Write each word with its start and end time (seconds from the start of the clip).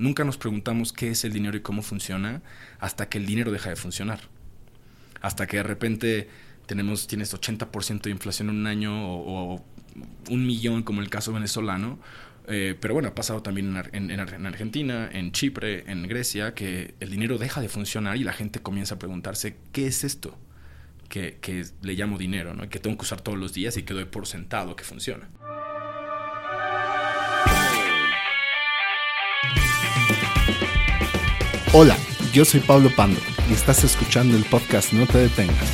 Nunca 0.00 0.24
nos 0.24 0.38
preguntamos 0.38 0.94
qué 0.94 1.10
es 1.10 1.24
el 1.24 1.34
dinero 1.34 1.58
y 1.58 1.60
cómo 1.60 1.82
funciona 1.82 2.40
hasta 2.78 3.10
que 3.10 3.18
el 3.18 3.26
dinero 3.26 3.52
deja 3.52 3.68
de 3.68 3.76
funcionar. 3.76 4.20
Hasta 5.20 5.46
que 5.46 5.58
de 5.58 5.62
repente 5.62 6.30
tenemos, 6.64 7.06
tienes 7.06 7.34
80% 7.34 8.00
de 8.00 8.10
inflación 8.10 8.48
en 8.48 8.56
un 8.56 8.66
año 8.66 8.94
o, 8.94 9.62
un 10.30 10.46
millón 10.46 10.84
como 10.84 11.02
el 11.02 11.10
caso 11.10 11.34
venezolano. 11.34 11.98
Eh, 12.48 12.76
pero 12.80 12.94
bueno, 12.94 13.10
ha 13.10 13.14
pasado 13.14 13.42
también 13.42 13.76
en, 13.92 14.10
en, 14.10 14.46
Argentina, 14.46 15.06
en 15.12 15.32
Chipre, 15.32 15.84
en 15.86 16.08
Grecia, 16.08 16.54
que 16.54 16.94
el 16.98 17.10
dinero 17.10 17.36
deja 17.36 17.60
de 17.60 17.68
funcionar 17.68 18.16
y 18.16 18.24
la 18.24 18.32
gente 18.32 18.60
comienza 18.60 18.94
a 18.94 18.98
preguntarse, 18.98 19.58
¿qué 19.70 19.86
es 19.86 20.02
esto? 20.02 20.38
Que, 21.10 21.36
le 21.82 21.92
llamo 21.92 22.16
dinero, 22.16 22.56
que 22.70 22.78
tengo 22.78 22.96
que 22.96 23.02
usar 23.02 23.20
todos 23.20 23.38
los 23.38 23.52
días 23.52 23.76
y 23.76 23.82
que 23.82 23.92
doy 23.92 24.06
por 24.06 24.26
sentado 24.26 24.76
que 24.76 24.84
funciona. 24.84 25.28
Hola, 31.72 31.96
yo 32.32 32.44
soy 32.44 32.58
Pablo 32.58 32.90
Pando 32.96 33.20
y 33.48 33.52
estás 33.52 33.84
escuchando 33.84 34.36
el 34.36 34.42
podcast 34.42 34.92
No 34.92 35.06
te 35.06 35.18
detengas. 35.18 35.68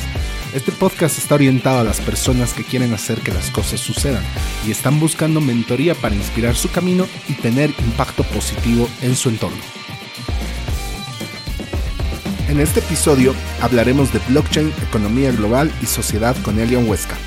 Este 0.53 0.71
podcast 0.71 1.17
está 1.17 1.33
orientado 1.33 1.79
a 1.79 1.83
las 1.83 2.01
personas 2.01 2.53
que 2.53 2.63
quieren 2.63 2.93
hacer 2.93 3.21
que 3.21 3.33
las 3.33 3.49
cosas 3.49 3.79
sucedan 3.79 4.23
y 4.67 4.69
están 4.69 4.99
buscando 4.99 5.41
mentoría 5.41 5.95
para 5.95 6.13
inspirar 6.13 6.55
su 6.55 6.69
camino 6.69 7.07
y 7.27 7.33
tener 7.33 7.71
impacto 7.79 8.21
positivo 8.25 8.87
en 9.01 9.15
su 9.15 9.29
entorno. 9.29 9.57
En 12.47 12.59
este 12.59 12.81
episodio 12.81 13.33
hablaremos 13.59 14.13
de 14.13 14.19
blockchain, 14.29 14.71
economía 14.87 15.31
global 15.31 15.71
y 15.81 15.87
sociedad 15.87 16.35
con 16.43 16.59
Elian 16.59 16.87
Huesca. 16.87 17.17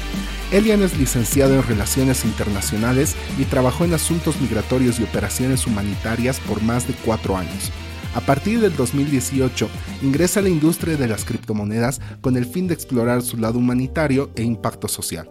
Elian 0.53 0.85
es 0.85 0.97
licenciado 0.97 1.55
en 1.55 1.65
Relaciones 1.65 2.25
Internacionales 2.25 3.17
y 3.37 3.47
trabajó 3.47 3.85
en 3.85 3.95
asuntos 3.95 4.41
migratorios 4.41 5.01
y 5.01 5.03
operaciones 5.03 5.67
humanitarias 5.67 6.39
por 6.39 6.63
más 6.63 6.87
de 6.87 6.95
cuatro 6.95 7.37
años. 7.37 7.73
A 8.13 8.21
partir 8.21 8.61
del 8.61 8.75
2018, 8.75 9.69
ingresa 10.03 10.41
a 10.41 10.43
la 10.43 10.49
industria 10.49 10.97
de 10.97 11.07
las 11.07 11.25
criptomonedas 11.25 12.01
con 12.21 12.37
el 12.37 12.45
fin 12.45 12.67
de 12.67 12.75
explorar 12.75 13.23
su 13.23 13.37
lado 13.37 13.59
humanitario 13.59 14.31
e 14.35 14.43
impacto 14.43 14.89
social. 14.89 15.31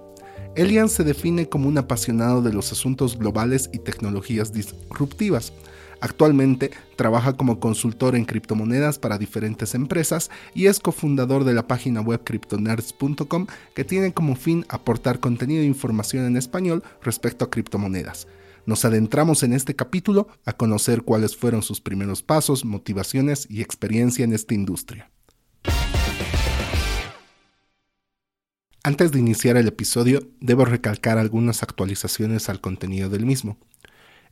Elian 0.55 0.88
se 0.88 1.03
define 1.03 1.50
como 1.50 1.67
un 1.67 1.77
apasionado 1.77 2.41
de 2.41 2.53
los 2.53 2.72
asuntos 2.72 3.19
globales 3.19 3.69
y 3.73 3.80
tecnologías 3.80 4.53
disruptivas. 4.53 5.52
Actualmente 6.00 6.72
trabaja 6.95 7.33
como 7.33 7.59
consultor 7.59 8.16
en 8.16 8.23
criptomonedas 8.23 8.97
para 8.97 9.17
diferentes 9.17 9.75
empresas 9.75 10.31
y 10.53 10.67
es 10.67 10.80
cofundador 10.80 11.44
de 11.44 11.53
la 11.53 11.67
página 11.67 12.00
web 12.00 12.22
cryptonerds.com 12.23 13.47
que 13.73 13.83
tiene 13.83 14.13
como 14.13 14.38
fin 14.38 14.66
aportar 14.69 15.19
contenido 15.19 15.61
e 15.61 15.66
información 15.66 16.25
en 16.25 16.38
español 16.38 16.81
respecto 17.03 17.44
a 17.44 17.50
criptomonedas. 17.50 18.27
Nos 18.70 18.86
adentramos 18.86 19.42
en 19.42 19.53
este 19.53 19.75
capítulo 19.75 20.28
a 20.45 20.53
conocer 20.53 21.02
cuáles 21.02 21.36
fueron 21.36 21.64
sus 21.64 21.81
primeros 21.81 22.22
pasos, 22.22 22.66
motivaciones 22.66 23.48
y 23.50 23.64
experiencia 23.64 24.23
en 24.23 24.31
esta 24.31 24.53
industria. 24.53 25.09
Antes 28.84 29.12
de 29.12 29.17
iniciar 29.17 29.58
el 29.58 29.67
episodio, 29.67 30.20
debo 30.40 30.66
recalcar 30.66 31.17
algunas 31.17 31.64
actualizaciones 31.64 32.47
al 32.47 32.62
contenido 32.62 33.09
del 33.09 33.25
mismo. 33.25 33.58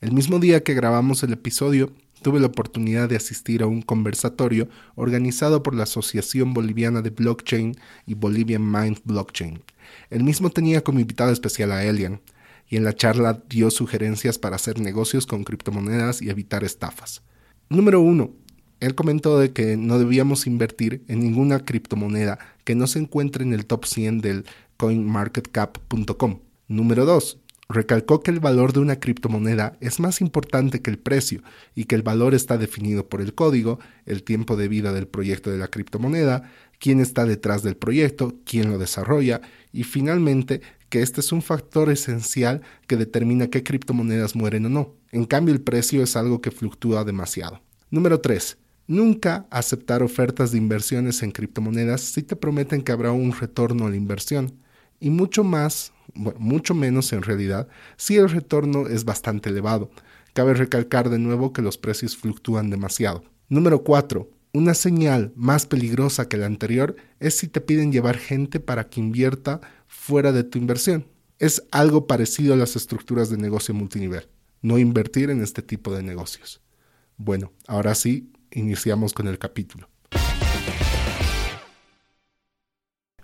El 0.01 0.11
mismo 0.11 0.37
día 0.37 0.61
que 0.61 0.75
grabamos 0.75 1.23
el 1.23 1.33
episodio, 1.33 1.91
tuve 2.21 2.39
la 2.39 2.45
oportunidad 2.45 3.09
de 3.09 3.15
asistir 3.15 3.63
a 3.63 3.65
un 3.65 3.81
conversatorio 3.81 4.69
organizado 4.93 5.63
por 5.63 5.73
la 5.73 5.85
Asociación 5.85 6.53
Boliviana 6.53 7.01
de 7.01 7.09
Blockchain 7.09 7.75
y 8.05 8.13
Bolivian 8.13 8.71
Mind 8.71 8.99
Blockchain. 9.03 9.63
El 10.11 10.23
mismo 10.23 10.51
tenía 10.51 10.83
como 10.83 10.99
invitado 10.99 11.31
especial 11.31 11.71
a 11.71 11.83
Elian, 11.83 12.21
y 12.69 12.77
en 12.77 12.83
la 12.83 12.93
charla 12.93 13.43
dio 13.49 13.71
sugerencias 13.71 14.37
para 14.37 14.55
hacer 14.55 14.79
negocios 14.79 15.25
con 15.25 15.43
criptomonedas 15.43 16.21
y 16.21 16.29
evitar 16.29 16.63
estafas. 16.63 17.21
Número 17.69 18.01
1. 18.01 18.31
Él 18.79 18.95
comentó 18.95 19.39
de 19.39 19.51
que 19.53 19.75
no 19.75 19.97
debíamos 19.97 20.45
invertir 20.45 21.03
en 21.07 21.19
ninguna 21.19 21.59
criptomoneda 21.59 22.37
que 22.63 22.75
no 22.75 22.85
se 22.87 22.99
encuentre 22.99 23.43
en 23.43 23.53
el 23.53 23.65
top 23.65 23.85
100 23.85 24.21
del 24.21 24.45
coinmarketcap.com. 24.77 26.39
Número 26.67 27.05
2. 27.05 27.39
Recalcó 27.69 28.21
que 28.21 28.31
el 28.31 28.39
valor 28.39 28.71
de 28.71 28.79
una 28.79 28.99
criptomoneda 28.99 29.77
es 29.81 29.99
más 29.99 30.21
importante 30.21 30.81
que 30.81 30.89
el 30.89 30.97
precio 30.97 31.41
y 31.75 31.83
que 31.85 31.95
el 31.95 32.01
valor 32.01 32.33
está 32.33 32.57
definido 32.57 33.09
por 33.09 33.19
el 33.19 33.33
código, 33.33 33.79
el 34.05 34.23
tiempo 34.23 34.55
de 34.55 34.69
vida 34.69 34.93
del 34.93 35.07
proyecto 35.07 35.49
de 35.49 35.57
la 35.57 35.67
criptomoneda, 35.67 36.49
quién 36.79 37.01
está 37.01 37.25
detrás 37.25 37.63
del 37.63 37.75
proyecto, 37.75 38.35
quién 38.45 38.69
lo 38.71 38.77
desarrolla 38.77 39.41
y 39.73 39.83
finalmente 39.83 40.61
que 40.89 41.01
este 41.01 41.21
es 41.21 41.31
un 41.31 41.41
factor 41.41 41.89
esencial 41.89 42.61
que 42.87 42.97
determina 42.97 43.47
qué 43.47 43.63
criptomonedas 43.63 44.35
mueren 44.35 44.65
o 44.65 44.69
no. 44.69 44.95
En 45.11 45.25
cambio, 45.25 45.53
el 45.53 45.61
precio 45.61 46.03
es 46.03 46.15
algo 46.15 46.41
que 46.41 46.51
fluctúa 46.51 47.03
demasiado. 47.03 47.61
Número 47.89 48.19
3. 48.19 48.57
Nunca 48.87 49.47
aceptar 49.49 50.01
ofertas 50.01 50.51
de 50.51 50.57
inversiones 50.57 51.21
en 51.21 51.31
criptomonedas 51.31 52.01
si 52.01 52.23
te 52.23 52.35
prometen 52.35 52.81
que 52.81 52.91
habrá 52.91 53.11
un 53.11 53.33
retorno 53.33 53.85
a 53.85 53.89
la 53.89 53.97
inversión. 53.97 54.53
Y 54.99 55.09
mucho 55.09 55.43
más, 55.43 55.91
mucho 56.13 56.73
menos 56.73 57.11
en 57.13 57.21
realidad, 57.21 57.67
si 57.97 58.15
el 58.15 58.29
retorno 58.29 58.87
es 58.87 59.03
bastante 59.03 59.49
elevado. 59.49 59.91
Cabe 60.33 60.53
recalcar 60.53 61.09
de 61.09 61.19
nuevo 61.19 61.51
que 61.51 61.61
los 61.61 61.77
precios 61.77 62.15
fluctúan 62.15 62.69
demasiado. 62.69 63.23
Número 63.49 63.83
4. 63.83 64.29
Una 64.53 64.73
señal 64.73 65.33
más 65.35 65.65
peligrosa 65.65 66.27
que 66.29 66.37
la 66.37 66.45
anterior 66.45 66.95
es 67.19 67.37
si 67.37 67.47
te 67.47 67.61
piden 67.61 67.91
llevar 67.91 68.17
gente 68.17 68.59
para 68.59 68.87
que 68.87 68.99
invierta 68.99 69.61
fuera 69.87 70.31
de 70.31 70.43
tu 70.43 70.57
inversión. 70.57 71.07
Es 71.39 71.63
algo 71.71 72.07
parecido 72.07 72.53
a 72.53 72.57
las 72.57 72.75
estructuras 72.75 73.29
de 73.29 73.37
negocio 73.37 73.73
multinivel. 73.73 74.27
No 74.61 74.77
invertir 74.77 75.29
en 75.29 75.41
este 75.41 75.61
tipo 75.61 75.95
de 75.95 76.03
negocios. 76.03 76.61
Bueno, 77.17 77.53
ahora 77.67 77.95
sí, 77.95 78.31
iniciamos 78.51 79.13
con 79.13 79.27
el 79.27 79.39
capítulo. 79.39 79.89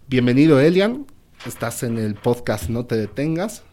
Bienvenido, 0.08 0.60
Elian. 0.60 1.06
Estás 1.46 1.84
en 1.84 1.98
el 1.98 2.16
podcast 2.16 2.70
No 2.70 2.86
te 2.86 2.96
detengas. 2.96 3.64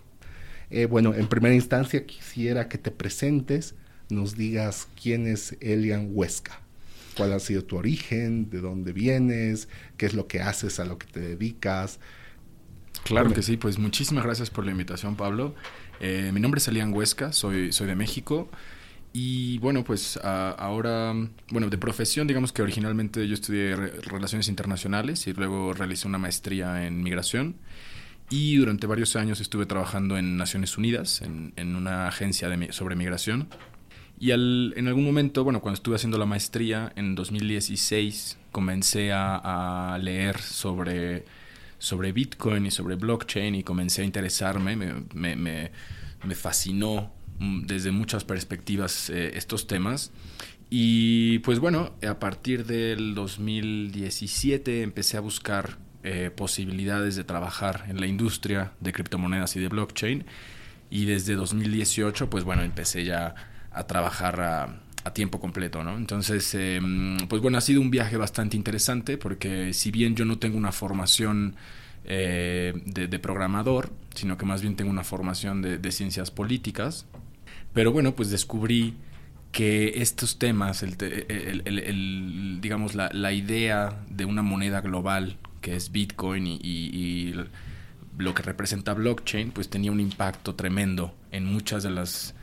Eh, 0.71 0.87
bueno, 0.87 1.15
en 1.15 1.29
primera 1.29 1.55
instancia 1.55 2.07
quisiera 2.07 2.69
que 2.69 2.79
te 2.79 2.91
presentes, 2.91 3.75
nos 4.09 4.37
digas 4.37 4.87
quién 5.01 5.27
es 5.27 5.57
Elian 5.61 6.11
Huesca 6.13 6.61
cuál 7.21 7.33
ha 7.33 7.41
sido 7.41 7.65
tu 7.65 7.77
origen, 7.77 8.49
de 8.49 8.61
dónde 8.61 8.93
vienes, 8.93 9.69
qué 9.97 10.07
es 10.07 10.15
lo 10.15 10.27
que 10.27 10.41
haces, 10.41 10.81
a 10.81 10.85
lo 10.85 10.99
que 10.99 11.07
te 11.07 11.21
dedicas. 11.21 12.01
Claro 13.05 13.33
que 13.33 13.43
sí, 13.43 13.57
pues 13.57 13.79
muchísimas 13.79 14.25
gracias 14.25 14.51
por 14.51 14.65
la 14.65 14.73
invitación, 14.73 15.17
Pablo. 15.17 15.55
Eh, 16.01 16.31
mi 16.33 16.41
nombre 16.41 16.59
es 16.59 16.69
Elian 16.69 16.93
Huesca, 16.93 17.33
soy, 17.33 17.73
soy 17.73 17.87
de 17.87 17.97
México. 17.97 18.49
Y 19.13 19.59
bueno, 19.59 19.83
pues 19.83 20.19
ahora, 20.23 21.13
bueno, 21.51 21.69
de 21.69 21.79
profesión, 21.79 22.29
digamos 22.29 22.53
que 22.53 22.63
originalmente 22.63 23.27
yo 23.27 23.35
estudié 23.35 23.75
Relaciones 23.75 24.49
Internacionales 24.49 25.27
y 25.27 25.33
luego 25.33 25.73
realicé 25.73 26.07
una 26.07 26.19
maestría 26.19 26.87
en 26.87 27.03
Migración. 27.03 27.57
Y 28.29 28.57
durante 28.57 28.87
varios 28.87 29.17
años 29.17 29.41
estuve 29.41 29.67
trabajando 29.67 30.17
en 30.17 30.37
Naciones 30.37 30.79
Unidas, 30.79 31.21
en, 31.23 31.53
en 31.57 31.75
una 31.75 32.07
agencia 32.07 32.49
de, 32.49 32.73
sobre 32.73 32.95
migración. 32.95 33.49
Y 34.21 34.33
al, 34.33 34.75
en 34.77 34.87
algún 34.87 35.05
momento, 35.05 35.45
bueno, 35.45 35.63
cuando 35.63 35.77
estuve 35.77 35.97
haciendo 35.97 36.19
la 36.19 36.27
maestría 36.27 36.93
en 36.95 37.15
2016, 37.15 38.39
comencé 38.53 39.13
a, 39.13 39.99
leer 39.99 40.39
sobre, 40.39 41.25
sobre 41.81 42.13
Bitcoin 42.13 42.67
y 42.67 42.71
sobre 42.71 42.95
blockchain 42.95 43.57
y 43.57 43.65
comencé 43.65 44.03
a 44.03 44.05
interesarme, 44.05 44.77
me, 44.77 44.95
me, 45.15 45.71
me, 46.23 46.35
fascinó 46.37 47.13
mm, 47.41 47.63
desde 47.63 47.91
muchas 47.91 48.23
perspectivas 48.23 49.11
eh, 49.11 49.33
estos 49.35 49.67
temas. 49.67 50.13
Y 50.69 51.41
pues 51.41 51.59
bueno, 51.59 51.93
a 52.09 52.21
partir 52.21 52.65
del 52.65 53.15
2017 53.15 54.83
empecé 54.83 55.17
a 55.17 55.21
buscar 55.21 55.79
eh, 56.05 56.31
posibilidades 56.31 57.17
de 57.17 57.25
trabajar 57.25 57.87
en 57.89 57.99
la 57.99 58.07
industria 58.07 58.73
de 58.79 58.93
criptomonedas 58.93 59.57
y 59.57 59.61
de 59.61 59.69
blockchain. 59.69 60.27
Y 60.91 61.07
desde 61.07 61.35
2018, 61.35 62.31
pues 62.31 62.45
bueno, 62.45 62.63
empecé 62.63 63.05
ya 63.05 63.35
a 63.73 63.87
trabajar 63.87 64.41
a, 64.41 64.81
tiempo 65.13 65.41
completo, 65.41 65.83
¿no? 65.83 65.97
Entonces, 65.97 66.55
em, 66.55 67.17
pues 67.29 67.41
bueno, 67.43 67.59
ha 67.59 67.61
sido 67.61 67.81
un 67.81 67.91
viaje 67.91 68.17
bastante 68.17 68.57
interesante 68.57 69.17
porque 69.17 69.73
si 69.73 69.91
bien 69.91 70.15
yo 70.15 70.25
no 70.25 70.39
tengo 70.39 70.59
una 70.59 70.73
formación 70.73 71.57
eh, 72.05 72.73
de, 72.87 73.19
programador, 73.19 73.91
sino 74.15 74.37
que 74.39 74.47
más 74.47 74.63
bien 74.63 74.75
tengo 74.75 74.91
una 74.91 75.05
formación 75.05 75.63
de, 75.63 75.93
ciencias 75.93 76.31
políticas, 76.31 77.07
pero 77.73 77.93
bueno, 77.93 78.17
pues 78.17 78.31
descubrí 78.31 78.95
que 79.53 80.01
estos 80.03 80.39
temas, 80.39 80.83
el, 80.83 82.59
digamos, 82.61 82.95
la, 82.95 83.33
idea 83.33 84.01
de 84.09 84.25
una 84.25 84.43
moneda 84.43 84.81
global 84.81 85.37
que 85.61 85.77
es 85.77 85.93
Bitcoin 85.93 86.47
y, 86.47 87.35
lo 88.19 88.35
que 88.35 88.43
representa 88.43 88.93
blockchain, 88.93 89.51
pues 89.51 89.71
tenía 89.71 89.93
un 89.93 90.01
impacto 90.01 90.55
tremendo 90.55 91.15
en 91.31 91.47
muchas 91.47 91.83
de 91.83 91.91
las 91.91 92.35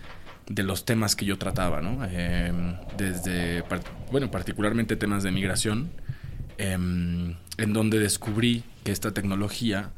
de 0.50 0.64
los 0.64 0.86
temas 0.86 1.16
que 1.16 1.26
yo 1.26 1.38
trataba, 1.38 1.82
¿no? 1.82 2.04
Em, 2.06 2.76
desde, 2.98 3.64
bueno, 4.12 4.32
particularmente 4.32 4.96
temas 4.96 5.24
de 5.24 5.32
migración, 5.32 5.92
em, 6.58 7.36
en 7.58 7.74
donde 7.74 8.00
descubrí 8.00 8.64
que 8.84 8.92
esta 8.92 9.14
tecnología 9.14 9.92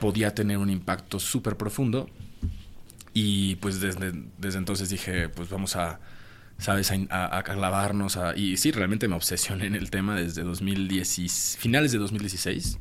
podía 0.00 0.34
tener 0.34 0.58
un 0.58 0.70
impacto 0.70 1.18
súper 1.18 1.56
profundo 1.56 2.08
y 3.12 3.56
pues 3.56 3.80
desde, 3.80 4.12
desde 4.38 4.58
entonces 4.58 4.88
dije, 4.88 5.28
pues 5.28 5.50
vamos 5.50 5.76
a, 5.76 6.00
¿sabes? 6.58 6.92
A, 7.10 7.42
clavarnos. 7.42 8.18
y 8.36 8.56
sí, 8.56 8.70
realmente 8.70 9.08
me 9.08 9.16
obsesioné 9.16 9.66
en 9.66 9.74
el 9.74 9.90
tema 9.90 10.14
desde 10.14 10.42
2010, 10.42 11.56
finales 11.58 11.92
de 11.92 11.98
2016. 11.98 12.78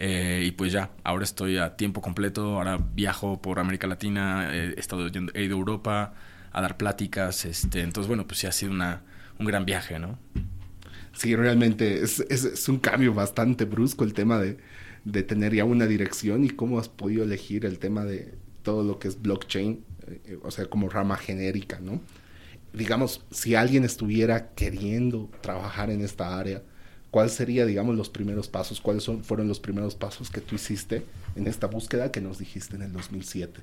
Eh, 0.00 0.44
y 0.46 0.52
pues 0.52 0.72
ya, 0.72 0.90
ahora 1.02 1.24
estoy 1.24 1.58
a 1.58 1.76
tiempo 1.76 2.00
completo, 2.00 2.56
ahora 2.56 2.78
viajo 2.78 3.42
por 3.42 3.58
América 3.58 3.88
Latina, 3.88 4.54
he, 4.54 4.78
estado 4.78 5.08
yendo, 5.08 5.32
he 5.34 5.42
ido 5.42 5.56
a 5.56 5.58
Europa 5.58 6.14
a 6.58 6.62
dar 6.62 6.76
pláticas, 6.76 7.44
este, 7.44 7.80
entonces 7.80 8.08
bueno, 8.08 8.26
pues 8.26 8.40
sí 8.40 8.46
ha 8.46 8.52
sido 8.52 8.72
una, 8.72 9.02
un 9.38 9.46
gran 9.46 9.64
viaje, 9.64 9.98
¿no? 9.98 10.18
Sí, 11.12 11.34
realmente 11.34 12.02
es, 12.02 12.20
es, 12.28 12.68
un 12.68 12.78
cambio 12.78 13.14
bastante 13.14 13.64
brusco 13.64 14.04
el 14.04 14.12
tema 14.12 14.38
de, 14.38 14.58
de, 15.04 15.22
tener 15.22 15.54
ya 15.54 15.64
una 15.64 15.86
dirección 15.86 16.44
y 16.44 16.50
cómo 16.50 16.78
has 16.78 16.88
podido 16.88 17.24
elegir 17.24 17.64
el 17.64 17.78
tema 17.78 18.04
de 18.04 18.34
todo 18.62 18.84
lo 18.84 18.98
que 18.98 19.08
es 19.08 19.20
blockchain, 19.20 19.84
eh, 20.06 20.38
o 20.42 20.50
sea, 20.50 20.66
como 20.66 20.88
rama 20.88 21.16
genérica, 21.16 21.80
¿no? 21.80 22.00
Digamos, 22.72 23.24
si 23.30 23.54
alguien 23.54 23.84
estuviera 23.84 24.50
queriendo 24.54 25.30
trabajar 25.40 25.90
en 25.90 26.02
esta 26.02 26.38
área, 26.38 26.62
¿cuál 27.10 27.30
sería, 27.30 27.66
digamos, 27.66 27.96
los 27.96 28.10
primeros 28.10 28.48
pasos? 28.48 28.80
¿Cuáles 28.80 29.02
son, 29.02 29.24
fueron 29.24 29.48
los 29.48 29.58
primeros 29.58 29.94
pasos 29.94 30.30
que 30.30 30.40
tú 30.40 30.56
hiciste 30.56 31.04
en 31.34 31.46
esta 31.46 31.66
búsqueda 31.66 32.12
que 32.12 32.20
nos 32.20 32.38
dijiste 32.38 32.76
en 32.76 32.82
el 32.82 32.92
2007? 32.92 33.60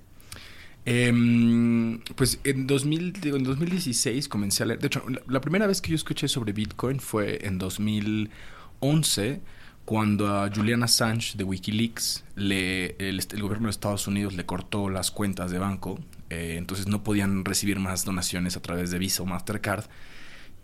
Em, 0.86 2.00
pues 2.16 2.40
en, 2.44 2.68
2000, 2.68 3.14
en 3.24 3.44
2016 3.44 4.30
comencé 4.30 4.64
a 4.64 4.66
leer. 4.68 4.80
De 4.80 4.88
hecho, 4.88 5.04
la, 5.28 5.42
primera 5.42 5.66
vez 5.66 5.82
que 5.82 5.90
yo 5.90 5.96
escuché 5.96 6.28
sobre 6.28 6.54
Bitcoin 6.54 7.00
fue 7.00 7.46
en 7.46 7.58
2011, 7.58 9.42
cuando 9.84 10.28
a 10.28 10.52
Julian 10.54 10.84
Assange 10.84 11.38
de 11.38 11.44
Wikileaks 11.44 12.24
le, 12.36 12.96
el, 13.00 13.20
gobierno 13.42 13.68
de 13.68 13.72
Estados 13.72 14.08
Unidos 14.08 14.36
le 14.36 14.46
cortó 14.46 14.90
las 14.90 15.10
cuentas 15.10 15.50
de 15.50 15.58
banco. 15.58 16.00
Eh, 16.30 16.56
entonces 16.58 16.88
no 16.88 17.04
podían 17.04 17.46
recibir 17.46 17.80
más 17.80 18.06
donaciones 18.06 18.56
a 18.56 18.62
través 18.62 18.92
de 18.92 19.00
Visa 19.00 19.24
o 19.24 19.26
Mastercard. 19.26 19.86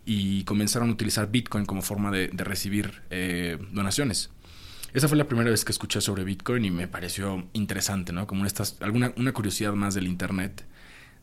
Y 0.04 0.44
comenzaron 0.44 0.90
a 0.90 0.92
utilizar 0.92 1.30
Bitcoin 1.30 1.64
como 1.64 1.82
forma 1.82 2.12
de, 2.12 2.28
recibir 2.34 3.02
eh, 3.10 3.58
donaciones. 3.72 4.30
Esa 4.94 5.08
fue 5.08 5.16
la 5.16 5.26
primera 5.26 5.50
vez 5.50 5.64
que 5.64 5.72
escuché 5.72 6.02
sobre 6.02 6.22
Bitcoin 6.22 6.66
y 6.66 6.70
me 6.70 6.86
pareció 6.86 7.48
interesante, 7.54 8.12
¿no? 8.12 8.26
Como 8.26 8.44
estas, 8.44 8.76
alguna, 8.80 9.14
una 9.16 9.32
curiosidad 9.32 9.72
más 9.72 9.94
del 9.94 10.06
Internet. 10.06 10.66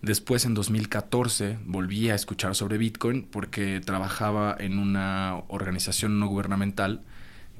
Después, 0.02 0.46
en 0.46 0.56
2014, 0.56 1.60
volví 1.66 2.10
a 2.10 2.16
escuchar 2.16 2.56
sobre 2.56 2.80
Bitcoin 2.80 3.28
porque 3.30 3.80
trabajaba 3.80 4.56
en 4.58 4.80
una 4.80 5.44
organización 5.50 6.20
no 6.20 6.28
gubernamental 6.28 7.04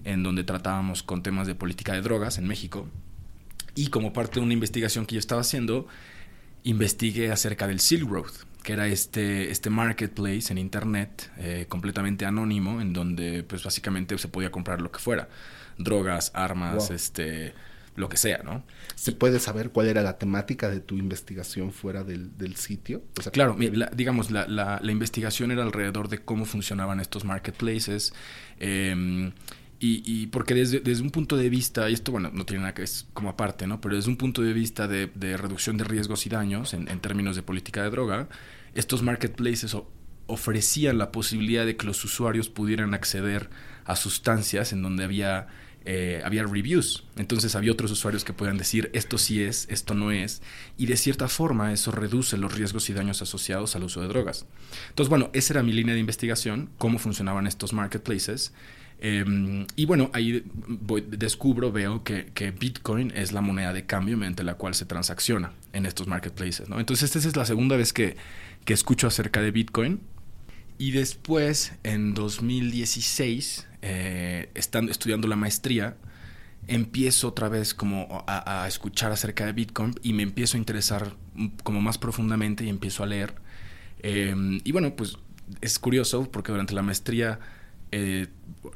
en 0.04 0.24
donde 0.24 0.44
tratábamos 0.44 1.04
con 1.04 1.22
temas 1.22 1.46
de 1.46 1.54
política 1.54 1.94
de 1.94 2.02
drogas 2.02 2.40
en 2.40 2.48
México. 2.48 2.88
Y 3.76 3.90
como 3.90 4.12
parte 4.12 4.40
de 4.40 4.46
una 4.46 4.54
investigación 4.54 5.06
que 5.06 5.14
yo 5.14 5.20
estaba 5.20 5.42
haciendo, 5.42 5.88
investigué 6.64 7.32
acerca 7.32 7.68
del 7.68 7.80
Silk 7.80 8.10
Road, 8.10 8.32
que 8.64 8.74
era 8.74 8.88
este, 8.88 9.52
este 9.52 9.70
marketplace 9.70 10.52
en 10.52 10.58
Internet 10.58 11.32
eh, 11.38 11.68
completamente 11.70 12.26
anónimo, 12.26 12.82
en 12.82 12.94
donde 12.94 13.44
pues 13.44 13.64
básicamente 13.64 14.18
se 14.18 14.28
podía 14.28 14.50
comprar 14.50 14.82
lo 14.82 14.92
que 14.92 14.98
fuera 14.98 15.30
drogas, 15.80 16.32
armas, 16.36 16.92
este, 16.92 17.54
lo 17.96 18.08
que 18.08 18.18
sea, 18.18 18.42
¿no? 18.44 18.64
¿Se 18.96 19.12
puede 19.12 19.40
saber 19.40 19.72
cuál 19.72 19.88
era 19.88 20.04
la 20.04 20.20
temática 20.20 20.70
de 20.70 20.80
tu 20.80 20.96
investigación 20.98 21.72
fuera 21.72 22.04
del, 22.04 22.56
sitio? 22.56 23.04
claro, 23.32 23.58
digamos, 23.96 24.30
la, 24.30 24.48
la, 24.48 24.92
investigación 24.92 25.52
era 25.52 25.64
alrededor 25.64 26.10
de 26.10 26.20
cómo 26.20 26.46
funcionaban 26.46 27.00
estos 27.00 27.26
marketplaces. 27.26 28.14
Em, 28.60 29.32
y, 29.82 30.28
porque 30.28 30.54
desde, 30.54 30.82
desde, 30.82 31.02
un 31.04 31.10
punto 31.10 31.38
de 31.38 31.50
vista, 31.50 31.90
y 31.90 31.94
esto 31.94 32.12
bueno, 32.12 32.32
no 32.34 32.46
tiene 32.46 32.64
nada 32.64 32.74
que 32.74 32.82
ver 32.82 32.90
como 33.14 33.30
aparte, 33.30 33.66
¿no? 33.66 33.80
Pero 33.80 33.96
desde 33.96 34.10
un 34.10 34.18
punto 34.18 34.42
de 34.42 34.52
vista 34.52 34.90
de, 34.90 35.08
reducción 35.38 35.78
de 35.78 35.86
riesgos 35.86 36.26
y 36.26 36.30
daños 36.30 36.74
en, 36.74 36.88
términos 37.00 37.38
de 37.38 37.44
política 37.44 37.84
de 37.84 37.90
droga, 37.90 38.28
estos 38.74 39.04
marketplaces 39.04 39.78
ofrecían 40.28 40.98
la 40.98 41.14
posibilidad 41.14 41.66
de 41.66 41.78
que 41.78 41.86
los 41.86 42.04
usuarios 42.04 42.50
pudieran 42.50 42.94
acceder 42.94 43.50
a 43.86 43.96
sustancias 43.96 44.74
en 44.74 44.84
donde 44.84 45.06
había 45.06 45.48
eh, 45.86 46.22
había 46.24 46.44
reviews. 46.44 47.06
Entonces 47.16 47.56
había 47.56 47.72
otros 47.72 47.92
usuarios 47.92 48.24
que 48.24 48.34
podían 48.34 48.58
decir 48.58 48.90
esto 48.94 49.18
sí 49.18 49.42
es, 49.44 49.68
esto 49.70 49.94
no 49.94 50.12
es. 50.12 50.42
Y 50.78 50.86
de 50.86 50.98
cierta 50.98 51.28
forma 51.28 51.74
eso 51.74 51.92
reduce 51.92 52.38
los 52.38 52.54
riesgos 52.54 52.90
y 52.90 52.94
daños 52.94 53.22
asociados 53.22 53.76
al 53.76 53.84
uso 53.84 54.02
de 54.02 54.08
drogas. 54.08 54.46
Entonces, 54.90 55.10
bueno, 55.10 55.30
esa 55.34 55.54
era 55.54 55.64
mi 55.64 55.74
línea 55.74 55.94
de 55.94 56.00
investigación, 56.00 56.70
cómo 56.78 57.00
funcionaban 57.00 57.48
estos 57.48 57.74
marketplaces. 57.74 58.54
Em, 59.02 59.66
y 59.78 59.86
bueno, 59.86 60.12
ahí 60.14 60.44
descubro, 61.08 61.72
veo 61.72 62.04
que, 62.04 62.54
Bitcoin 62.60 63.12
es 63.16 63.32
la 63.32 63.40
moneda 63.40 63.72
de 63.72 63.86
cambio 63.86 64.18
mediante 64.18 64.44
la 64.44 64.56
cual 64.56 64.76
se 64.76 64.86
transacciona 64.86 65.54
en 65.72 65.86
estos 65.86 66.08
marketplaces. 66.08 66.68
¿no? 66.68 66.80
Entonces, 66.80 67.16
esta 67.16 67.28
es 67.28 67.36
la 67.36 67.46
segunda 67.46 67.78
vez 67.78 67.94
que, 67.94 68.18
que 68.66 68.74
escucho 68.74 69.08
acerca 69.08 69.42
de 69.42 69.52
Bitcoin. 69.52 70.02
Y 70.80 70.92
después, 70.92 71.74
en 71.84 72.14
2016, 72.14 73.68
eh, 73.82 74.50
estando, 74.56 74.94
estudiando 74.94 75.28
la 75.28 75.36
maestría, 75.36 75.98
empiezo 76.68 77.28
otra 77.28 77.50
vez 77.50 77.74
como 77.74 78.24
a, 78.26 78.66
escuchar 78.66 79.12
acerca 79.12 79.46
de 79.46 79.52
Bitcoin 79.52 79.94
y 80.04 80.14
me 80.14 80.24
empiezo 80.24 80.56
a 80.56 80.60
interesar 80.60 81.18
como 81.64 81.82
más 81.82 81.98
profundamente 81.98 82.64
y 82.64 82.70
empiezo 82.70 83.04
a 83.04 83.08
leer. 83.08 83.36
Em, 84.04 84.62
y 84.64 84.72
bueno, 84.72 84.96
pues 84.96 85.18
es 85.60 85.80
curioso 85.80 86.32
porque 86.32 86.54
durante 86.54 86.74
la 86.74 86.82
maestría, 86.82 87.42
eh, 87.92 88.28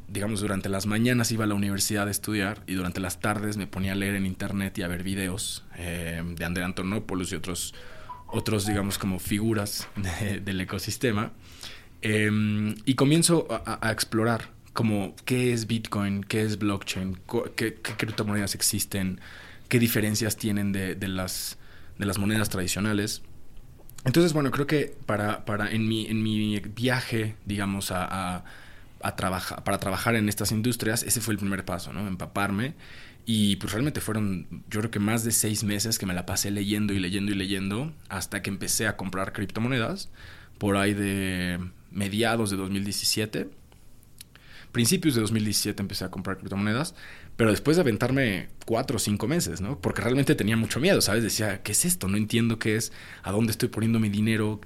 digamos, 0.10 0.42
durante 0.42 0.68
las 0.68 0.86
mañanas 0.86 1.32
iba 1.32 1.46
a 1.46 1.48
la 1.48 1.56
universidad 1.56 2.10
a 2.10 2.12
estudiar 2.12 2.64
y 2.68 2.74
durante 2.74 3.00
las 3.00 3.22
tardes 3.22 3.56
me 3.56 3.66
ponía 3.66 3.94
a 3.94 3.96
leer 3.96 4.16
en 4.16 4.26
internet 4.26 4.78
y 4.78 4.82
a 4.82 4.90
ver 4.90 5.04
videos 5.04 5.64
em, 5.78 6.36
de 6.36 6.44
André 6.44 6.66
Antonopoulos 6.66 7.32
y 7.32 7.36
otros, 7.36 7.74
otros 8.28 8.66
digamos, 8.68 8.98
como 8.98 9.20
figuras 9.20 9.88
del 10.44 10.60
ecosistema. 10.60 11.32
Em, 12.06 12.76
y 12.84 12.96
comienzo 12.96 13.48
a, 13.50 13.90
explorar 13.90 14.50
como 14.74 15.16
qué 15.24 15.54
es 15.54 15.68
Bitcoin, 15.68 16.22
qué 16.26 16.42
es 16.42 16.60
blockchain, 16.60 17.18
qué, 17.56 17.76
criptomonedas 17.76 18.56
existen, 18.56 19.22
qué 19.70 19.80
diferencias 19.80 20.36
tienen 20.36 20.74
de, 20.74 20.98
las, 21.08 21.58
de 21.98 22.06
las 22.06 22.18
monedas 22.18 22.50
tradicionales. 22.50 23.22
Entonces, 24.04 24.34
bueno, 24.34 24.52
creo 24.52 24.68
que 24.68 24.94
para, 25.06 25.46
para 25.46 25.72
en, 25.72 25.88
mi, 25.88 26.06
en 26.08 26.22
mi 26.22 26.60
viaje, 26.60 27.38
digamos, 27.46 27.90
a, 27.92 28.44
a, 29.00 29.16
trabajar, 29.16 29.64
para 29.64 29.78
trabajar 29.80 30.16
en 30.16 30.28
estas 30.28 30.52
industrias, 30.52 31.04
ese 31.04 31.22
fue 31.22 31.34
el 31.34 31.40
primer 31.40 31.64
paso, 31.64 31.94
¿no? 31.94 32.06
Empaparme. 32.06 32.74
Y 33.26 33.56
pues 33.56 33.72
realmente 33.72 34.02
fueron, 34.02 34.48
yo 34.70 34.82
creo 34.82 34.92
que 34.92 35.00
más 35.00 35.24
de 35.24 35.32
seis 35.32 35.64
meses 35.64 35.98
que 35.98 36.06
me 36.06 36.14
la 36.14 36.26
pasé 36.26 36.52
leyendo 36.52 36.92
y 36.92 37.00
leyendo 37.00 37.32
y 37.32 37.36
leyendo 37.36 37.94
hasta 38.10 38.42
que 38.42 38.50
empecé 38.50 38.88
a 38.88 38.98
comprar 38.98 39.32
criptomonedas 39.32 40.10
por 40.58 40.76
ahí 40.76 40.94
de 40.94 41.60
mediados 41.94 42.50
de 42.50 42.58
2017. 42.58 43.50
Principios 44.72 45.14
de 45.14 45.22
2017 45.22 45.82
empecé 45.82 46.04
a 46.04 46.10
comprar 46.10 46.38
criptomonedas, 46.38 46.96
pero 47.36 47.52
después 47.52 47.78
de 47.78 47.82
aventarme 47.82 48.50
cuatro 48.66 48.98
o 48.98 49.00
cinco 49.00 49.28
meses, 49.28 49.62
¿no? 49.62 49.80
Porque 49.80 50.02
realmente 50.02 50.34
tenía 50.34 50.58
mucho 50.58 50.80
miedo, 50.80 51.00
¿sabes? 51.00 51.24
Decía, 51.24 51.62
¿qué 51.62 51.74
es 51.74 51.86
esto? 51.86 52.08
No 52.08 52.18
entiendo 52.18 52.58
qué 52.58 52.76
es, 52.76 52.92
a 53.22 53.32
dónde 53.32 53.52
estoy 53.52 53.70
poniendo 53.70 54.00
mi 54.00 54.10
dinero, 54.10 54.60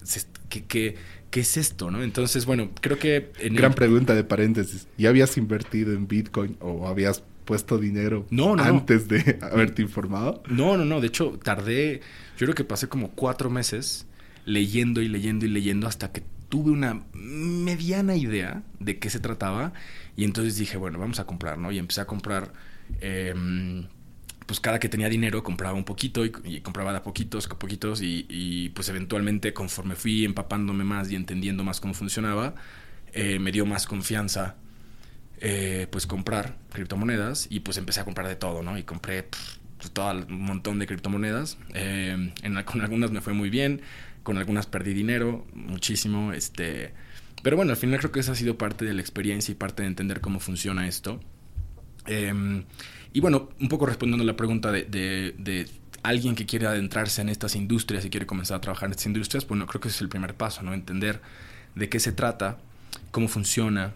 qué, 0.48 0.64
qué, 0.64 0.96
qué 1.30 1.40
es 1.42 1.58
esto, 1.58 1.92
¿no? 1.92 2.04
Entonces, 2.04 2.46
bueno, 2.46 2.70
creo 2.80 2.98
que... 2.98 3.32
Gran 3.52 3.74
pregunta 3.74 4.16
de 4.16 4.24
paréntesis. 4.24 4.88
¿Ya 4.98 5.10
habías 5.10 5.38
invertido 5.38 5.92
en 5.92 6.08
Bitcoin 6.08 6.56
o 6.62 6.88
habías 6.88 7.22
puesto 7.44 7.78
dinero 7.78 8.28
no, 8.30 8.56
no, 8.56 8.64
antes 8.64 9.08
de 9.08 9.40
haberte 9.42 9.82
informado? 9.82 10.42
No, 10.48 10.78
no, 10.78 10.86
no. 10.86 11.02
De 11.02 11.08
hecho, 11.08 11.40
tardé, 11.44 12.02
yo 12.38 12.46
creo 12.46 12.56
que 12.56 12.64
pasé 12.64 12.88
como 12.88 13.12
cuatro 13.12 13.50
meses 13.50 14.06
leyendo 14.46 15.02
y 15.02 15.10
leyendo 15.10 15.46
y 15.46 15.50
leyendo 15.50 15.88
hasta 15.88 16.12
que 16.12 16.24
tuve 16.50 16.72
una 16.72 17.04
mediana 17.14 18.16
idea 18.16 18.64
de 18.80 19.00
qué 19.00 19.10
se 19.10 19.20
trataba 19.20 19.74
y 20.16 20.24
entonces 20.24 20.58
dije, 20.58 20.78
bueno, 20.78 21.00
vamos 21.00 21.20
a 21.20 21.26
comprar, 21.26 21.58
¿no? 21.58 21.72
Y 21.72 21.78
empecé 21.78 22.02
a 22.02 22.06
comprar, 22.06 22.54
em, 23.02 23.88
pues 24.46 24.60
cada 24.60 24.80
que 24.80 24.90
tenía 24.90 25.10
dinero 25.10 25.44
compraba 25.44 25.78
un 25.78 25.84
poquito 25.84 26.26
y, 26.26 26.32
compraba 26.62 26.92
de 26.92 26.98
a 27.00 27.04
poquitos, 27.04 27.50
a 27.50 27.60
poquitos 27.60 28.02
y, 28.02 28.72
pues 28.76 28.90
eventualmente 28.90 29.54
conforme 29.54 29.96
fui 29.96 30.26
empapándome 30.26 30.84
más 30.84 31.12
y 31.12 31.16
entendiendo 31.16 31.64
más 31.64 31.80
cómo 31.82 31.94
funcionaba, 31.94 32.56
eh, 33.14 33.40
me 33.40 33.52
dio 33.52 33.66
más 33.66 33.88
confianza 33.88 34.56
eh, 35.40 35.88
pues 35.92 36.08
comprar 36.08 36.58
criptomonedas 36.72 37.48
y 37.52 37.60
pues 37.60 37.78
empecé 37.78 38.00
a 38.00 38.06
comprar 38.06 38.28
de 38.28 38.36
todo, 38.36 38.64
¿no? 38.64 38.78
Y 38.78 38.84
compré 38.84 39.28
todo 39.94 40.26
un 40.28 40.42
montón 40.42 40.80
de 40.80 40.88
criptomonedas. 40.88 41.58
Eh, 41.76 42.34
en, 42.42 42.64
con 42.64 42.82
algunas 42.82 43.12
me 43.12 43.22
fue 43.22 43.34
muy 43.34 43.50
bien, 43.52 43.82
con 44.28 44.38
algunas 44.38 44.66
perdí 44.66 44.94
dinero, 44.94 45.48
muchísimo, 45.54 46.34
este... 46.34 46.94
Pero 47.44 47.56
bueno, 47.56 47.72
al 47.72 47.78
final 47.78 47.98
creo 48.00 48.12
que 48.12 48.20
esa 48.20 48.34
ha 48.34 48.36
sido 48.36 48.58
parte 48.58 48.84
de 48.84 48.94
la 48.94 49.00
experiencia 49.00 49.54
y 49.54 49.56
parte 49.56 49.84
de 49.84 49.88
entender 49.88 50.20
cómo 50.20 50.42
funciona 50.42 50.86
esto. 50.86 51.22
Em, 52.08 52.66
y 53.14 53.22
bueno, 53.22 53.48
un 53.62 53.70
poco 53.70 53.86
respondiendo 53.86 54.24
a 54.24 54.28
la 54.28 54.36
pregunta 54.36 54.74
de, 54.74 54.84
de, 54.84 55.70
alguien 56.04 56.36
que 56.36 56.46
quiere 56.46 56.68
adentrarse 56.68 57.22
en 57.22 57.30
estas 57.30 57.56
industrias 57.56 58.04
y 58.04 58.10
quiere 58.10 58.26
comenzar 58.26 58.58
a 58.58 58.60
trabajar 58.60 58.88
en 58.88 58.92
estas 58.92 59.06
industrias, 59.06 59.48
bueno, 59.48 59.66
creo 59.66 59.80
que 59.80 59.88
ese 59.88 59.96
es 59.96 60.02
el 60.02 60.10
primer 60.10 60.34
paso, 60.34 60.62
¿no? 60.62 60.74
Entender 60.74 61.22
de 61.76 61.88
qué 61.88 62.02
se 62.02 62.12
trata, 62.12 62.58
cómo 63.12 63.30
funciona, 63.30 63.94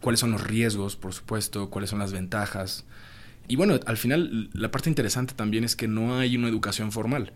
cuáles 0.00 0.20
son 0.20 0.30
los 0.30 0.44
riesgos, 0.44 0.94
por 0.94 1.12
supuesto, 1.14 1.68
cuáles 1.68 1.90
son 1.90 1.98
las 1.98 2.12
ventajas. 2.12 2.84
Y 3.48 3.56
bueno, 3.56 3.80
al 3.86 3.96
final 3.96 4.50
la 4.52 4.70
parte 4.70 4.88
interesante 4.88 5.34
también 5.34 5.64
es 5.64 5.74
que 5.74 5.88
no 5.88 6.16
hay 6.16 6.36
una 6.36 6.46
educación 6.46 6.92
formal. 6.92 7.32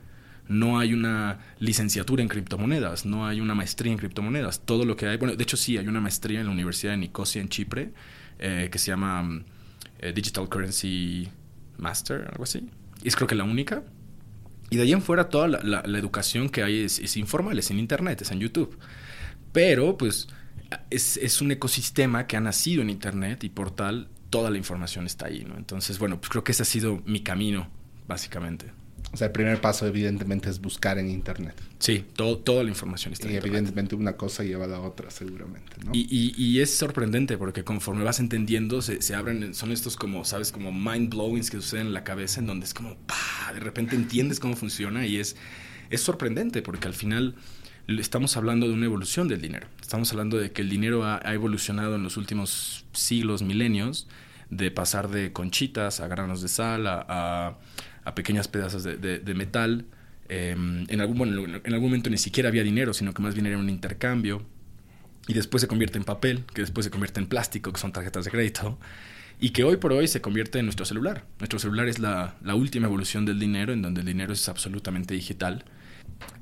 No 0.48 0.78
hay 0.78 0.92
una 0.92 1.38
licenciatura 1.58 2.22
en 2.22 2.28
criptomonedas, 2.28 3.06
no 3.06 3.26
hay 3.26 3.40
una 3.40 3.54
maestría 3.54 3.92
en 3.92 3.98
criptomonedas. 3.98 4.60
Todo 4.64 4.84
lo 4.84 4.96
que 4.96 5.06
hay, 5.06 5.16
bueno, 5.16 5.34
de 5.36 5.42
hecho 5.42 5.56
sí, 5.56 5.78
hay 5.78 5.88
una 5.88 6.00
maestría 6.00 6.40
en 6.40 6.46
la 6.46 6.52
Universidad 6.52 6.92
de 6.92 6.98
Nicosia 6.98 7.40
en 7.40 7.48
Chipre 7.48 7.92
eh, 8.38 8.68
que 8.70 8.78
se 8.78 8.90
llama 8.90 9.42
eh, 9.98 10.12
Digital 10.12 10.48
Currency 10.48 11.28
Master, 11.78 12.28
algo 12.30 12.44
así. 12.44 12.68
Es 13.04 13.16
creo 13.16 13.28
que 13.28 13.34
la 13.34 13.44
única. 13.44 13.84
Y 14.70 14.76
de 14.76 14.82
ahí 14.82 14.92
en 14.92 15.02
fuera 15.02 15.28
toda 15.28 15.48
la, 15.48 15.98
educación 15.98 16.48
que 16.48 16.62
hay 16.62 16.80
es, 16.80 17.16
informal, 17.16 17.58
es 17.58 17.70
en 17.70 17.78
Internet, 17.78 18.22
es 18.22 18.30
en 18.30 18.40
YouTube. 18.40 18.78
Pero 19.52 19.98
pues 19.98 20.28
es, 20.90 21.18
es 21.18 21.40
un 21.42 21.52
ecosistema 21.52 22.26
que 22.26 22.36
ha 22.36 22.40
nacido 22.40 22.82
en 22.82 22.90
Internet 22.90 23.44
y 23.44 23.50
por 23.50 23.70
tal 23.70 24.08
toda 24.30 24.50
la 24.50 24.56
información 24.56 25.04
está 25.04 25.26
ahí, 25.26 25.44
¿no? 25.44 25.56
Entonces, 25.56 25.98
bueno, 25.98 26.18
pues 26.18 26.30
creo 26.30 26.42
que 26.42 26.52
ese 26.52 26.62
ha 26.62 26.66
sido 26.66 27.02
mi 27.04 27.20
camino, 27.20 27.68
básicamente. 28.08 28.72
O 29.12 29.16
sea, 29.16 29.26
el 29.26 29.32
primer 29.32 29.60
paso 29.60 29.86
evidentemente 29.86 30.48
es 30.48 30.58
buscar 30.58 30.98
en 30.98 31.10
Internet. 31.10 31.54
Sí, 31.78 32.02
todo, 32.16 32.38
toda 32.38 32.64
la 32.64 32.70
información 32.70 33.12
está 33.12 33.30
y 33.30 33.36
evidentemente 33.36 33.94
una 33.94 34.16
cosa 34.16 34.42
lleva 34.42 34.64
a 34.64 34.68
la 34.68 34.80
otra 34.80 35.10
seguramente, 35.10 35.72
¿no? 35.84 35.92
Y, 35.92 36.06
y, 36.10 36.34
y, 36.42 36.60
es 36.60 36.74
sorprendente 36.74 37.36
porque 37.36 37.62
conforme 37.62 38.04
vas 38.04 38.20
entendiendo 38.20 38.80
se, 38.80 39.02
se, 39.02 39.14
abren, 39.14 39.52
son 39.52 39.70
estos 39.70 39.96
como, 39.96 40.24
¿sabes? 40.24 40.50
Como 40.50 40.72
mind 40.72 41.10
blowings 41.10 41.50
que 41.50 41.58
suceden 41.58 41.88
en 41.88 41.92
la 41.92 42.04
cabeza 42.04 42.40
en 42.40 42.46
donde 42.46 42.64
es 42.64 42.72
como, 42.72 42.96
¡pah! 43.06 43.52
De 43.52 43.60
repente 43.60 43.96
entiendes 43.96 44.40
cómo 44.40 44.56
funciona 44.56 45.06
y 45.06 45.18
es, 45.18 45.36
es 45.90 46.00
sorprendente 46.00 46.62
porque 46.62 46.88
al 46.88 46.94
final 46.94 47.34
estamos 47.88 48.38
hablando 48.38 48.66
de 48.66 48.72
una 48.72 48.86
evolución 48.86 49.28
del 49.28 49.42
dinero. 49.42 49.66
Estamos 49.82 50.10
hablando 50.12 50.38
de 50.38 50.52
que 50.52 50.62
el 50.62 50.70
dinero 50.70 51.04
ha, 51.04 51.20
evolucionado 51.34 51.96
en 51.96 52.02
los 52.02 52.16
últimos 52.16 52.86
siglos, 52.92 53.42
milenios, 53.42 54.08
de 54.48 54.70
pasar 54.70 55.10
de 55.10 55.32
conchitas 55.32 56.00
a 56.00 56.08
granos 56.08 56.40
de 56.40 56.48
sal, 56.48 56.86
a 56.86 57.58
a 57.91 57.91
pequeñas 58.14 58.48
pedazos 58.48 58.82
de, 58.84 59.34
metal. 59.34 59.86
Em, 60.28 60.86
en, 60.88 61.00
algún, 61.00 61.60
en 61.64 61.74
algún 61.74 61.88
momento 61.88 62.10
ni 62.10 62.18
siquiera 62.18 62.48
había 62.48 62.62
dinero, 62.62 62.94
sino 62.94 63.12
que 63.12 63.22
más 63.22 63.34
bien 63.34 63.46
era 63.46 63.58
un 63.58 63.68
intercambio. 63.68 64.44
Y 65.28 65.34
después 65.34 65.60
se 65.60 65.68
convierte 65.68 65.98
en 65.98 66.04
papel, 66.04 66.44
que 66.52 66.62
después 66.62 66.84
se 66.84 66.90
convierte 66.90 67.20
en 67.20 67.26
plástico, 67.26 67.72
que 67.72 67.80
son 67.80 67.92
tarjetas 67.92 68.24
de 68.24 68.30
crédito. 68.30 68.78
Y 69.40 69.50
que 69.50 69.64
hoy 69.64 69.76
por 69.76 69.92
hoy 69.92 70.08
se 70.08 70.20
convierte 70.20 70.58
en 70.58 70.66
nuestro 70.66 70.84
celular. 70.84 71.24
Nuestro 71.38 71.58
celular 71.58 71.88
es 71.88 71.98
la, 71.98 72.36
última 72.54 72.86
evolución 72.86 73.24
del 73.24 73.38
dinero, 73.38 73.72
en 73.72 73.82
donde 73.82 74.00
el 74.00 74.06
dinero 74.06 74.32
es 74.32 74.48
absolutamente 74.48 75.14
digital. 75.14 75.64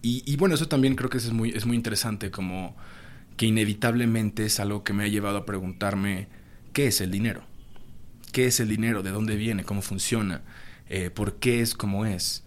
Y, 0.02 0.36
bueno, 0.36 0.54
eso 0.54 0.68
también 0.68 0.96
creo 0.96 1.08
que 1.08 1.18
es 1.18 1.32
muy, 1.32 1.50
es 1.50 1.66
muy 1.66 1.76
interesante, 1.76 2.30
como 2.30 2.76
que 3.36 3.46
inevitablemente 3.46 4.44
es 4.44 4.60
algo 4.60 4.84
que 4.84 4.92
me 4.92 5.04
ha 5.04 5.08
llevado 5.08 5.38
a 5.38 5.46
preguntarme, 5.46 6.28
¿qué 6.74 6.88
es 6.88 7.00
el 7.00 7.10
dinero? 7.10 7.42
¿Qué 8.32 8.46
es 8.46 8.60
el 8.60 8.68
dinero? 8.68 9.02
¿De 9.02 9.10
dónde 9.10 9.36
viene? 9.36 9.64
¿Cómo 9.64 9.80
funciona? 9.80 10.42
Eh, 10.90 11.08
por 11.08 11.36
qué 11.36 11.60
es 11.60 11.74
como 11.74 12.04
es. 12.04 12.44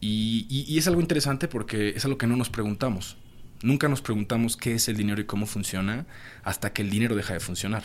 Y, 0.00 0.76
es 0.76 0.88
algo 0.88 1.00
interesante 1.00 1.46
porque 1.46 1.90
es 1.90 2.04
algo 2.06 2.18
que 2.18 2.26
no 2.26 2.36
nos 2.36 2.48
preguntamos. 2.48 3.18
Nunca 3.62 3.86
nos 3.86 4.00
preguntamos 4.00 4.56
qué 4.56 4.74
es 4.74 4.88
el 4.88 4.96
dinero 4.96 5.20
y 5.20 5.26
cómo 5.26 5.46
funciona 5.46 6.06
hasta 6.42 6.72
que 6.72 6.82
el 6.82 6.90
dinero 6.90 7.14
deja 7.14 7.34
de 7.34 7.40
funcionar. 7.40 7.84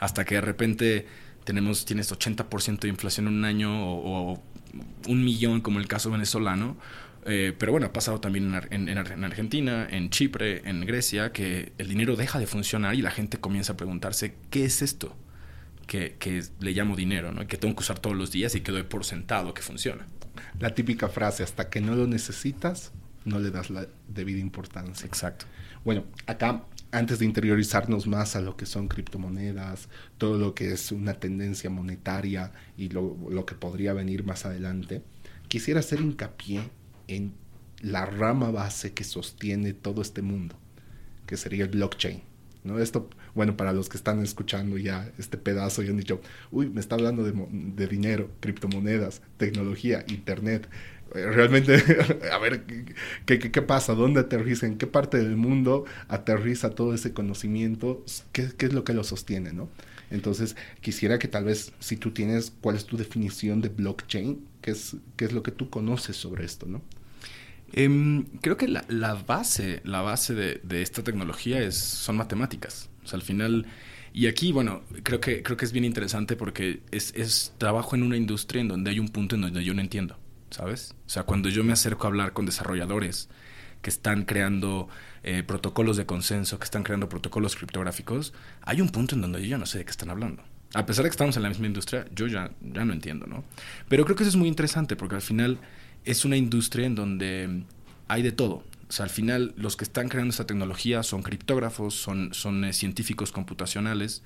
Hasta 0.00 0.24
que 0.26 0.34
de 0.34 0.40
repente 0.42 1.06
tenemos, 1.44 1.86
tienes 1.86 2.12
80% 2.12 2.80
de 2.80 2.88
inflación 2.88 3.28
en 3.28 3.34
un 3.34 3.44
año 3.44 3.70
o, 3.72 4.42
un 5.06 5.24
millón 5.24 5.60
como 5.62 5.78
el 5.78 5.86
caso 5.86 6.10
venezolano. 6.10 6.76
Eh, 7.24 7.54
pero 7.56 7.72
bueno, 7.72 7.86
ha 7.86 7.92
pasado 7.92 8.20
también 8.20 8.52
en, 8.70 8.88
en, 8.88 9.24
Argentina, 9.24 9.86
en 9.88 10.10
Chipre, 10.10 10.68
en 10.68 10.84
Grecia, 10.84 11.32
que 11.32 11.72
el 11.78 11.88
dinero 11.88 12.16
deja 12.16 12.38
de 12.38 12.46
funcionar 12.46 12.94
y 12.96 13.02
la 13.02 13.10
gente 13.10 13.38
comienza 13.38 13.72
a 13.74 13.76
preguntarse, 13.76 14.34
¿qué 14.50 14.64
es 14.64 14.82
esto? 14.82 15.16
Que, 15.86 16.44
le 16.60 16.72
llamo 16.72 16.96
dinero, 16.96 17.32
¿no? 17.32 17.46
que 17.46 17.56
tengo 17.56 17.74
que 17.74 17.80
usar 17.80 17.98
todos 17.98 18.16
los 18.16 18.32
días 18.32 18.54
y 18.54 18.60
que 18.60 18.72
doy 18.72 18.82
por 18.82 19.04
sentado 19.04 19.54
que 19.54 19.62
funciona. 19.62 20.06
La 20.58 20.74
típica 20.74 21.08
frase, 21.08 21.42
hasta 21.42 21.70
que 21.70 21.80
no 21.80 21.94
lo 21.94 22.06
necesitas, 22.06 22.92
no 23.24 23.38
le 23.38 23.50
das 23.50 23.70
la 23.70 23.86
debida 24.08 24.38
importancia. 24.38 25.06
Exacto. 25.06 25.46
Bueno, 25.84 26.04
acá, 26.26 26.64
antes 26.90 27.18
de 27.18 27.24
interiorizarnos 27.24 28.06
más 28.06 28.36
a 28.36 28.40
lo 28.40 28.56
que 28.56 28.66
son 28.66 28.88
criptomonedas, 28.88 29.88
todo 30.18 30.38
lo 30.38 30.54
que 30.54 30.72
es 30.72 30.92
una 30.92 31.14
tendencia 31.14 31.70
monetaria 31.70 32.52
y 32.76 32.88
lo, 32.88 33.16
lo 33.30 33.46
que 33.46 33.54
podría 33.54 33.92
venir 33.92 34.24
más 34.24 34.46
adelante, 34.46 35.02
quisiera 35.48 35.80
hacer 35.80 36.00
hincapié 36.00 36.70
en 37.08 37.34
la 37.80 38.06
rama 38.06 38.50
base 38.50 38.92
que 38.92 39.04
sostiene 39.04 39.72
todo 39.72 40.02
este 40.02 40.22
mundo, 40.22 40.56
que 41.26 41.36
sería 41.36 41.64
el 41.64 41.70
blockchain. 41.70 42.22
¿no? 42.64 42.78
Esto 42.78 43.08
bueno, 43.36 43.56
para 43.56 43.74
los 43.74 43.90
que 43.90 43.98
están 43.98 44.22
escuchando 44.22 44.78
ya 44.78 45.12
este 45.18 45.36
pedazo 45.36 45.82
y 45.82 45.88
han 45.88 45.98
dicho, 45.98 46.22
uy, 46.50 46.70
me 46.70 46.80
está 46.80 46.94
hablando 46.94 47.22
de, 47.22 47.86
dinero, 47.86 48.30
criptomonedas, 48.40 49.20
tecnología, 49.36 50.04
internet. 50.08 50.68
Eh, 51.14 51.26
realmente, 51.26 51.76
a 52.32 52.38
ver, 52.38 52.64
¿qué, 53.26 53.38
¿qué, 53.38 53.62
pasa? 53.62 53.94
¿Dónde 53.94 54.20
aterriza? 54.20 54.66
¿En 54.66 54.78
qué 54.78 54.86
parte 54.86 55.18
del 55.18 55.36
mundo 55.36 55.84
aterriza 56.08 56.70
todo 56.70 56.94
ese 56.94 57.12
conocimiento? 57.12 58.02
¿Qué, 58.32 58.48
qué 58.56 58.66
es 58.66 58.72
lo 58.72 58.84
que 58.84 58.94
lo 58.94 59.04
sostiene, 59.04 59.52
no? 59.52 59.68
Entonces, 60.10 60.56
quisiera 60.80 61.18
que 61.18 61.28
tal 61.28 61.44
vez, 61.44 61.72
si 61.78 61.96
tú 61.98 62.12
tienes, 62.12 62.52
¿cuál 62.62 62.76
es 62.76 62.86
tu 62.86 62.96
definición 62.96 63.60
de 63.60 63.68
blockchain? 63.68 64.46
¿Qué 64.62 64.70
es, 64.70 64.96
qué 65.16 65.26
es 65.26 65.32
lo 65.32 65.42
que 65.42 65.52
tú 65.52 65.68
conoces 65.68 66.16
sobre 66.16 66.46
esto, 66.46 66.64
no? 66.66 66.80
Em, 67.72 68.24
creo 68.40 68.56
que 68.56 68.68
la, 68.68 68.84
la, 68.88 69.14
base, 69.14 69.82
la 69.84 70.00
base 70.00 70.34
de, 70.34 70.60
de, 70.62 70.80
esta 70.80 71.02
tecnología 71.02 71.60
es, 71.60 71.76
son 71.76 72.16
matemáticas. 72.16 72.88
O 73.06 73.08
sea, 73.08 73.16
al 73.16 73.22
final... 73.22 73.66
Y 74.12 74.28
aquí, 74.28 74.50
bueno, 74.50 74.82
creo 75.02 75.20
que, 75.20 75.42
creo 75.42 75.56
que 75.56 75.66
es 75.66 75.72
bien 75.72 75.84
interesante 75.84 76.36
porque 76.36 76.80
es, 76.90 77.12
es 77.16 77.54
trabajo 77.58 77.96
en 77.96 78.02
una 78.02 78.16
industria 78.16 78.62
en 78.62 78.68
donde 78.68 78.90
hay 78.90 78.98
un 78.98 79.08
punto 79.08 79.34
en 79.34 79.42
donde 79.42 79.62
yo 79.62 79.74
no 79.74 79.82
entiendo, 79.82 80.18
¿sabes? 80.50 80.94
O 81.06 81.10
sea, 81.10 81.24
cuando 81.24 81.50
yo 81.50 81.62
me 81.64 81.74
acerco 81.74 82.06
a 82.06 82.08
hablar 82.08 82.32
con 82.32 82.46
desarrolladores 82.46 83.28
que 83.82 83.90
están 83.90 84.24
creando 84.24 84.88
eh, 85.22 85.42
protocolos 85.42 85.98
de 85.98 86.06
consenso, 86.06 86.58
que 86.58 86.64
están 86.64 86.82
creando 86.82 87.10
protocolos 87.10 87.56
criptográficos, 87.56 88.32
hay 88.62 88.80
un 88.80 88.88
punto 88.88 89.14
en 89.14 89.20
donde 89.20 89.42
yo 89.42 89.48
ya 89.48 89.58
no 89.58 89.66
sé 89.66 89.78
de 89.78 89.84
qué 89.84 89.90
están 89.90 90.08
hablando. 90.08 90.42
A 90.72 90.86
pesar 90.86 91.04
de 91.04 91.10
que 91.10 91.14
estamos 91.14 91.36
en 91.36 91.42
la 91.42 91.50
misma 91.50 91.66
industria, 91.66 92.06
yo 92.14 92.26
ya, 92.26 92.50
ya 92.60 92.84
no 92.84 92.94
entiendo, 92.94 93.26
¿no? 93.26 93.44
Pero 93.88 94.04
creo 94.04 94.16
que 94.16 94.22
eso 94.22 94.30
es 94.30 94.36
muy 94.36 94.48
interesante 94.48 94.96
porque 94.96 95.16
al 95.16 95.22
final 95.22 95.58
es 96.06 96.24
una 96.24 96.36
industria 96.36 96.86
en 96.86 96.94
donde 96.94 97.64
hay 98.08 98.22
de 98.22 98.32
todo. 98.32 98.64
O 98.88 98.92
sea, 98.92 99.04
al 99.04 99.10
final 99.10 99.54
los 99.56 99.76
que 99.76 99.84
están 99.84 100.08
creando 100.08 100.30
esta 100.30 100.46
tecnología 100.46 101.02
son 101.02 101.22
criptógrafos, 101.22 101.94
son, 101.94 102.32
son 102.32 102.64
eh, 102.64 102.72
científicos 102.72 103.32
computacionales, 103.32 104.22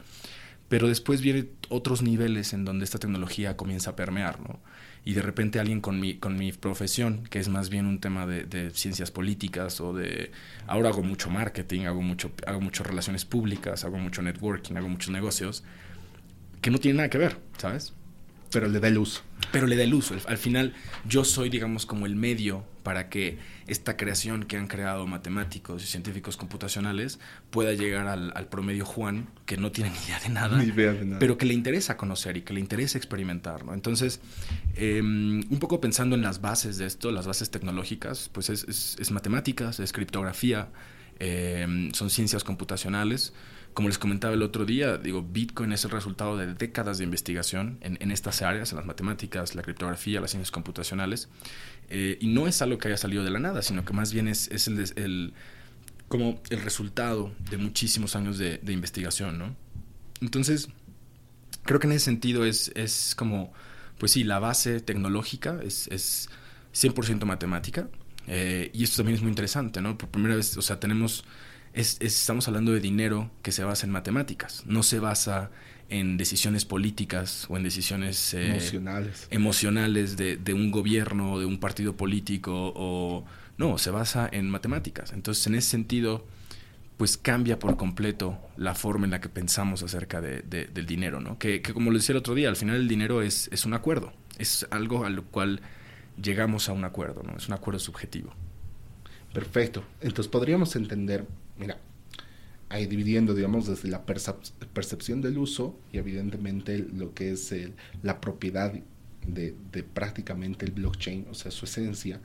pero 0.69 0.87
después 0.87 1.21
vienen 1.21 1.51
otros 1.69 2.03
niveles 2.03 2.53
en 2.53 2.65
donde 2.65 2.85
esta 2.85 2.99
tecnología 2.99 3.57
comienza 3.57 3.91
a 3.91 3.97
permear, 3.97 4.41
¿no? 4.41 4.61
Y 5.05 5.15
de 5.15 5.23
repente 5.23 5.59
alguien 5.59 5.81
con 5.81 5.99
mi, 5.99 6.17
con 6.19 6.37
mi 6.37 6.53
profesión, 6.53 7.25
que 7.31 7.39
es 7.39 7.49
más 7.49 7.71
bien 7.71 7.87
un 7.87 8.01
tema 8.01 8.27
de, 8.27 8.71
ciencias 8.71 9.11
políticas 9.11 9.81
o 9.81 9.95
de... 9.95 10.31
Ahora 10.67 10.91
hago 10.91 11.03
mucho 11.03 11.31
marketing, 11.31 11.87
hago 11.87 12.03
mucho, 12.03 12.31
hago 12.47 12.61
relaciones 12.85 13.25
públicas, 13.25 13.85
hago 13.85 13.99
mucho 13.99 14.21
networking, 14.21 14.77
hago 14.77 14.89
muchos 14.89 15.11
negocios, 15.11 15.65
que 16.61 16.71
no 16.71 16.79
tienen 16.79 16.99
nada 16.99 17.09
que 17.09 17.19
ver, 17.19 17.39
¿sabes? 17.57 17.95
Pero 18.51 18.69
le 18.69 18.81
da 18.81 18.89
el 18.89 18.99
uso. 18.99 19.23
Pero 19.53 19.67
le 19.67 19.77
da 19.77 19.85
el 19.85 19.95
uso. 19.95 20.17
Al 20.27 20.39
final 20.39 20.75
yo 21.07 21.25
soy, 21.25 21.51
digamos, 21.51 21.87
como 21.87 22.07
el 22.07 22.17
medio 22.17 22.65
para 22.83 23.09
que 23.09 23.39
esta 23.67 23.97
creación 23.97 24.45
que 24.45 24.57
han 24.57 24.67
creado 24.67 25.07
matemáticos 25.07 25.85
y 25.85 25.87
científicos 25.87 26.37
computacionales 26.37 27.21
pueda 27.51 27.73
llegar 27.73 28.09
al, 28.09 28.49
promedio 28.49 28.85
Juan, 28.85 29.29
que 29.47 29.57
no 29.57 29.71
tiene 29.71 29.91
ni 29.91 29.99
idea 29.99 30.19
de 30.21 30.29
nada, 30.31 31.19
pero 31.19 31.39
que 31.39 31.47
le 31.47 31.55
interesa 31.55 31.97
conocer 31.97 32.37
y 32.37 32.43
que 32.43 32.53
le 32.53 32.61
interesa 32.61 32.99
experimentar. 32.99 33.65
¿no? 33.65 33.75
Entonces, 33.75 34.21
em, 34.75 35.45
un 35.51 35.59
poco 35.59 35.81
pensando 35.81 36.17
en 36.17 36.23
las 36.23 36.41
bases 36.41 36.79
de 36.79 36.87
esto, 36.87 37.13
las 37.13 37.27
bases 37.27 37.51
tecnológicas, 37.51 38.31
pues 38.33 38.51
es, 38.51 38.97
es 38.99 39.11
matemáticas, 39.11 39.79
es 39.79 39.93
criptografía, 39.93 40.71
em, 41.19 41.93
son 41.93 42.11
ciencias 42.11 42.43
computacionales. 42.45 43.33
Como 43.75 43.89
les 43.89 43.99
comentaba 43.99 44.35
el 44.35 44.43
otro 44.43 44.65
día, 44.65 44.99
digo, 44.99 45.23
Bitcoin 45.23 45.73
es 45.73 45.85
el 45.85 45.91
resultado 45.91 46.37
de 46.37 46.55
décadas 46.55 46.99
de 46.99 47.05
investigación 47.05 47.79
en, 47.83 48.11
estas 48.11 48.43
áreas, 48.43 48.73
en 48.73 48.77
las 48.77 48.87
matemáticas, 48.87 49.55
la 49.55 49.63
criptografía, 49.63 50.21
las 50.21 50.33
ciencias 50.33 50.51
computacionales. 50.51 51.29
Eh, 51.89 52.19
y 52.21 52.29
no 52.29 52.47
es 52.49 52.63
algo 52.63 52.79
que 52.79 52.89
haya 52.89 52.97
salido 52.97 53.23
de 53.23 53.31
la 53.31 53.39
nada, 53.39 53.63
sino 53.63 53.85
que 53.85 53.93
más 53.93 54.13
bien 54.13 54.29
es, 54.29 54.49
el, 54.97 55.35
como 56.09 56.41
el 56.51 56.63
resultado 56.63 57.33
de 57.51 57.59
muchísimos 57.59 58.17
años 58.17 58.39
de, 58.39 58.61
investigación, 58.67 59.39
¿no? 59.39 59.57
Entonces, 60.21 60.69
creo 61.63 61.79
que 61.79 61.87
en 61.87 61.93
ese 61.93 62.07
sentido 62.07 62.45
es, 62.45 62.73
es 62.75 63.15
como, 63.15 63.53
pues 63.99 64.13
sí, 64.13 64.25
la 64.25 64.41
base 64.41 64.81
tecnológica 64.81 65.61
es, 65.63 65.87
es 65.89 66.29
100% 66.75 67.25
matemática. 67.25 67.89
Eh, 68.27 68.71
y 68.75 68.85
esto 68.85 68.99
también 68.99 69.17
es 69.17 69.23
muy 69.23 69.31
interesante, 69.31 69.81
¿no? 69.81 69.97
Por 69.97 70.09
primera 70.09 70.37
vez, 70.37 70.57
o 70.57 70.63
sea, 70.63 70.79
tenemos 70.79 71.25
estamos 71.75 72.49
hablando 72.49 72.73
de 72.73 72.81
dinero 72.81 73.31
que 73.43 73.53
se 73.53 73.65
basa 73.65 73.87
en 73.87 73.93
matemáticas, 73.93 74.65
no 74.67 74.83
se 74.83 74.99
basa 74.99 75.51
en 75.89 76.17
decisiones 76.17 76.65
políticas 76.65 77.47
o 77.49 77.57
en 77.57 77.65
decisiones 77.65 78.35
eh, 78.35 78.51
emocionales, 78.51 79.29
emocionales 79.31 80.17
de, 80.17 80.37
de, 80.37 80.55
un 80.55 80.71
gobierno 80.71 81.33
o 81.33 81.41
de 81.41 81.47
un 81.47 81.59
partido 81.59 81.97
político 81.97 82.73
o 82.77 83.25
no, 83.59 83.77
se 83.77 83.91
basa 83.91 84.29
en 84.31 84.49
matemáticas. 84.49 85.13
Entonces, 85.13 85.47
en 85.47 85.57
ese 85.57 85.69
sentido, 85.69 86.25
pues 86.97 87.17
cambia 87.17 87.59
por 87.59 87.77
completo 87.77 88.39
la 88.57 88.75
forma 88.75 89.07
en 89.07 89.11
la 89.11 89.21
que 89.21 89.29
pensamos 89.29 89.83
acerca 89.83 90.21
de, 90.21 90.43
del 90.43 90.87
dinero, 90.87 91.21
¿no? 91.21 91.39
Que, 91.39 91.63
que, 91.63 91.73
como 91.73 91.91
lo 91.91 91.97
decía 91.97 92.13
el 92.13 92.19
otro 92.19 92.35
día, 92.35 92.49
al 92.49 92.57
final 92.57 92.77
el 92.77 92.89
dinero 92.89 93.23
es, 93.23 93.49
es 93.53 93.65
un 93.65 93.75
acuerdo, 93.75 94.13
es 94.39 94.67
algo 94.71 95.05
a 95.05 95.11
lo 95.11 95.25
cual 95.25 95.61
llegamos 96.23 96.69
a 96.69 96.73
un 96.73 96.85
acuerdo, 96.85 97.23
¿no? 97.23 97.37
Es 97.37 97.49
un 97.49 97.55
acuerdo 97.55 97.81
subjetivo. 97.81 98.33
Perfecto. 99.33 99.85
Entonces 100.01 100.31
podríamos 100.31 100.77
entender, 100.77 101.27
mira, 101.61 101.79
ahí 102.71 102.87
dividiendo, 102.87 103.35
digamos, 103.35 103.67
desde 103.67 103.89
la 103.89 104.05
percepción 104.07 105.21
del 105.21 105.39
uso 105.39 105.79
y 105.93 105.99
evidentemente 105.99 106.79
lo 106.79 107.13
que 107.15 107.33
es 107.33 107.55
la 108.03 108.21
propiedad 108.21 108.73
de, 109.27 109.55
de, 109.73 109.83
prácticamente 109.83 110.65
el 110.65 110.73
blockchain, 110.73 111.27
o 111.31 111.35
sea, 111.35 111.51
su 111.51 111.67
esencia, 111.67 112.21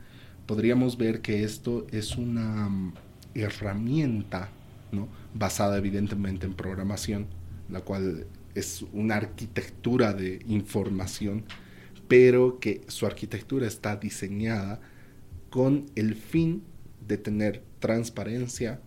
podríamos 0.45 0.97
ver 0.97 1.21
que 1.21 1.43
esto 1.43 1.85
es 1.91 2.15
una 2.15 2.69
mm, 2.69 2.93
herramienta, 3.33 4.49
¿no? 4.91 5.09
Basada 5.33 5.77
evidentemente 5.77 6.45
en 6.45 6.53
programación, 6.53 7.27
la 7.69 7.81
cual 7.81 8.25
es 8.53 8.85
una 8.93 9.15
arquitectura 9.15 10.13
de 10.13 10.41
información, 10.47 11.43
pero 12.07 12.59
que 12.59 12.81
su 12.87 13.05
arquitectura 13.05 13.67
está 13.67 13.97
diseñada 13.97 14.79
con 15.49 15.87
el 15.95 16.15
fin 16.15 16.63
de 17.07 17.17
tener 17.17 17.63
transparencia 17.79 18.79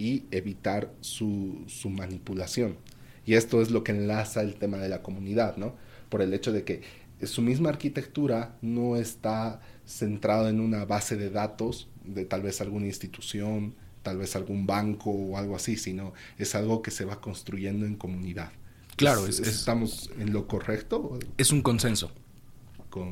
y 0.00 0.24
evitar 0.30 0.90
su, 1.02 1.62
su, 1.66 1.90
manipulación. 1.90 2.78
Y 3.26 3.34
esto 3.34 3.60
es 3.60 3.70
lo 3.70 3.84
que 3.84 3.92
enlaza 3.92 4.40
el 4.40 4.54
tema 4.54 4.78
de 4.78 4.88
la 4.88 5.02
comunidad, 5.02 5.58
¿no? 5.58 5.74
Por 6.08 6.22
el 6.22 6.32
hecho 6.32 6.52
de 6.52 6.64
que 6.64 6.80
su 7.22 7.42
misma 7.42 7.68
arquitectura 7.68 8.56
no 8.62 8.96
está 8.96 9.60
centrada 9.84 10.48
en 10.48 10.58
una 10.58 10.86
base 10.86 11.16
de 11.16 11.28
datos 11.28 11.86
de 12.02 12.24
tal 12.24 12.40
vez 12.40 12.62
alguna 12.62 12.86
institución, 12.86 13.74
tal 14.02 14.16
vez 14.16 14.36
algún 14.36 14.66
banco 14.66 15.10
o 15.10 15.36
algo 15.36 15.54
así, 15.54 15.76
sino 15.76 16.14
es 16.38 16.54
algo 16.54 16.80
que 16.80 16.90
se 16.90 17.04
va 17.04 17.20
construyendo 17.20 17.84
en 17.84 17.94
comunidad. 17.94 18.52
Claro, 18.96 19.26
¿estamos 19.26 20.10
en 20.18 20.32
lo 20.32 20.46
correcto? 20.46 21.18
Es 21.36 21.52
un 21.52 21.60
consenso. 21.60 22.10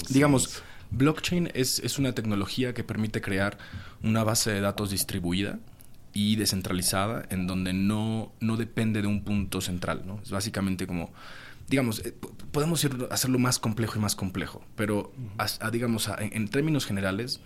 Digamos, 0.09 0.63
blockchain 0.91 1.51
es, 1.53 1.81
es 1.81 1.99
una 1.99 2.15
tecnología 2.15 2.73
que 2.73 2.83
permite 2.83 3.21
crear 3.21 3.59
una 4.03 4.25
base 4.25 4.51
de 4.51 4.63
datos 4.63 4.91
distribuida 4.91 5.59
y 6.13 6.37
descentralizada 6.37 7.25
en 7.31 7.47
donde 7.47 7.73
no, 7.73 8.33
no 8.41 8.57
depende 8.57 9.03
de 9.03 9.09
un 9.09 9.25
punto 9.25 9.61
central, 9.61 10.03
¿no? 10.07 10.21
Es 10.23 10.31
básicamente 10.31 10.87
como, 10.87 11.13
digamos, 11.69 12.05
eh, 12.05 12.15
podemos 12.51 12.83
ir, 12.85 13.09
hacerlo 13.11 13.39
más 13.39 13.59
complejo 13.59 13.99
y 13.99 14.01
más 14.01 14.17
complejo, 14.17 14.65
pero 14.75 15.13
digamos, 15.73 16.11
en, 16.19 16.49
términos 16.49 16.87
generales, 16.87 17.41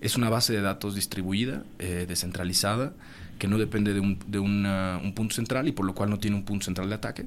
es 0.00 0.16
una 0.16 0.30
base 0.30 0.52
de 0.52 0.60
datos 0.60 0.94
distribuida, 0.94 1.64
eh, 1.78 2.06
descentralizada, 2.08 2.92
que 3.38 3.48
no 3.48 3.58
depende 3.58 3.94
de, 3.94 4.00
un, 4.00 4.18
de 4.26 4.40
un 4.40 5.12
punto 5.14 5.34
central 5.34 5.68
y 5.68 5.72
por 5.72 5.86
lo 5.86 5.94
cual 5.94 6.10
no 6.10 6.18
tiene 6.18 6.36
un 6.36 6.44
punto 6.44 6.64
central 6.64 6.88
de 6.88 6.96
ataque. 6.96 7.26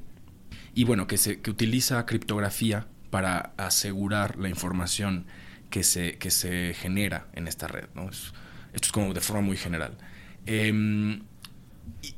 Y 0.74 0.84
bueno, 0.84 1.08
que, 1.08 1.18
se, 1.18 1.42
que 1.42 1.50
utiliza 1.50 2.06
criptografía 2.06 2.88
para 3.10 3.54
asegurar 3.58 4.38
la 4.38 4.50
información 4.50 5.26
que 5.70 5.84
se, 5.84 6.18
que 6.18 6.32
se 6.32 6.74
genera 6.74 7.28
en 7.34 7.48
esta 7.48 7.68
red. 7.68 7.86
¿no? 7.96 8.10
esto 8.10 8.32
es 8.74 8.92
como 8.92 9.14
de 9.14 9.22
forma 9.22 9.42
muy 9.42 9.58
general. 9.58 9.98
Em, 10.46 11.22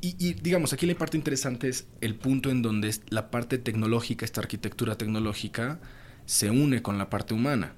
y, 0.00 0.34
digamos, 0.34 0.72
aquí 0.72 0.86
la 0.86 0.94
parte 0.94 1.16
interesante 1.16 1.68
es 1.68 1.86
el 2.00 2.14
punto 2.14 2.50
en 2.50 2.62
donde 2.62 2.94
la 3.08 3.30
parte 3.30 3.58
tecnológica, 3.58 4.24
esta 4.24 4.40
arquitectura 4.40 4.96
tecnológica, 4.96 5.80
se 6.26 6.50
une 6.50 6.82
con 6.82 6.96
la 6.96 7.10
parte 7.10 7.34
humana. 7.34 7.74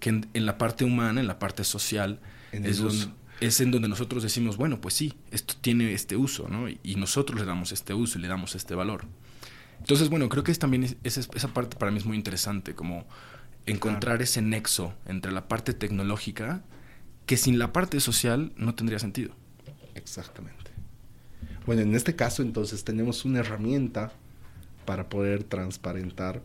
Que 0.00 0.10
en, 0.10 0.46
la 0.46 0.58
parte 0.58 0.84
humana, 0.84 1.20
en 1.20 1.26
la 1.26 1.38
parte 1.38 1.64
social, 1.64 2.20
es, 2.52 2.82
es, 3.40 3.60
en 3.60 3.70
donde 3.70 3.88
nosotros 3.88 4.22
decimos, 4.22 4.58
bueno, 4.58 4.80
pues 4.80 4.94
sí, 4.94 5.14
esto 5.30 5.54
tiene 5.60 5.92
este 5.92 6.16
uso, 6.16 6.48
¿no? 6.48 6.68
Y, 6.68 6.96
nosotros 6.96 7.40
le 7.40 7.46
damos 7.46 7.72
este 7.72 7.94
uso 7.94 8.18
y 8.18 8.22
le 8.22 8.28
damos 8.28 8.54
este 8.54 8.74
valor. 8.74 9.06
Entonces, 9.78 10.10
bueno, 10.10 10.28
creo 10.28 10.44
que 10.44 10.52
es 10.52 10.58
también 10.58 10.96
esa 11.02 11.48
parte 11.48 11.76
para 11.76 11.90
mí 11.90 11.98
es 11.98 12.04
muy 12.04 12.16
interesante, 12.16 12.74
como 12.74 13.06
encontrar 13.64 14.20
ese 14.20 14.42
nexo 14.42 14.94
entre 15.06 15.32
la 15.32 15.48
parte 15.48 15.72
tecnológica 15.72 16.62
que 17.24 17.36
sin 17.36 17.58
la 17.58 17.72
parte 17.72 17.98
social 18.00 18.52
no 18.56 18.74
tendría 18.74 18.98
sentido. 18.98 19.34
Exactamente. 19.96 20.70
Bueno, 21.66 21.82
en 21.82 21.94
este 21.94 22.14
caso 22.14 22.42
entonces 22.42 22.84
tenemos 22.84 23.24
una 23.24 23.40
herramienta 23.40 24.12
para 24.84 25.08
poder 25.08 25.42
transparentar 25.42 26.42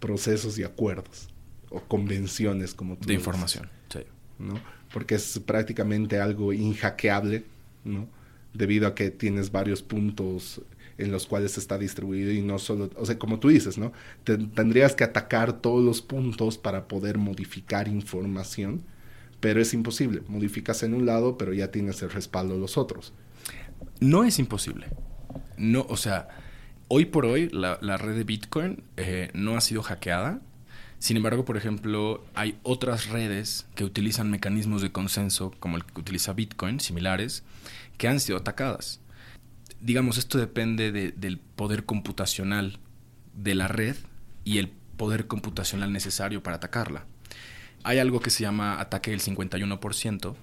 procesos 0.00 0.58
y 0.58 0.64
acuerdos 0.64 1.28
o 1.70 1.80
convenciones 1.80 2.74
como 2.74 2.96
tú 2.96 3.08
de 3.08 3.14
información, 3.14 3.70
sí. 3.88 4.00
¿no? 4.38 4.60
Porque 4.92 5.14
es 5.14 5.40
prácticamente 5.44 6.20
algo 6.20 6.52
inhackeable, 6.52 7.44
¿no? 7.84 8.06
Debido 8.52 8.86
a 8.86 8.94
que 8.94 9.10
tienes 9.10 9.50
varios 9.50 9.82
puntos 9.82 10.60
en 10.98 11.10
los 11.10 11.26
cuales 11.26 11.58
está 11.58 11.78
distribuido 11.78 12.30
y 12.30 12.42
no 12.42 12.58
solo, 12.58 12.90
o 12.96 13.06
sea, 13.06 13.18
como 13.18 13.40
tú 13.40 13.48
dices, 13.48 13.78
¿no? 13.78 13.92
tendrías 14.22 14.94
que 14.94 15.02
atacar 15.02 15.60
todos 15.60 15.84
los 15.84 16.02
puntos 16.02 16.56
para 16.56 16.86
poder 16.86 17.18
modificar 17.18 17.88
información 17.88 18.82
pero 19.44 19.60
es 19.60 19.74
imposible. 19.74 20.22
Modificas 20.26 20.82
en 20.84 20.94
un 20.94 21.04
lado, 21.04 21.36
pero 21.36 21.52
ya 21.52 21.70
tienes 21.70 22.00
el 22.00 22.08
respaldo 22.08 22.54
de 22.54 22.60
los 22.60 22.78
otros. 22.78 23.12
No 24.00 24.24
es 24.24 24.38
imposible. 24.38 24.86
No, 25.58 25.84
o 25.90 25.98
sea, 25.98 26.28
hoy 26.88 27.04
por 27.04 27.26
hoy 27.26 27.50
la, 27.50 27.76
red 27.98 28.16
de 28.16 28.24
Bitcoin 28.24 28.82
eh, 28.96 29.30
no 29.34 29.58
ha 29.58 29.60
sido 29.60 29.82
hackeada. 29.82 30.40
Sin 30.98 31.18
embargo, 31.18 31.44
por 31.44 31.58
ejemplo, 31.58 32.24
hay 32.32 32.58
otras 32.62 33.10
redes 33.10 33.66
que 33.74 33.84
utilizan 33.84 34.30
mecanismos 34.30 34.80
de 34.80 34.92
consenso, 34.92 35.52
como 35.60 35.76
el 35.76 35.84
que 35.84 36.00
utiliza 36.00 36.32
Bitcoin, 36.32 36.80
similares, 36.80 37.42
que 37.98 38.08
han 38.08 38.20
sido 38.20 38.38
atacadas. 38.38 39.02
Digamos, 39.78 40.16
esto 40.16 40.38
depende 40.38 40.90
del 40.90 41.38
poder 41.38 41.84
computacional 41.84 42.78
de 43.34 43.54
la 43.54 43.68
red 43.68 43.96
y 44.42 44.56
el 44.56 44.70
poder 44.96 45.26
computacional 45.26 45.92
necesario 45.92 46.42
para 46.42 46.56
atacarla 46.56 47.04
hay 47.84 47.98
algo 47.98 48.20
que 48.20 48.30
se 48.30 48.42
llama 48.42 48.80
ataque 48.80 49.10
del 49.10 49.20
51%, 49.20 50.34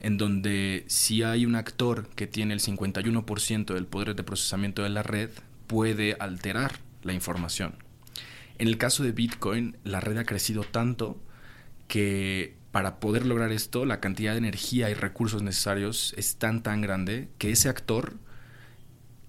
en 0.00 0.18
donde 0.18 0.84
si 0.86 1.22
hay 1.22 1.44
un 1.44 1.56
actor 1.56 2.08
que 2.10 2.26
tiene 2.26 2.54
el 2.54 2.60
51% 2.60 3.74
del 3.74 3.86
poder 3.86 4.14
de 4.14 4.22
procesamiento 4.22 4.82
de 4.82 4.90
la 4.90 5.02
red, 5.02 5.30
puede 5.66 6.16
alterar 6.20 6.78
la 7.02 7.12
información. 7.12 7.74
En 8.58 8.68
el 8.68 8.78
caso 8.78 9.02
de 9.02 9.12
Bitcoin, 9.12 9.76
la 9.84 10.00
red 10.00 10.16
ha 10.16 10.24
crecido 10.24 10.62
tanto 10.62 11.20
que 11.88 12.54
para 12.70 13.00
poder 13.00 13.26
lograr 13.26 13.52
esto, 13.52 13.84
la 13.84 14.00
cantidad 14.00 14.32
de 14.32 14.38
energía 14.38 14.90
y 14.90 14.94
recursos 14.94 15.42
necesarios 15.42 16.14
es 16.16 16.36
tan 16.36 16.62
tan 16.62 16.82
grande 16.82 17.28
que 17.38 17.50
ese 17.50 17.68
actor 17.68 18.14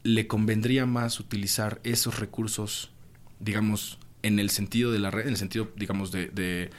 le 0.04 0.28
convendría 0.28 0.86
más 0.86 1.20
utilizar 1.20 1.80
esos 1.84 2.20
recursos, 2.20 2.92
digamos, 3.40 4.00
en 4.22 4.40
el 4.40 4.50
sentido 4.50 4.92
de 4.92 5.00
la 5.00 5.12
red, 5.12 5.24
en 5.24 5.30
el 5.30 5.38
sentido, 5.38 5.72
digamos, 5.76 6.12
de 6.12 6.28
de, 6.28 6.70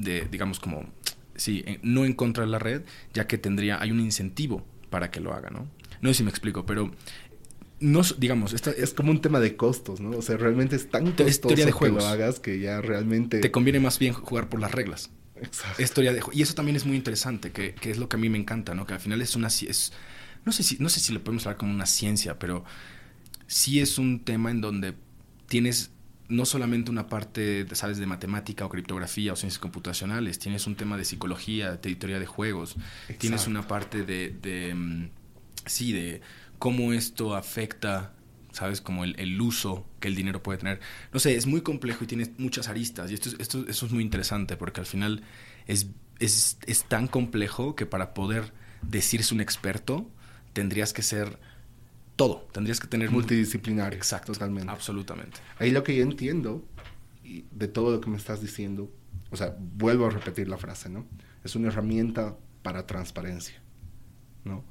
digamos, 0.00 0.60
como, 0.60 0.86
sí, 1.36 1.64
no 1.82 2.04
en 2.04 2.12
contra 2.12 2.44
de 2.44 2.50
la 2.50 2.58
red, 2.58 2.82
ya 3.12 3.26
que 3.26 3.38
tendría, 3.38 3.80
hay 3.80 3.90
un 3.90 4.00
incentivo 4.00 4.64
para 4.90 5.10
que 5.10 5.20
lo 5.20 5.32
haga, 5.32 5.50
¿no? 5.50 5.68
No 6.00 6.10
sé 6.10 6.14
si 6.14 6.22
me 6.24 6.30
explico, 6.30 6.66
pero 6.66 6.90
no, 7.80 8.02
digamos, 8.18 8.52
esta, 8.52 8.70
es 8.70 8.92
como 8.92 9.10
un 9.10 9.20
tema 9.20 9.40
de 9.40 9.56
costos, 9.56 10.00
¿no? 10.00 10.10
O 10.10 10.22
sea, 10.22 10.36
realmente 10.36 10.76
es 10.76 10.90
tan 10.90 11.12
costoso 11.12 11.54
de 11.54 11.72
que 11.72 11.88
lo 11.88 12.06
hagas 12.06 12.40
que 12.40 12.60
ya 12.60 12.80
realmente... 12.80 13.40
Te 13.40 13.50
conviene 13.50 13.80
más 13.80 13.98
bien 13.98 14.12
jugar 14.12 14.48
por 14.48 14.60
las 14.60 14.72
reglas. 14.72 15.10
Exacto. 15.36 15.82
Historia 15.82 16.12
de 16.12 16.20
y 16.32 16.42
eso 16.42 16.54
también 16.54 16.76
es 16.76 16.84
muy 16.84 16.96
interesante, 16.96 17.50
que, 17.52 17.74
que, 17.74 17.90
es 17.90 17.98
lo 17.98 18.08
que 18.08 18.16
a 18.16 18.18
mí 18.18 18.28
me 18.28 18.38
encanta, 18.38 18.74
¿no? 18.74 18.86
Que 18.86 18.94
al 18.94 19.00
final 19.00 19.22
es 19.22 19.34
una... 19.34 19.48
Es, 19.48 19.92
no, 20.44 20.52
sé 20.52 20.62
si, 20.62 20.76
no 20.78 20.88
sé 20.90 21.00
si 21.00 21.12
lo 21.12 21.24
podemos 21.24 21.46
hablar 21.46 21.56
como 21.56 21.72
una 21.72 21.86
ciencia, 21.86 22.38
pero 22.38 22.64
sí 23.46 23.80
es 23.80 23.98
un 23.98 24.24
tema 24.24 24.50
en 24.50 24.60
donde 24.60 24.94
tienes 25.46 25.90
no 26.30 26.46
solamente 26.46 26.90
una 26.90 27.08
parte, 27.08 27.66
sabes, 27.74 27.98
de 27.98 28.06
matemática 28.06 28.64
o 28.64 28.68
criptografía 28.68 29.32
o 29.32 29.36
ciencias 29.36 29.58
computacionales, 29.58 30.38
tienes 30.38 30.66
un 30.66 30.76
tema 30.76 30.96
de 30.96 31.04
psicología, 31.04 31.72
de 31.72 31.94
teoría 31.96 32.18
de 32.18 32.26
juegos, 32.26 32.76
tienes 33.18 33.46
una 33.46 33.66
parte 33.66 34.04
de, 34.04 34.30
de, 34.30 34.74
mm, 34.74 35.10
sí, 35.66 35.92
de 35.92 36.20
cómo 36.58 36.92
esto 36.92 37.34
afecta, 37.34 38.12
sabes, 38.52 38.80
como 38.80 39.04
el, 39.04 39.40
uso 39.40 39.86
que 39.98 40.08
el 40.08 40.14
dinero 40.14 40.42
puede 40.42 40.58
tener. 40.58 40.80
No 41.12 41.18
sé, 41.20 41.36
es 41.36 41.46
muy 41.46 41.62
complejo 41.62 42.04
y 42.04 42.06
tiene 42.06 42.32
muchas 42.38 42.68
aristas 42.68 43.10
y 43.10 43.14
esto, 43.14 43.30
esto, 43.38 43.64
eso 43.68 43.86
es 43.86 43.92
muy 43.92 44.02
interesante 44.02 44.56
porque 44.56 44.80
al 44.80 44.86
final 44.86 45.22
es, 45.66 45.88
es, 46.20 46.58
es 46.66 46.84
tan 46.84 47.08
complejo 47.08 47.74
que 47.74 47.86
para 47.86 48.14
poder 48.14 48.52
decirse 48.82 49.34
un 49.34 49.40
experto 49.40 50.08
tendrías 50.52 50.92
que 50.92 51.02
ser 51.02 51.38
todo. 52.20 52.46
Tendrías 52.52 52.78
que 52.78 52.86
tener... 52.86 53.10
Multidisciplinario. 53.10 53.96
Exacto. 53.96 54.32
Totalmente. 54.32 54.70
Absolutamente. 54.70 55.38
Ahí 55.58 55.70
lo 55.70 55.82
que 55.82 55.96
yo 55.96 56.02
entiendo 56.02 56.62
de 57.24 57.66
todo 57.66 57.92
lo 57.92 58.00
que 58.02 58.10
me 58.10 58.18
estás 58.18 58.42
diciendo, 58.42 58.92
o 59.30 59.36
sea, 59.38 59.56
vuelvo 59.58 60.04
a 60.04 60.10
repetir 60.10 60.46
la 60.46 60.58
frase, 60.58 60.90
¿no? 60.90 61.06
Es 61.44 61.56
una 61.56 61.68
herramienta 61.68 62.36
para 62.62 62.86
transparencia, 62.86 63.62
¿no? 64.44 64.64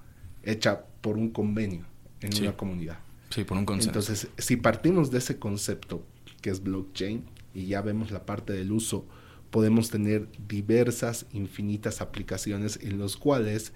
Hecha 0.43 0.85
por 1.01 1.17
un 1.17 1.31
convenio 1.31 1.87
en 2.21 2.39
una 2.39 2.55
comunidad. 2.55 2.99
Sí, 3.31 3.43
por 3.43 3.57
un 3.57 3.65
consenso. 3.65 3.89
Entonces, 3.89 4.27
si 4.37 4.55
partimos 4.55 5.09
de 5.09 5.17
ese 5.17 5.39
concepto 5.39 6.05
que 6.41 6.51
es 6.51 6.61
blockchain 6.61 7.25
y 7.55 7.65
ya 7.65 7.81
vemos 7.81 8.11
la 8.11 8.27
parte 8.27 8.53
del 8.53 8.71
uso, 8.71 9.07
podemos 9.49 9.89
tener 9.89 10.27
diversas, 10.47 11.25
infinitas 11.31 11.99
aplicaciones 11.99 12.77
en 12.83 12.99
los 12.99 13.17
cuales 13.17 13.73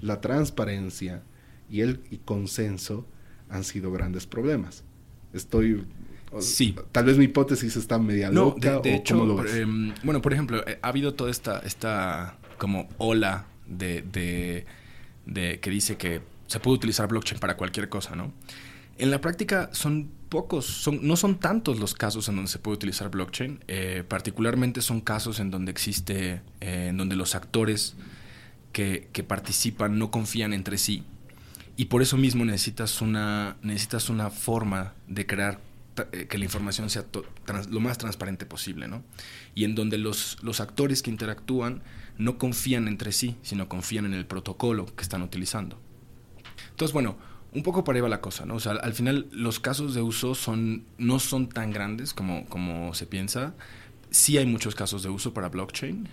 la 0.00 0.20
transparencia, 0.20 1.22
y 1.70 1.80
el 1.80 2.00
consenso 2.24 3.06
han 3.48 3.64
sido 3.64 3.92
grandes 3.92 4.26
problemas. 4.26 4.84
Estoy 5.32 5.84
sí. 6.40 6.74
Tal 6.92 7.04
vez 7.04 7.18
mi 7.18 7.24
hipótesis 7.24 7.76
está 7.76 7.98
media 7.98 8.30
loca. 8.30 8.72
No, 8.72 8.80
de, 8.80 8.94
hecho, 8.94 9.46
em, 9.46 9.94
bueno, 10.02 10.22
por 10.22 10.32
ejemplo, 10.32 10.66
eh, 10.66 10.78
ha 10.82 10.88
habido 10.88 11.14
toda 11.14 11.30
esta, 11.30 11.60
esta 11.60 12.38
como 12.58 12.88
ola 12.98 13.46
de, 13.66 14.02
de, 14.02 14.66
de 15.26 15.60
que 15.60 15.70
dice 15.70 15.96
que 15.96 16.20
se 16.46 16.60
puede 16.60 16.76
utilizar 16.76 17.08
blockchain 17.08 17.40
para 17.40 17.56
cualquier 17.56 17.88
cosa, 17.88 18.14
¿no? 18.14 18.32
En 18.98 19.10
la 19.10 19.20
práctica 19.20 19.68
son 19.72 20.10
pocos, 20.30 20.64
son, 20.64 21.06
no 21.06 21.16
son 21.16 21.38
tantos 21.38 21.78
los 21.78 21.94
casos 21.94 22.28
en 22.28 22.36
donde 22.36 22.50
se 22.50 22.58
puede 22.58 22.76
utilizar 22.76 23.10
blockchain. 23.10 23.60
Eh, 23.68 24.04
particularmente 24.08 24.80
son 24.80 25.00
casos 25.00 25.38
en 25.38 25.50
donde 25.50 25.70
existe, 25.70 26.40
eh, 26.60 26.86
en 26.88 26.96
donde 26.96 27.14
los 27.14 27.34
actores 27.34 27.94
que, 28.72 29.08
que, 29.12 29.22
participan 29.22 29.98
no 29.98 30.10
confían 30.10 30.54
entre 30.54 30.78
sí. 30.78 31.04
Y 31.76 31.86
por 31.86 32.02
eso 32.02 32.16
mismo 32.16 32.44
necesitas 32.44 33.02
una, 33.02 33.56
necesitas 33.62 34.08
una 34.08 34.30
forma 34.30 34.94
de 35.08 35.26
crear 35.26 35.60
eh, 36.12 36.26
que 36.26 36.38
la 36.38 36.44
información 36.44 36.90
sea 36.90 37.04
lo 37.70 37.80
más 37.80 37.98
transparente 37.98 38.46
posible, 38.46 38.88
¿no? 38.88 39.02
Y 39.54 39.64
en 39.64 39.74
donde 39.74 39.98
los, 39.98 40.38
los 40.42 40.60
actores 40.60 41.02
que 41.02 41.10
interactúan 41.10 41.82
no 42.18 42.38
confían 42.38 42.88
entre 42.88 43.12
sí, 43.12 43.36
sino 43.42 43.68
confían 43.68 44.06
en 44.06 44.14
el 44.14 44.26
protocolo 44.26 44.86
que 44.86 45.02
están 45.02 45.22
utilizando. 45.22 45.78
Entonces, 46.70 46.92
bueno, 46.92 47.16
un 47.52 47.62
poco 47.62 47.84
para 47.84 47.96
ahí 47.96 48.02
va 48.02 48.08
la 48.08 48.20
cosa, 48.20 48.44
¿no? 48.44 48.54
O 48.56 48.60
sea, 48.60 48.72
al 48.72 48.92
final 48.92 49.28
los 49.30 49.60
casos 49.60 49.94
de 49.94 50.02
uso 50.02 50.34
son, 50.34 50.84
no 50.98 51.18
son 51.18 51.48
tan 51.48 51.72
grandes 51.72 52.12
como, 52.12 52.46
como 52.46 52.94
se 52.94 53.06
piensa. 53.06 53.54
Sí 54.10 54.36
hay 54.38 54.46
muchos 54.46 54.74
casos 54.74 55.02
de 55.02 55.08
uso 55.08 55.32
para 55.32 55.48
blockchain. 55.48 56.08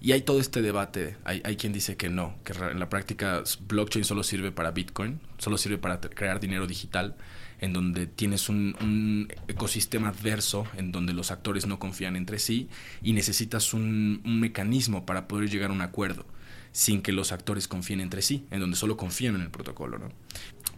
Y 0.00 0.12
hay 0.12 0.22
todo 0.22 0.40
este 0.40 0.62
debate. 0.62 1.16
Hay, 1.24 1.42
hay, 1.44 1.56
quien 1.56 1.72
dice 1.72 1.96
que 1.96 2.08
no, 2.08 2.36
que 2.44 2.52
en 2.52 2.78
la 2.78 2.88
práctica 2.88 3.42
blockchain 3.66 4.04
solo 4.04 4.22
sirve 4.22 4.52
para 4.52 4.70
Bitcoin, 4.70 5.20
solo 5.38 5.58
sirve 5.58 5.78
para 5.78 6.00
crear 6.00 6.38
dinero 6.38 6.66
digital, 6.66 7.16
en 7.60 7.72
donde 7.72 8.06
tienes 8.06 8.48
un, 8.48 9.28
ecosistema 9.48 10.10
adverso, 10.10 10.66
en 10.76 10.92
donde 10.92 11.12
los 11.12 11.30
actores 11.30 11.66
no 11.66 11.78
confían 11.78 12.16
entre 12.16 12.38
sí 12.38 12.68
y 13.02 13.12
necesitas 13.12 13.74
un, 13.74 14.20
un 14.24 14.40
mecanismo 14.40 15.04
para 15.04 15.26
poder 15.26 15.50
llegar 15.50 15.70
a 15.70 15.72
un 15.72 15.80
acuerdo 15.80 16.24
sin 16.70 17.02
que 17.02 17.12
los 17.12 17.32
actores 17.32 17.66
confíen 17.66 18.00
entre 18.00 18.22
sí, 18.22 18.46
en 18.50 18.60
donde 18.60 18.76
solo 18.76 18.96
confían 18.96 19.34
en 19.34 19.40
el 19.40 19.50
protocolo, 19.50 19.98
¿no? 19.98 20.10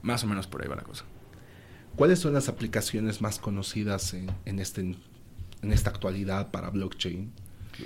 Más 0.03 0.25
o 0.25 0.27
menos 0.27 0.47
por 0.47 0.63
ahí 0.63 0.69
va 0.69 0.77
la 0.77 0.83
cosa. 0.83 1.05
¿Cuáles 1.97 2.21
son 2.21 2.33
las 2.33 2.49
aplicaciones 2.49 3.21
más 3.21 3.39
conocidas 3.39 4.15
en, 4.15 4.59
este, 4.59 4.81
en 4.81 5.73
esta 5.73 5.91
actualidad 5.91 6.51
para 6.51 6.71
blockchain? 6.71 7.33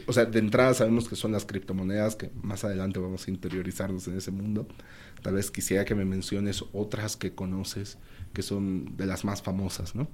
O 0.07 0.13
sea, 0.13 0.25
de 0.25 0.39
entrada 0.39 0.75
sabemos 0.75 1.09
que 1.09 1.17
son 1.17 1.33
las 1.33 1.45
criptomonedas, 1.45 2.17
que 2.17 2.31
más 2.43 2.65
adelante 2.65 2.99
vamos 2.99 3.27
a 3.27 3.31
interiorizarnos 3.31 4.07
en 4.09 4.17
ese 4.19 4.31
mundo. 4.31 4.67
Tal 5.23 5.35
vez 5.35 5.51
quisiera 5.51 5.85
que 5.85 5.95
me 5.95 6.05
menciones 6.05 6.65
otras 6.73 7.17
que 7.17 7.35
conoces, 7.35 7.99
que 8.33 8.43
son 8.43 8.97
de 8.97 9.07
las 9.07 9.25
más 9.25 9.43
famosas, 9.43 9.95
¿no? 9.95 10.09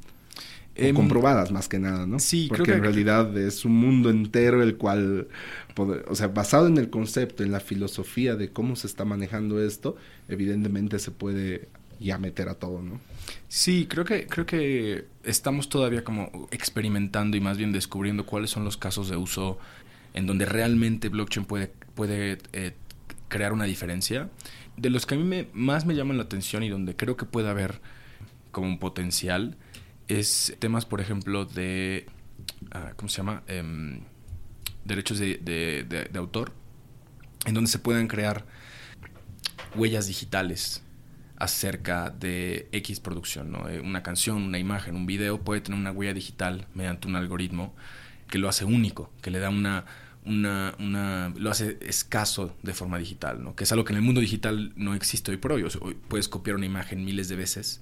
Em, 0.76 0.94
comprobadas 0.94 1.50
más 1.50 1.68
que 1.68 1.78
nada, 1.78 2.06
¿no? 2.06 2.18
Sí, 2.18 2.46
Porque 2.48 2.64
creo 2.64 2.76
en 2.76 2.82
realidad 2.84 3.36
es 3.36 3.64
un 3.64 3.72
mundo 3.72 4.08
entero 4.08 4.62
el 4.62 4.76
cual, 4.76 5.28
o 5.76 6.14
sea, 6.14 6.28
basado 6.28 6.68
en 6.68 6.78
el 6.78 6.90
concepto, 6.90 7.42
en 7.42 7.50
la 7.50 7.60
filosofía 7.60 8.36
de 8.36 8.50
cómo 8.50 8.76
se 8.76 8.86
está 8.86 9.04
manejando 9.04 9.62
esto, 9.62 9.96
evidentemente 10.28 10.98
se 10.98 11.10
puede 11.10 11.68
ya 12.00 12.18
meter 12.18 12.48
a 12.48 12.54
todo, 12.54 12.82
¿no? 12.82 13.00
Sí, 13.48 13.86
creo 13.88 14.04
que, 14.04 14.26
creo 14.26 14.46
que 14.46 15.06
estamos 15.22 15.68
todavía 15.68 16.02
como 16.02 16.48
experimentando 16.50 17.36
y 17.36 17.40
más 17.40 17.58
bien 17.58 17.72
descubriendo 17.72 18.24
cuáles 18.24 18.50
son 18.50 18.64
los 18.64 18.76
casos 18.76 19.08
de 19.10 19.16
uso 19.16 19.58
en 20.14 20.26
donde 20.26 20.46
realmente 20.46 21.10
blockchain 21.10 21.44
puede, 21.44 21.72
puede 21.94 22.38
eh, 22.52 22.74
crear 23.28 23.52
una 23.52 23.64
diferencia. 23.64 24.30
De 24.76 24.88
los 24.88 25.04
que 25.04 25.14
a 25.14 25.18
mí 25.18 25.24
me, 25.24 25.48
más 25.52 25.84
me 25.84 25.94
llaman 25.94 26.16
la 26.16 26.22
atención 26.22 26.62
y 26.62 26.70
donde 26.70 26.96
creo 26.96 27.16
que 27.16 27.26
puede 27.26 27.50
haber 27.50 27.80
como 28.50 28.66
un 28.66 28.78
potencial 28.78 29.58
es 30.08 30.56
temas, 30.58 30.86
por 30.86 31.00
ejemplo, 31.00 31.44
de, 31.44 32.06
ah, 32.72 32.94
¿cómo 32.96 33.10
se 33.10 33.18
llama? 33.18 33.42
Em, 33.46 34.00
derechos 34.84 35.18
de, 35.18 35.36
de, 35.36 35.84
de 35.84 36.18
autor, 36.18 36.52
en 37.44 37.54
donde 37.54 37.70
se 37.70 37.78
puedan 37.78 38.08
crear 38.08 38.46
huellas 39.76 40.06
digitales 40.06 40.82
acerca 41.40 42.10
de 42.10 42.68
X 42.70 43.00
producción, 43.00 43.50
¿no? 43.50 43.68
Eh, 43.68 43.80
una 43.80 44.02
canción, 44.02 44.42
una 44.42 44.58
imagen, 44.58 44.94
un 44.94 45.06
video 45.06 45.40
puede 45.40 45.62
tener 45.62 45.80
una 45.80 45.90
huella 45.90 46.12
digital 46.12 46.66
mediante 46.74 47.08
un 47.08 47.16
algoritmo 47.16 47.74
que 48.28 48.38
lo 48.38 48.48
hace 48.48 48.66
único, 48.66 49.10
que 49.22 49.30
le 49.30 49.38
da 49.38 49.48
una, 49.48 49.86
una, 50.26 50.74
una, 50.78 51.32
lo 51.36 51.50
hace 51.50 51.78
escaso 51.80 52.54
de 52.62 52.74
forma 52.74 52.98
digital, 52.98 53.42
¿no? 53.42 53.56
Que 53.56 53.64
es 53.64 53.72
algo 53.72 53.86
que 53.86 53.94
en 53.94 53.96
el 53.96 54.02
mundo 54.02 54.20
digital 54.20 54.72
no 54.76 54.94
existe 54.94 55.30
hoy 55.30 55.38
por 55.38 55.52
hoy. 55.52 55.64
hoy 55.80 55.96
puedes 56.08 56.28
copiar 56.28 56.56
una 56.56 56.66
imagen 56.66 57.06
miles 57.06 57.28
de 57.28 57.36
veces, 57.36 57.80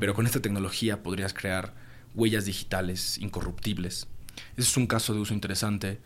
pero 0.00 0.14
con 0.14 0.24
esta 0.24 0.40
tecnología 0.40 1.02
podrías 1.02 1.34
crear 1.34 1.74
huellas 2.14 2.46
digitales 2.46 3.18
incorruptibles. 3.18 4.08
Ese 4.56 4.68
es 4.70 4.76
un 4.78 4.86
caso 4.86 5.12
de 5.12 5.20
uso 5.20 5.34
interesante. 5.34 6.00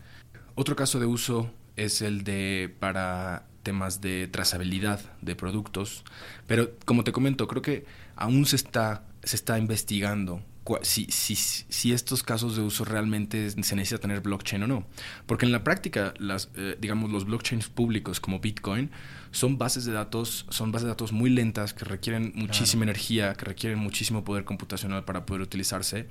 Otro 0.55 0.75
caso 0.75 0.99
de 0.99 1.05
uso 1.05 1.49
es 1.77 2.01
el 2.01 2.25
de 2.25 2.75
para 2.79 3.47
temas 3.63 4.01
de 4.01 4.27
trazabilidad 4.27 4.99
de 5.21 5.35
productos, 5.35 6.03
pero 6.47 6.71
como 6.85 7.03
te 7.03 7.11
comento, 7.11 7.47
creo 7.47 7.61
que 7.61 7.85
aún 8.15 8.45
se 8.45 8.55
está, 8.55 9.03
se 9.23 9.35
está 9.35 9.57
investigando 9.57 10.41
si, 10.81 11.05
si, 11.05 11.35
si 11.35 11.93
estos 11.93 12.23
casos 12.23 12.55
de 12.55 12.61
uso 12.61 12.85
realmente 12.85 13.49
se 13.49 13.75
necesita 13.75 13.99
tener 13.99 14.21
blockchain 14.21 14.63
o 14.63 14.67
no. 14.67 14.85
Porque 15.25 15.45
en 15.45 15.51
la 15.51 15.63
práctica, 15.63 16.13
las, 16.19 16.49
eh, 16.55 16.77
digamos, 16.79 17.11
los 17.11 17.25
blockchains 17.25 17.69
públicos 17.69 18.19
como 18.19 18.39
Bitcoin 18.39 18.91
son 19.31 19.57
bases 19.57 19.85
de 19.85 19.93
datos, 19.93 20.45
son 20.49 20.71
bases 20.71 20.83
de 20.85 20.89
datos 20.89 21.11
muy 21.11 21.29
lentas 21.29 21.73
que 21.73 21.85
requieren 21.85 22.31
muchísima 22.35 22.83
energía, 22.83 23.33
que 23.33 23.45
requieren 23.45 23.79
muchísimo 23.79 24.23
poder 24.23 24.43
computacional 24.43 25.05
para 25.05 25.25
poder 25.25 25.41
utilizarse 25.41 26.07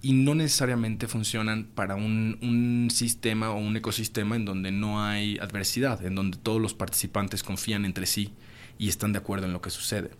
y 0.00 0.12
no 0.12 0.34
necesariamente 0.34 1.08
funcionan 1.08 1.64
para 1.64 1.96
un, 1.96 2.38
un, 2.42 2.88
sistema 2.90 3.50
o 3.50 3.58
un 3.58 3.76
ecosistema 3.76 4.36
en 4.36 4.44
donde 4.44 4.70
no 4.70 5.02
hay 5.02 5.38
adversidad, 5.38 6.04
en 6.04 6.14
donde 6.14 6.38
todos 6.38 6.60
los 6.60 6.74
participantes 6.74 7.42
confían 7.42 7.84
entre 7.84 8.06
sí 8.06 8.32
y 8.78 8.88
están 8.88 9.12
de 9.12 9.18
acuerdo 9.18 9.46
en 9.46 9.52
lo 9.52 9.60
que 9.60 9.70
sucede. 9.70 10.10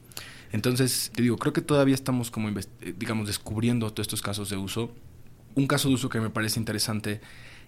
Entonces, 0.53 1.13
te 1.15 1.23
digo, 1.23 1.37
creo 1.37 1.53
que 1.53 1.61
todavía 1.61 1.95
estamos 1.95 2.31
como, 2.31 2.49
eh, 2.49 2.55
digamos, 2.97 3.27
descubriendo 3.27 3.91
todos 3.93 4.07
estos 4.07 4.23
casos 4.23 4.51
de 4.51 4.57
uso. 4.57 4.95
Un 5.55 5.67
caso 5.67 5.89
de 5.89 5.95
uso 5.95 6.09
que 6.09 6.21
me 6.21 6.31
parece 6.31 6.59
interesante 6.59 7.21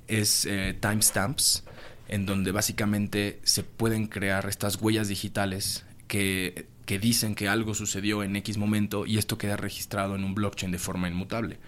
es 0.08 0.46
eh, 0.46 0.76
timestamps, 0.80 1.64
en 2.08 2.26
donde 2.26 2.52
básicamente 2.52 3.40
se 3.44 3.62
pueden 3.62 4.06
crear 4.06 4.48
estas 4.48 4.76
huellas 4.80 5.08
digitales 5.08 5.84
que, 6.08 6.66
que 6.86 6.98
dicen 6.98 7.34
que 7.34 7.48
algo 7.48 7.74
sucedió 7.74 8.24
en 8.24 8.34
X 8.36 8.58
momento 8.58 9.06
y 9.06 9.18
esto 9.18 9.38
queda 9.38 9.56
registrado 9.56 10.16
en 10.16 10.24
un 10.24 10.34
blockchain 10.34 10.72
de 10.72 10.78
forma 10.78 11.08
inmutable. 11.08 11.58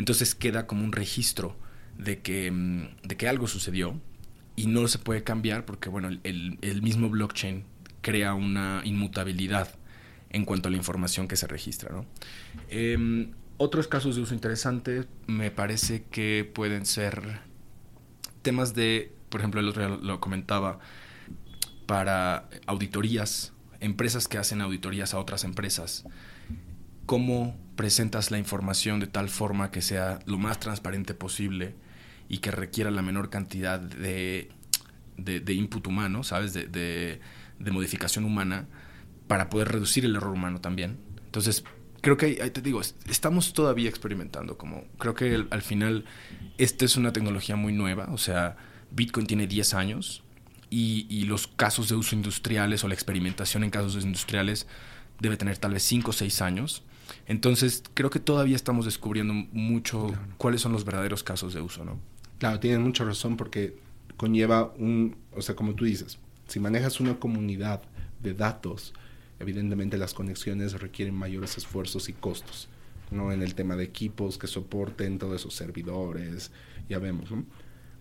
Entonces 0.00 0.34
queda 0.34 0.66
como 0.66 0.82
un 0.82 0.92
registro 0.92 1.58
de 1.98 2.22
que, 2.22 2.50
mm, 2.50 3.06
de 3.06 3.16
que 3.18 3.28
algo 3.28 3.46
sucedió 3.46 4.00
y 4.56 4.66
no 4.66 4.88
se 4.88 4.98
puede 4.98 5.24
cambiar 5.24 5.66
porque, 5.66 5.90
bueno, 5.90 6.08
el, 6.08 6.58
el 6.62 6.80
mismo 6.80 7.10
blockchain 7.10 7.64
crea 8.00 8.32
una 8.32 8.80
inmutabilidad 8.84 9.68
en 10.30 10.46
cuanto 10.46 10.68
a 10.68 10.70
la 10.70 10.78
información 10.78 11.28
que 11.28 11.36
se 11.36 11.46
registra. 11.46 11.92
¿no? 11.92 12.06
Em, 12.70 13.32
otros 13.58 13.88
casos 13.88 14.16
de 14.16 14.22
uso 14.22 14.32
interesantes 14.32 15.06
me 15.26 15.50
parece 15.50 16.04
que 16.10 16.50
pueden 16.50 16.86
ser 16.86 17.40
temas 18.40 18.74
de, 18.74 19.12
por 19.28 19.42
ejemplo, 19.42 19.60
el 19.60 19.68
otro 19.68 19.98
lo 19.98 20.18
comentaba, 20.18 20.78
para 21.84 22.48
auditorías, 22.66 23.52
empresas 23.80 24.28
que 24.28 24.38
hacen 24.38 24.62
auditorías 24.62 25.12
a 25.12 25.18
otras 25.18 25.44
empresas. 25.44 26.04
¿Cómo 27.04 27.54
presentas 27.80 28.30
la 28.30 28.36
información 28.36 29.00
de 29.00 29.06
tal 29.06 29.30
forma 29.30 29.70
que 29.70 29.80
sea 29.80 30.18
lo 30.26 30.36
más 30.36 30.60
transparente 30.60 31.14
posible 31.14 31.74
y 32.28 32.36
que 32.40 32.50
requiera 32.50 32.90
la 32.90 33.00
menor 33.00 33.30
cantidad 33.30 33.80
de, 33.80 34.50
de, 35.16 35.54
input 35.54 35.86
humano, 35.86 36.22
¿sabes? 36.22 36.52
De, 36.52 36.66
de, 36.66 37.70
modificación 37.70 38.26
humana 38.26 38.66
para 39.28 39.48
poder 39.48 39.68
reducir 39.68 40.04
el 40.04 40.14
error 40.14 40.34
humano 40.34 40.60
también. 40.60 40.98
Entonces, 41.24 41.64
creo 42.02 42.18
que, 42.18 42.34
te 42.50 42.60
digo, 42.60 42.82
estamos 43.08 43.54
todavía 43.54 43.88
experimentando, 43.88 44.58
como 44.58 44.84
creo 44.98 45.14
que 45.14 45.46
al 45.48 45.62
final 45.62 46.04
esta 46.58 46.84
es 46.84 46.98
una 46.98 47.14
tecnología 47.14 47.56
muy 47.56 47.72
nueva, 47.72 48.08
o 48.12 48.18
sea, 48.18 48.58
Bitcoin 48.90 49.26
tiene 49.26 49.46
10 49.46 49.72
años 49.72 50.22
y, 50.68 51.06
y 51.08 51.24
los 51.24 51.46
casos 51.46 51.88
de 51.88 51.94
uso 51.94 52.14
industriales 52.14 52.84
o 52.84 52.88
la 52.88 52.94
experimentación 52.94 53.64
en 53.64 53.70
casos 53.70 54.04
industriales 54.04 54.66
debe 55.18 55.38
tener 55.38 55.56
tal 55.56 55.72
vez 55.72 55.82
5 55.84 56.10
o 56.10 56.12
6 56.12 56.42
años. 56.42 56.84
Entonces, 57.30 57.84
creo 57.94 58.10
que 58.10 58.18
todavía 58.18 58.56
estamos 58.56 58.86
descubriendo 58.86 59.32
mucho 59.52 60.12
cuáles 60.36 60.62
son 60.62 60.72
los 60.72 60.84
verdaderos 60.84 61.22
casos 61.22 61.54
de 61.54 61.60
uso, 61.60 61.84
¿no? 61.84 61.96
Claro, 62.40 62.58
tienes 62.58 62.80
mucha 62.80 63.04
razón 63.04 63.36
porque 63.36 63.76
conlleva 64.16 64.72
un, 64.78 65.14
o 65.36 65.40
sea, 65.40 65.54
como 65.54 65.76
tú 65.76 65.84
dices, 65.84 66.18
si 66.48 66.58
manejas 66.58 66.98
una 66.98 67.20
comunidad 67.20 67.82
de 68.20 68.34
datos, 68.34 68.94
evidentemente 69.38 69.96
las 69.96 70.12
conexiones 70.12 70.72
requieren 70.80 71.14
mayores 71.14 71.56
esfuerzos 71.56 72.08
y 72.08 72.14
costos, 72.14 72.68
¿no? 73.12 73.30
En 73.30 73.42
el 73.42 73.54
tema 73.54 73.76
de 73.76 73.84
equipos 73.84 74.36
que 74.36 74.48
soporten 74.48 75.20
todos 75.20 75.40
esos 75.40 75.54
servidores, 75.54 76.50
ya 76.88 76.98
vemos, 76.98 77.30
¿no? 77.30 77.44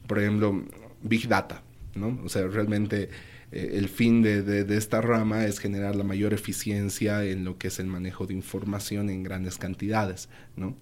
Por 0.08 0.18
ejemplo, 0.18 0.64
Big 1.04 1.28
Data, 1.28 1.62
¿no? 1.94 2.20
O 2.26 2.30
sea, 2.30 2.48
realmente 2.48 3.12
eh, 3.52 3.72
el 3.74 3.90
fin 3.90 4.22
de, 4.22 4.44
de, 4.44 4.78
esta 4.78 5.02
rama 5.02 5.46
es 5.46 5.60
generar 5.60 5.96
la 5.96 6.04
mayor 6.04 6.34
eficiencia 6.34 7.24
en 7.26 7.46
lo 7.46 7.58
que 7.58 7.70
es 7.70 7.80
el 7.80 7.88
manejo 7.88 8.26
de 8.26 8.34
información 8.34 9.10
en 9.10 9.24
grandes 9.24 9.58
cantidades, 9.58 10.30
¿no? 10.56 10.76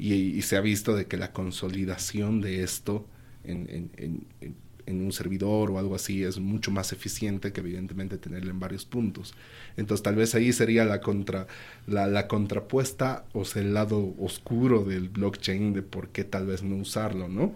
y, 0.00 0.42
se 0.42 0.56
ha 0.56 0.60
visto 0.60 0.96
de 0.96 1.06
que 1.06 1.16
la 1.16 1.32
consolidación 1.32 2.40
de 2.40 2.62
esto 2.62 3.06
en, 3.44 3.90
en, 3.96 4.26
en, 4.40 5.04
un 5.04 5.12
servidor 5.12 5.70
o 5.70 5.78
algo 5.78 5.94
así 5.94 6.24
es 6.24 6.40
mucho 6.40 6.72
más 6.72 6.92
eficiente 6.92 7.52
que 7.52 7.60
evidentemente 7.60 8.18
tenerlo 8.18 8.50
en 8.50 8.58
varios 8.58 8.84
puntos. 8.84 9.34
Entonces 9.76 10.02
tal 10.02 10.16
vez 10.16 10.34
ahí 10.34 10.52
sería 10.52 10.84
la, 10.84 11.00
contra, 11.00 11.46
la, 11.86 12.08
la 12.08 12.26
contrapuesta 12.26 13.24
o 13.32 13.44
sea, 13.44 13.62
el 13.62 13.72
lado 13.72 14.14
oscuro 14.18 14.82
del 14.82 15.08
blockchain 15.08 15.74
de 15.74 15.82
por 15.82 16.08
qué 16.08 16.24
tal 16.24 16.46
vez 16.46 16.64
no 16.64 16.74
usarlo, 16.74 17.28
¿no? 17.28 17.52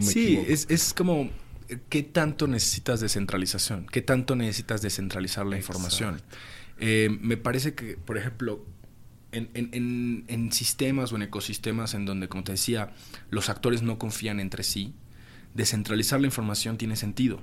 sí, 0.00 0.40
es, 0.48 0.66
es 0.68 0.92
como 0.94 1.30
¿qué 1.88 2.02
tanto 2.02 2.46
necesitas 2.46 3.00
descentralización? 3.00 3.86
¿Qué 3.86 4.02
tanto 4.02 4.36
necesitas 4.36 4.82
descentralizar 4.82 5.46
la 5.46 5.56
información? 5.56 6.20
Eh, 6.78 7.08
me 7.20 7.36
parece 7.36 7.74
que, 7.74 7.96
por 7.96 8.18
ejemplo, 8.18 8.64
en, 9.32 10.52
sistemas 10.52 11.12
o 11.12 11.16
en 11.16 11.22
ecosistemas 11.22 11.94
en 11.94 12.04
donde, 12.04 12.28
como 12.28 12.44
te 12.44 12.52
decía, 12.52 12.92
los 13.30 13.48
actores 13.48 13.82
no 13.82 13.98
confían 13.98 14.40
entre 14.40 14.62
sí, 14.62 14.94
descentralizar 15.54 16.20
la 16.20 16.26
información 16.26 16.78
tiene 16.78 16.96
sentido, 16.96 17.40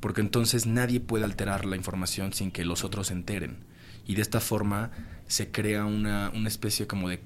porque 0.00 0.20
entonces 0.20 0.66
nadie 0.66 1.00
puede 1.00 1.24
alterar 1.24 1.64
la 1.64 1.76
información 1.76 2.32
sin 2.32 2.50
que 2.50 2.64
los 2.64 2.84
otros 2.84 3.08
se 3.08 3.14
enteren. 3.14 3.58
Y 4.06 4.14
de 4.14 4.22
esta 4.22 4.40
forma 4.40 4.90
se 5.26 5.52
crea 5.52 5.84
una, 5.84 6.32
especie 6.46 6.86
como 6.88 7.08
de, 7.08 7.20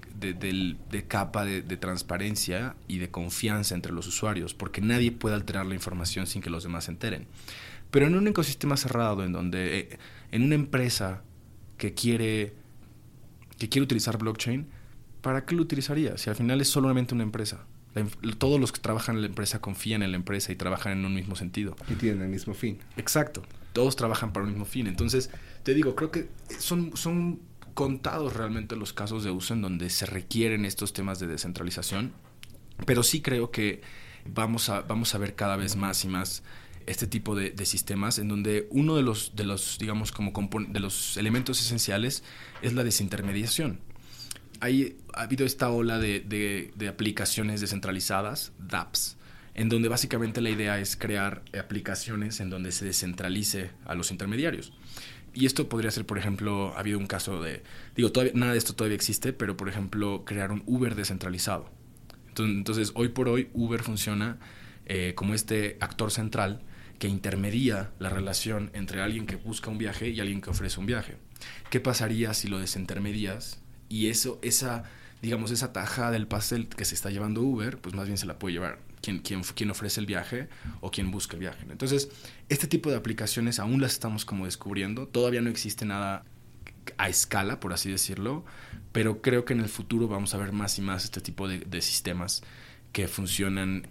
capa 1.08 1.44
de, 1.44 1.62
transparencia 1.78 2.76
y 2.86 2.98
de 2.98 3.10
confianza 3.10 3.74
entre 3.74 3.92
los 3.92 4.06
usuarios, 4.06 4.52
porque 4.52 4.82
nadie 4.82 5.10
puede 5.10 5.34
alterar 5.34 5.64
la 5.64 5.74
información 5.74 6.26
sin 6.26 6.42
que 6.42 6.50
los 6.50 6.64
demás 6.64 6.84
se 6.84 6.90
enteren. 6.90 7.26
Pero 7.90 8.06
en 8.06 8.16
un 8.16 8.28
ecosistema 8.28 8.76
cerrado, 8.76 9.24
en 9.24 9.32
donde 9.32 9.78
eh, 9.78 9.98
en 10.32 10.42
una 10.42 10.54
empresa 10.54 11.22
que 11.78 11.94
quiere 11.94 12.54
que 13.58 13.68
quiere 13.68 13.84
utilizar 13.84 14.18
blockchain, 14.18 14.66
¿para 15.20 15.44
qué 15.44 15.54
lo 15.54 15.62
utilizaría? 15.62 16.18
Si 16.18 16.28
al 16.28 16.36
final 16.36 16.60
es 16.60 16.68
solamente 16.68 17.14
una 17.14 17.22
empresa. 17.22 17.64
todos 18.38 18.60
los 18.60 18.72
que 18.72 18.80
trabajan 18.80 19.16
en 19.16 19.22
la 19.22 19.28
empresa 19.28 19.60
confían 19.60 20.02
en 20.02 20.10
la 20.10 20.16
empresa 20.16 20.52
y 20.52 20.56
trabajan 20.56 20.92
en 20.98 21.04
un 21.04 21.14
mismo 21.14 21.36
sentido. 21.36 21.76
Y 21.88 21.94
tienen 21.94 22.22
el 22.22 22.28
mismo 22.28 22.52
fin. 22.54 22.80
Exacto. 22.96 23.42
Todos 23.72 23.96
trabajan 23.96 24.32
para 24.32 24.44
el 24.44 24.50
mismo 24.50 24.66
fin. 24.66 24.86
Entonces, 24.86 25.30
te 25.64 25.74
digo, 25.74 25.96
creo 25.96 26.10
que 26.10 26.28
son, 26.58 26.96
son 26.96 27.40
contados 27.74 28.34
realmente 28.34 28.76
los 28.76 28.92
casos 28.92 29.24
de 29.24 29.30
uso 29.30 29.54
en 29.54 29.62
donde 29.62 29.90
se 29.90 30.06
requieren 30.06 30.64
estos 30.64 30.92
temas 30.92 31.18
de 31.18 31.26
descentralización. 31.26 32.12
Pero 32.86 33.02
sí 33.02 33.20
creo 33.20 33.50
que 33.50 33.82
vamos 34.24 34.68
a, 34.68 34.82
vamos 34.82 35.14
a 35.14 35.18
ver 35.18 35.34
cada 35.34 35.56
vez 35.56 35.76
más 35.76 36.04
y 36.04 36.08
más 36.08 36.42
este 36.86 37.06
tipo 37.06 37.34
de, 37.34 37.52
sistemas 37.64 38.18
en 38.18 38.28
donde 38.28 38.68
uno 38.70 38.96
de 38.96 39.02
los, 39.02 39.34
de 39.34 39.44
los 39.44 39.78
digamos, 39.78 40.12
como 40.12 40.32
de 40.68 40.80
los 40.80 41.16
elementos 41.16 41.60
esenciales 41.60 42.22
es 42.62 42.74
la 42.74 42.84
desintermediación. 42.84 43.80
Hay, 44.60 44.98
ha 45.14 45.22
habido 45.22 45.46
esta 45.46 45.70
ola 45.70 45.98
de, 45.98 46.72
aplicaciones 46.88 47.60
descentralizadas, 47.60 48.52
dApps, 48.58 49.16
en 49.54 49.68
donde 49.68 49.88
básicamente 49.88 50.40
la 50.40 50.50
idea 50.50 50.78
es 50.78 50.96
crear 50.96 51.42
aplicaciones 51.58 52.40
en 52.40 52.50
donde 52.50 52.72
se 52.72 52.84
descentralice 52.84 53.70
a 53.86 53.94
los 53.94 54.10
intermediarios. 54.10 54.72
Y 55.34 55.46
esto 55.46 55.68
podría 55.68 55.90
ser, 55.90 56.06
por 56.06 56.16
ejemplo, 56.16 56.72
ha 56.76 56.80
habido 56.80 56.98
un 56.98 57.06
caso 57.06 57.42
de, 57.42 57.62
digo, 57.96 58.12
todavía, 58.12 58.32
nada 58.34 58.52
de 58.52 58.58
esto 58.58 58.74
todavía 58.74 58.94
existe, 58.94 59.32
pero 59.32 59.56
por 59.56 59.68
ejemplo, 59.68 60.24
crear 60.24 60.52
un 60.52 60.62
Uber 60.66 60.94
descentralizado. 60.94 61.70
Entonces, 62.38 62.92
hoy 62.94 63.08
por 63.08 63.28
hoy, 63.28 63.48
Uber 63.52 63.82
funciona 63.82 64.38
eh, 64.86 65.12
como 65.14 65.34
este 65.34 65.76
actor 65.80 66.10
central 66.10 66.62
que 66.98 67.08
intermedia 67.08 67.90
la 67.98 68.08
relación 68.08 68.70
entre 68.74 69.00
alguien 69.02 69.26
que 69.26 69.36
busca 69.36 69.70
un 69.70 69.78
viaje 69.78 70.08
y 70.10 70.20
alguien 70.20 70.40
que 70.40 70.50
ofrece 70.50 70.78
un 70.78 70.86
viaje. 70.86 71.16
¿Qué 71.70 71.80
pasaría 71.80 72.32
si 72.34 72.48
lo 72.48 72.58
desintermedias 72.58 73.60
y 73.88 74.08
eso, 74.08 74.38
esa, 74.42 74.84
digamos, 75.20 75.50
esa 75.50 75.72
taja 75.72 76.10
del 76.10 76.26
pastel 76.26 76.68
que 76.68 76.84
se 76.84 76.94
está 76.94 77.10
llevando 77.10 77.42
Uber, 77.42 77.78
pues 77.78 77.94
más 77.94 78.06
bien 78.06 78.18
se 78.18 78.26
la 78.26 78.38
puede 78.38 78.54
llevar 78.54 78.78
quien, 79.04 79.18
quien, 79.18 79.42
quien 79.42 79.70
ofrece 79.70 80.00
el 80.00 80.06
viaje 80.06 80.48
o 80.80 80.90
quien 80.90 81.10
busca 81.10 81.34
el 81.34 81.40
viaje. 81.40 81.66
Entonces, 81.70 82.08
este 82.48 82.66
tipo 82.66 82.90
de 82.90 82.96
aplicaciones 82.96 83.58
aún 83.58 83.80
las 83.80 83.92
estamos 83.92 84.24
como 84.24 84.46
descubriendo. 84.46 85.06
Todavía 85.06 85.42
no 85.42 85.50
existe 85.50 85.84
nada 85.84 86.24
a 86.96 87.08
escala, 87.08 87.60
por 87.60 87.72
así 87.72 87.90
decirlo, 87.90 88.44
pero 88.92 89.20
creo 89.20 89.44
que 89.44 89.52
en 89.52 89.60
el 89.60 89.68
futuro 89.68 90.08
vamos 90.08 90.34
a 90.34 90.38
ver 90.38 90.52
más 90.52 90.78
y 90.78 90.82
más 90.82 91.04
este 91.04 91.20
tipo 91.20 91.48
de, 91.48 91.58
de 91.58 91.80
sistemas 91.82 92.42
que 92.92 93.08
funcionan 93.08 93.88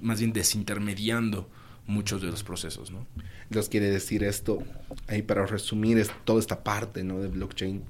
más 0.00 0.20
bien 0.20 0.32
desintermediando 0.32 1.50
muchos 1.86 2.22
de 2.22 2.28
los 2.28 2.44
procesos, 2.44 2.90
¿no? 2.90 3.06
Entonces 3.44 3.68
quiere 3.68 3.90
decir 3.90 4.24
esto, 4.24 4.62
ahí 5.06 5.22
para 5.22 5.46
resumir 5.46 5.98
es 5.98 6.10
toda 6.24 6.40
esta 6.40 6.62
parte, 6.62 7.04
¿no? 7.04 7.18
De 7.18 7.28
blockchain, 7.28 7.82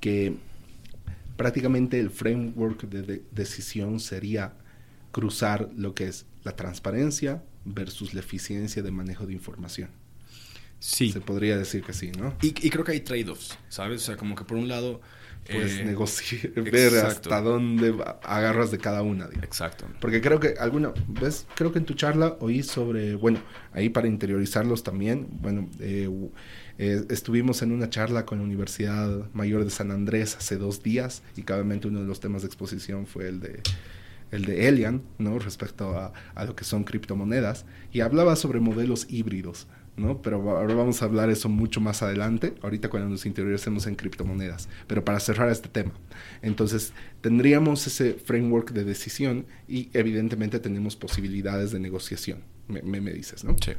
que 0.00 0.36
prácticamente 1.36 1.98
el 1.98 2.10
framework 2.10 2.82
de, 2.88 3.22
decisión 3.30 4.00
sería 4.00 4.52
cruzar 5.12 5.70
lo 5.76 5.94
que 5.94 6.08
es 6.08 6.26
la 6.44 6.56
transparencia 6.56 7.42
versus 7.64 8.14
la 8.14 8.20
eficiencia 8.20 8.82
de 8.82 8.90
manejo 8.90 9.26
de 9.26 9.32
información. 9.32 9.90
Sí. 10.78 11.12
Se 11.12 11.20
podría 11.20 11.58
decir 11.58 11.82
que 11.82 11.92
sí, 11.92 12.10
¿no? 12.12 12.34
Y, 12.40 12.48
y 12.66 12.70
creo 12.70 12.84
que 12.84 12.92
hay 12.92 13.00
trade-offs, 13.00 13.58
¿sabes? 13.68 14.02
O 14.02 14.04
sea, 14.06 14.16
como 14.16 14.34
que 14.34 14.44
por 14.44 14.56
un 14.56 14.68
lado 14.68 15.00
pues 15.50 15.78
eh, 15.78 15.84
negociar, 15.84 16.52
ver 16.70 16.94
hasta 16.98 17.40
dónde 17.40 17.94
agarras 18.22 18.70
de 18.70 18.78
cada 18.78 19.02
una. 19.02 19.26
Exacto. 19.42 19.86
Porque 20.00 20.20
creo 20.20 20.38
que 20.38 20.54
alguna 20.58 20.92
vez, 21.08 21.46
creo 21.54 21.72
que 21.72 21.78
en 21.78 21.84
tu 21.84 21.94
charla 21.94 22.36
oí 22.40 22.62
sobre, 22.62 23.14
bueno, 23.14 23.40
ahí 23.72 23.88
para 23.88 24.06
interiorizarlos 24.06 24.82
también, 24.82 25.28
bueno, 25.30 25.68
eh, 25.80 26.08
eh, 26.78 27.04
estuvimos 27.10 27.62
en 27.62 27.72
una 27.72 27.90
charla 27.90 28.26
con 28.26 28.38
la 28.38 28.44
Universidad 28.44 29.30
Mayor 29.32 29.64
de 29.64 29.70
San 29.70 29.90
Andrés 29.90 30.36
hace 30.36 30.56
dos 30.56 30.82
días 30.82 31.22
y 31.36 31.42
cabemente 31.42 31.88
uno 31.88 32.00
de 32.00 32.06
los 32.06 32.20
temas 32.20 32.42
de 32.42 32.46
exposición 32.46 33.06
fue 33.06 33.28
el 33.28 33.40
de 33.40 33.60
el 34.30 34.44
de 34.44 34.68
Elian, 34.68 35.02
¿no? 35.18 35.38
Respecto 35.38 35.98
a, 35.98 36.12
a 36.34 36.44
lo 36.44 36.54
que 36.54 36.64
son 36.64 36.84
criptomonedas 36.84 37.66
y 37.92 38.00
hablaba 38.00 38.36
sobre 38.36 38.60
modelos 38.60 39.06
híbridos. 39.08 39.66
¿no? 39.96 40.22
Pero 40.22 40.36
ahora 40.50 40.74
vamos 40.74 41.02
a 41.02 41.04
hablar 41.04 41.30
eso 41.30 41.48
mucho 41.48 41.80
más 41.80 42.02
adelante, 42.02 42.54
ahorita 42.62 42.88
cuando 42.88 43.08
nos 43.08 43.26
interioricemos 43.26 43.86
en 43.86 43.94
criptomonedas. 43.94 44.68
Pero 44.86 45.04
para 45.04 45.20
cerrar 45.20 45.50
este 45.50 45.68
tema, 45.68 45.92
entonces 46.42 46.92
tendríamos 47.20 47.86
ese 47.86 48.14
framework 48.14 48.72
de 48.72 48.84
decisión 48.84 49.46
y 49.68 49.90
evidentemente 49.92 50.58
tenemos 50.58 50.96
posibilidades 50.96 51.70
de 51.70 51.80
negociación, 51.80 52.40
me, 52.68 52.82
me, 52.82 53.12
dices, 53.12 53.44
¿no? 53.44 53.56
Sí. 53.62 53.72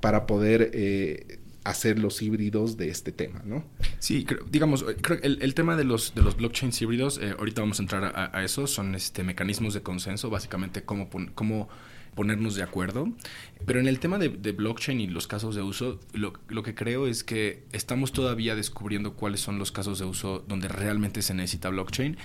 Para 0.00 0.26
poder 0.26 0.70
eh, 0.74 1.38
hacer 1.68 1.98
los 1.98 2.22
híbridos 2.22 2.76
de 2.76 2.88
este 2.88 3.12
tema, 3.12 3.42
¿no? 3.44 3.64
Sí, 3.98 4.26
digamos, 4.50 4.84
creo 5.02 5.18
el, 5.22 5.38
el, 5.42 5.54
tema 5.54 5.76
de 5.76 5.84
los, 5.84 6.14
de 6.14 6.22
los 6.22 6.36
blockchains 6.36 6.80
híbridos, 6.80 7.18
eh, 7.18 7.34
ahorita 7.38 7.60
vamos 7.60 7.78
a 7.78 7.82
entrar 7.82 8.30
a, 8.32 8.44
eso, 8.44 8.66
son 8.66 8.94
este, 8.94 9.22
mecanismos 9.22 9.74
de 9.74 9.82
consenso, 9.82 10.30
básicamente 10.30 10.82
cómo, 10.82 11.08
cómo 11.34 11.68
ponernos 12.14 12.54
de 12.54 12.62
acuerdo. 12.62 13.12
Pero 13.66 13.80
en 13.80 13.86
el 13.86 14.00
tema 14.00 14.18
de, 14.18 14.28
blockchain 14.28 15.00
y 15.00 15.06
los 15.06 15.26
casos 15.26 15.54
de 15.54 15.62
uso, 15.62 16.00
lo, 16.12 16.32
lo, 16.48 16.62
que 16.62 16.74
creo 16.74 17.06
es 17.06 17.22
que 17.22 17.64
estamos 17.72 18.12
todavía 18.12 18.54
descubriendo 18.56 19.14
cuáles 19.14 19.40
son 19.40 19.58
los 19.58 19.70
casos 19.70 19.98
de 19.98 20.04
uso 20.04 20.44
donde 20.48 20.68
realmente 20.68 21.22
se 21.22 21.34
necesita 21.34 21.68
blockchain 21.68 22.16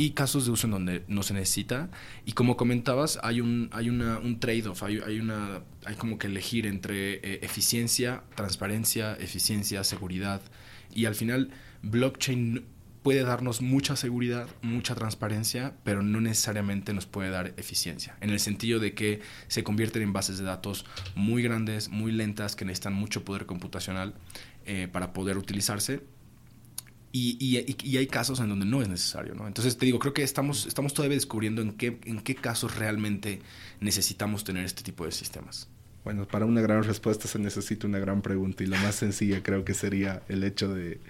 y 0.00 0.12
casos 0.12 0.46
de 0.46 0.50
uso 0.50 0.66
en 0.66 0.70
donde 0.70 1.04
no 1.08 1.22
se 1.22 1.34
necesita. 1.34 1.90
Y 2.24 2.32
como 2.32 2.56
comentabas, 2.56 3.18
hay 3.22 3.42
un, 3.42 3.68
hay 3.70 3.90
una, 3.90 4.18
un 4.18 4.40
trade-off, 4.40 4.82
hay, 4.82 4.98
hay, 5.06 5.20
una, 5.20 5.60
hay 5.84 5.94
como 5.96 6.16
que 6.16 6.26
elegir 6.26 6.66
entre 6.66 7.16
eh, 7.16 7.40
eficiencia, 7.42 8.22
transparencia, 8.34 9.12
eficiencia, 9.16 9.84
seguridad. 9.84 10.40
Y 10.94 11.04
al 11.04 11.14
final, 11.14 11.50
blockchain 11.82 12.64
puede 13.02 13.24
darnos 13.24 13.60
mucha 13.60 13.94
seguridad, 13.94 14.48
mucha 14.62 14.94
transparencia, 14.94 15.74
pero 15.84 16.02
no 16.02 16.22
necesariamente 16.22 16.94
nos 16.94 17.04
puede 17.04 17.28
dar 17.28 17.52
eficiencia, 17.58 18.16
en 18.22 18.30
el 18.30 18.40
sentido 18.40 18.80
de 18.80 18.94
que 18.94 19.20
se 19.48 19.62
convierten 19.62 20.00
en 20.00 20.14
bases 20.14 20.38
de 20.38 20.44
datos 20.44 20.86
muy 21.14 21.42
grandes, 21.42 21.90
muy 21.90 22.10
lentas, 22.10 22.56
que 22.56 22.64
necesitan 22.64 22.94
mucho 22.94 23.22
poder 23.22 23.44
computacional 23.44 24.14
eh, 24.64 24.88
para 24.90 25.12
poder 25.12 25.36
utilizarse. 25.36 26.00
Y, 27.12 27.36
y, 27.40 27.96
hay 27.96 28.06
casos 28.06 28.38
en 28.38 28.48
donde 28.48 28.66
no 28.66 28.82
es 28.82 28.88
necesario, 28.88 29.34
¿no? 29.34 29.48
Entonces 29.48 29.76
te 29.76 29.84
digo, 29.84 29.98
creo 29.98 30.14
que 30.14 30.22
estamos, 30.22 30.66
estamos 30.66 30.94
todavía 30.94 31.16
descubriendo 31.16 31.60
en 31.60 31.72
qué, 31.72 31.98
en 32.04 32.20
qué 32.20 32.36
casos 32.36 32.76
realmente 32.76 33.42
necesitamos 33.80 34.44
tener 34.44 34.64
este 34.64 34.84
tipo 34.84 35.04
de 35.04 35.10
sistemas. 35.10 35.68
Bueno, 36.04 36.28
para 36.28 36.46
una 36.46 36.60
gran 36.60 36.84
respuesta 36.84 37.26
se 37.26 37.40
necesita 37.40 37.88
una 37.88 37.98
gran 37.98 38.22
pregunta 38.22 38.62
y 38.62 38.66
la 38.66 38.80
más 38.80 38.94
sencilla 38.94 39.42
creo 39.42 39.64
que 39.64 39.74
sería 39.74 40.22
el 40.28 40.44
hecho 40.44 40.72
de 40.72 41.00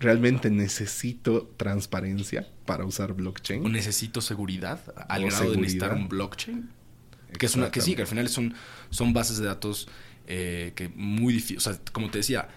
¿Realmente 0.00 0.50
necesito 0.50 1.52
transparencia 1.58 2.48
para 2.64 2.86
usar 2.86 3.12
blockchain? 3.12 3.62
¿O 3.66 3.68
necesito 3.68 4.22
seguridad 4.22 4.80
al 5.10 5.26
grado 5.26 5.50
de 5.50 5.58
necesitar 5.58 5.92
un 5.92 6.08
blockchain? 6.08 6.70
Que, 7.38 7.44
es 7.44 7.54
una, 7.54 7.70
que 7.70 7.82
sí, 7.82 7.94
que 7.94 8.02
al 8.02 8.08
final 8.08 8.30
son, 8.30 8.54
son 8.88 9.12
bases 9.12 9.36
de 9.36 9.44
datos 9.44 9.88
eh, 10.26 10.72
que 10.74 10.88
muy 10.88 11.34
difícil, 11.34 11.58
o 11.58 11.60
sea, 11.60 11.78
como 11.92 12.10
te 12.10 12.18
decía, 12.18 12.48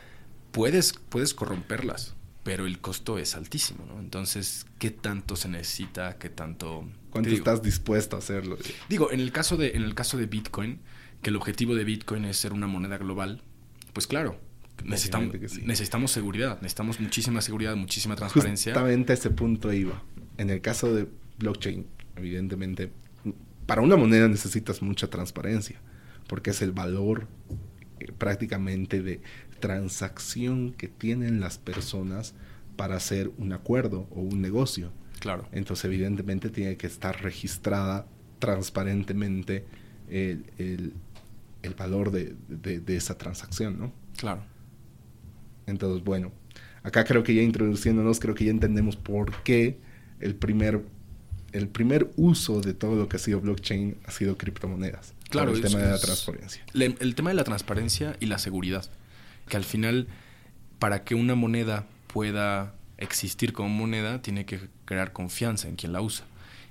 puedes, 0.51 0.93
puedes 0.93 1.33
corromperlas, 1.33 2.12
pero 2.43 2.65
el 2.65 2.79
costo 2.79 3.17
es 3.17 3.35
altísimo, 3.35 3.85
¿no? 3.85 3.99
Entonces, 3.99 4.65
¿qué 4.77 4.91
tanto 4.91 5.35
se 5.35 5.47
necesita? 5.47 6.17
¿Qué 6.17 6.29
tanto... 6.29 6.87
¿Cuánto 7.09 7.29
estás 7.29 7.61
dispuesto 7.61 8.15
a 8.15 8.19
hacerlo? 8.19 8.57
Digo, 8.89 9.11
en 9.11 9.19
el, 9.19 9.31
caso 9.31 9.55
de, 9.55 9.71
en 9.71 9.83
el 9.83 9.95
caso 9.95 10.17
de 10.17 10.25
Bitcoin, 10.25 10.79
que 11.21 11.29
el 11.29 11.35
objetivo 11.37 11.73
de 11.75 11.83
Bitcoin 11.83 12.25
es 12.25 12.37
ser 12.37 12.53
una 12.53 12.67
moneda 12.67 12.97
global, 12.97 13.41
pues 13.93 14.07
claro, 14.07 14.39
necesitamos, 14.83 15.33
necesitamos 15.63 16.11
seguridad, 16.11 16.55
necesitamos 16.61 16.99
muchísima 16.99 17.41
seguridad, 17.41 17.75
muchísima 17.75 18.15
transparencia. 18.15 18.73
Justamente 18.73 19.13
a 19.13 19.15
ese 19.15 19.29
punto 19.29 19.71
iba. 19.71 20.01
En 20.37 20.49
el 20.49 20.61
caso 20.61 20.93
de 20.93 21.07
blockchain, 21.39 21.85
evidentemente, 22.17 22.91
para 23.65 23.81
una 23.81 23.95
moneda 23.95 24.27
necesitas 24.27 24.81
mucha 24.81 25.09
transparencia, 25.09 25.79
porque 26.27 26.49
es 26.49 26.61
el 26.61 26.71
valor 26.71 27.27
eh, 27.99 28.11
prácticamente 28.17 29.01
de 29.01 29.21
transacción 29.63 30.73
que 30.73 30.89
tienen 30.89 31.39
las 31.39 31.57
personas 31.57 32.33
para 32.75 32.97
hacer 32.97 33.31
un 33.37 33.53
acuerdo 33.53 34.09
o 34.11 34.19
un 34.19 34.41
negocio. 34.41 34.91
Claro. 35.21 35.47
Entonces, 35.53 35.85
evidentemente, 35.85 36.49
tiene 36.49 36.75
que 36.75 36.85
estar 36.85 37.23
registrada 37.23 38.05
transparentemente 38.39 39.63
el, 40.09 40.43
el, 40.57 41.73
valor 41.75 42.11
de, 42.11 42.35
de, 42.49 42.97
esa 42.97 43.17
transacción, 43.17 43.79
¿no? 43.79 43.93
Claro. 44.17 44.43
Entonces, 45.65 46.03
bueno, 46.03 46.33
acá 46.83 47.05
creo 47.05 47.23
que 47.23 47.33
ya 47.33 47.41
introduciéndonos, 47.41 48.19
creo 48.19 48.35
que 48.35 48.43
ya 48.43 48.51
entendemos 48.51 48.97
por 48.97 49.43
qué 49.43 49.79
el 50.19 50.35
primer, 50.35 50.81
el 51.53 51.69
primer 51.69 52.11
uso 52.17 52.59
de 52.59 52.73
todo 52.73 52.97
lo 52.97 53.07
que 53.07 53.15
ha 53.15 53.19
sido 53.19 53.39
blockchain 53.39 53.95
ha 54.03 54.11
sido 54.11 54.37
criptomonedas. 54.37 55.13
Claro, 55.29 55.53
el 55.53 55.61
tema 55.61 55.79
de 55.79 55.89
la 55.89 55.99
transparencia. 55.99 56.65
el 56.73 57.15
tema 57.15 57.29
de 57.29 57.35
la 57.35 57.45
transparencia 57.45 58.17
y 58.19 58.25
la 58.25 58.39
seguridad. 58.39 58.91
Que 59.47 59.57
al 59.57 59.63
final, 59.63 60.07
para 60.79 61.03
que 61.03 61.15
una 61.15 61.35
moneda 61.35 61.85
pueda 62.07 62.75
existir 62.97 63.53
como 63.53 63.69
moneda, 63.69 64.21
tiene 64.21 64.45
que 64.45 64.59
crear 64.85 65.13
confianza 65.13 65.67
en 65.67 65.75
quien 65.75 65.93
la 65.93 66.01
usa. 66.01 66.25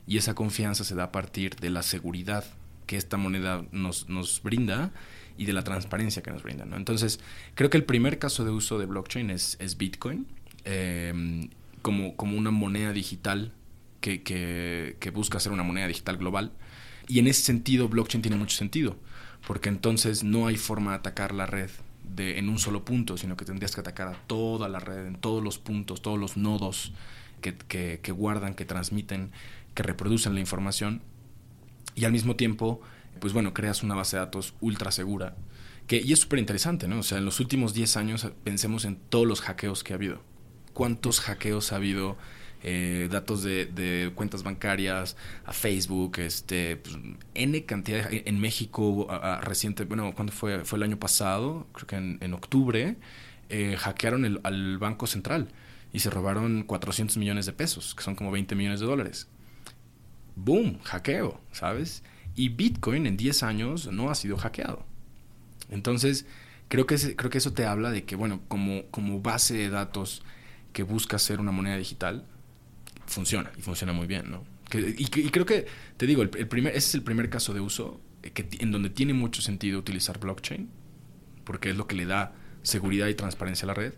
Y 0.07 0.17
esa 0.17 0.35
confianza 0.35 0.85
se 0.85 0.95
da 0.95 1.05
a 1.05 1.13
partir 1.13 1.57
de 1.57 1.71
la 1.71 1.83
seguridad 1.83 2.45
que 2.87 2.97
esta 2.97 3.17
moneda 3.17 3.65
nos, 3.71 4.09
nos 4.09 4.43
brinda 4.43 4.91
y 5.37 5.47
de 5.47 5.53
la 5.53 5.65
transparencia 5.65 6.23
que 6.23 6.31
nos 6.31 6.43
brinda. 6.43 6.65
¿no? 6.65 6.77
Entonces, 6.77 7.21
creo 7.55 7.71
que 7.71 7.77
el 7.77 7.85
primer 7.85 8.19
caso 8.19 8.45
de 8.45 8.51
uso 8.51 8.79
de 8.79 8.87
blockchain 8.87 9.31
es, 9.31 9.57
es 9.61 9.77
Bitcoin, 9.77 10.27
eh, 10.65 11.49
como, 11.83 12.17
como 12.17 12.37
una 12.37 12.51
moneda 12.51 12.93
digital 12.93 13.53
que, 14.01 14.23
que, 14.23 14.97
que 15.01 15.11
busca 15.11 15.41
ser 15.41 15.53
una 15.53 15.63
moneda 15.63 15.87
digital 15.87 16.17
global. 16.17 16.53
Y 17.09 17.19
en 17.19 17.27
ese 17.27 17.43
sentido, 17.43 17.89
blockchain 17.89 18.23
tiene 18.23 18.37
mucho 18.37 18.57
sentido, 18.57 18.97
porque 19.47 19.69
entonces 19.69 20.23
no 20.25 20.47
hay 20.47 20.57
forma 20.57 20.93
de 20.93 20.99
atacar 20.99 21.33
la 21.33 21.47
red 21.47 21.71
en 22.17 22.49
un 22.49 22.59
solo 22.59 22.85
punto, 22.85 23.17
sino 23.17 23.37
que 23.37 23.45
tendrías 23.45 23.75
que 23.75 23.81
atacar 23.81 24.09
a 24.09 24.13
toda 24.27 24.69
la 24.69 24.81
red, 24.81 25.07
en 25.07 25.17
todos 25.17 25.43
los 25.43 25.59
puntos, 25.59 26.03
todos 26.03 26.19
los 26.19 26.37
nodos 26.37 26.93
que, 27.41 27.57
que, 27.57 28.01
que 28.03 28.13
guardan, 28.13 28.55
que 28.55 28.65
transmiten, 28.65 29.31
que 29.75 29.83
reproducen 29.83 30.35
la 30.35 30.41
información. 30.41 31.03
Y 31.95 32.05
al 32.05 32.13
mismo 32.13 32.37
tiempo, 32.37 32.81
pues 33.21 33.33
bueno, 33.33 33.55
creas 33.55 33.83
una 33.83 33.95
base 33.95 34.17
de 34.17 34.21
datos 34.21 34.55
ultra 34.61 34.91
segura. 34.91 35.37
Que, 35.87 36.01
y 36.01 36.13
es 36.13 36.21
súper 36.21 36.39
interesante, 36.39 36.89
¿no? 36.89 37.01
O 37.01 37.03
sea, 37.03 37.19
en 37.19 37.25
los 37.25 37.41
últimos 37.41 37.75
10 37.75 37.97
años 37.97 38.27
pensemos 38.45 38.85
en 38.85 38.97
todos 38.97 39.27
los 39.27 39.41
hackeos 39.41 39.85
que 39.85 39.93
ha 39.93 39.97
habido. 39.97 40.23
¿Cuántos 40.73 41.21
hackeos 41.21 41.73
ha 41.73 41.77
habido 41.77 42.17
eh, 42.63 43.09
datos 43.11 43.43
de, 43.43 44.13
cuentas 44.15 44.43
bancarias, 44.43 45.17
a 45.45 45.53
Facebook, 45.53 46.19
este, 46.19 46.77
pues, 46.77 46.97
N 47.35 47.65
cantidad. 47.65 48.09
en 48.11 48.41
México 48.41 49.09
reciente, 49.43 49.85
bueno, 49.85 50.15
cuando 50.15 50.33
fue? 50.33 50.65
Fue 50.65 50.79
el 50.79 50.85
año 50.85 50.99
pasado, 50.99 51.67
creo 51.73 51.87
que 51.87 51.97
en, 51.97 52.35
octubre, 52.35 52.97
eh, 53.49 53.77
hackearon 53.79 54.41
al 54.43 54.79
Banco 54.79 55.07
Central 55.07 55.49
y 55.93 55.99
se 55.99 56.11
robaron 56.11 56.63
400 56.63 57.17
millones 57.17 57.47
de 57.47 57.53
pesos, 57.53 57.95
que 57.95 58.03
son 58.03 58.15
como 58.15 58.31
20 58.31 58.55
millones 58.55 58.81
de 58.81 58.87
dólares. 58.87 59.29
¡Boom! 60.37 60.79
Hackeo, 60.85 61.41
¿sabes? 61.53 62.03
Y 62.35 62.49
Bitcoin 62.49 63.07
en 63.07 63.17
10 63.17 63.43
años 63.43 63.93
no 63.93 64.11
ha 64.11 64.15
sido 64.15 64.39
hackeado. 64.39 64.87
Entonces, 65.71 66.27
creo 66.69 66.87
que, 66.87 66.97
creo 67.17 67.31
que 67.31 67.39
eso 67.39 67.53
te 67.53 67.67
habla 67.67 67.91
de 67.91 68.05
que, 68.05 68.17
bueno, 68.17 68.41
como, 68.49 68.87
como 68.91 69.21
base 69.21 69.55
de 69.55 69.69
datos 69.69 70.23
que 70.73 70.83
busca 70.83 71.19
ser 71.19 71.41
una 71.41 71.53
moneda 71.53 71.77
digital, 71.77 72.27
funciona 73.13 73.53
y 73.57 73.63
funciona 73.63 73.93
muy 73.93 74.07
bien, 74.07 74.31
¿no? 74.31 74.45
y, 74.75 75.05
creo 75.07 75.45
que, 75.45 75.67
te 75.99 76.07
digo, 76.07 76.23
el, 76.23 76.31
primer, 76.31 76.75
ese 76.75 76.89
es 76.89 76.95
el 76.95 77.03
primer 77.03 77.29
caso 77.29 77.53
de 77.53 77.61
uso 77.61 78.01
eh, 78.23 78.31
que, 78.31 78.49
en 78.59 78.73
donde 78.73 78.89
tiene 78.89 79.13
mucho 79.13 79.43
sentido 79.43 79.79
utilizar 79.79 80.19
blockchain, 80.19 80.71
porque 81.45 81.71
es 81.71 81.77
lo 81.77 81.87
que 81.87 81.95
le 81.95 82.07
da 82.07 82.33
seguridad 82.63 83.09
y 83.09 83.15
transparencia 83.15 83.67
a 83.67 83.69
la 83.69 83.75
red. 83.75 83.93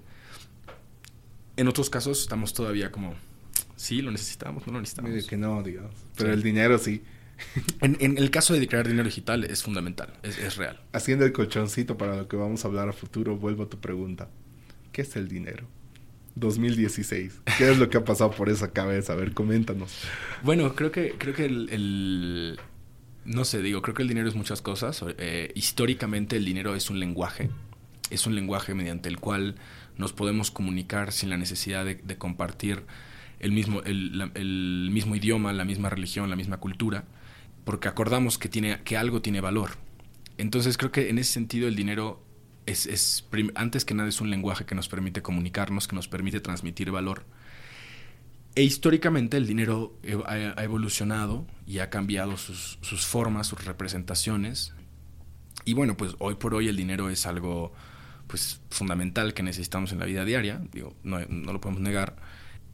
En 1.56 1.68
otros 1.68 1.90
casos 1.90 2.20
estamos 2.22 2.54
todavía 2.54 2.90
como, 2.90 3.14
sí, 3.76 4.02
lo 4.02 4.10
necesitamos, 4.10 4.66
no 4.66 4.72
lo 4.72 4.80
necesitamos. 4.80 5.26
que 5.26 5.36
no, 5.36 5.62
digamos. 5.62 5.94
Pero 6.16 6.32
el 6.32 6.42
dinero 6.42 6.78
sí. 6.78 7.02
En, 7.80 8.16
el 8.16 8.30
caso 8.30 8.54
de 8.54 8.66
crear 8.66 8.86
dinero 8.86 9.06
digital 9.08 9.44
es 9.44 9.62
fundamental, 9.62 10.14
es, 10.22 10.38
es, 10.38 10.56
real. 10.56 10.80
Haciendo 10.92 11.24
el 11.24 11.32
colchoncito 11.32 11.96
para 11.96 12.16
lo 12.16 12.28
que 12.28 12.36
vamos 12.36 12.64
a 12.64 12.68
hablar 12.68 12.88
a 12.88 12.92
futuro, 12.92 13.36
vuelvo 13.36 13.64
a 13.64 13.68
tu 13.68 13.80
pregunta. 13.80 14.28
¿Qué 14.92 15.02
es 15.02 15.16
el 15.16 15.28
dinero? 15.28 15.66
2016. 16.36 17.42
¿Qué 17.58 17.70
es 17.70 17.78
lo 17.78 17.88
que 17.88 17.98
ha 17.98 18.04
pasado 18.04 18.30
por 18.30 18.48
esa 18.48 18.72
cabeza? 18.72 19.12
A 19.12 19.16
ver, 19.16 19.32
coméntanos. 19.32 19.96
Bueno, 20.42 20.74
creo 20.74 20.90
que, 20.90 21.14
creo 21.18 21.34
que 21.34 21.44
el, 21.44 22.58
no 23.24 23.44
sé, 23.44 23.62
digo, 23.62 23.82
creo 23.82 23.94
que 23.94 24.02
el 24.02 24.08
dinero 24.08 24.28
es 24.28 24.34
muchas 24.34 24.60
cosas. 24.60 25.04
Eh, 25.18 25.52
históricamente 25.54 26.36
el 26.36 26.44
dinero 26.44 26.74
es 26.74 26.90
un 26.90 27.00
lenguaje. 27.00 27.50
Es 28.10 28.26
un 28.26 28.34
lenguaje 28.34 28.74
mediante 28.74 29.08
el 29.08 29.18
cual 29.18 29.56
nos 29.96 30.12
podemos 30.12 30.50
comunicar 30.50 31.12
sin 31.12 31.30
la 31.30 31.36
necesidad 31.36 31.84
de, 31.84 32.18
compartir 32.18 32.82
el 33.40 33.52
mismo, 33.52 33.82
el, 33.82 34.88
mismo 34.92 35.16
idioma, 35.16 35.52
la 35.52 35.64
misma 35.64 35.88
religión, 35.88 36.30
la 36.30 36.36
misma 36.36 36.58
cultura, 36.58 37.04
porque 37.64 37.88
acordamos 37.88 38.38
que, 38.38 38.48
tiene, 38.48 38.80
que 38.84 38.96
algo 38.96 39.22
tiene 39.22 39.40
valor. 39.40 39.70
Entonces 40.36 40.76
creo 40.76 40.90
que 40.90 41.10
en 41.10 41.18
ese 41.18 41.32
sentido 41.32 41.68
el 41.68 41.76
dinero 41.76 42.20
es, 42.66 43.24
antes 43.54 43.84
que 43.84 43.94
nada 43.94 44.08
es 44.08 44.20
un 44.20 44.30
lenguaje 44.30 44.64
que 44.64 44.74
nos 44.74 44.88
permite 44.88 45.22
comunicarnos, 45.22 45.88
que 45.88 45.96
nos 45.96 46.08
permite 46.08 46.40
transmitir 46.40 46.90
valor. 46.90 47.24
E 48.54 48.62
históricamente 48.62 49.36
el 49.36 49.46
dinero 49.46 49.98
ha, 50.26 50.62
evolucionado 50.62 51.46
y 51.66 51.80
ha 51.80 51.90
cambiado 51.90 52.36
sus, 52.36 52.78
formas, 53.04 53.48
sus 53.48 53.64
representaciones. 53.64 54.72
Y 55.64 55.74
bueno, 55.74 55.96
pues 55.96 56.14
hoy 56.18 56.36
por 56.36 56.54
hoy 56.54 56.68
el 56.68 56.76
dinero 56.76 57.10
es 57.10 57.26
algo 57.26 57.72
pues 58.26 58.60
fundamental 58.70 59.34
que 59.34 59.42
necesitamos 59.42 59.92
en 59.92 59.98
la 59.98 60.06
vida 60.06 60.24
diaria, 60.24 60.62
digo, 60.72 60.96
no, 61.02 61.20
lo 61.20 61.60
podemos 61.60 61.82
negar, 61.82 62.16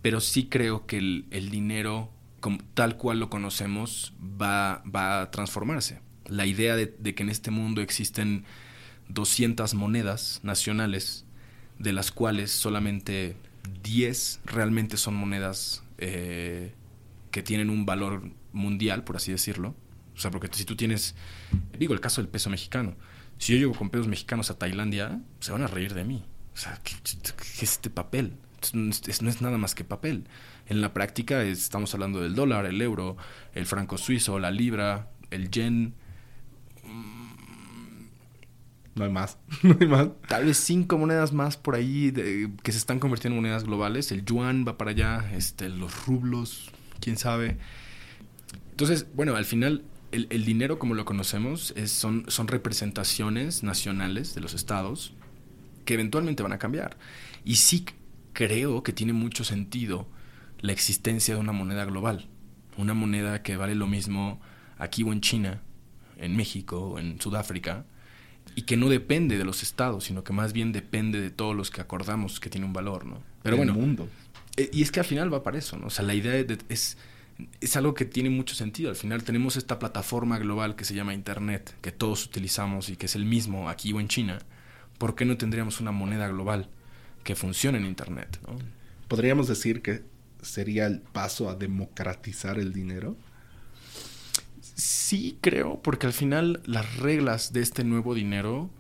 pero 0.01 0.21
sí 0.21 0.47
creo 0.47 0.87
que 0.87 0.99
el, 0.99 1.51
dinero 1.51 2.13
como, 2.39 2.59
tal 2.75 2.97
cual 2.97 3.19
lo 3.19 3.31
conocemos 3.31 4.15
va, 4.21 4.83
va 4.85 5.23
a 5.23 5.31
transformarse. 5.31 6.01
La 6.27 6.47
idea 6.47 6.77
de 6.77 7.15
que 7.15 7.23
en 7.23 7.31
este 7.31 7.51
mundo 7.51 7.81
existen 7.81 8.45
200 9.13 9.75
monedas 9.75 10.41
nacionales, 10.43 11.25
de 11.79 11.93
las 11.93 12.11
cuales 12.11 12.51
solamente 12.51 13.37
10 13.83 14.41
realmente 14.45 14.97
son 14.97 15.15
monedas 15.15 15.83
eh, 15.99 16.75
que 17.31 17.43
tienen 17.43 17.71
un 17.71 17.87
valor 17.87 18.31
mundial, 18.53 19.05
por 19.05 19.17
así 19.17 19.33
decirlo. 19.33 19.75
O 20.15 20.21
sea, 20.21 20.31
porque 20.31 20.49
si 20.53 20.65
tú 20.65 20.77
tienes, 20.77 21.15
digo, 21.79 21.95
el 21.95 22.01
caso 22.01 22.21
del 22.21 22.29
peso 22.29 22.51
mexicano. 22.51 22.95
Si 23.39 23.55
yo 23.55 23.59
llego 23.59 23.73
con 23.73 23.89
pesos 23.89 24.07
mexicanos 24.07 24.51
a 24.51 24.59
Tailandia, 24.59 25.21
se 25.41 25.53
van 25.53 25.63
a 25.63 25.67
reír 25.67 25.95
de 25.95 26.05
mí. 26.05 26.25
O 26.53 26.57
sea, 26.57 26.79
¿qué, 26.85 26.95
es 27.05 27.63
este 27.63 27.89
papel? 27.89 28.35
No 28.75 28.91
es, 28.91 29.41
nada 29.41 29.57
más 29.57 29.75
que 29.75 29.85
papel. 29.85 30.25
En 30.67 30.83
la 30.83 30.93
práctica 30.93 31.43
estamos 31.43 31.95
hablando 31.95 32.21
del 32.21 32.35
dólar, 32.35 32.67
el 32.67 32.83
euro, 32.83 33.17
el 33.55 33.65
franco 33.65 33.97
suizo, 33.97 34.39
la 34.39 34.51
libra, 34.51 35.11
el 35.31 35.51
yen, 35.51 35.95
no 39.01 39.07
hay 39.07 39.13
más. 39.13 39.39
no 39.63 39.77
hay 39.81 39.87
más. 39.89 40.09
Tal 40.29 40.45
vez 40.45 40.59
cinco 40.59 40.99
monedas 40.99 41.33
más 41.33 41.57
por 41.57 41.75
ahí 41.75 42.13
que 42.63 42.73
se 42.73 42.79
están 42.79 43.01
convirtiendo 43.01 43.37
en 43.37 43.43
monedas 43.43 43.65
globales. 43.65 44.13
El 44.13 44.25
yuan 44.25 44.65
va 44.67 44.79
para 44.79 44.93
allá, 44.93 45.31
este, 45.35 45.69
los 45.69 46.07
rublos, 46.07 46.71
quién 47.01 47.17
sabe. 47.17 47.59
Entonces, 48.71 49.07
bueno, 49.15 49.35
al 49.35 49.45
final 49.45 49.85
el, 50.13 50.45
dinero 50.45 50.79
como 50.79 50.95
lo 50.95 51.05
conocemos 51.05 51.75
son, 51.87 52.25
son 52.29 52.49
representaciones 52.49 53.63
nacionales 53.63 54.35
de 54.35 54.41
los 54.41 54.55
estados 54.55 55.13
que 55.85 55.95
eventualmente 55.95 56.43
van 56.43 56.53
a 56.53 56.59
cambiar. 56.59 56.97
Y 57.45 57.57
sí 57.57 57.85
creo 58.33 58.83
que 58.83 58.93
tiene 58.93 59.13
mucho 59.13 59.45
sentido 59.45 60.09
la 60.61 60.73
existencia 60.73 61.35
de 61.35 61.41
una 61.41 61.53
moneda 61.53 61.85
global. 61.85 62.29
Una 62.77 62.95
moneda 62.95 63.43
que 63.43 63.57
vale 63.57 63.75
lo 63.75 63.87
mismo 63.87 64.41
aquí 64.79 65.03
o 65.03 65.13
en 65.13 65.21
China, 65.21 65.63
en 66.17 66.37
México, 66.37 66.99
en 66.99 67.21
Sudáfrica, 67.21 67.85
y 68.55 68.63
que 68.63 68.77
no 68.77 68.89
depende 68.89 69.39
de 69.39 69.45
los 69.45 69.63
estados, 69.63 70.05
sino 70.05 70.25
que 70.25 70.33
más 70.33 70.53
bien 70.53 70.73
depende 70.73 71.21
de 71.21 71.31
todos 71.31 71.55
los 71.55 71.71
que 71.71 71.81
acordamos 71.81 72.41
que 72.41 72.51
tiene 72.51 72.67
un 72.67 72.73
valor, 72.73 73.07
¿no? 73.07 73.23
Pero 73.43 73.57
bueno, 73.57 73.75
mundo. 73.75 74.09
Eh, 74.57 74.71
y 74.73 74.83
es 74.83 74.91
que 74.91 75.01
al 75.01 75.07
final 75.07 75.33
va 75.33 75.43
para 75.43 75.59
eso, 75.59 75.79
¿no? 75.79 75.87
O 75.87 75.91
sea, 75.91 76.05
la 76.05 76.15
idea 76.15 76.35
es, 76.69 76.97
es 77.61 77.77
algo 77.77 77.95
que 77.95 78.05
tiene 78.05 78.31
mucho 78.31 78.55
sentido. 78.55 78.91
Al 78.91 78.97
final 78.97 79.23
tenemos 79.23 79.57
esta 79.57 79.79
plataforma 79.79 80.39
global 80.39 80.77
que 80.77 80.85
se 80.85 80.95
llama 80.95 81.15
Internet, 81.15 81.75
que 81.81 81.93
todos 81.93 82.27
utilizamos 82.27 82.89
y 82.89 82.97
que 82.97 83.07
es 83.07 83.15
el 83.15 83.25
mismo 83.25 83.69
aquí 83.69 83.93
o 83.93 84.01
en 84.01 84.09
China. 84.09 84.39
¿Por 84.99 85.15
qué 85.15 85.25
no 85.25 85.37
tendríamos 85.37 85.81
una 85.81 85.93
moneda 85.93 86.29
global 86.29 86.69
que 87.25 87.35
funcione 87.35 87.79
en 87.79 87.87
Internet? 87.87 88.39
¿no? 88.47 88.59
Podríamos 89.09 89.49
decir 89.49 89.83
que 89.83 90.03
sería 90.43 90.87
el 90.87 91.01
paso 91.01 91.49
a 91.49 91.55
democratizar 91.55 92.59
el 92.59 92.73
dinero. 92.73 93.17
Sí 94.81 95.37
creo, 95.43 95.79
porque 95.83 96.07
al 96.07 96.15
final 96.15 96.63
las 96.65 96.97
reglas 96.97 97.53
de 97.53 97.61
este 97.61 97.85
nuevo 97.85 98.15
dinero 98.15 98.71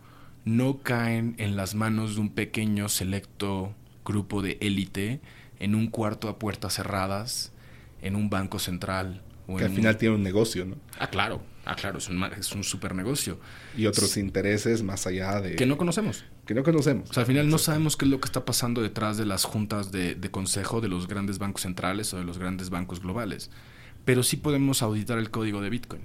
no 0.46 0.78
caen 0.78 1.34
en 1.36 1.56
las 1.56 1.74
manos 1.74 2.14
de 2.14 2.22
un 2.22 2.30
pequeño 2.30 2.88
selecto 2.88 3.74
grupo 4.02 4.40
de 4.40 4.56
élite 4.62 5.20
en 5.58 5.74
un 5.74 5.88
cuarto 5.88 6.30
a 6.30 6.38
puertas 6.38 6.74
cerradas 6.74 7.52
en 8.00 8.16
un 8.16 8.30
banco 8.30 8.58
central. 8.58 9.22
O 9.46 9.56
que 9.56 9.64
al 9.64 9.72
final 9.72 9.98
tiene 9.98 10.14
un 10.14 10.22
negocio, 10.22 10.64
¿no? 10.64 10.76
Ah, 10.98 11.10
claro, 11.10 11.42
ah, 11.66 11.74
claro, 11.74 11.98
es 11.98 12.08
un, 12.08 12.24
es 12.24 12.50
un 12.52 12.64
super 12.64 12.94
negocio. 12.94 13.38
Y 13.76 13.84
otros 13.84 14.16
intereses 14.16 14.82
más 14.82 15.06
allá 15.06 15.42
de... 15.42 15.56
Que 15.56 15.66
no 15.66 15.76
conocemos. 15.76 16.24
Que 16.46 16.54
no 16.54 16.62
conocemos. 16.62 17.10
O 17.10 17.12
sea, 17.12 17.22
al 17.22 17.26
final 17.26 17.50
no 17.50 17.58
sabemos 17.58 17.98
qué 17.98 18.06
es 18.06 18.10
lo 18.10 18.20
que 18.20 18.26
está 18.26 18.46
pasando 18.46 18.80
detrás 18.80 19.18
de 19.18 19.26
las 19.26 19.44
juntas 19.44 19.92
de, 19.92 20.14
de 20.14 20.30
consejo 20.30 20.80
de 20.80 20.88
los 20.88 21.08
grandes 21.08 21.38
bancos 21.38 21.60
centrales 21.60 22.14
o 22.14 22.16
de 22.16 22.24
los 22.24 22.38
grandes 22.38 22.70
bancos 22.70 23.00
globales. 23.00 23.50
Pero 24.04 24.22
sí 24.22 24.36
podemos 24.36 24.82
auditar 24.82 25.18
el 25.18 25.30
código 25.30 25.60
de 25.60 25.70
Bitcoin. 25.70 26.02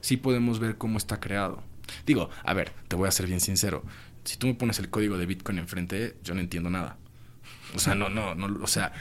Sí 0.00 0.16
podemos 0.16 0.58
ver 0.58 0.76
cómo 0.76 0.98
está 0.98 1.20
creado. 1.20 1.62
Digo, 2.06 2.30
a 2.44 2.54
ver, 2.54 2.72
te 2.88 2.96
voy 2.96 3.08
a 3.08 3.12
ser 3.12 3.26
bien 3.26 3.40
sincero. 3.40 3.82
Si 4.24 4.36
tú 4.36 4.46
me 4.46 4.54
pones 4.54 4.78
el 4.78 4.90
código 4.90 5.18
de 5.18 5.26
Bitcoin 5.26 5.58
enfrente, 5.58 6.16
yo 6.22 6.34
no 6.34 6.40
entiendo 6.40 6.70
nada. 6.70 6.96
O 7.74 7.78
sea, 7.78 7.94
no, 7.94 8.08
no, 8.08 8.34
no, 8.34 8.62
o 8.62 8.66
sea, 8.66 8.92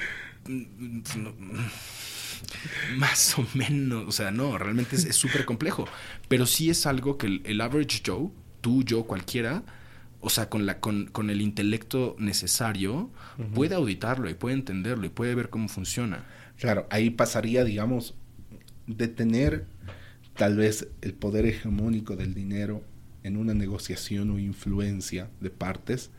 más 2.97 3.37
o 3.37 3.45
menos, 3.53 4.05
o 4.07 4.11
sea, 4.11 4.31
no, 4.31 4.57
realmente 4.57 4.95
es 4.95 5.15
súper 5.15 5.45
complejo. 5.45 5.87
Pero 6.27 6.45
sí 6.45 6.69
es 6.69 6.85
algo 6.85 7.17
que 7.17 7.41
el, 7.43 7.61
average 7.61 8.01
Joe, 8.05 8.29
tú, 8.61 8.83
yo, 8.83 9.03
cualquiera, 9.05 9.63
o 10.21 10.29
sea, 10.29 10.49
con, 10.49 10.65
la, 10.65 10.79
con, 10.79 11.07
con 11.07 11.29
el 11.29 11.41
intelecto 11.41 12.15
necesario, 12.19 13.09
puede 13.53 13.75
auditarlo 13.75 14.29
y 14.29 14.33
puede 14.33 14.55
entenderlo 14.55 15.05
y 15.05 15.09
puede 15.09 15.35
ver 15.35 15.49
cómo 15.49 15.67
funciona. 15.67 16.25
Claro, 16.63 16.87
ahí 16.91 17.09
pasaría, 17.09 17.65
digamos, 17.65 18.15
de 18.87 19.09
tener 19.09 19.65
tal 20.37 20.55
vez 20.55 20.87
el 21.01 21.13
poder 21.13 21.45
hegemónico 21.45 22.15
del 22.15 22.33
dinero 22.33 22.81
en 23.23 23.35
una 23.35 23.53
negociación 23.53 24.31
o 24.31 24.39
influencia 24.39 25.29
de 25.41 25.49
partes, 25.49 26.09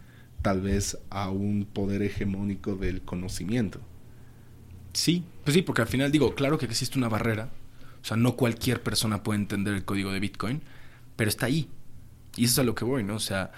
tal 0.42 0.60
vez 0.60 0.98
a 1.08 1.30
un 1.30 1.64
poder 1.64 2.02
hegemónico 2.02 2.76
del 2.76 3.00
conocimiento. 3.00 3.80
Sí, 4.92 5.24
pues 5.44 5.54
sí, 5.54 5.62
porque 5.62 5.80
al 5.80 5.88
final 5.88 6.12
digo, 6.12 6.34
claro 6.34 6.58
que 6.58 6.66
existe 6.66 6.98
una 6.98 7.08
barrera, 7.08 7.48
o 8.02 8.04
sea, 8.04 8.18
no 8.18 8.36
cualquier 8.36 8.82
persona 8.82 9.22
puede 9.22 9.40
entender 9.40 9.72
el 9.72 9.86
código 9.86 10.12
de 10.12 10.20
Bitcoin, 10.20 10.60
pero 11.16 11.30
está 11.30 11.46
ahí. 11.46 11.70
Y 12.36 12.44
eso 12.44 12.52
es 12.52 12.58
a 12.58 12.64
lo 12.64 12.74
que 12.74 12.84
voy, 12.84 13.02
¿no? 13.02 13.14
O 13.14 13.20
sea... 13.20 13.50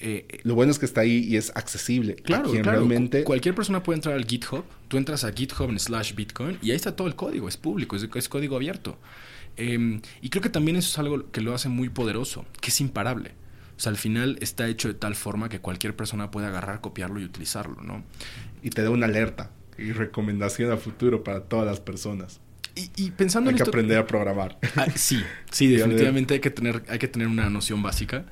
Eh, 0.00 0.40
lo 0.42 0.54
bueno 0.54 0.72
es 0.72 0.78
que 0.78 0.86
está 0.86 1.02
ahí 1.02 1.24
y 1.24 1.36
es 1.36 1.52
accesible. 1.54 2.16
Claro, 2.16 2.52
realmente... 2.52 3.24
Cualquier 3.24 3.54
persona 3.54 3.82
puede 3.82 3.96
entrar 3.96 4.14
al 4.14 4.26
GitHub, 4.26 4.64
tú 4.88 4.96
entras 4.96 5.24
a 5.24 5.32
GitHub 5.32 5.78
slash 5.78 6.14
Bitcoin 6.14 6.58
y 6.62 6.70
ahí 6.70 6.76
está 6.76 6.94
todo 6.94 7.08
el 7.08 7.14
código, 7.14 7.48
es 7.48 7.56
público, 7.56 7.96
es, 7.96 8.08
es 8.14 8.28
código 8.28 8.56
abierto. 8.56 8.98
Em, 9.56 10.02
y 10.20 10.28
creo 10.28 10.42
que 10.42 10.50
también 10.50 10.76
eso 10.76 10.90
es 10.90 10.98
algo 10.98 11.30
que 11.30 11.40
lo 11.40 11.54
hace 11.54 11.68
muy 11.68 11.88
poderoso, 11.88 12.44
que 12.60 12.68
es 12.68 12.80
imparable. 12.80 13.32
O 13.76 13.80
sea, 13.80 13.90
al 13.90 13.96
final 13.96 14.38
está 14.40 14.68
hecho 14.68 14.88
de 14.88 14.94
tal 14.94 15.14
forma 15.14 15.48
que 15.48 15.60
cualquier 15.60 15.94
persona 15.94 16.30
puede 16.30 16.46
agarrar, 16.46 16.80
copiarlo 16.80 17.20
y 17.20 17.24
utilizarlo, 17.24 17.82
¿no? 17.82 18.04
Y 18.62 18.70
te 18.70 18.82
da 18.82 18.90
una 18.90 19.06
alerta 19.06 19.50
y 19.78 19.92
recomendación 19.92 20.72
a 20.72 20.76
futuro 20.76 21.22
para 21.22 21.40
todas 21.40 21.66
las 21.66 21.80
personas. 21.80 22.40
Y, 22.96 23.10
pensando 23.12 23.48
hay 23.48 23.56
que 23.56 23.62
aprender 23.62 23.96
a 23.96 24.06
programar. 24.06 24.58
Ah, 24.76 24.86
sí, 24.94 25.22
sí, 25.50 25.66
definitivamente 25.74 26.34
hay 26.34 26.40
que, 26.40 26.50
tener, 26.50 26.82
hay 26.88 26.98
que 26.98 27.08
tener 27.08 27.26
una 27.26 27.48
noción 27.48 27.82
básica. 27.82 28.26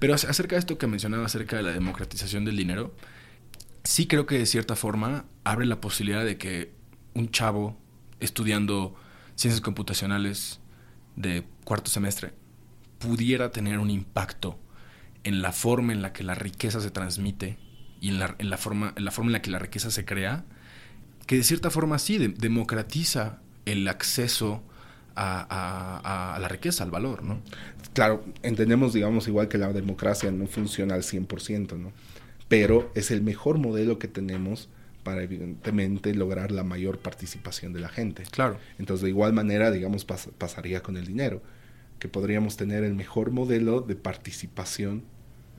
Pero 0.00 0.14
acerca 0.14 0.56
de 0.56 0.60
esto 0.60 0.78
que 0.78 0.86
mencionaba, 0.86 1.26
acerca 1.26 1.56
de 1.56 1.62
la 1.62 1.72
democratización 1.72 2.44
del 2.44 2.56
dinero, 2.56 2.96
sí 3.84 4.06
creo 4.06 4.26
que 4.26 4.38
de 4.38 4.46
cierta 4.46 4.74
forma 4.74 5.26
abre 5.44 5.66
la 5.66 5.80
posibilidad 5.80 6.24
de 6.24 6.38
que 6.38 6.72
un 7.14 7.30
chavo 7.30 7.78
estudiando 8.18 8.96
ciencias 9.36 9.60
computacionales 9.60 10.60
de 11.16 11.44
cuarto 11.64 11.90
semestre 11.90 12.32
pudiera 12.98 13.50
tener 13.50 13.78
un 13.78 13.90
impacto 13.90 14.58
en 15.22 15.42
la 15.42 15.52
forma 15.52 15.92
en 15.92 16.00
la 16.00 16.14
que 16.14 16.24
la 16.24 16.34
riqueza 16.34 16.80
se 16.80 16.90
transmite 16.90 17.58
y 18.00 18.08
en 18.08 18.18
la, 18.18 18.36
en 18.38 18.48
la, 18.48 18.56
forma, 18.56 18.94
en 18.96 19.04
la 19.04 19.10
forma 19.10 19.28
en 19.28 19.32
la 19.34 19.42
que 19.42 19.50
la 19.50 19.58
riqueza 19.58 19.90
se 19.90 20.06
crea, 20.06 20.46
que 21.26 21.36
de 21.36 21.44
cierta 21.44 21.68
forma 21.70 21.98
sí 21.98 22.16
democratiza 22.16 23.40
el 23.66 23.86
acceso 23.86 24.62
a, 25.20 26.38
la 26.40 26.48
riqueza, 26.48 26.84
al 26.84 26.90
valor, 26.90 27.22
¿no? 27.22 27.40
Claro, 27.92 28.24
entendemos, 28.42 28.92
digamos, 28.92 29.28
igual 29.28 29.48
que 29.48 29.58
la 29.58 29.72
democracia 29.72 30.30
no 30.30 30.46
funciona 30.46 30.94
al 30.94 31.02
100%, 31.02 31.78
¿no? 31.78 31.92
Pero 32.48 32.90
es 32.94 33.10
el 33.10 33.22
mejor 33.22 33.58
modelo 33.58 33.98
que 33.98 34.08
tenemos 34.08 34.68
para 35.02 35.22
evidentemente 35.22 36.14
lograr 36.14 36.50
la 36.50 36.64
mayor 36.64 36.98
participación 36.98 37.72
de 37.72 37.80
la 37.80 37.88
gente. 37.88 38.24
Claro. 38.30 38.58
Entonces, 38.78 39.04
de 39.04 39.10
igual 39.10 39.32
manera, 39.32 39.70
digamos, 39.70 40.04
pasaría 40.04 40.82
con 40.82 40.96
el 40.96 41.06
dinero, 41.06 41.42
que 41.98 42.08
podríamos 42.08 42.56
tener 42.56 42.84
el 42.84 42.94
mejor 42.94 43.30
modelo 43.30 43.80
de 43.80 43.96
participación 43.96 45.04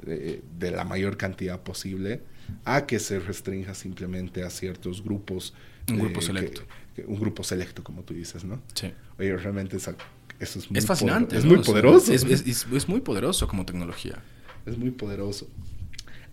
de, 0.03 0.71
la 0.71 0.83
mayor 0.83 1.17
cantidad 1.17 1.59
posible 1.61 2.21
a 2.65 2.85
que 2.85 2.99
se 2.99 3.19
restrinja 3.19 3.73
simplemente 3.73 4.43
a 4.43 4.49
ciertos 4.49 5.03
grupos. 5.03 5.53
Un 5.89 5.99
grupo 5.99 6.21
selecto. 6.21 6.61
Un 7.05 7.19
grupo 7.19 7.43
selecto, 7.43 7.83
como 7.83 8.03
tú 8.03 8.13
dices, 8.13 8.43
¿no? 8.43 8.61
Sí. 8.73 8.91
Oye, 9.17 9.35
realmente 9.37 9.77
eso 9.77 10.59
es 10.59 10.69
muy 10.69 10.77
Es 10.77 10.85
fascinante. 10.85 11.37
Es 11.37 11.45
muy 11.45 11.59
poderoso. 11.59 12.13
Es, 12.13 12.23
es, 12.23 12.89
muy 12.89 13.01
poderoso 13.01 13.47
como 13.47 13.65
tecnología. 13.65 14.21
Es 14.65 14.77
muy 14.77 14.91
poderoso. 14.91 15.47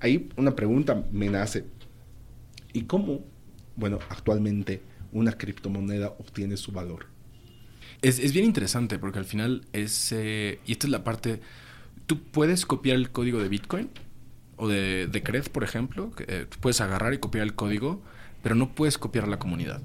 Ahí 0.01 0.29
una 0.37 0.55
pregunta 0.57 1.05
me 1.13 1.29
nace. 1.29 1.65
¿Y 2.73 2.83
cómo, 2.83 3.25
bueno, 3.77 3.99
actualmente 4.09 4.83
una 5.13 5.33
criptomoneda 5.33 6.09
obtiene 6.19 6.57
su 6.57 6.73
valor? 6.73 7.07
Es, 8.03 8.19
es 8.19 8.33
bien 8.33 8.45
interesante 8.45 8.99
porque 8.99 9.19
al 9.19 9.25
final 9.25 9.67
es, 9.73 10.13
eh, 10.13 10.61
y 10.67 10.73
esta 10.73 10.87
es 10.87 10.91
la 10.91 11.05
parte, 11.05 11.41
tú 12.07 12.23
puedes 12.23 12.65
copiar 12.65 12.97
el 12.97 13.11
código 13.11 13.41
de 13.41 13.49
Bitcoin 13.49 13.91
o 14.57 14.69
de, 14.69 15.07
de 15.07 15.23
Cred, 15.23 15.49
por 15.49 15.65
ejemplo, 15.65 16.13
eh, 16.27 16.47
puedes 16.61 16.81
agarrar 16.81 17.15
y 17.15 17.19
copiar 17.19 17.45
el 17.45 17.55
código, 17.55 18.03
pero 18.43 18.55
no 18.55 18.75
puedes 18.75 18.99
copiar 18.99 19.27
la 19.27 19.39
comunidad. 19.39 19.83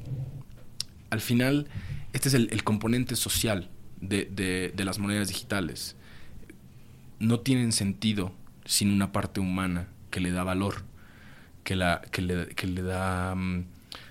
Al 1.14 1.22
final, 1.22 1.68
este 2.12 2.28
es 2.28 2.34
el, 2.34 2.64
componente 2.64 3.16
social 3.16 3.70
de, 4.02 4.26
de, 4.76 4.84
las 4.84 4.98
monedas 4.98 5.28
digitales. 5.28 5.96
No 7.20 7.40
tienen 7.42 7.72
sentido 7.72 8.34
sin 8.66 8.92
una 8.92 9.12
parte 9.12 9.40
humana 9.40 9.90
que 10.10 10.22
le 10.22 10.32
da 10.32 10.44
valor 10.44 10.86
que, 11.64 11.76
la, 11.76 12.02
que, 12.10 12.24
le, 12.24 12.48
que 12.48 12.66
le 12.66 12.82
da... 12.82 13.36
Mm, 13.36 13.66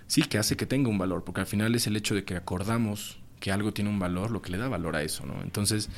sí, 0.06 0.22
que 0.22 0.38
hace 0.38 0.56
que 0.56 0.64
tenga 0.64 0.90
un 0.90 0.98
valor, 0.98 1.24
porque 1.24 1.40
al 1.40 1.48
final 1.48 1.74
es 1.74 1.88
el 1.88 1.96
hecho 1.96 2.14
de 2.14 2.22
que 2.22 2.36
acordamos 2.36 3.18
que 3.40 3.50
algo 3.50 3.72
tiene 3.72 3.90
un 3.90 3.98
valor 3.98 4.30
lo 4.30 4.40
que 4.40 4.52
le 4.52 4.58
da 4.58 4.68
valor 4.68 4.94
a 4.94 5.02
eso, 5.02 5.26
¿no? 5.26 5.42
Entonces, 5.42 5.90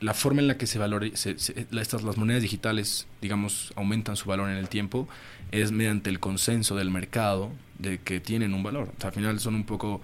la 0.00 0.14
forma 0.14 0.40
en 0.40 0.48
la 0.48 0.56
que 0.56 0.66
se 0.66 0.78
valore, 0.78 1.12
estas, 1.14 2.02
las 2.02 2.16
monedas 2.16 2.42
digitales, 2.42 3.06
digamos, 3.20 3.72
aumentan 3.76 4.16
su 4.16 4.28
valor 4.28 4.48
en 4.50 4.56
el 4.56 4.68
tiempo, 4.68 5.08
es 5.52 5.72
mediante 5.72 6.10
el 6.10 6.20
consenso 6.20 6.76
del 6.76 6.90
mercado 6.90 7.52
de 7.78 7.98
que 7.98 8.20
tienen 8.20 8.54
un 8.54 8.62
valor. 8.62 8.92
al 9.02 9.12
final 9.12 9.40
son 9.40 9.54
un 9.54 9.64
poco, 9.64 10.00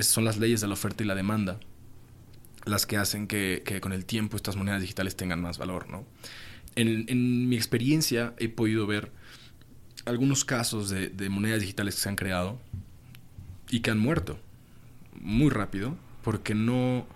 son 0.00 0.24
las 0.24 0.38
leyes 0.38 0.60
de 0.60 0.66
la 0.66 0.74
oferta 0.74 1.04
y 1.04 1.06
la 1.06 1.14
demanda 1.14 1.60
las 2.64 2.84
que 2.84 2.96
hacen 2.98 3.26
que, 3.26 3.62
que, 3.64 3.80
con 3.80 3.92
el 3.92 4.04
tiempo 4.04 4.36
estas 4.36 4.56
monedas 4.56 4.82
digitales 4.82 5.16
tengan 5.16 5.40
más 5.40 5.56
valor, 5.56 5.88
¿no? 5.88 6.04
En, 6.76 7.06
en 7.08 7.48
mi 7.48 7.56
experiencia 7.56 8.34
he 8.38 8.48
podido 8.48 8.86
ver 8.86 9.10
algunos 10.08 10.44
casos 10.44 10.88
de, 10.90 11.28
monedas 11.28 11.60
digitales 11.60 11.94
que 11.94 12.00
se 12.00 12.08
han 12.08 12.16
creado 12.16 12.58
y 13.70 13.80
que 13.80 13.90
han 13.90 13.98
muerto 13.98 14.38
muy 15.20 15.50
rápido 15.50 15.96
porque 16.22 16.54
no, 16.54 17.06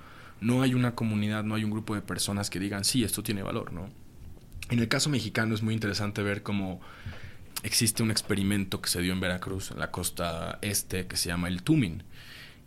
no 0.43 0.63
hay 0.63 0.75
una 0.75 0.95
comunidad, 0.95 1.45
no 1.45 1.55
hay 1.55 1.65
un 1.65 1.71
grupo 1.71 1.95
de 1.95 2.03
personas 2.03 2.51
que 2.51 2.59
digan, 2.59 2.85
sí, 2.85 3.05
esto 3.05 3.23
tiene 3.23 3.43
valor, 3.43 3.73
¿no? 3.73 3.89
En 4.71 4.79
el 4.79 4.89
caso 4.89 5.11
mexicano 5.11 5.55
es 5.55 5.63
muy 5.63 5.75
interesante 5.75 6.23
ver 6.23 6.43
cómo 6.43 6.81
existe 7.63 8.03
un 8.03 8.11
experimento 8.11 8.81
que 8.81 8.91
se 8.91 9.01
dio 9.01 9.13
en 9.13 9.21
Veracruz, 9.21 9.71
en 9.71 9.79
la 9.79 9.91
costa 9.91 10.59
este, 10.63 11.07
que 11.07 11.17
se 11.17 11.29
llama 11.29 11.49
el 11.49 11.63
Tumin. 11.63 12.03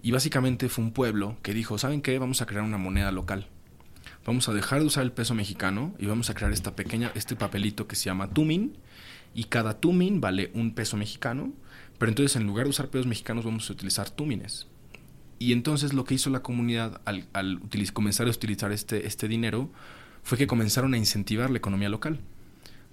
Y 0.02 0.12
básicamente 0.12 0.70
fue 0.70 0.84
un 0.84 0.92
pueblo 0.92 1.38
que 1.42 1.54
dijo, 1.54 1.78
¿saben 1.78 2.02
qué? 2.02 2.20
Vamos 2.20 2.42
a 2.42 2.46
crear 2.46 2.64
una 2.64 2.78
moneda 2.78 3.12
local. 3.12 3.48
Vamos 4.26 4.48
a 4.50 4.54
dejar 4.54 4.80
de 4.80 4.86
usar 4.86 5.04
el 5.04 5.12
peso 5.12 5.36
mexicano 5.36 5.96
y 6.00 6.06
vamos 6.06 6.30
a 6.30 6.34
crear 6.34 6.52
esta 6.52 6.76
pequeña, 6.76 7.12
este 7.16 7.36
papelito 7.36 7.88
que 7.88 7.96
se 7.96 8.06
llama 8.06 8.30
Tumin 8.30 8.78
y 9.34 9.46
cada 9.46 9.80
tumin 9.80 10.22
vale 10.22 10.52
un 10.54 10.74
peso 10.74 10.96
mexicano, 10.96 11.54
pero 11.98 12.10
entonces 12.10 12.36
en 12.36 12.48
lugar 12.48 12.66
de 12.66 12.70
usar 12.70 12.88
pesos 12.90 13.06
mexicanos 13.06 13.46
vamos 13.46 13.70
a 13.70 13.74
utilizar 13.74 14.10
túmines. 14.10 14.68
Y 15.40 15.52
entonces 15.52 15.94
lo 15.94 16.06
que 16.06 16.16
hizo 16.16 16.30
la 16.30 16.42
comunidad 16.42 17.02
al, 17.06 17.28
comenzar 17.94 18.28
a 18.28 18.30
utilizar 18.30 18.72
este, 18.72 19.06
este 19.06 19.28
dinero 19.28 19.70
fue 20.24 20.38
que 20.38 20.48
comenzaron 20.48 20.94
a 20.94 20.98
incentivar 20.98 21.50
la 21.50 21.58
economía 21.58 21.90
local, 21.90 22.20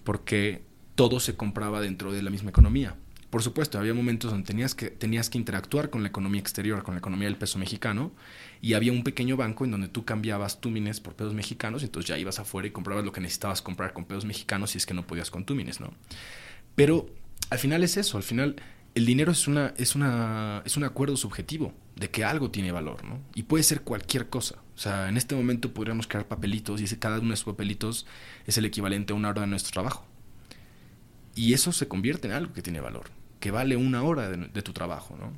porque 0.05 0.63
todo 0.95 1.21
se 1.21 1.35
compraba 1.37 1.81
dentro 1.81 2.13
de 2.13 2.23
la 2.23 2.31
misma 2.31 2.51
economía. 2.51 2.97
Por 3.31 3.43
supuesto, 3.43 3.79
había 3.79 3.95
momentos 3.95 4.31
donde 4.31 4.47
tenías 4.47 4.75
que, 4.75 4.91
tenías 4.91 5.31
que 5.31 5.39
interactuar 5.39 5.89
con 5.89 6.03
la 6.03 6.11
economía 6.11 6.41
exterior, 6.41 6.83
con 6.83 6.93
la 6.93 6.99
economía 6.99 7.29
del 7.29 7.39
peso 7.39 7.59
mexicano, 7.59 8.13
y 8.61 8.75
había 8.75 8.93
un 8.93 9.05
pequeño 9.05 9.39
banco 9.39 9.65
en 9.65 9.71
donde 9.71 9.89
tú 9.89 10.05
cambiabas 10.05 10.61
túmines 10.61 11.01
por 11.01 11.15
pesos 11.15 11.33
mexicanos, 11.33 11.81
y 11.81 11.87
entonces 11.87 12.11
ya 12.11 12.19
ibas 12.19 12.39
afuera 12.39 12.69
y 12.69 12.73
comprabas 12.73 13.07
lo 13.07 13.13
que 13.13 13.23
necesitabas 13.23 13.63
comprar 13.63 13.95
con 13.95 14.05
pesos 14.05 14.27
mexicanos 14.27 14.73
si 14.73 14.79
es 14.79 14.85
que 14.85 14.93
no 14.93 15.07
podías 15.07 15.31
con 15.31 15.47
túmines, 15.47 15.81
¿no? 15.81 15.95
Pero 16.75 17.09
al 17.49 17.59
final 17.59 17.83
es 17.83 17.97
eso, 17.97 18.19
al 18.19 18.23
final 18.23 18.57
el 18.95 19.07
dinero 19.07 19.33
es, 19.33 19.49
una, 19.49 19.73
es, 19.79 19.95
una, 19.95 20.63
es 20.67 20.77
un 20.77 20.85
acuerdo 20.85 21.17
subjetivo 21.17 21.73
de 21.97 22.11
que 22.11 22.25
algo 22.25 22.51
tiene 22.51 22.73
valor, 22.73 23.05
¿no? 23.05 23.21
Y 23.35 23.45
puede 23.45 23.65
ser 23.65 23.83
cualquier 23.83 24.29
cosa. 24.29 24.57
O 24.75 24.79
sea, 24.79 25.09
en 25.09 25.17
este 25.17 25.35
momento 25.35 25.73
podríamos 25.75 26.07
crear 26.07 26.27
papelitos 26.27 26.81
y 26.81 26.97
cada 26.97 27.19
uno 27.19 27.29
de 27.29 27.35
esos 27.35 27.47
papelitos 27.47 28.07
es 28.47 28.59
el 28.59 28.65
equivalente 28.65 29.13
a 29.13 29.17
una 29.17 29.29
hora 29.29 29.43
de 29.43 29.47
nuestro 29.47 29.73
trabajo. 29.73 30.07
Y 31.35 31.53
eso 31.53 31.73
se 31.73 31.89
convierte 31.89 32.29
en 32.29 32.35
algo 32.35 32.53
que 32.53 32.63
tiene 32.63 32.81
valor 32.81 33.11
que 33.43 33.51
vale 33.51 33.77
una 33.77 34.05
hora 34.05 34.31
de, 34.31 34.63
tu 34.63 34.73
trabajo, 34.73 35.17
¿no? 35.19 35.33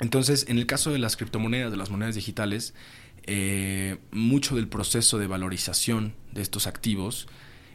Entonces, 0.00 0.44
en 0.48 0.58
el 0.58 0.66
caso 0.66 0.92
de 0.92 0.98
las 0.98 1.16
criptomonedas, 1.16 1.70
de 1.70 1.78
las 1.78 1.88
monedas 1.88 2.14
digitales, 2.14 2.74
eh, 3.22 3.96
mucho 4.10 4.54
del 4.54 4.68
proceso 4.68 5.18
de 5.18 5.26
valorización 5.26 6.14
de 6.32 6.42
estos 6.42 6.66
activos 6.66 7.28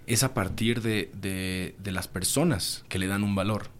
es 0.06 0.22
a 0.22 0.36
partir 0.36 0.84
de, 0.84 1.10
de, 1.16 1.92
las 1.92 2.08
personas 2.08 2.86
que 2.88 3.00
le 3.00 3.08
dan 3.08 3.24
un 3.24 3.34
valor. 3.34 3.72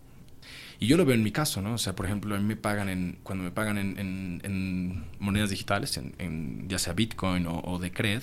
Y 0.80 0.88
yo 0.88 0.98
lo 0.98 1.06
veo 1.06 1.16
en 1.16 1.24
mi 1.24 1.32
caso, 1.32 1.62
¿no? 1.62 1.74
O 1.74 1.78
sea, 1.78 1.96
por 1.96 2.06
ejemplo, 2.06 2.36
a 2.36 2.40
mí 2.40 2.46
me 2.46 2.56
pagan 2.56 2.90
en, 2.90 3.20
cuando 3.24 3.44
me 3.44 3.52
pagan 3.52 3.78
en, 3.78 3.98
en, 4.44 5.06
monedas 5.20 5.50
digitales, 5.50 5.98
en, 5.98 6.68
ya 6.68 6.78
sea 6.78 6.94
Bitcoin 6.94 7.48
o, 7.48 7.62
o 7.64 7.80
Decred, 7.80 8.22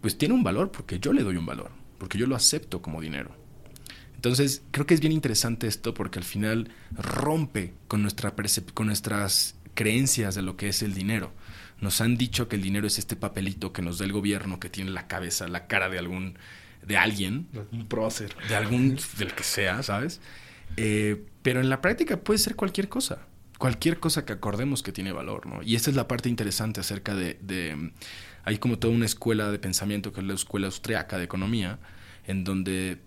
pues 0.00 0.18
tiene 0.18 0.34
un 0.34 0.42
valor 0.42 0.70
porque 0.70 0.98
yo 0.98 1.12
le 1.12 1.22
doy 1.22 1.36
un 1.36 1.46
valor, 1.46 1.70
porque 1.98 2.18
yo 2.18 2.26
lo 2.26 2.36
acepto 2.36 2.82
como 2.82 3.00
dinero. 3.00 3.34
Entonces, 4.18 4.62
creo 4.72 4.84
que 4.84 4.94
es 4.94 5.00
bien 5.00 5.12
interesante 5.12 5.68
esto 5.68 5.94
porque 5.94 6.18
al 6.18 6.24
final 6.24 6.70
rompe 6.90 7.74
con, 7.86 8.02
nuestra 8.02 8.34
con 8.74 8.88
nuestras 8.88 9.54
creencias 9.74 10.34
de 10.34 10.42
lo 10.42 10.56
que 10.56 10.68
es 10.68 10.82
el 10.82 10.92
dinero. 10.92 11.32
Nos 11.80 12.00
han 12.00 12.16
dicho 12.16 12.48
que 12.48 12.56
el 12.56 12.62
dinero 12.62 12.88
es 12.88 12.98
este 12.98 13.14
papelito 13.14 13.72
que 13.72 13.80
nos 13.80 13.98
da 13.98 14.04
el 14.04 14.12
gobierno 14.12 14.58
que 14.58 14.68
tiene 14.68 14.90
la 14.90 15.06
cabeza, 15.06 15.46
la 15.46 15.68
cara 15.68 15.88
de 15.88 16.00
algún 16.00 16.36
de 16.84 16.96
alguien, 16.96 17.46
un 17.70 17.86
prócer, 17.86 18.34
de 18.48 18.56
algún 18.56 18.98
del 19.18 19.34
que 19.34 19.44
sea, 19.44 19.84
¿sabes? 19.84 20.20
Eh, 20.76 21.26
pero 21.42 21.60
en 21.60 21.68
la 21.68 21.80
práctica 21.80 22.20
puede 22.20 22.38
ser 22.38 22.56
cualquier 22.56 22.88
cosa, 22.88 23.26
cualquier 23.58 23.98
cosa 23.98 24.24
que 24.24 24.32
acordemos 24.32 24.82
que 24.82 24.92
tiene 24.92 25.12
valor, 25.12 25.46
¿no? 25.46 25.62
Y 25.62 25.74
esta 25.74 25.90
es 25.90 25.96
la 25.96 26.08
parte 26.08 26.28
interesante 26.28 26.80
acerca 26.80 27.14
de, 27.14 27.92
hay 28.44 28.58
como 28.58 28.78
toda 28.78 28.94
una 28.94 29.06
escuela 29.06 29.50
de 29.50 29.58
pensamiento 29.58 30.12
que 30.12 30.20
es 30.20 30.26
la 30.26 30.34
escuela 30.34 30.66
austriaca 30.66 31.18
de 31.18 31.24
economía, 31.24 31.78
en 32.26 32.44
donde 32.44 33.00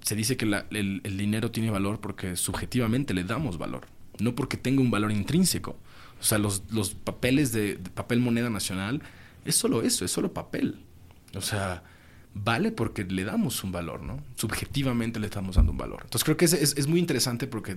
se 0.00 0.16
dice 0.16 0.36
que 0.36 0.44
el, 0.70 1.16
dinero 1.16 1.50
tiene 1.50 1.70
valor 1.70 2.00
porque 2.00 2.36
subjetivamente 2.36 3.14
le 3.14 3.24
damos 3.24 3.58
valor, 3.58 3.86
no 4.18 4.34
porque 4.34 4.56
tenga 4.56 4.80
un 4.80 4.90
valor 4.90 5.12
intrínseco. 5.12 5.76
O 6.20 6.24
sea, 6.24 6.38
los, 6.38 6.60
papeles 7.04 7.52
de, 7.52 7.78
papel 7.94 8.20
moneda 8.20 8.48
nacional 8.48 9.02
es 9.44 9.56
solo 9.56 9.82
eso, 9.82 10.04
es 10.04 10.10
solo 10.10 10.32
papel. 10.32 10.78
O 11.34 11.40
sea, 11.40 11.82
vale 12.34 12.72
porque 12.72 13.04
le 13.04 13.24
damos 13.24 13.62
un 13.64 13.72
valor, 13.72 14.02
¿no? 14.02 14.22
Subjetivamente 14.36 15.20
le 15.20 15.26
estamos 15.26 15.56
dando 15.56 15.72
un 15.72 15.78
valor. 15.78 16.00
Entonces 16.04 16.24
creo 16.24 16.36
que 16.36 16.46
es, 16.46 16.54
es, 16.54 16.86
muy 16.86 16.98
interesante 16.98 17.46
porque 17.46 17.76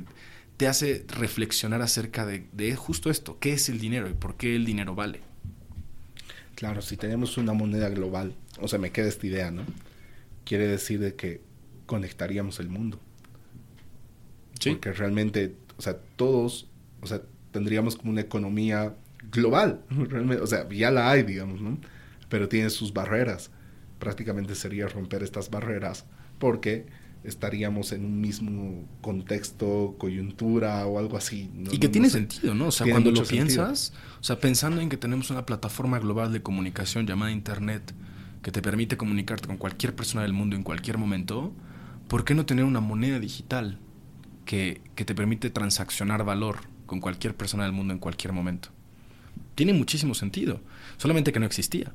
te 0.58 0.68
hace 0.68 1.06
reflexionar 1.08 1.82
acerca 1.82 2.26
de, 2.26 2.48
de, 2.54 2.76
justo 2.76 3.10
esto, 3.10 3.38
qué 3.40 3.54
es 3.54 3.70
el 3.70 3.80
dinero 3.80 4.10
y 4.10 4.14
por 4.14 4.36
qué 4.36 4.56
el 4.56 4.66
dinero 4.66 4.96
vale. 4.96 5.22
Claro, 6.56 6.82
si 6.82 6.96
tenemos 6.96 7.38
una 7.38 7.54
moneda 7.54 7.90
global, 7.90 8.34
o 8.62 8.68
sea, 8.68 8.80
me 8.80 8.92
queda 8.92 9.08
esta 9.08 9.28
idea, 9.28 9.52
¿no? 9.52 9.64
Quiere 10.46 10.68
decir 10.68 11.00
de 11.00 11.16
que 11.16 11.42
conectaríamos 11.86 12.60
el 12.60 12.70
mundo. 12.70 13.00
Sí. 14.60 14.72
Porque 14.72 14.94
realmente, 14.94 15.56
o 15.78 15.82
sea, 15.82 15.98
todos, 16.16 16.70
o 17.02 17.08
sea, 17.08 17.22
tendríamos 17.52 17.98
como 17.98 18.12
una 18.12 18.22
economía 18.22 18.96
global, 19.32 19.82
realmente, 19.90 20.42
o 20.42 20.48
sea, 20.48 20.68
ya 20.70 20.92
la 20.92 21.12
hay, 21.12 21.24
digamos, 21.24 21.60
¿no? 21.60 21.78
Pero 22.30 22.48
tiene 22.48 22.70
sus 22.70 22.94
barreras. 22.94 23.52
Prácticamente 24.00 24.56
sería 24.56 24.88
romper 24.88 25.24
estas 25.24 25.50
barreras 25.50 26.06
porque 26.40 26.86
estaríamos 27.24 27.92
en 27.92 28.06
un 28.06 28.22
mismo 28.22 28.88
contexto, 29.02 29.96
coyuntura 29.98 30.86
o 30.86 31.00
algo 31.00 31.18
así. 31.18 31.50
y 31.72 31.80
que 31.80 31.90
tiene 31.90 32.10
sentido, 32.10 32.54
¿no? 32.54 32.68
O 32.68 32.72
sea, 32.72 32.88
cuando 32.90 33.12
lo 33.12 33.24
piensas, 33.24 33.94
o 34.20 34.24
sea, 34.24 34.40
pensando 34.40 34.82
en 34.82 34.90
que 34.90 34.98
tenemos 34.98 35.32
una 35.32 35.46
plataforma 35.46 36.00
global 36.00 36.32
de 36.32 36.42
comunicación 36.42 37.08
llamada 37.08 37.32
Internet 37.32 37.94
que 38.42 38.52
te 38.52 38.62
permite 38.62 38.96
comunicarte 38.96 39.48
con 39.48 39.58
cualquier 39.58 39.96
persona 39.96 40.22
del 40.22 40.34
mundo 40.34 40.56
en 40.56 40.62
cualquier 40.62 41.00
momento, 41.00 41.52
¿por 42.08 42.24
qué 42.26 42.36
no 42.36 42.46
tener 42.46 42.64
una 42.64 42.80
moneda 42.80 43.20
digital 43.20 43.80
que, 44.46 44.82
te 44.94 45.16
permite 45.16 45.50
transaccionar 45.50 46.24
valor 46.24 46.60
con 46.86 47.00
cualquier 47.00 47.36
persona 47.36 47.64
del 47.64 47.74
mundo 47.74 47.94
en 47.94 48.00
cualquier 48.00 48.34
momento? 48.34 48.70
Tiene 49.56 49.74
muchísimo 49.74 50.14
sentido, 50.14 50.62
solamente 50.98 51.34
que 51.34 51.40
no 51.40 51.48
existía. 51.48 51.92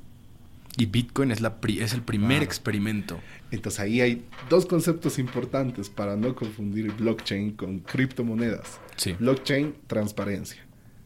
Y 0.81 0.87
Bitcoin 0.87 1.31
es, 1.31 1.43
la 1.43 1.59
es 1.78 1.93
el 1.93 2.01
primer 2.01 2.43
experimento. 2.43 3.20
Entonces 3.51 3.81
ahí 3.81 4.01
hay 4.01 4.24
dos 4.49 4.64
conceptos 4.64 5.18
importantes 5.18 5.91
para 5.91 6.16
no 6.16 6.35
confundir 6.35 6.91
blockchain 6.93 7.51
con 7.51 7.81
criptomonedas. 7.81 8.81
Sí. 8.97 9.12
Blockchain, 9.12 9.74
transparencia, 9.87 10.64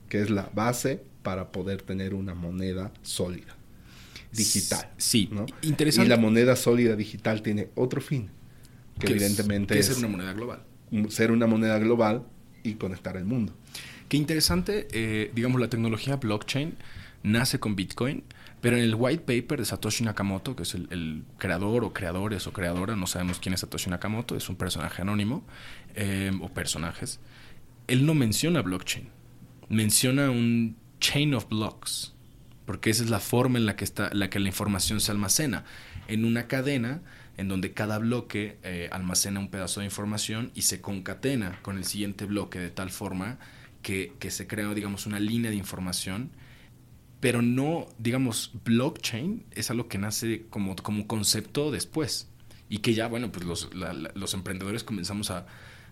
que 0.08 0.22
es 0.22 0.30
la 0.30 0.48
base 0.54 1.02
para 1.24 1.50
poder 1.50 1.82
tener 1.82 2.14
una 2.14 2.34
moneda 2.34 2.92
sólida, 3.02 3.56
digital. 4.30 4.92
Sí, 4.96 5.28
¿no? 5.32 5.44
interesante. 5.62 6.06
Y 6.06 6.08
la 6.08 6.18
moneda 6.18 6.54
sólida 6.54 6.94
digital 6.94 7.42
tiene 7.42 7.70
otro 7.74 8.00
fin, 8.00 8.30
que 9.00 9.08
evidentemente 9.08 9.76
es, 9.76 9.86
ser 9.86 9.96
una 9.96 10.06
moneda 10.06 10.34
global. 10.34 10.62
Ser 11.08 11.32
una 11.32 11.48
moneda 11.48 11.80
global 11.80 12.22
y 12.62 12.74
conectar 12.74 13.16
el 13.16 13.24
mundo. 13.24 13.52
Qué 14.08 14.18
interesante, 14.18 14.86
eh, 14.92 15.32
digamos, 15.34 15.60
la 15.60 15.68
tecnología 15.68 16.14
blockchain 16.14 16.76
nace 17.24 17.58
con 17.58 17.74
Bitcoin, 17.74 18.22
pero 18.64 18.78
en 18.78 18.82
el 18.82 18.94
white 18.94 19.24
paper 19.24 19.58
de 19.58 19.66
Satoshi 19.66 20.04
Nakamoto, 20.04 20.56
que 20.56 20.62
es 20.62 20.74
el, 20.74 21.24
creador 21.36 21.84
o 21.84 21.92
creadores 21.92 22.46
o 22.46 22.52
creadora, 22.54 22.96
no 22.96 23.06
sabemos 23.06 23.38
quién 23.38 23.52
es 23.52 23.60
Satoshi 23.60 23.90
Nakamoto, 23.90 24.36
es 24.36 24.48
un 24.48 24.56
personaje 24.56 25.02
anónimo 25.02 25.46
eh, 25.94 26.32
o 26.40 26.48
personajes, 26.48 27.20
él 27.88 28.06
no 28.06 28.14
menciona 28.14 28.62
blockchain, 28.62 29.10
menciona 29.68 30.30
un 30.30 30.78
chain 30.98 31.34
of 31.34 31.46
blocks, 31.50 32.14
porque 32.64 32.88
esa 32.88 33.04
es 33.04 33.10
la 33.10 33.20
forma 33.20 33.58
en 33.58 33.66
la 33.66 33.76
que, 33.76 33.84
está, 33.84 34.08
la, 34.14 34.30
que 34.30 34.40
la 34.40 34.48
información 34.48 34.98
se 35.02 35.12
almacena, 35.12 35.66
en 36.08 36.24
una 36.24 36.46
cadena 36.46 37.02
en 37.36 37.48
donde 37.48 37.74
cada 37.74 37.98
bloque 37.98 38.56
eh, 38.62 38.88
almacena 38.92 39.40
un 39.40 39.50
pedazo 39.50 39.80
de 39.80 39.86
información 39.86 40.52
y 40.54 40.62
se 40.62 40.80
concatena 40.80 41.58
con 41.60 41.76
el 41.76 41.84
siguiente 41.84 42.24
bloque 42.24 42.60
de 42.60 42.70
tal 42.70 42.88
forma 42.88 43.38
que, 43.82 44.14
se 44.30 44.46
crea, 44.46 44.72
digamos, 44.72 45.04
una 45.04 45.20
línea 45.20 45.50
de 45.50 45.58
información, 45.58 46.30
pero 47.24 47.40
no, 47.40 47.86
digamos, 47.96 48.50
blockchain 48.66 49.46
es 49.52 49.70
algo 49.70 49.88
que 49.88 49.96
nace 49.96 50.44
como, 50.50 50.76
como 50.76 51.06
concepto 51.06 51.70
después 51.70 52.28
y 52.68 52.80
que 52.80 52.92
ya, 52.92 53.08
bueno, 53.08 53.32
pues 53.32 53.46
los, 53.46 53.70
los 53.72 54.34
emprendedores 54.34 54.84
comenzamos 54.84 55.30
a, 55.30 55.46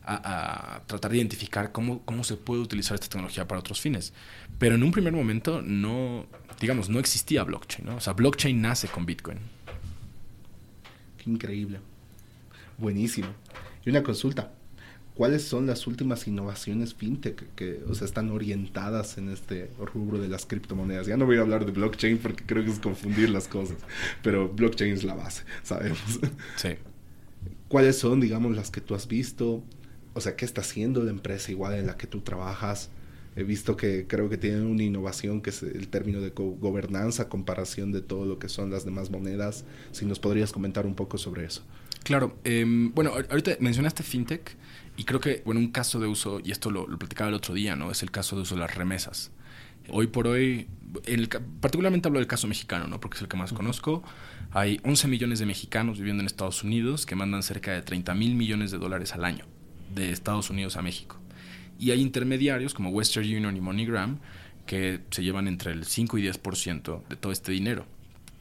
a, 0.04 0.82
tratar 0.84 1.10
de 1.10 1.16
identificar 1.16 1.72
cómo, 1.72 2.02
cómo 2.04 2.22
se 2.22 2.36
puede 2.36 2.60
utilizar 2.60 2.96
esta 2.96 3.08
tecnología 3.08 3.48
para 3.48 3.60
otros 3.60 3.80
fines. 3.80 4.12
Pero 4.58 4.74
en 4.74 4.82
un 4.82 4.92
primer 4.92 5.14
momento 5.14 5.62
no, 5.62 6.26
digamos, 6.60 6.90
no 6.90 6.98
existía 6.98 7.44
blockchain, 7.44 7.86
¿no? 7.86 7.96
O 7.96 8.00
sea, 8.00 8.12
blockchain 8.12 8.60
nace 8.60 8.88
con 8.88 9.06
Bitcoin 9.06 9.38
increíble. 11.24 11.80
Buenísimo. 12.76 13.28
Y 13.86 13.88
una 13.88 14.02
consulta. 14.02 14.52
¿Cuáles 15.14 15.44
son 15.44 15.66
las 15.66 15.86
últimas 15.86 16.26
innovaciones 16.26 16.94
fintech 16.94 17.54
que 17.54 17.82
o 17.86 17.94
sea, 17.94 18.06
están 18.06 18.30
orientadas 18.30 19.18
en 19.18 19.28
este 19.28 19.70
rubro 19.78 20.18
de 20.18 20.28
las 20.28 20.46
criptomonedas? 20.46 21.06
Ya 21.06 21.18
no 21.18 21.26
voy 21.26 21.36
a 21.36 21.42
hablar 21.42 21.66
de 21.66 21.72
blockchain 21.72 22.16
porque 22.18 22.44
creo 22.44 22.64
que 22.64 22.70
es 22.70 22.78
confundir 22.78 23.28
las 23.28 23.46
cosas, 23.46 23.76
pero 24.22 24.48
blockchain 24.48 24.94
es 24.94 25.04
la 25.04 25.14
base, 25.14 25.44
sabemos. 25.62 26.20
Sí. 26.56 26.70
¿Cuáles 27.68 27.98
son, 27.98 28.20
digamos, 28.20 28.56
las 28.56 28.70
que 28.70 28.80
tú 28.80 28.94
has 28.94 29.06
visto? 29.06 29.62
O 30.14 30.20
sea, 30.20 30.36
¿qué 30.36 30.44
está 30.44 30.62
haciendo 30.62 31.02
la 31.02 31.10
empresa 31.10 31.50
igual 31.50 31.74
en 31.74 31.86
la 31.86 31.96
que 31.96 32.06
tú 32.06 32.20
trabajas? 32.20 32.90
He 33.34 33.44
visto 33.44 33.76
que 33.76 34.06
creo 34.06 34.28
que 34.28 34.36
tienen 34.36 34.66
una 34.66 34.82
innovación 34.82 35.40
que 35.40 35.50
es 35.50 35.62
el 35.62 35.88
término 35.88 36.20
de 36.20 36.30
gobernanza, 36.30 37.28
comparación 37.28 37.90
de 37.92 38.02
todo 38.02 38.26
lo 38.26 38.38
que 38.38 38.48
son 38.48 38.70
las 38.70 38.84
demás 38.84 39.10
monedas. 39.10 39.64
Si 39.90 40.04
nos 40.04 40.18
podrías 40.18 40.52
comentar 40.52 40.86
un 40.86 40.94
poco 40.94 41.16
sobre 41.16 41.44
eso. 41.46 41.62
Claro, 42.04 42.38
em, 42.44 42.92
bueno, 42.94 43.12
ahorita 43.30 43.52
mencionaste 43.60 44.02
fintech 44.02 44.56
y 44.96 45.04
creo 45.04 45.20
que, 45.20 45.42
bueno, 45.44 45.60
un 45.60 45.70
caso 45.70 46.00
de 46.00 46.06
uso, 46.06 46.40
y 46.44 46.50
esto 46.50 46.70
lo, 46.70 46.86
platicaba 46.98 47.28
el 47.28 47.34
otro 47.34 47.54
día, 47.54 47.76
¿no? 47.76 47.90
Es 47.90 48.02
el 48.02 48.10
caso 48.10 48.36
de 48.36 48.42
uso 48.42 48.54
de 48.54 48.60
las 48.60 48.74
remesas. 48.74 49.30
Hoy 49.88 50.06
por 50.08 50.26
hoy, 50.26 50.68
el, 51.06 51.28
particularmente 51.28 52.08
hablo 52.08 52.18
del 52.18 52.28
caso 52.28 52.46
mexicano, 52.46 52.86
¿no? 52.86 53.00
Porque 53.00 53.16
es 53.16 53.22
el 53.22 53.28
que 53.28 53.36
más 53.36 53.52
conozco. 53.52 54.02
Hay 54.52 54.80
11 54.84 55.08
millones 55.08 55.38
de 55.38 55.46
mexicanos 55.46 55.98
viviendo 55.98 56.20
en 56.20 56.26
Estados 56.26 56.62
Unidos 56.62 57.06
que 57.06 57.16
mandan 57.16 57.42
cerca 57.42 57.72
de 57.72 57.82
30 57.82 58.14
mil 58.14 58.34
millones 58.34 58.70
de 58.70 58.78
dólares 58.78 59.14
al 59.14 59.24
año 59.24 59.46
de 59.94 60.10
Estados 60.10 60.50
Unidos 60.50 60.76
a 60.76 60.82
México. 60.82 61.18
Y 61.78 61.90
hay 61.90 62.00
intermediarios 62.00 62.74
como 62.74 62.90
Western 62.90 63.26
Union 63.26 63.56
y 63.56 63.60
MoneyGram 63.60 64.18
que 64.66 65.00
se 65.10 65.24
llevan 65.24 65.48
entre 65.48 65.72
el 65.72 65.84
5 65.84 66.18
y 66.18 66.22
10% 66.22 67.02
de 67.08 67.16
todo 67.16 67.32
este 67.32 67.50
dinero, 67.50 67.86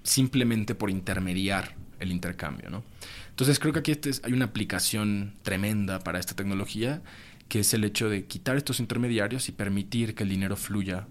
simplemente 0.03 0.75
por 0.75 0.89
intermediar 0.89 1.75
el 1.99 2.11
intercambio. 2.11 2.69
¿no? 2.69 2.83
Entonces 3.31 3.59
creo 3.59 3.73
que 3.73 3.79
aquí 3.79 3.91
este 3.91 4.11
hay 4.23 4.33
una 4.33 4.45
aplicación 4.45 5.33
tremenda 5.41 5.99
para 5.99 6.19
esta 6.19 6.35
tecnología, 6.35 7.01
que 7.49 7.59
es 7.59 7.73
el 7.73 7.83
hecho 7.83 8.07
de 8.07 8.25
quitar 8.25 8.55
estos 8.55 8.79
intermediarios 8.79 9.49
y 9.49 9.51
permitir 9.51 10.15
que 10.15 10.23
el 10.23 10.29
dinero 10.29 10.55
fluya, 10.55 11.07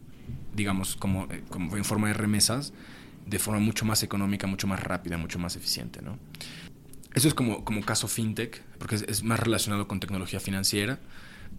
digamos, 0.54 0.96
como, 0.96 1.24
eh, 1.24 1.42
en 1.72 1.84
forma 1.84 2.08
de 2.08 2.14
remesas, 2.14 2.72
de 3.26 3.38
forma 3.38 3.60
mucho 3.60 3.84
más 3.84 4.02
económica, 4.02 4.46
mucho 4.46 4.66
más 4.66 4.80
rápida, 4.80 5.18
mucho 5.18 5.38
más 5.38 5.56
eficiente. 5.56 6.00
Eso 7.14 7.28
es 7.28 7.34
como, 7.34 7.64
caso 7.84 8.08
fintech, 8.08 8.62
porque 8.78 8.96
es, 8.96 9.22
más 9.22 9.40
relacionado 9.40 9.88
con 9.88 10.00
tecnología 10.00 10.40
financiera. 10.40 11.00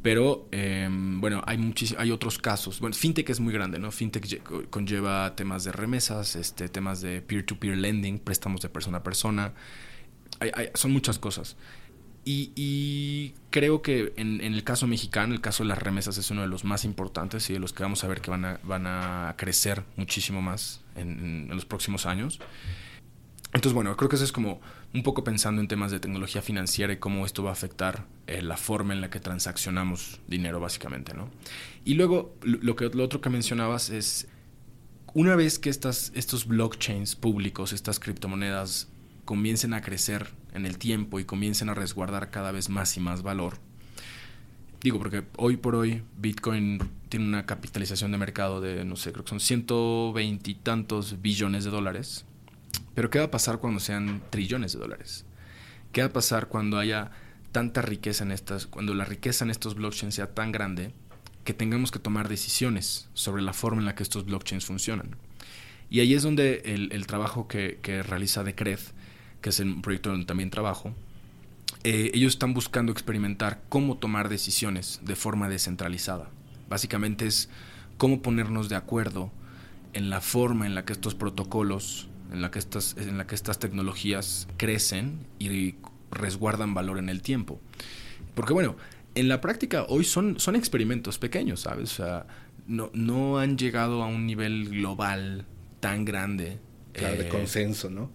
Pero 0.02 0.48
em, 0.52 1.22
bueno, 1.22 1.44
hay 1.46 2.12
otros 2.12 2.40
casos. 2.40 2.80
Bueno, 2.80 2.96
fintech 2.96 3.30
es 3.30 3.40
muy 3.40 3.54
grande, 3.54 3.78
¿no? 3.78 3.92
Fintech 3.92 4.42
conlleva 4.70 5.36
temas 5.36 5.64
de 5.64 5.72
remesas, 5.72 6.36
este, 6.36 6.70
temas 6.70 7.02
de 7.02 7.22
peer-to-peer 7.22 7.78
lending, 7.78 8.18
préstamos 8.18 8.62
de 8.62 8.70
persona 8.70 8.98
a 8.98 9.04
persona. 9.04 9.54
Son 10.74 10.92
muchas 10.92 11.20
cosas. 11.20 11.56
Y, 12.24 13.34
creo 13.50 13.82
que 13.82 14.14
en, 14.16 14.42
el 14.42 14.64
caso 14.64 14.88
mexicano, 14.88 15.34
el 15.34 15.42
caso 15.42 15.64
de 15.64 15.70
las 15.70 15.80
remesas 15.80 16.18
es 16.18 16.30
uno 16.30 16.42
de 16.42 16.48
los 16.48 16.64
más 16.64 16.86
importantes 16.86 17.50
y 17.50 17.54
de 17.54 17.60
los 17.60 17.74
que 17.74 17.84
vamos 17.84 18.04
a 18.04 18.08
ver 18.08 18.22
que 18.22 18.30
van 18.30 18.46
a, 18.46 18.60
van 18.64 18.86
a 18.86 19.36
crecer 19.38 19.84
muchísimo 19.98 20.42
más 20.42 20.82
en, 20.96 21.48
los 21.50 21.66
próximos 21.66 22.06
años. 22.06 22.40
Entonces, 23.54 23.74
bueno, 23.74 23.98
creo 23.98 24.08
que 24.08 24.16
eso 24.16 24.24
es 24.24 24.32
como 24.32 24.62
un 24.94 25.04
poco 25.04 25.24
pensando 25.24 25.62
en 25.62 25.68
temas 25.68 25.92
de 25.92 26.00
tecnología 26.00 26.42
financiera 26.42 26.94
y 26.94 26.98
cómo 26.98 27.26
esto 27.26 27.44
va 27.44 27.50
a 27.50 27.54
afectar 27.54 28.06
eh, 28.28 28.42
la 28.42 28.56
forma 28.56 28.94
en 28.94 29.02
la 29.02 29.10
que 29.10 29.20
transaccionamos 29.20 30.22
dinero, 30.28 30.62
básicamente, 30.62 31.14
¿no? 31.14 31.30
Y 31.84 31.96
luego, 31.96 32.36
lo, 32.44 32.76
que, 32.78 32.90
lo 32.94 33.04
otro 33.04 33.20
que 33.20 33.30
mencionabas 33.30 33.90
es, 33.90 34.28
una 35.14 35.36
vez 35.36 35.60
que 35.60 35.70
estas, 35.70 36.14
estos 36.16 36.48
blockchains 36.48 37.18
públicos, 37.18 37.74
estas 37.74 38.00
criptomonedas, 38.00 38.91
comiencen 39.32 39.74
a 39.74 39.80
crecer 39.80 40.28
en 40.54 40.66
el 40.66 40.78
tiempo 40.78 41.18
y 41.18 41.24
comiencen 41.24 41.70
a 41.70 41.74
resguardar 41.74 42.32
cada 42.32 42.52
vez 42.52 42.68
más 42.68 42.98
y 42.98 43.00
más 43.00 43.24
valor. 43.24 43.60
Digo, 44.82 45.00
porque 45.00 45.24
hoy 45.38 45.56
por 45.56 45.74
hoy 45.74 46.04
Bitcoin 46.18 46.80
tiene 47.08 47.28
una 47.28 47.46
capitalización 47.46 48.12
de 48.12 48.18
mercado 48.18 48.60
de, 48.60 48.84
no 48.84 48.98
sé, 48.98 49.14
creo 49.14 49.24
que 49.24 49.30
son 49.30 49.40
120 49.40 50.52
y 50.52 50.56
tantos 50.56 51.22
billones 51.22 51.64
de 51.64 51.70
dólares. 51.70 52.26
Pero 52.94 53.10
¿qué 53.10 53.20
va 53.20 53.26
a 53.26 53.32
pasar 53.32 53.60
cuando 53.60 53.80
sean 53.80 54.22
trillones 54.32 54.74
de 54.74 54.80
dólares? 54.80 55.24
¿Qué 55.94 56.02
va 56.02 56.08
a 56.08 56.14
pasar 56.14 56.50
cuando 56.50 56.78
haya 56.78 57.12
tanta 57.54 57.82
riqueza 57.82 58.26
en 58.26 58.34
estas, 58.34 58.68
cuando 58.68 58.94
la 58.96 59.06
riqueza 59.06 59.46
en 59.46 59.52
estos 59.52 59.76
blockchains 59.76 60.16
sea 60.16 60.34
tan 60.34 60.52
grande 60.52 60.92
que 61.46 61.54
tengamos 61.54 61.90
que 61.90 62.00
tomar 62.00 62.28
decisiones 62.28 63.08
sobre 63.14 63.44
la 63.44 63.54
forma 63.54 63.80
en 63.80 63.86
la 63.86 63.96
que 63.96 64.04
estos 64.04 64.26
blockchains 64.26 64.66
funcionan? 64.66 65.16
Y 65.90 66.02
ahí 66.02 66.16
es 66.16 66.24
donde 66.24 66.64
el, 66.66 67.08
trabajo 67.08 67.48
que, 67.48 67.80
que 67.82 68.04
realiza 68.04 68.44
Decred 68.44 68.80
que 69.42 69.50
es 69.50 69.60
un 69.60 69.82
proyecto 69.82 70.10
donde 70.10 70.26
también 70.26 70.50
trabajo, 70.50 70.94
eh, 71.84 72.12
ellos 72.14 72.34
están 72.34 72.54
buscando 72.54 72.92
experimentar 72.92 73.62
cómo 73.70 73.98
tomar 73.98 74.30
decisiones 74.30 75.00
de 75.04 75.16
forma 75.16 75.50
descentralizada. 75.50 76.30
Básicamente 76.70 77.26
es 77.26 77.50
cómo 77.98 78.22
ponernos 78.22 78.70
de 78.70 78.76
acuerdo 78.76 79.32
en 79.94 80.10
la 80.10 80.22
forma 80.22 80.66
en 80.66 80.76
la 80.76 80.86
que 80.86 80.94
estos 80.94 81.16
protocolos, 81.16 82.08
en 82.32 82.42
la 82.42 82.52
que 82.52 82.60
estas, 82.60 82.96
en 82.98 83.18
la 83.18 83.28
que 83.28 83.36
estas 83.36 83.60
tecnologías 83.60 84.48
crecen 84.58 85.26
y 85.40 85.76
resguardan 86.12 86.74
valor 86.74 87.00
en 87.00 87.10
el 87.10 87.22
tiempo. 87.22 87.60
Porque 88.36 88.54
bueno, 88.54 88.76
en 89.16 89.28
la 89.28 89.42
práctica 89.42 89.86
hoy 89.90 90.04
son, 90.04 90.40
son 90.40 90.56
experimentos 90.56 91.18
pequeños, 91.18 91.62
¿sabes? 91.62 92.00
O 92.00 92.26
no, 92.68 92.92
no 92.94 93.40
han 93.40 93.58
llegado 93.58 94.04
a 94.04 94.08
un 94.08 94.26
nivel 94.26 94.70
global 94.70 95.46
tan 95.80 96.06
grande 96.06 96.60
Claro, 96.94 97.16
de 97.18 97.28
eh, 97.28 97.30
consenso, 97.30 97.90
¿no? 97.90 98.12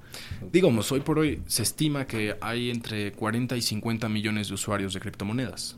Digamos, 0.53 0.93
hoy 0.93 1.01
por 1.01 1.19
hoy 1.19 1.43
se 1.47 1.63
estima 1.63 2.07
que 2.07 2.37
hay 2.41 2.71
entre 2.71 3.13
40 3.13 3.57
y 3.57 3.63
50 3.63 4.09
millones 4.09 4.49
de 4.49 4.55
usuarios 4.55 4.93
de 4.93 5.01
criptomonedas. 5.01 5.77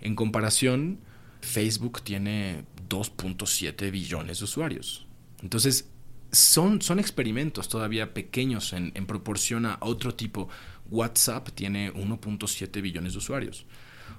En 0.00 0.14
comparación, 0.14 1.00
Facebook 1.40 2.02
tiene 2.02 2.64
2.7 2.88 3.90
billones 3.90 4.38
de 4.38 4.44
usuarios. 4.44 5.06
Entonces, 5.42 5.90
son, 6.32 6.80
son 6.82 6.98
experimentos 6.98 7.68
todavía 7.68 8.14
pequeños 8.14 8.72
en, 8.72 8.92
en 8.94 9.06
proporción 9.06 9.66
a 9.66 9.78
otro 9.80 10.14
tipo. 10.14 10.48
WhatsApp 10.90 11.50
tiene 11.54 11.92
1.7 11.92 12.80
billones 12.82 13.12
de 13.12 13.18
usuarios. 13.18 13.66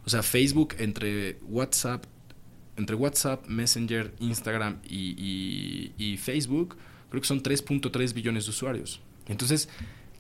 O 0.06 0.10
sea, 0.10 0.24
Facebook 0.24 0.76
entre 0.80 1.40
WhatsApp, 1.44 2.06
entre 2.76 2.96
WhatsApp, 2.96 3.48
Messenger, 3.48 4.14
Instagram 4.20 4.80
y, 4.88 5.94
y 5.98 6.18
Facebook 6.18 6.78
creo 7.10 7.22
que 7.22 7.28
son 7.28 7.44
3.3 7.44 8.14
billones 8.14 8.46
de 8.46 8.52
usuarios. 8.52 9.02
Entonces, 9.28 9.70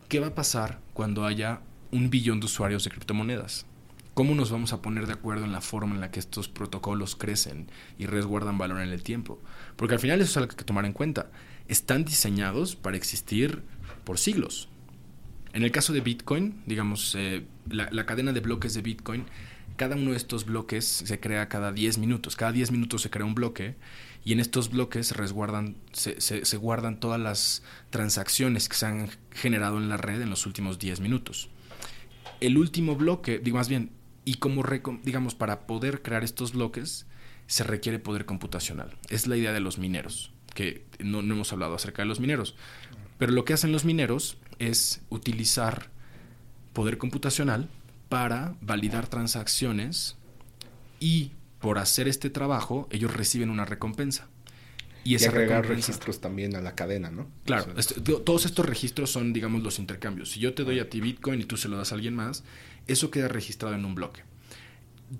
¿qué 0.10 0.20
va 0.20 0.28
a 0.28 0.36
pasar 0.36 0.80
cuando 0.94 1.26
haya 1.26 1.62
un 1.92 2.10
billón 2.10 2.40
de 2.40 2.46
usuarios 2.46 2.84
de 2.84 2.92
criptomonedas? 2.92 3.66
¿Cómo 4.14 4.34
nos 4.34 4.50
vamos 4.50 4.74
a 4.74 4.82
poner 4.82 5.06
de 5.06 5.14
acuerdo 5.14 5.46
en 5.46 5.52
la 5.52 5.62
forma 5.62 5.94
en 5.94 6.02
la 6.02 6.10
que 6.10 6.20
estos 6.20 6.48
protocolos 6.48 7.16
crecen 7.16 7.70
y 8.00 8.08
resguardan 8.08 8.58
valor 8.58 8.82
en 8.82 8.90
el 8.90 9.04
tiempo? 9.04 9.40
Porque 9.76 9.94
al 9.94 10.00
final 10.00 10.20
eso 10.20 10.32
es 10.32 10.38
algo 10.38 10.48
que 10.48 10.54
hay 10.54 10.58
que 10.58 10.64
tomar 10.64 10.86
en 10.86 10.94
cuenta. 10.94 11.30
Están 11.68 12.04
diseñados 12.04 12.76
para 12.76 12.98
existir 12.98 13.62
por 14.04 14.18
siglos. 14.18 14.70
En 15.54 15.64
el 15.64 15.72
caso 15.72 15.94
de 15.94 16.02
Bitcoin, 16.02 16.64
digamos, 16.66 17.14
eh, 17.16 17.46
la, 17.70 18.06
cadena 18.06 18.34
de 18.34 18.40
bloques 18.40 18.74
de 18.74 18.82
Bitcoin 18.82 19.26
cada 19.76 19.96
uno 19.96 20.12
de 20.12 20.18
estos 20.18 20.46
bloques 20.46 20.86
se 20.86 21.20
crea 21.20 21.48
cada 21.50 21.72
10 21.72 22.00
minutos. 22.00 22.36
Cada 22.36 22.52
10 22.52 22.72
minutos 22.72 23.04
se 23.04 23.12
crea 23.12 23.26
un 23.26 23.36
bloque 23.36 23.76
y 24.24 24.34
en 24.34 24.40
estos 24.40 24.70
bloques 24.70 25.16
resguardan, 25.16 25.78
se, 25.94 26.20
se, 26.20 26.58
guardan 26.58 27.00
todas 27.00 27.20
las 27.20 27.64
transacciones 27.90 28.68
que 28.68 28.76
se 28.76 28.86
han 28.86 29.10
generado 29.32 29.78
en 29.78 29.90
la 29.90 29.98
red 29.98 30.22
en 30.22 30.30
los 30.30 30.46
últimos 30.46 30.80
10 30.80 31.00
minutos. 31.00 31.50
El 32.40 32.58
último 32.58 32.96
bloque, 32.96 33.40
digo 33.40 33.58
más 33.58 33.70
bien, 33.70 33.92
y 34.26 34.36
como 34.36 34.64
digamos, 35.04 35.36
para 35.36 35.66
poder 35.66 36.02
crear 36.02 36.24
estos 36.24 36.52
bloques 36.52 37.06
se 37.48 37.64
requiere 37.64 38.00
poder 38.00 38.26
computacional. 38.26 38.98
Es 39.10 39.26
la 39.28 39.38
idea 39.38 39.54
de 39.54 39.62
los 39.62 39.78
mineros, 39.78 40.32
que 40.54 40.86
no 41.00 41.20
hemos 41.20 41.54
hablado 41.54 41.76
acerca 41.76 42.02
de 42.02 42.10
los 42.10 42.20
mineros. 42.20 42.56
Pero 43.18 43.32
lo 43.32 43.46
que 43.46 43.54
hacen 43.54 43.72
los 43.72 43.86
mineros 43.86 44.38
es 44.60 45.02
utilizar 45.10 45.90
poder 46.74 46.98
computacional 46.98 47.70
para 48.10 48.56
validar 48.62 49.08
transacciones 49.08 50.18
y 51.00 51.32
por 51.60 51.80
hacer 51.80 52.08
este 52.08 52.30
trabajo 52.30 52.88
ellos 52.92 53.16
reciben 53.16 53.50
una 53.50 53.66
recompensa. 53.66 54.28
Y, 55.04 55.16
esa 55.16 55.30
agregar 55.30 55.66
registros 55.66 56.20
también 56.20 56.56
a 56.58 56.62
la 56.62 56.76
cadena, 56.76 57.10
¿no? 57.10 57.30
Claro, 57.46 57.74
este, 57.78 58.02
todos 58.02 58.46
estos 58.46 58.66
registros 58.66 59.10
son, 59.10 59.32
digamos, 59.32 59.64
los 59.64 59.80
intercambios. 59.80 60.32
Si 60.32 60.42
yo 60.42 60.54
te 60.54 60.66
doy 60.66 60.80
a 60.80 60.90
ti 60.90 61.00
Bitcoin 61.00 61.40
y 61.40 61.46
tú 61.46 61.56
se 61.56 61.70
lo 61.70 61.78
das 61.78 61.94
a 61.94 61.96
alguien 61.96 62.14
más, 62.14 62.44
eso 62.88 63.10
queda 63.10 63.30
registrado 63.30 63.74
en 63.76 63.86
un 63.86 63.96
bloque. 63.96 64.24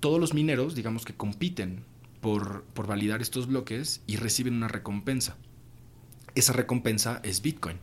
Todos 0.00 0.20
los 0.20 0.34
mineros, 0.34 0.74
digamos, 0.74 1.06
que 1.06 1.14
compiten 1.14 1.84
por, 2.20 2.64
por 2.74 2.86
validar 2.86 3.22
estos 3.22 3.46
bloques 3.46 4.02
y 4.06 4.16
reciben 4.16 4.54
una 4.54 4.68
recompensa. 4.68 5.38
Esa 6.34 6.52
recompensa 6.52 7.20
es 7.24 7.40
Bitcoin. 7.40 7.78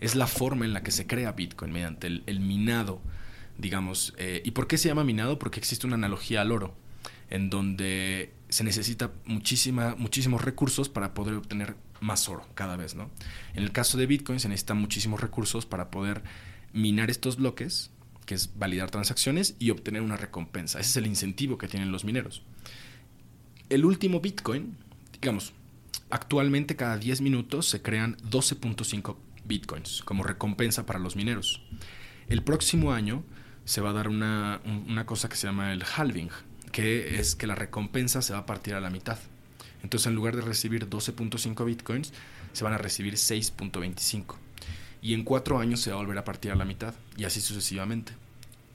Es 0.00 0.14
la 0.14 0.26
forma 0.26 0.64
en 0.64 0.72
la 0.72 0.82
que 0.82 0.92
se 0.92 1.06
crea 1.06 1.32
Bitcoin, 1.32 1.72
mediante 1.72 2.06
el 2.06 2.40
minado 2.40 3.02
digamos. 3.60 4.14
Eh, 4.16 4.42
¿Y 4.44 4.50
por 4.52 4.66
qué 4.66 4.78
se 4.78 4.88
llama 4.88 5.04
minado? 5.04 5.38
Porque 5.38 5.60
existe 5.60 5.86
una 5.86 5.96
analogía 5.96 6.40
al 6.40 6.52
oro, 6.52 6.74
en 7.30 7.50
donde 7.50 8.32
se 8.48 8.64
necesita 8.64 9.12
muchísima, 9.24 9.94
muchísimos 9.96 10.44
recursos 10.44 10.88
para 10.88 11.14
poder 11.14 11.34
obtener 11.34 11.76
más 12.00 12.28
oro 12.28 12.46
cada 12.54 12.76
vez, 12.76 12.94
¿no? 12.94 13.10
En 13.54 13.62
el 13.62 13.72
caso 13.72 13.96
de 13.98 14.06
Bitcoin 14.06 14.40
se 14.40 14.48
necesitan 14.48 14.78
muchísimos 14.78 15.20
recursos 15.20 15.66
para 15.66 15.90
poder 15.90 16.22
minar 16.72 17.10
estos 17.10 17.36
bloques, 17.36 17.90
que 18.26 18.34
es 18.34 18.58
validar 18.58 18.90
transacciones 18.90 19.56
y 19.58 19.70
obtener 19.70 20.02
una 20.02 20.16
recompensa. 20.16 20.80
Ese 20.80 20.90
es 20.90 20.96
el 20.96 21.06
incentivo 21.06 21.58
que 21.58 21.68
tienen 21.68 21.92
los 21.92 22.04
mineros. 22.04 22.42
El 23.68 23.84
último 23.84 24.20
Bitcoin, 24.20 24.76
digamos, 25.12 25.52
actualmente 26.10 26.76
cada 26.76 26.98
10 26.98 27.20
minutos 27.20 27.68
se 27.68 27.82
crean 27.82 28.16
12.5 28.18 29.16
Bitcoins 29.44 30.02
como 30.04 30.22
recompensa 30.22 30.86
para 30.86 30.98
los 30.98 31.16
mineros. 31.16 31.62
El 32.28 32.42
próximo 32.42 32.92
año 32.92 33.24
se 33.64 33.80
va 33.80 33.90
a 33.90 33.92
dar 33.92 34.08
una, 34.08 34.60
cosa 35.06 35.28
que 35.28 35.36
se 35.36 35.46
llama 35.46 35.72
el 35.72 35.84
halving, 35.84 36.30
que 36.72 37.20
es 37.20 37.34
que 37.34 37.46
la 37.46 37.54
recompensa 37.54 38.22
se 38.22 38.32
va 38.32 38.40
a 38.40 38.46
partir 38.46 38.74
a 38.74 38.80
la 38.80 38.90
mitad. 38.90 39.18
Entonces, 39.82 40.06
en 40.06 40.14
lugar 40.14 40.36
de 40.36 40.42
recibir 40.42 40.88
12.5 40.88 41.64
bitcoins, 41.64 42.12
se 42.52 42.64
van 42.64 42.72
a 42.72 42.78
recibir 42.78 43.14
6.25. 43.14 44.36
Y 45.02 45.14
en 45.14 45.24
cuatro 45.24 45.58
años 45.58 45.80
se 45.80 45.90
va 45.90 45.96
a 45.96 46.00
volver 46.00 46.18
a 46.18 46.24
partir 46.24 46.52
a 46.52 46.56
la 46.56 46.64
mitad, 46.64 46.94
y 47.16 47.24
así 47.24 47.40
sucesivamente. 47.40 48.12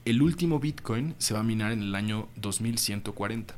El 0.04 0.22
último 0.22 0.58
bitcoin 0.58 1.14
se 1.18 1.34
va 1.34 1.40
a 1.40 1.44
minar 1.44 1.72
en 1.72 1.82
el 1.82 1.94
año 1.94 2.28
2140. 2.36 3.54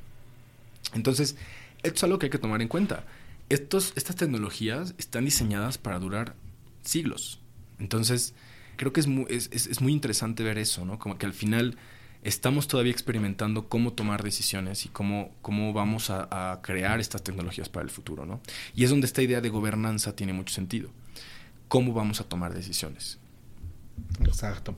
Entonces, 0.95 1.37
esto 1.83 1.97
es 1.97 2.05
algo 2.05 2.19
que 2.19 2.27
hay 2.27 2.31
que 2.31 2.39
tomar 2.39 2.63
en 2.63 2.69
cuenta. 2.69 3.05
Estos, 3.49 3.93
estas 3.97 4.17
tecnologías 4.17 4.95
están 4.99 5.25
diseñadas 5.25 5.79
para 5.79 5.99
durar 5.99 6.35
siglos. 6.83 7.41
Entonces, 7.79 8.35
creo 8.77 8.93
que 8.93 9.01
es 9.01 9.07
muy, 9.07 9.27
es, 9.29 9.81
muy 9.81 9.93
interesante 9.93 10.43
ver 10.43 10.59
eso, 10.59 10.85
¿no? 10.85 10.99
Como 10.99 11.19
que 11.19 11.27
al 11.27 11.33
final 11.33 11.77
estamos 12.23 12.69
todavía 12.69 12.93
experimentando 12.93 13.69
cómo 13.69 13.93
tomar 13.93 14.23
decisiones 14.23 14.85
y 14.87 14.89
cómo, 14.89 15.31
cómo 15.43 15.73
vamos 15.73 16.11
a, 16.11 16.61
crear 16.63 17.01
estas 17.01 17.23
tecnologías 17.23 17.69
para 17.69 17.85
el 17.85 17.91
futuro, 17.91 18.27
¿no? 18.27 18.41
Y 18.75 18.85
es 18.85 18.91
donde 18.91 19.07
esta 19.07 19.23
idea 19.23 19.41
de 19.41 19.49
gobernanza 19.49 20.15
tiene 20.15 20.33
mucho 20.33 20.55
sentido. 20.55 20.91
¿Cómo 21.69 21.93
vamos 21.93 22.21
a 22.21 22.25
tomar 22.25 22.55
decisiones? 22.55 23.19
Exacto. 24.21 24.75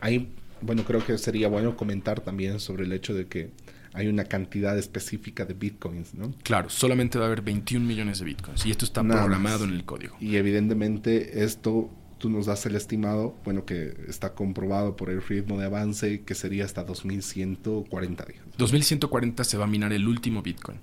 Ahí, 0.00 0.32
bueno, 0.60 0.84
creo 0.84 1.04
que 1.04 1.18
sería 1.18 1.48
bueno 1.48 1.76
comentar 1.76 2.20
también 2.20 2.60
sobre 2.60 2.84
el 2.84 2.92
hecho 2.92 3.14
de 3.14 3.26
que 3.26 3.50
hay 3.94 4.08
una 4.08 4.24
cantidad 4.24 4.76
específica 4.76 5.44
de 5.44 5.54
bitcoins, 5.54 6.14
¿no? 6.14 6.34
Claro, 6.42 6.68
solamente 6.68 7.18
va 7.18 7.24
a 7.24 7.28
haber 7.28 7.42
21 7.42 7.86
millones 7.86 8.18
de 8.18 8.24
bitcoins 8.24 8.66
y 8.66 8.70
esto 8.70 8.84
está 8.84 9.02
programado 9.04 9.64
en 9.64 9.72
el 9.72 9.84
código. 9.84 10.16
Y 10.20 10.36
evidentemente 10.36 11.44
esto 11.44 11.90
tú 12.24 12.30
nos 12.30 12.46
das 12.46 12.64
el 12.64 12.74
estimado, 12.74 13.36
bueno, 13.44 13.66
que 13.66 13.94
está 14.08 14.32
comprobado 14.32 14.96
por 14.96 15.10
el 15.10 15.20
ritmo 15.20 15.58
de 15.58 15.66
avance, 15.66 16.22
que 16.22 16.34
sería 16.34 16.64
hasta 16.64 16.82
2140 16.82 18.24
días. 18.24 18.42
2140 18.56 19.44
se 19.44 19.58
va 19.58 19.64
a 19.64 19.66
minar 19.66 19.92
el 19.92 20.08
último 20.08 20.40
Bitcoin. 20.40 20.80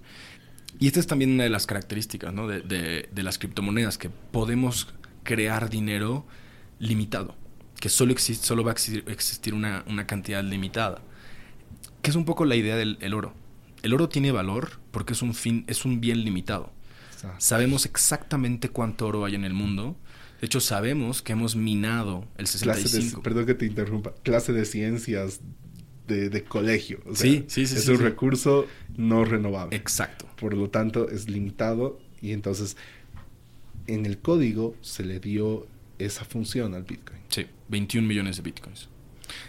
Y 0.77 0.85
esta 0.85 0.99
es 0.99 1.07
también 1.07 1.31
una 1.31 1.43
de 1.43 1.49
las 1.49 1.65
características 1.65 2.31
¿no? 2.31 2.47
de, 2.47 2.61
de, 2.61 3.23
las 3.23 3.39
criptomonedas, 3.39 3.97
que 3.97 4.11
podemos 4.11 4.93
crear 5.23 5.71
dinero 5.71 6.27
limitado, 6.77 7.33
que 7.79 7.89
solo, 7.89 8.11
existe, 8.11 8.45
solo 8.45 8.63
va 8.63 8.73
a 8.73 8.75
existir, 8.75 9.55
una, 9.55 9.83
una, 9.87 10.05
cantidad 10.05 10.43
limitada. 10.43 11.01
que 12.03 12.11
es 12.11 12.15
un 12.15 12.25
poco 12.25 12.45
la 12.45 12.55
idea 12.55 12.75
del 12.75 13.13
oro. 13.15 13.33
El 13.81 13.95
oro 13.95 14.09
tiene 14.09 14.31
valor 14.31 14.79
porque 14.91 15.13
es 15.13 15.23
un 15.23 15.33
fin, 15.33 15.63
es 15.65 15.85
un 15.85 16.01
bien 16.01 16.23
limitado. 16.23 16.71
Sabemos 17.39 17.87
exactamente 17.87 18.69
cuánto 18.69 19.07
oro 19.07 19.25
hay 19.25 19.33
en 19.33 19.43
el 19.43 19.53
mundo. 19.55 19.95
De 20.41 20.47
hecho, 20.47 20.59
sabemos 20.59 21.21
que 21.21 21.33
hemos 21.33 21.55
minado 21.55 22.27
el 22.37 22.47
65. 22.47 23.21
perdón 23.21 23.45
que 23.45 23.53
te 23.53 23.65
interrumpa. 23.67 24.13
Clase 24.23 24.51
de 24.53 24.65
ciencias 24.65 25.39
de, 26.07 26.43
colegio. 26.43 26.99
sí, 27.13 27.45
sí, 27.47 27.65
sí. 27.65 27.75
Es 27.75 27.87
un 27.87 27.99
recurso 27.99 28.65
no 28.97 29.23
renovable. 29.23 29.77
Exacto. 29.77 30.25
Por 30.35 30.53
lo 30.55 30.69
tanto, 30.69 31.09
es 31.09 31.29
limitado 31.29 31.99
y 32.21 32.33
entonces 32.33 32.75
en 33.87 34.05
el 34.05 34.17
código 34.17 34.75
se 34.81 35.05
le 35.05 35.19
dio 35.19 35.67
esa 35.99 36.25
función 36.25 36.73
al 36.73 36.83
Bitcoin. 36.83 37.21
Sí, 37.29 37.45
21 37.69 38.07
millones 38.07 38.37
de 38.37 38.41
Bitcoins. 38.41 38.89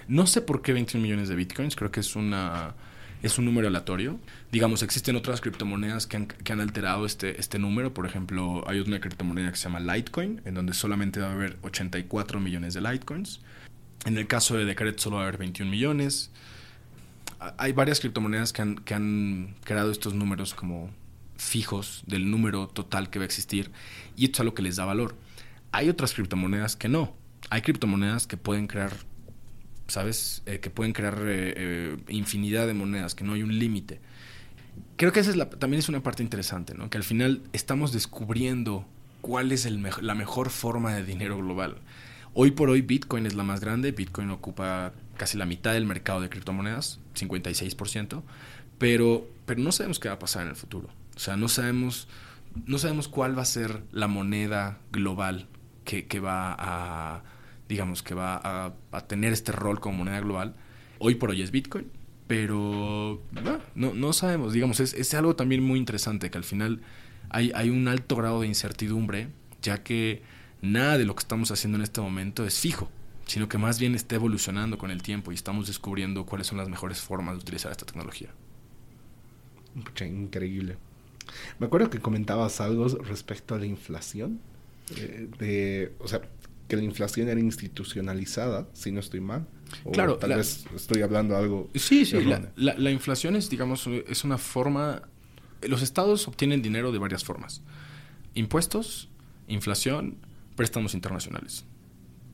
No 0.07 0.27
sé 0.27 0.43
por 0.43 0.63
qué 0.63 0.73
21 0.73 1.03
millones 1.03 1.29
de 1.29 1.35
Bitcoins, 1.35 1.75
creo 1.75 1.91
que 1.91 2.01
es 2.01 2.15
una 2.15 2.75
es 3.23 3.39
un 3.39 3.45
número 3.45 3.69
aleatorio. 3.69 4.19
Digamos, 4.53 4.83
existen 4.83 5.17
otras 5.17 5.41
criptomonedas 5.41 6.07
que 6.07 6.19
han, 6.19 6.27
que 6.27 6.53
han, 6.53 6.61
alterado 6.61 7.07
este, 7.07 7.41
este 7.41 7.59
número. 7.59 7.95
Por 7.95 8.05
ejemplo, 8.05 8.63
hay 8.69 8.81
una 8.81 9.01
criptomoneda 9.01 9.51
que 9.51 9.57
se 9.57 9.65
llama 9.65 9.81
Litecoin, 9.81 10.43
en 10.45 10.53
donde 10.53 10.75
solamente 10.75 11.21
va 11.21 11.29
a 11.29 11.33
haber 11.33 11.57
84 11.63 12.39
millones 12.39 12.75
de 12.75 12.83
Litecoins. 12.83 13.41
En 14.05 14.19
el 14.19 14.27
caso 14.27 14.55
de 14.57 14.67
Decret 14.67 14.99
solo 14.99 15.17
va 15.17 15.23
a 15.23 15.29
haber 15.29 15.39
21 15.39 15.71
millones. 15.71 16.31
Hay 17.57 17.73
varias 17.73 18.01
criptomonedas 18.01 18.53
que 18.53 18.61
han, 18.61 18.77
que 18.77 18.93
han 18.93 19.55
creado 19.65 19.91
estos 19.91 20.13
números 20.13 20.53
como 20.53 20.91
fijos 21.39 22.03
del 22.07 22.31
número 22.31 22.69
total 22.69 23.09
que 23.09 23.19
va 23.19 23.25
a 23.25 23.27
existir 23.27 23.71
y 24.17 24.27
esto 24.27 24.37
es 24.37 24.41
algo 24.41 24.55
que 24.55 24.63
les 24.63 24.77
da 24.77 24.85
valor. 24.85 25.17
Hay 25.73 25.89
otras 25.89 26.13
criptomonedas 26.13 26.77
que 26.77 26.91
no. 26.91 27.17
Hay 27.49 27.63
criptomonedas 27.63 28.27
que 28.27 28.37
pueden 28.37 28.67
crear 28.67 28.93
¿sabes? 29.93 30.43
Eh, 30.47 30.61
que 30.61 30.71
pueden 30.71 30.93
crear 30.93 31.19
eh, 31.21 31.55
eh, 31.57 31.97
infinidad 32.09 32.67
de 32.67 32.75
monedas, 32.75 33.15
que 33.15 33.25
no 33.25 33.35
hay 33.35 33.43
un 33.43 33.59
límite. 33.59 34.01
Creo 35.03 35.13
que 35.13 35.19
esa 35.19 35.33
es 35.33 35.59
también 35.59 35.81
es 35.81 35.89
una 35.89 36.01
parte 36.01 36.23
interesante, 36.23 36.75
¿no? 36.75 36.89
Que 36.89 36.97
al 36.97 37.03
final 37.03 37.43
estamos 37.53 37.93
descubriendo 37.93 38.87
cuál 39.21 39.51
es 39.51 39.67
el 39.67 39.85
la 40.01 40.15
mejor 40.15 40.49
forma 40.49 40.95
de 40.95 41.03
dinero 41.03 41.39
global. 41.39 41.79
Hoy 42.35 42.53
por 42.53 42.71
hoy 42.71 42.83
Bitcoin 42.83 43.27
es 43.27 43.35
la 43.35 43.43
más 43.43 43.59
grande, 43.59 43.91
Bitcoin 43.91 44.31
ocupa 44.31 44.93
casi 45.17 45.37
la 45.37 45.45
mitad 45.45 45.73
del 45.73 45.87
mercado 45.87 46.21
de 46.21 46.29
criptomonedas, 46.29 47.01
56%, 47.17 48.23
pero, 48.79 49.29
pero 49.45 49.61
no 49.61 49.73
sabemos 49.73 49.99
qué 49.99 50.07
va 50.07 50.15
a 50.15 50.19
pasar 50.21 50.45
en 50.45 50.51
el 50.51 50.55
futuro. 50.55 50.87
O 51.17 51.19
sea, 51.19 51.37
no 51.37 51.49
sabemos, 51.49 52.07
no 52.67 52.79
sabemos 52.79 53.09
cuál 53.09 53.37
va 53.37 53.43
a 53.43 53.47
ser 53.47 53.83
la 53.91 54.07
moneda 54.07 54.79
global 54.93 55.49
que, 55.85 56.07
que 56.07 56.21
va 56.21 56.55
a 56.57 57.25
digamos, 57.69 58.05
que 58.05 58.15
va 58.15 58.41
a, 58.93 59.01
tener 59.09 59.33
este 59.33 59.51
rol 59.51 59.81
como 59.81 59.99
moneda 59.99 60.21
global. 60.21 60.55
Hoy 61.01 61.17
por 61.17 61.31
hoy 61.31 61.43
es 61.43 61.51
Bitcoin, 61.51 61.91
pero 62.33 63.21
no, 63.75 63.93
no 63.93 64.13
sabemos, 64.15 64.55
digamos, 64.55 64.81
es, 64.81 64.95
es, 64.95 65.13
algo 65.13 65.37
también 65.37 65.63
muy 65.63 65.79
interesante, 65.79 66.31
que 66.31 66.39
al 66.39 66.45
final 66.45 66.81
hay, 67.29 67.53
hay 67.55 67.69
un 67.69 67.87
alto 67.89 68.17
grado 68.17 68.41
de 68.41 68.47
incertidumbre, 68.47 69.29
ya 69.61 69.83
que 69.83 70.23
nada 70.63 70.97
de 70.97 71.05
lo 71.05 71.15
que 71.15 71.21
estamos 71.21 71.51
haciendo 71.51 71.77
en 71.77 71.83
este 71.83 72.01
momento 72.01 72.47
es 72.47 72.59
fijo, 72.59 72.89
sino 73.27 73.51
que 73.51 73.59
más 73.59 73.79
bien 73.79 73.95
está 73.95 74.15
evolucionando 74.15 74.79
con 74.79 74.91
el 74.91 75.03
tiempo 75.03 75.31
y 75.31 75.35
estamos 75.35 75.67
descubriendo 75.67 76.25
cuáles 76.25 76.47
son 76.47 76.57
las 76.57 76.71
mejores 76.71 77.03
formas 77.03 77.35
de 77.35 77.41
utilizar 77.43 77.71
esta 77.71 77.85
tecnología. 77.85 78.31
increíble. 80.01 80.79
Me 81.59 81.67
acuerdo 81.67 81.91
que 81.91 81.99
comentabas 81.99 82.63
algo 82.63 82.89
respecto 82.89 83.55
a 83.55 83.59
la 83.59 83.67
inflación. 83.67 84.41
Eh, 84.97 85.29
de, 85.39 85.93
o 85.99 86.09
sea, 86.09 86.23
que 86.73 86.77
la 86.79 86.85
inflación 86.85 87.29
era 87.29 87.39
institucionalizada, 87.39 88.67
si 88.73 88.93
no 88.93 89.01
estoy 89.01 89.21
mal. 89.21 89.47
claro. 89.93 90.17
Tal 90.17 90.31
vez 90.31 90.65
estoy 90.75 91.03
hablando 91.03 91.37
algo. 91.37 91.69
Sí, 91.75 92.07
sí. 92.07 92.17
La, 92.57 92.91
inflación 92.91 93.37
es, 93.37 93.51
digamos, 93.51 93.87
es 93.87 94.25
una 94.25 94.39
forma. 94.39 95.03
Los 95.61 95.83
estados 95.83 96.27
obtienen 96.29 96.63
dinero 96.63 96.91
de 96.91 96.99
varias 96.99 97.25
formas: 97.25 97.61
impuestos, 98.33 99.11
inflación, 99.49 100.17
préstamos 100.57 100.95
internacionales. 100.95 101.67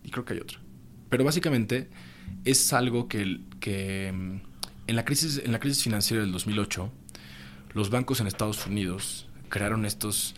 Y 0.05 0.11
creo 0.11 0.25
que 0.25 0.35
hay 0.35 0.39
otra. 0.39 0.61
Pero 1.09 1.25
básicamente 1.25 1.89
es 2.45 2.73
algo 2.73 3.09
que, 3.09 3.41
que 3.59 4.13
mm, 4.15 4.41
en, 4.87 4.95
la 4.95 5.05
crisis, 5.05 5.43
en 5.45 5.51
la 5.51 5.59
crisis 5.59 5.83
financiera 5.83 6.23
del 6.23 6.31
2008, 6.31 6.93
los 7.75 7.91
bancos 7.91 8.21
en 8.21 8.29
Estados 8.29 8.65
Unidos 8.69 9.27
crearon 9.49 9.85
estos 9.85 10.37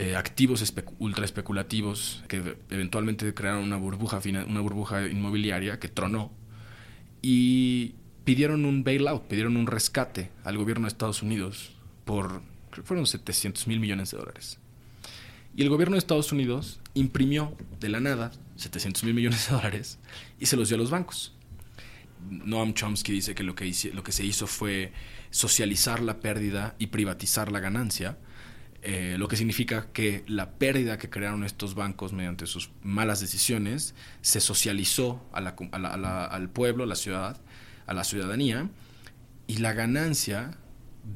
eh, 0.00 0.16
activos 0.16 0.64
ultra 0.98 1.26
especulativos 1.26 2.24
que 2.26 2.56
eventualmente 2.70 3.34
crearon 3.34 3.64
una 3.64 3.76
burbuja, 3.76 4.18
una 4.48 4.60
burbuja 4.62 5.06
inmobiliaria 5.06 5.78
que 5.78 5.88
tronó 5.88 6.32
y 7.20 7.96
pidieron 8.24 8.64
un 8.64 8.82
bailout, 8.82 9.24
pidieron 9.24 9.58
un 9.58 9.66
rescate 9.66 10.30
al 10.42 10.56
gobierno 10.56 10.86
de 10.86 10.88
Estados 10.88 11.22
Unidos 11.22 11.72
por, 12.06 12.40
fueron 12.82 13.04
700 13.04 13.66
mil 13.66 13.78
millones 13.78 14.12
de 14.12 14.16
dólares. 14.16 14.58
Y 15.54 15.60
el 15.60 15.68
gobierno 15.68 15.96
de 15.96 15.98
Estados 15.98 16.32
Unidos 16.32 16.80
imprimió 16.94 17.54
de 17.78 17.90
la 17.90 18.00
nada 18.00 18.32
700 18.56 19.04
mil 19.04 19.12
millones 19.12 19.50
de 19.50 19.54
dólares 19.54 19.98
y 20.38 20.46
se 20.46 20.56
los 20.56 20.70
dio 20.70 20.76
a 20.76 20.80
los 20.80 20.90
bancos. 20.90 21.34
Noam 22.30 22.72
Chomsky 22.72 23.12
dice 23.12 23.34
que 23.34 23.42
lo 23.42 23.54
que, 23.54 23.70
lo 23.92 24.02
que 24.02 24.12
se 24.12 24.24
hizo 24.24 24.46
fue 24.46 24.94
socializar 25.28 26.00
la 26.00 26.20
pérdida 26.20 26.74
y 26.78 26.86
privatizar 26.86 27.52
la 27.52 27.60
ganancia 27.60 28.16
eh, 28.82 29.16
lo 29.18 29.28
que 29.28 29.36
significa 29.36 29.88
que 29.92 30.24
la 30.26 30.52
pérdida 30.52 30.96
que 30.96 31.10
crearon 31.10 31.44
estos 31.44 31.74
bancos 31.74 32.14
mediante 32.14 32.46
sus 32.46 32.70
malas 32.82 33.20
decisiones 33.20 33.94
se 34.22 34.40
socializó 34.40 35.22
al 35.32 36.50
pueblo, 36.50 36.84
a 36.84 36.86
la 36.86 36.96
ciudad, 36.96 37.40
a 37.86 37.92
la 37.94 38.04
ciudadanía, 38.04 38.70
y 39.46 39.58
la 39.58 39.74
ganancia 39.74 40.56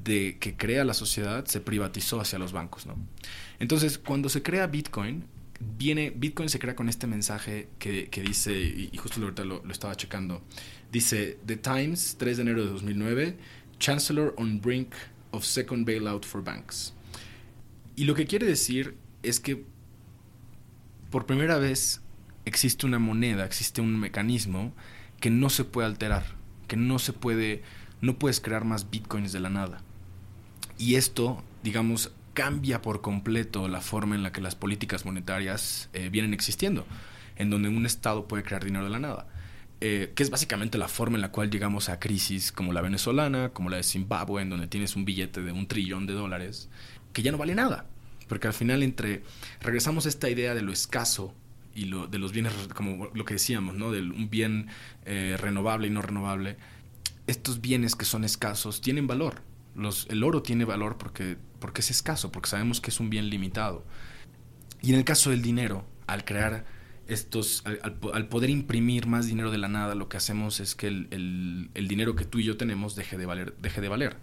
de 0.05 0.39
que 0.39 0.57
crea 0.57 0.85
la 0.85 0.93
sociedad 0.93 1.47
se 1.47 1.61
privatizó 1.61 2.21
hacia 2.21 2.39
los 2.39 2.53
bancos. 2.53 2.87
Entonces, 3.59 3.97
cuando 3.97 4.29
se 4.29 4.43
crea 4.43 4.67
Bitcoin, 4.67 5.25
viene, 5.61 6.11
Bitcoin 6.11 6.51
se 6.51 6.59
crea 6.59 6.75
con 6.75 6.89
este 6.89 7.07
mensaje 7.07 7.69
que, 7.79 8.11
dice, 8.27 8.53
y, 8.61 8.95
justo 8.99 9.23
ahorita 9.23 9.45
lo, 9.45 9.65
lo 9.65 9.73
estaba 9.73 9.95
checando, 9.95 10.43
dice, 10.93 11.39
The 11.47 11.57
Times, 11.57 12.17
3 12.19 12.37
de 12.37 12.43
enero 12.43 12.65
de 12.65 12.71
2009, 12.73 13.37
Chancellor 13.79 14.35
on 14.37 14.61
brink 14.61 14.95
of 15.31 15.45
second 15.45 15.87
bailout 15.87 16.25
for 16.25 16.43
banks. 16.43 16.93
Y 17.97 18.05
lo 18.05 18.15
que 18.15 18.27
quiere 18.27 18.47
decir 18.47 18.97
es 19.23 19.41
que 19.41 19.65
por 21.11 21.27
primera 21.27 21.59
vez 21.59 22.03
existe 22.45 22.87
una 22.87 22.99
moneda, 22.99 23.45
existe 23.45 23.81
un 23.81 23.99
mecanismo 23.99 24.75
que 25.21 25.31
no 25.31 25.49
se 25.49 25.65
puede 25.65 25.87
alterar, 25.87 26.25
que 26.67 26.77
no 26.77 26.99
se 26.99 27.13
puede, 27.13 27.63
no 28.01 28.19
puedes 28.19 28.41
crear 28.41 28.65
más 28.65 28.91
bitcoins 28.91 29.33
de 29.33 29.41
la 29.41 29.51
nada. 29.51 29.83
Y 30.77 30.97
esto, 30.97 31.43
digamos, 31.63 32.13
cambia 32.33 32.83
por 32.83 33.01
completo 33.01 33.69
la 33.69 33.81
forma 33.81 34.17
en 34.17 34.25
la 34.25 34.33
que 34.33 34.41
las 34.41 34.57
políticas 34.57 35.05
monetarias 35.05 35.89
eh, 35.93 36.09
vienen 36.11 36.35
existiendo, 36.35 36.85
en 37.37 37.49
donde 37.49 37.69
un 37.69 37.87
Estado 37.87 38.27
puede 38.27 38.43
crear 38.43 38.65
dinero 38.65 38.85
de 38.85 38.91
la 38.91 38.99
nada. 38.99 39.29
Eh, 39.81 40.13
que 40.15 40.23
es 40.23 40.31
básicamente 40.31 40.79
la 40.79 40.89
forma 40.89 41.17
en 41.17 41.23
la 41.23 41.31
cual 41.31 41.51
llegamos 41.51 41.89
a 41.89 42.01
crisis 42.01 42.53
como 42.53 42.73
la 42.73 42.81
venezolana, 42.81 43.51
como 43.51 43.71
la 43.71 43.77
de 43.77 43.83
Zimbabue, 43.83 44.43
en 44.43 44.51
donde 44.51 44.67
tienes 44.67 44.97
un 44.97 45.05
billete 45.05 45.43
de 45.43 45.53
un 45.53 45.67
trillón 45.67 46.07
de 46.07 46.15
dólares 46.15 46.71
que 47.15 47.23
ya 47.23 47.33
no 47.33 47.39
vale 47.39 47.55
nada. 47.55 47.87
Porque 48.29 48.47
al 48.47 48.53
final 48.53 48.83
entre 48.83 49.23
regresamos 49.61 50.05
a 50.05 50.11
esta 50.11 50.29
idea 50.29 50.55
de 50.55 50.61
lo 50.61 50.73
escaso 50.73 51.35
y 51.75 51.87
lo, 51.87 52.07
de 52.07 52.19
los 52.19 52.33
bienes, 52.33 52.53
como 52.75 53.09
lo 53.15 53.25
que 53.25 53.35
decíamos, 53.35 53.77
¿no? 53.77 53.91
De 53.91 54.01
un 54.01 54.29
bien 54.29 54.69
eh, 55.07 55.37
renovable 55.39 55.87
y 55.87 55.91
no 55.91 56.03
renovable. 56.03 56.57
Estos 57.27 57.61
bienes 57.61 57.97
que 57.97 58.05
son 58.05 58.25
escasos 58.25 58.81
tienen 58.81 59.07
valor. 59.07 59.43
Los, 59.75 60.07
el 60.11 60.23
oro 60.23 60.43
tiene 60.43 60.65
valor 60.65 60.99
porque, 60.99 61.37
porque 61.59 61.81
es 61.81 61.91
escaso, 61.91 62.31
porque 62.31 62.51
sabemos 62.51 62.81
que 62.81 62.91
es 62.91 63.01
un 63.01 63.11
bien 63.11 63.31
limitado. 63.31 63.85
Y 64.83 64.93
en 64.93 64.99
el 64.99 65.05
caso 65.05 65.31
del 65.31 65.43
dinero, 65.43 65.87
al 66.07 66.25
crear 66.25 66.65
estos, 67.07 67.65
al, 67.67 68.29
poder 68.29 68.51
imprimir 68.51 69.07
más 69.07 69.27
dinero 69.27 69.51
de 69.51 69.59
la 69.59 69.69
nada, 69.69 69.95
lo 69.95 70.09
que 70.09 70.17
hacemos 70.17 70.61
es 70.61 70.75
que 70.75 70.87
el, 70.87 71.71
el, 71.75 71.89
dinero 71.89 72.15
que 72.15 72.25
tú 72.25 72.39
y 72.39 72.45
yo 72.45 72.57
tenemos 72.57 72.95
deje 72.95 73.19
de 73.19 73.27
valer, 73.27 73.55
deje 73.61 73.81
de 73.81 73.89
valer. 73.89 74.17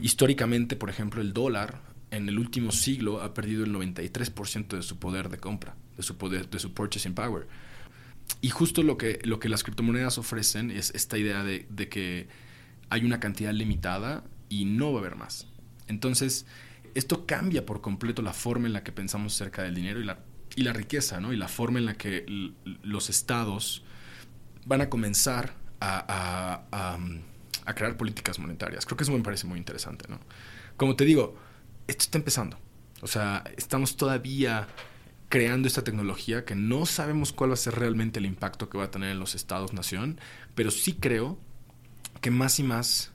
Históricamente, 0.00 0.76
por 0.76 0.90
ejemplo, 0.90 1.20
el 1.20 1.32
dólar 1.32 1.80
en 2.10 2.28
el 2.28 2.38
último 2.38 2.72
siglo 2.72 3.22
ha 3.22 3.34
perdido 3.34 3.64
el 3.64 3.72
93% 3.72 4.68
de 4.76 4.82
su 4.82 4.98
poder 4.98 5.28
de 5.28 5.38
compra, 5.38 5.76
de 5.96 6.02
su 6.02 6.16
poder, 6.16 6.48
de 6.50 6.58
su 6.58 6.74
purchasing 6.74 7.14
power. 7.14 7.46
Y 8.40 8.50
justo 8.50 8.82
lo 8.82 8.96
que, 8.96 9.20
lo 9.24 9.40
que 9.40 9.48
las 9.48 9.62
criptomonedas 9.62 10.18
ofrecen 10.18 10.70
es 10.70 10.92
esta 10.94 11.18
idea 11.18 11.44
de, 11.44 11.66
que 11.88 12.28
hay 12.88 13.04
una 13.04 13.20
cantidad 13.20 13.52
limitada 13.52 14.24
y 14.48 14.64
no 14.64 14.92
va 14.92 14.98
a 14.98 15.00
haber 15.02 15.16
más. 15.16 15.46
Entonces, 15.88 16.46
esto 16.94 17.26
cambia 17.26 17.66
por 17.66 17.80
completo 17.80 18.22
la 18.22 18.32
forma 18.32 18.66
en 18.66 18.72
la 18.72 18.82
que 18.82 18.92
pensamos 18.92 19.34
acerca 19.34 19.62
del 19.62 19.74
dinero 19.74 20.00
y 20.00 20.04
la, 20.04 20.20
y 20.56 20.62
la 20.62 20.72
riqueza, 20.72 21.20
¿no? 21.20 21.32
Y 21.32 21.36
la 21.36 21.48
forma 21.48 21.78
en 21.78 21.86
la 21.86 21.94
que 21.94 22.24
los 22.82 23.10
estados 23.10 23.84
van 24.64 24.80
a 24.80 24.88
comenzar 24.88 25.54
a, 25.80 26.64
a, 26.72 26.98
a, 27.64 27.74
crear 27.74 27.96
políticas 27.96 28.38
monetarias. 28.38 28.84
Creo 28.84 28.96
que 28.96 29.04
eso 29.04 29.12
me 29.12 29.22
parece 29.22 29.46
muy 29.46 29.58
interesante, 29.58 30.06
¿no? 30.08 30.20
Como 30.76 30.96
te 30.96 31.04
digo, 31.04 31.36
esto 31.90 32.04
está 32.04 32.18
empezando. 32.18 32.56
O 33.02 33.06
sea, 33.06 33.44
estamos 33.56 33.96
todavía 33.96 34.68
creando 35.28 35.68
esta 35.68 35.84
tecnología 35.84 36.44
que 36.44 36.54
no 36.54 36.86
sabemos 36.86 37.32
cuál 37.32 37.50
va 37.50 37.54
a 37.54 37.56
ser 37.56 37.74
realmente 37.74 38.18
el 38.18 38.26
impacto 38.26 38.68
que 38.68 38.78
va 38.78 38.84
a 38.84 38.90
tener 38.90 39.10
en 39.10 39.20
los 39.20 39.34
estados-nación, 39.34 40.20
pero 40.54 40.70
sí 40.70 40.94
creo 40.94 41.38
que 42.20 42.30
más 42.30 42.58
y 42.58 42.62
más 42.62 43.12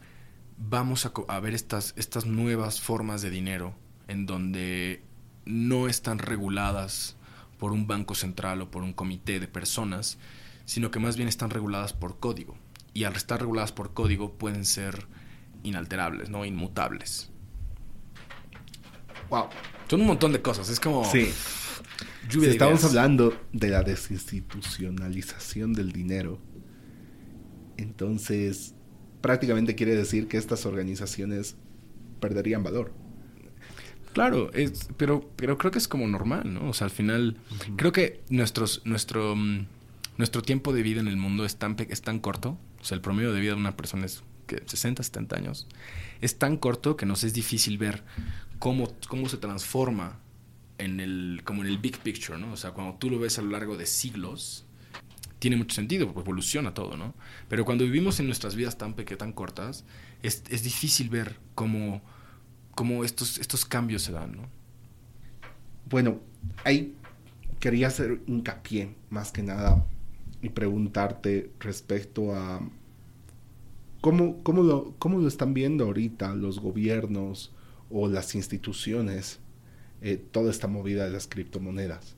vamos 0.57 1.05
a, 1.05 1.39
ver 1.39 1.53
estas, 1.53 1.93
estas 1.97 2.25
nuevas 2.25 2.79
formas 2.79 3.21
de 3.21 3.29
dinero 3.29 3.75
en 4.07 4.25
donde 4.25 5.03
no 5.45 5.87
están 5.87 6.19
reguladas 6.19 7.17
por 7.57 7.71
un 7.71 7.87
banco 7.87 8.15
central 8.15 8.61
o 8.61 8.71
por 8.71 8.83
un 8.83 8.93
comité 8.93 9.39
de 9.39 9.47
personas, 9.47 10.17
sino 10.65 10.91
que 10.91 10.99
más 10.99 11.17
bien 11.17 11.27
están 11.27 11.49
reguladas 11.49 11.93
por 11.93 12.19
código. 12.19 12.57
Y 12.93 13.03
al 13.03 13.15
estar 13.15 13.39
reguladas 13.39 13.71
por 13.71 13.93
código 13.93 14.33
pueden 14.37 14.65
ser 14.65 15.05
inalterables, 15.63 16.29
¿no? 16.29 16.45
Inmutables. 16.45 17.31
Wow. 19.29 19.49
Son 19.89 20.01
un 20.01 20.07
montón 20.07 20.31
de 20.31 20.41
cosas. 20.41 20.69
Es 20.69 20.79
como. 20.79 21.05
Sí. 21.05 21.31
si 22.29 22.45
estamos 22.45 22.83
hablando 22.83 23.37
de 23.51 23.69
la 23.69 23.83
desinstitucionalización 23.83 25.73
del 25.73 25.91
dinero, 25.91 26.39
entonces 27.77 28.73
prácticamente 29.21 29.75
quiere 29.75 29.95
decir 29.95 30.27
que 30.27 30.37
estas 30.37 30.65
organizaciones 30.65 31.55
perderían 32.19 32.63
valor. 32.63 32.93
Claro, 34.13 34.51
es, 34.53 34.87
pero, 34.97 35.29
pero 35.35 35.57
creo 35.57 35.71
que 35.71 35.77
es 35.77 35.87
como 35.89 36.07
normal, 36.07 36.53
¿no? 36.53 36.69
O 36.69 36.73
sea, 36.73 36.85
al 36.85 36.91
final, 36.91 37.37
creo 37.75 37.91
que 37.91 38.21
nuestros, 38.29 38.81
nuestro, 38.85 39.35
mm, 39.35 39.65
nuestro 40.17 40.41
tiempo 40.41 40.71
de 40.71 40.83
vida 40.83 41.01
en 41.01 41.09
el 41.09 41.17
mundo 41.17 41.43
es 41.43 41.57
tan, 41.57 41.75
es 41.89 42.01
tan 42.01 42.19
corto, 42.19 42.57
o 42.79 42.83
sea, 42.83 42.95
el 42.95 43.01
promedio 43.01 43.33
de 43.33 43.41
vida 43.41 43.51
de 43.51 43.59
una 43.59 43.75
persona 43.75 44.05
es 44.05 44.23
que 44.47 44.63
60, 44.65 45.03
70 45.03 45.35
años, 45.35 45.67
es 46.21 46.37
tan 46.37 46.57
corto 46.57 46.97
que 46.97 47.05
nos 47.05 47.23
es 47.23 47.33
difícil 47.33 47.77
ver 47.77 48.03
cómo, 48.59 48.91
cómo 49.07 49.29
se 49.29 49.37
transforma 49.37 50.19
en 50.77 50.99
el, 50.99 51.41
como 51.43 51.61
en 51.61 51.67
el 51.67 51.77
big 51.77 51.97
picture, 51.99 52.37
¿no? 52.37 52.53
O 52.53 52.57
sea, 52.57 52.71
cuando 52.71 52.95
tú 52.97 53.09
lo 53.09 53.19
ves 53.19 53.39
a 53.39 53.41
lo 53.41 53.51
largo 53.51 53.77
de 53.77 53.85
siglos, 53.85 54.65
tiene 55.39 55.57
mucho 55.57 55.75
sentido, 55.75 56.07
porque 56.07 56.21
evoluciona 56.21 56.73
todo, 56.73 56.97
¿no? 56.97 57.13
Pero 57.49 57.65
cuando 57.65 57.83
vivimos 57.83 58.19
en 58.19 58.27
nuestras 58.27 58.55
vidas 58.55 58.77
tan 58.77 58.93
pequeñas, 58.93 59.19
tan 59.19 59.33
cortas, 59.33 59.85
es, 60.23 60.43
es 60.49 60.63
difícil 60.63 61.09
ver 61.09 61.39
cómo, 61.53 62.01
cómo 62.73 63.03
estos, 63.03 63.37
estos 63.37 63.65
cambios 63.65 64.01
se 64.01 64.11
dan, 64.11 64.35
¿no? 64.35 64.49
Bueno, 65.89 66.19
ahí 66.63 66.95
quería 67.59 67.87
hacer 67.87 68.21
hincapié, 68.27 68.95
más 69.09 69.31
que 69.31 69.43
nada, 69.43 69.85
y 70.41 70.49
preguntarte 70.49 71.51
respecto 71.59 72.35
a 72.35 72.61
cómo, 74.05 74.43
cómo, 74.43 74.61
lo, 74.61 74.93
cómo 74.99 75.17
lo 75.17 75.27
están 75.27 75.55
viendo 75.55 75.85
ahorita 75.85 76.35
los 76.35 76.59
gobiernos 76.59 77.51
o 77.89 78.07
las 78.07 78.35
instituciones 78.35 79.39
eh, 80.03 80.23
toda 80.29 80.51
esta 80.51 80.67
movida 80.67 81.05
de 81.05 81.09
las 81.09 81.25
criptomonedas. 81.25 82.15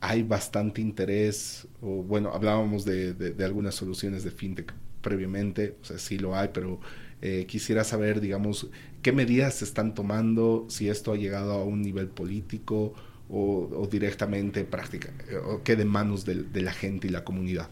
hay 0.00 0.22
bastante 0.22 0.80
interés, 0.80 1.68
o 1.82 2.02
bueno, 2.02 2.32
hablábamos 2.32 2.86
de, 2.86 3.12
de, 3.12 3.44
algunas 3.44 3.74
soluciones 3.74 4.24
de 4.24 4.30
fintech 4.30 4.72
previamente, 5.02 5.76
o 5.82 5.84
sea, 5.84 5.98
sí 5.98 6.18
lo 6.18 6.34
hay, 6.34 6.48
pero 6.54 6.80
eh, 7.20 7.44
quisiera 7.46 7.84
saber, 7.84 8.22
digamos, 8.22 8.70
qué 9.02 9.12
medidas 9.12 9.56
se 9.56 9.66
están 9.66 9.94
tomando, 9.94 10.64
si 10.70 10.88
esto 10.88 11.12
ha 11.12 11.16
llegado 11.16 11.52
a 11.52 11.64
un 11.64 11.82
nivel 11.82 12.08
político 12.08 12.94
o, 13.28 13.86
directamente 13.90 14.64
práctica, 14.64 15.12
eh, 15.28 15.36
o 15.36 15.62
quede 15.62 15.82
en 15.82 15.88
manos 15.88 16.24
de, 16.24 16.62
la 16.62 16.72
gente 16.72 17.08
y 17.08 17.10
la 17.10 17.24
comunidad. 17.24 17.68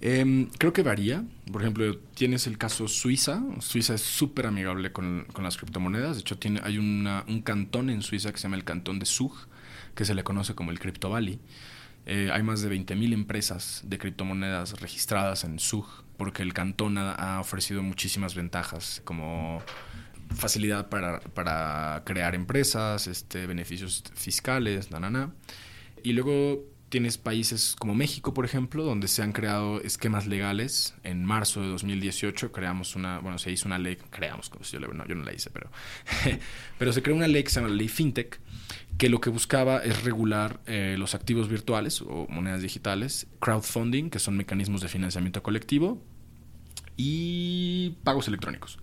Em, 0.00 0.48
creo 0.56 0.72
que 0.72 0.84
varía. 0.84 1.24
Por 1.52 1.62
ejemplo, 1.62 1.98
tienes 2.14 2.46
el 2.46 2.58
caso 2.58 2.88
Suiza. 2.88 3.42
Suiza 3.60 3.94
es 3.94 4.02
súper 4.02 4.46
amigable 4.46 4.92
con, 4.92 5.26
las 5.40 5.56
criptomonedas. 5.56 6.16
De 6.16 6.20
hecho, 6.20 6.38
tiene, 6.38 6.60
hay 6.62 6.78
un 6.78 7.42
cantón 7.44 7.90
en 7.90 8.02
Suiza 8.02 8.32
que 8.32 8.38
se 8.38 8.44
llama 8.44 8.56
el 8.56 8.64
cantón 8.64 8.98
de 8.98 9.06
Zug, 9.06 9.34
que 9.94 10.04
se 10.04 10.14
le 10.14 10.24
conoce 10.24 10.54
como 10.54 10.70
el 10.70 10.78
Crypto 10.78 11.10
Valley. 11.10 11.40
Eh, 12.10 12.30
hay 12.32 12.42
más 12.42 12.62
de 12.62 12.70
20.000 12.70 13.12
empresas 13.12 13.82
de 13.84 13.98
criptomonedas 13.98 14.80
registradas 14.80 15.44
en 15.44 15.58
Zug, 15.58 15.86
porque 16.16 16.42
el 16.42 16.54
cantón 16.54 16.96
ha, 16.96 17.38
ofrecido 17.38 17.82
muchísimas 17.82 18.34
ventajas, 18.34 19.02
como 19.04 19.62
facilidad 20.34 20.88
para, 20.88 22.02
crear 22.04 22.34
empresas, 22.34 23.06
este, 23.06 23.46
beneficios 23.46 24.04
fiscales, 24.14 24.90
na, 24.90 25.32
Y 26.02 26.14
luego 26.14 26.64
tienes 26.88 27.18
países 27.18 27.76
como 27.78 27.94
México, 27.94 28.32
por 28.32 28.44
ejemplo, 28.44 28.84
donde 28.84 29.08
se 29.08 29.22
han 29.22 29.32
creado 29.32 29.80
esquemas 29.82 30.26
legales. 30.26 30.94
En 31.04 31.24
marzo 31.24 31.60
de 31.60 31.68
2018 31.68 32.52
creamos 32.52 32.96
una, 32.96 33.18
bueno, 33.18 33.38
se 33.38 33.50
hizo 33.50 33.66
una 33.66 33.78
ley, 33.78 33.96
creamos, 34.10 34.48
como 34.48 34.64
si 34.64 34.78
yo, 34.78 34.80
no, 34.80 35.06
yo 35.06 35.14
no 35.14 35.24
la 35.24 35.32
hice, 35.32 35.50
pero, 35.50 35.70
pero 36.78 36.92
se 36.92 37.02
creó 37.02 37.16
una 37.16 37.28
ley 37.28 37.42
que 37.42 37.50
se 37.50 37.56
llama 37.56 37.68
la 37.68 37.76
ley 37.76 37.88
FinTech, 37.88 38.40
que 38.96 39.08
lo 39.08 39.20
que 39.20 39.30
buscaba 39.30 39.78
es 39.78 40.02
regular 40.02 40.60
eh, 40.66 40.96
los 40.98 41.14
activos 41.14 41.48
virtuales 41.48 42.02
o 42.02 42.26
monedas 42.28 42.62
digitales, 42.62 43.26
crowdfunding, 43.40 44.10
que 44.10 44.18
son 44.18 44.36
mecanismos 44.36 44.80
de 44.80 44.88
financiamiento 44.88 45.42
colectivo, 45.42 46.02
y 46.96 47.96
pagos 48.02 48.28
electrónicos. 48.28 48.78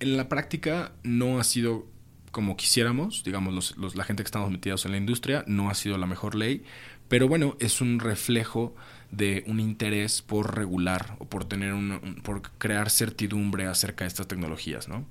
En 0.00 0.16
la 0.16 0.28
práctica 0.28 0.92
no 1.04 1.38
ha 1.38 1.44
sido 1.44 1.94
como 2.34 2.56
quisiéramos, 2.56 3.22
digamos, 3.22 3.76
los, 3.76 3.94
la 3.94 4.02
gente 4.02 4.24
que 4.24 4.26
estamos 4.26 4.50
metidos 4.50 4.84
en 4.84 4.90
la 4.90 4.98
industria, 4.98 5.44
no 5.46 5.70
ha 5.70 5.74
sido 5.74 5.96
la 5.98 6.06
mejor 6.06 6.34
ley, 6.34 6.64
pero 7.08 7.28
bueno, 7.28 7.56
es 7.60 7.80
un 7.80 8.00
reflejo 8.00 8.74
de 9.10 9.44
un 9.46 9.60
interés 9.60 10.22
por 10.22 10.56
regular 10.56 11.16
o 11.18 11.26
por 11.26 11.44
tener 11.44 11.72
un, 11.72 12.20
por 12.22 12.42
crear 12.58 12.90
certidumbre 12.90 13.66
acerca 13.66 14.04
de 14.04 14.08
estas 14.08 14.26
tecnologías, 14.26 14.88
¿no? 14.88 15.06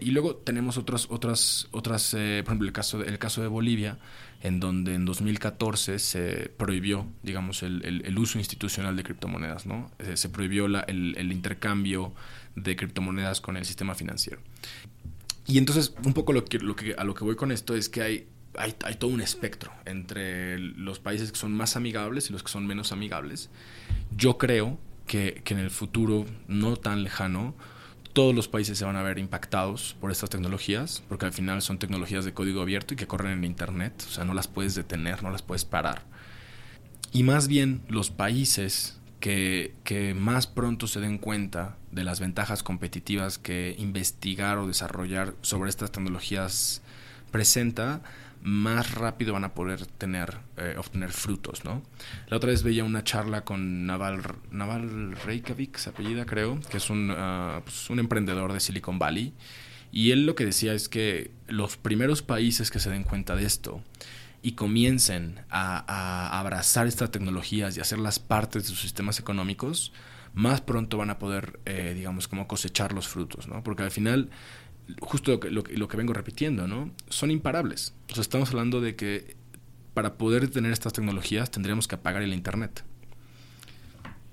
Y 0.00 0.12
luego 0.12 0.36
tenemos 0.36 0.78
otras, 0.78 1.08
otras, 1.10 1.68
otras, 1.72 2.14
eh, 2.14 2.40
por 2.42 2.52
ejemplo, 2.52 2.66
el 2.66 2.72
caso, 2.72 2.98
de, 2.98 3.18
caso 3.18 3.42
de 3.42 3.48
Bolivia, 3.48 3.98
en 4.42 4.58
donde 4.58 4.94
en 4.94 5.04
2014 5.04 5.98
se 5.98 6.50
prohibió, 6.56 7.06
digamos, 7.22 7.62
el, 7.62 7.84
el, 7.84 8.18
uso 8.18 8.38
institucional 8.38 8.96
de 8.96 9.02
criptomonedas, 9.02 9.66
¿no? 9.66 9.90
Eh, 9.98 10.16
se 10.16 10.30
prohibió 10.30 10.68
la, 10.68 10.80
el, 10.80 11.14
el, 11.18 11.32
intercambio 11.32 12.14
de 12.56 12.76
criptomonedas 12.76 13.42
con 13.42 13.58
el 13.58 13.66
sistema 13.66 13.94
financiero. 13.94 14.40
Y 15.46 15.58
entonces, 15.58 15.94
un 16.02 16.14
poco 16.14 16.32
lo 16.32 16.46
que, 16.46 16.58
lo 16.60 16.74
que, 16.74 16.94
a 16.94 17.04
lo 17.04 17.14
que 17.14 17.24
voy 17.24 17.36
con 17.36 17.52
esto 17.52 17.74
es 17.74 17.90
que 17.90 18.00
hay 18.00 18.26
hay, 18.56 18.72
todo 18.94 19.10
un 19.10 19.20
espectro 19.20 19.72
entre 19.84 20.58
los 20.58 20.98
países 20.98 21.30
que 21.32 21.38
son 21.38 21.52
más 21.52 21.76
amigables 21.76 22.30
y 22.30 22.32
los 22.32 22.42
que 22.42 22.50
son 22.50 22.66
menos 22.66 22.92
amigables. 22.92 23.50
Yo 24.16 24.38
creo 24.38 24.78
que, 25.06 25.42
en 25.46 25.58
el 25.58 25.70
futuro 25.70 26.26
no 26.48 26.76
tan 26.76 27.02
lejano 27.02 27.54
todos 28.12 28.34
los 28.34 28.48
países 28.48 28.76
se 28.76 28.84
van 28.84 28.96
a 28.96 29.02
ver 29.02 29.18
impactados 29.18 29.96
por 30.00 30.10
estas 30.10 30.30
tecnologías, 30.30 31.04
porque 31.08 31.26
al 31.26 31.32
final 31.32 31.62
son 31.62 31.78
tecnologías 31.78 32.24
de 32.24 32.34
código 32.34 32.60
abierto 32.60 32.94
y 32.94 32.96
que 32.96 33.06
corren 33.06 33.38
en 33.38 33.44
Internet, 33.44 34.04
o 34.04 34.10
sea, 34.10 34.24
no 34.24 34.34
las 34.34 34.48
puedes 34.48 34.74
detener, 34.74 35.22
no 35.22 35.30
las 35.30 35.42
puedes 35.42 35.64
parar. 35.64 36.02
Y 37.12 37.22
más 37.22 37.46
bien 37.46 37.82
los 37.88 38.10
países 38.10 38.98
que, 39.20 39.74
que, 39.84 40.12
más 40.14 40.48
pronto 40.48 40.88
se 40.88 40.98
den 40.98 41.18
cuenta 41.18 41.76
de 41.92 42.02
las 42.02 42.18
ventajas 42.18 42.64
competitivas 42.64 43.38
que 43.38 43.76
investigar 43.78 44.58
o 44.58 44.66
desarrollar 44.66 45.34
sobre 45.42 45.70
estas 45.70 45.92
tecnologías 45.92 46.82
presenta, 47.30 48.02
más 48.42 48.94
rápido 48.94 49.34
van 49.34 49.44
a 49.44 49.54
poder 49.54 49.86
tener, 49.86 50.38
eh, 50.56 50.74
obtener 50.78 51.10
frutos, 51.12 51.64
¿no? 51.64 51.82
La 52.28 52.38
otra 52.38 52.50
vez 52.50 52.62
veía 52.62 52.84
una 52.84 53.04
charla 53.04 53.44
con 53.44 53.86
Naval, 53.86 54.22
Naval 54.50 55.12
Reykjavik, 55.24 55.78
creo, 56.26 56.60
que 56.70 56.76
es 56.78 56.90
un, 56.90 57.12
ah, 57.16 57.60
pues, 57.64 57.90
un 57.90 57.98
emprendedor 57.98 58.52
de 58.52 58.60
Silicon 58.60 58.98
Valley, 58.98 59.34
y 59.92 60.12
él 60.12 60.24
lo 60.24 60.34
que 60.34 60.44
decía 60.44 60.72
es 60.72 60.88
que 60.88 61.32
los 61.48 61.76
primeros 61.76 62.22
países 62.22 62.70
que 62.70 62.78
se 62.78 62.90
den 62.90 63.04
cuenta 63.04 63.36
de 63.36 63.44
esto 63.44 63.82
y 64.42 64.52
comiencen 64.52 65.40
a, 65.50 66.38
abrazar 66.38 66.86
estas 66.86 67.10
tecnologías 67.10 67.76
y 67.76 67.80
hacerlas 67.80 68.18
partes 68.18 68.62
de 68.62 68.68
sus 68.68 68.80
sistemas 68.80 69.18
económicos, 69.18 69.92
más 70.32 70.60
pronto 70.60 70.96
van 70.96 71.10
a 71.10 71.18
poder, 71.18 71.58
eh, 71.66 71.92
digamos, 71.94 72.28
como 72.28 72.46
cosechar 72.46 72.92
los 72.92 73.08
frutos, 73.08 73.48
¿no? 73.48 73.62
Porque 73.64 73.82
al 73.82 73.90
final 73.90 74.30
justo 75.00 75.32
lo 75.32 75.40
que, 75.40 75.50
lo, 75.50 75.88
que 75.88 75.96
vengo 75.96 76.12
repitiendo, 76.12 76.66
¿no? 76.66 76.90
Son 77.08 77.30
imparables. 77.30 77.94
O 78.10 78.14
sea, 78.14 78.22
estamos 78.22 78.50
hablando 78.50 78.80
de 78.80 78.96
que 78.96 79.36
para 79.94 80.14
poder 80.14 80.48
tener 80.48 80.72
estas 80.72 80.92
tecnologías 80.92 81.50
tendríamos 81.50 81.88
que 81.88 81.96
apagar 81.96 82.22
el 82.22 82.32
Internet. 82.32 82.84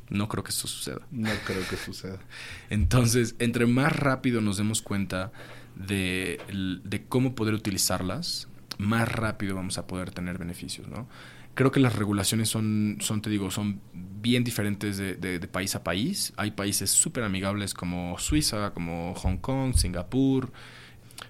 No 0.09 0.29
creo 0.29 0.43
que 0.43 0.51
eso 0.51 0.67
suceda. 0.67 1.01
No 1.11 1.31
creo 1.45 1.67
que 1.69 1.75
suceda. 1.75 2.19
Entonces, 2.69 3.35
entre 3.39 3.65
más 3.65 3.93
rápido 3.93 4.41
nos 4.41 4.57
demos 4.57 4.81
cuenta 4.81 5.31
de, 5.75 6.39
de, 6.83 7.05
cómo 7.05 7.35
poder 7.35 7.53
utilizarlas, 7.53 8.47
más 8.77 9.11
rápido 9.11 9.55
vamos 9.55 9.77
a 9.77 9.85
poder 9.85 10.11
tener 10.11 10.37
beneficios, 10.37 10.87
¿no? 10.87 11.07
Creo 11.55 11.71
que 11.71 11.79
las 11.79 11.95
regulaciones 11.95 12.49
son, 12.49 12.97
son 13.01 13.21
te 13.21 13.29
digo, 13.29 13.51
son 13.51 13.81
bien 14.21 14.43
diferentes 14.43 14.97
de, 14.97 15.47
país 15.51 15.75
a 15.75 15.83
país. 15.83 16.33
Hay 16.37 16.51
países 16.51 16.91
súper 16.91 17.23
amigables 17.23 17.73
como 17.73 18.17
Suiza, 18.19 18.73
como 18.73 19.13
Hong 19.15 19.37
Kong, 19.37 19.73
Singapur, 19.75 20.51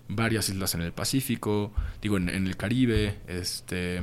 varias 0.09 0.49
islas 0.49 0.73
en 0.75 0.81
el 0.81 0.93
Pacífico, 0.93 1.73
digo, 2.01 2.17
en, 2.17 2.29
el 2.29 2.57
Caribe, 2.57 3.19
este, 3.27 4.01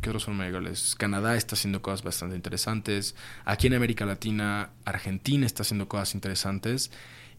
¿qué 0.00 0.10
otros 0.10 0.24
son 0.24 0.40
amigables? 0.40 0.94
Canadá 0.96 1.36
está 1.36 1.54
haciendo 1.54 1.82
cosas 1.82 2.02
bastante 2.02 2.36
interesantes. 2.36 3.14
Aquí 3.44 3.66
en 3.66 3.74
América 3.74 4.06
Latina, 4.06 4.70
Argentina 4.84 5.46
está 5.46 5.62
haciendo 5.62 5.88
cosas 5.88 6.14
interesantes. 6.14 6.90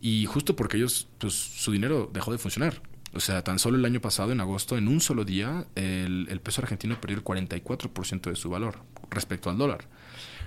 Y 0.02 0.26
justo 0.26 0.56
porque 0.56 0.78
ellos, 0.78 1.08
pues 1.18 1.34
su 1.34 1.72
dinero 1.72 2.10
dejó 2.12 2.32
de 2.32 2.38
funcionar. 2.38 2.82
O 3.14 3.20
sea, 3.20 3.44
tan 3.44 3.60
solo 3.60 3.78
el 3.78 3.86
año 3.86 4.02
pasado, 4.02 4.32
en 4.32 4.42
agosto, 4.42 4.78
en 4.78 4.88
un 4.88 5.00
solo 5.00 5.24
día, 5.24 5.68
el, 5.76 6.42
peso 6.44 6.62
argentino 6.62 7.00
perdió 7.00 7.18
el 7.18 7.24
44% 7.24 8.30
de 8.30 8.36
su 8.36 8.50
valor 8.50 8.80
respecto 9.12 9.50
al 9.50 9.58
dólar. 9.58 9.86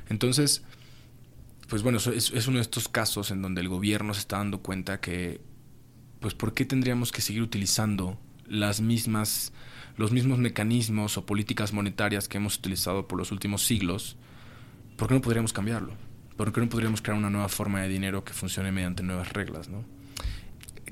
Entonces, 0.08 0.62
pues 1.68 1.82
bueno, 1.82 1.98
es, 1.98 2.06
es, 2.06 2.46
uno 2.46 2.56
de 2.56 2.62
estos 2.62 2.88
casos 2.88 3.30
en 3.30 3.42
donde 3.42 3.60
el 3.60 3.68
gobierno 3.68 4.14
se 4.14 4.20
está 4.20 4.38
dando 4.38 4.60
cuenta 4.60 5.00
que 5.00 5.40
pues 6.20 6.34
¿por 6.34 6.54
qué 6.54 6.64
tendríamos 6.64 7.12
que 7.12 7.20
seguir 7.20 7.42
utilizando 7.42 8.18
las 8.46 8.80
mismas, 8.80 9.52
los 9.96 10.12
mismos 10.12 10.38
mecanismos 10.38 11.18
o 11.18 11.26
políticas 11.26 11.72
monetarias 11.72 12.28
que 12.28 12.38
hemos 12.38 12.56
utilizado 12.56 13.06
por 13.06 13.18
los 13.18 13.32
últimos 13.32 13.62
siglos? 13.64 14.16
¿Por 14.96 15.08
qué 15.08 15.14
no 15.14 15.20
podríamos 15.20 15.52
cambiarlo? 15.52 15.94
¿Por 16.36 16.52
qué 16.52 16.60
no 16.60 16.68
podríamos 16.68 17.02
crear 17.02 17.18
una 17.18 17.30
nueva 17.30 17.48
forma 17.48 17.82
de 17.82 17.88
dinero 17.88 18.24
que 18.24 18.32
funcione 18.32 18.72
mediante 18.72 19.02
nuevas 19.02 19.32
reglas, 19.32 19.68
no? 19.68 19.84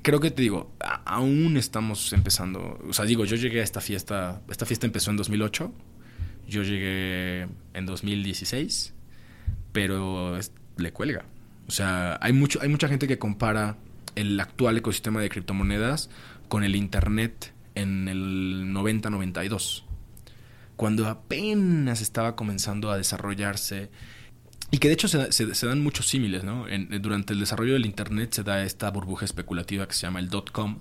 Creo 0.03 0.21
que 0.21 0.31
te 0.31 0.43
digo, 0.43 0.75
aún 1.07 1.57
estamos 1.57 2.13
empezando. 2.13 2.79
O 2.87 2.93
sea, 2.93 3.07
digo, 3.07 3.25
yo 3.25 3.37
llegué 3.37 3.61
a 3.61 3.65
esta 3.65 3.81
fiesta. 3.81 4.43
Esta 4.51 4.67
fiesta 4.67 4.87
empezó 4.87 5.11
en 5.11 5.17
2008. 5.17 5.73
Yo 6.47 6.63
llegué 6.63 7.49
en 7.73 7.87
2016. 7.87 8.93
Pero 9.75 10.39
le 10.79 10.93
cuelga. 10.93 11.27
O 11.69 11.71
sea, 11.71 12.19
hay, 12.23 12.33
mucho, 12.33 12.63
hay 12.63 12.71
mucha 12.71 12.89
gente 12.89 13.07
que 13.07 13.19
compara 13.19 13.77
el 14.15 14.41
actual 14.41 14.79
ecosistema 14.79 15.21
de 15.21 15.29
criptomonedas 15.29 16.09
con 16.49 16.65
el 16.65 16.77
Internet 16.77 17.53
en 17.75 18.09
el 18.09 18.67
90-92, 18.73 19.83
cuando 20.77 21.09
apenas 21.09 22.01
estaba 22.01 22.37
comenzando 22.37 22.91
a 22.91 22.97
desarrollarse 22.97 23.91
y 24.71 24.79
que 24.79 24.89
de 24.89 24.95
hecho 24.95 25.09
se, 25.09 25.67
dan 25.67 25.83
muchos 25.83 26.09
símiles, 26.09 26.45
¿no? 26.45 26.67
durante 27.01 27.33
el 27.33 27.41
desarrollo 27.41 27.75
del 27.75 27.87
Internet 27.87 28.33
se 28.33 28.43
da 28.43 28.63
esta 28.65 28.91
burbuja 28.91 29.25
especulativa 29.25 29.87
que 29.87 29.95
se 29.95 30.03
llama 30.03 30.21
el 30.21 30.31
dot-com, 30.31 30.81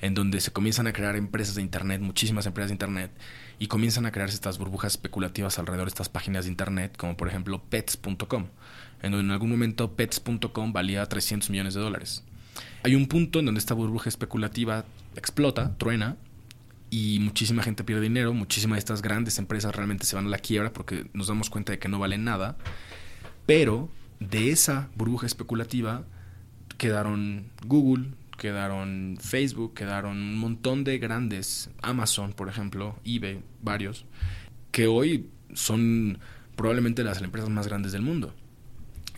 en 0.00 0.14
donde 0.14 0.40
se 0.40 0.52
comienzan 0.52 0.86
a 0.86 0.92
crear 0.92 1.16
empresas 1.16 1.54
de 1.54 1.62
Internet, 1.62 2.00
muchísimas 2.00 2.46
empresas 2.46 2.68
de 2.68 2.74
Internet, 2.74 3.10
y 3.58 3.68
comienzan 3.68 4.06
a 4.06 4.12
crearse 4.12 4.34
estas 4.34 4.58
burbujas 4.58 4.92
especulativas 4.92 5.58
alrededor 5.58 5.86
de 5.86 5.90
estas 5.90 6.08
páginas 6.08 6.44
de 6.44 6.50
Internet, 6.50 6.96
como 6.96 7.16
por 7.16 7.28
ejemplo 7.28 7.62
pets.com, 7.62 8.46
en 9.02 9.10
donde 9.10 9.26
en 9.26 9.30
algún 9.30 9.50
momento 9.50 9.92
pets.com 9.94 10.72
valía 10.72 11.06
300 11.06 11.50
millones 11.50 11.74
de 11.74 11.80
dólares. 11.80 12.24
Hay 12.82 12.94
un 12.94 13.06
punto 13.06 13.38
en 13.38 13.46
donde 13.46 13.58
esta 13.58 13.74
burbuja 13.74 14.08
especulativa 14.08 14.84
explota, 15.16 15.76
truena, 15.78 16.16
y 16.90 17.18
muchísima 17.18 17.64
gente 17.64 17.82
pierde 17.82 18.02
dinero, 18.02 18.32
muchísimas 18.34 18.76
de 18.76 18.80
estas 18.80 19.02
grandes 19.02 19.38
empresas 19.38 19.74
realmente 19.74 20.06
se 20.06 20.14
van 20.14 20.26
a 20.26 20.28
la 20.28 20.38
quiebra 20.38 20.72
porque 20.72 21.06
nos 21.12 21.26
damos 21.26 21.50
cuenta 21.50 21.72
de 21.72 21.80
que 21.80 21.88
no 21.88 21.98
valen 21.98 22.22
nada, 22.22 22.56
pero 23.46 23.88
de 24.20 24.50
esa 24.50 24.90
burbuja 24.94 25.26
especulativa 25.26 26.04
quedaron 26.78 27.46
Google, 27.66 28.10
quedaron 28.44 29.16
Facebook, 29.22 29.72
quedaron 29.72 30.18
un 30.18 30.36
montón 30.36 30.84
de 30.84 30.98
grandes, 30.98 31.70
Amazon 31.80 32.34
por 32.34 32.50
ejemplo, 32.50 32.94
eBay, 33.02 33.40
varios, 33.62 34.04
que 34.70 34.86
hoy 34.86 35.30
son 35.54 36.18
probablemente 36.54 37.02
las 37.04 37.22
empresas 37.22 37.48
más 37.48 37.66
grandes 37.68 37.92
del 37.92 38.02
mundo. 38.02 38.34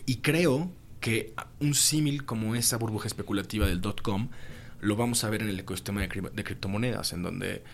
Y 0.05 0.19
creo 0.19 0.71
que 1.01 1.33
un 1.59 1.73
símil 1.73 2.23
como 2.23 2.55
esa 2.55 2.77
burbuja 2.77 3.07
especulativa 3.07 3.67
del 3.67 3.81
dot-com 3.81 4.29
lo 4.79 4.95
vamos 4.95 5.25
a 5.25 5.29
ver 5.29 5.41
en 5.41 5.49
el 5.49 5.59
ecosistema 5.59 5.99
de, 5.99 6.07
criptomonedas, 6.45 7.11
en 7.11 7.23
donde, 7.23 7.65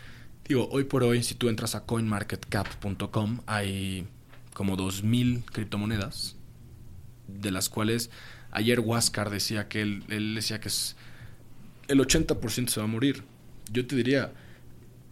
digo, 0.47 0.67
hoy 0.71 0.85
por 0.85 1.03
hoy, 1.03 1.21
si 1.21 1.35
tú 1.35 1.49
entras 1.49 1.75
a 1.75 1.85
coinmarketcap.com, 1.85 3.41
hay 3.45 4.07
como 4.55 4.75
2.000 4.75 5.45
criptomonedas, 5.45 6.35
de 7.27 7.51
las 7.51 7.69
cuales 7.69 8.09
ayer 8.49 8.79
Huáscar 8.79 9.29
decía 9.29 9.67
que 9.67 9.83
él, 9.83 10.03
él 10.09 10.33
decía 10.33 10.59
que 10.59 10.69
es, 10.69 10.95
el 11.93 11.99
80% 11.99 12.67
se 12.67 12.79
va 12.79 12.85
a 12.85 12.89
morir. 12.89 13.23
Yo 13.71 13.85
te 13.85 13.95
diría, 13.95 14.33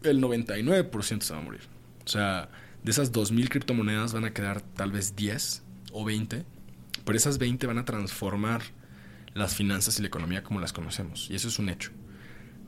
el 0.04 0.22
99% 0.22 1.22
se 1.22 1.34
va 1.34 1.40
a 1.40 1.44
morir. 1.44 1.62
O 2.06 2.08
sea, 2.08 2.50
de 2.84 2.92
esas 2.92 3.12
2.000 3.12 3.50
criptomonedas 3.50 4.14
van 4.14 4.26
a 4.26 4.34
quedar 4.34 4.62
tal 4.62 4.92
vez 4.92 5.16
10 5.16 5.64
o 5.94 6.06
20 6.06 6.46
pero 7.06 7.18
esas 7.18 7.38
20 7.38 7.68
van 7.68 7.78
a 7.78 7.86
transformar 7.86 8.62
las 9.34 9.56
finanzas 9.56 9.98
y 9.98 10.02
la 10.02 10.08
economía 10.08 10.44
como 10.44 10.60
las 10.60 10.74
conocemos. 10.74 11.30
Y 11.30 11.36
eso 11.36 11.48
es 11.48 11.60
un 11.60 11.70
hecho. 11.70 11.92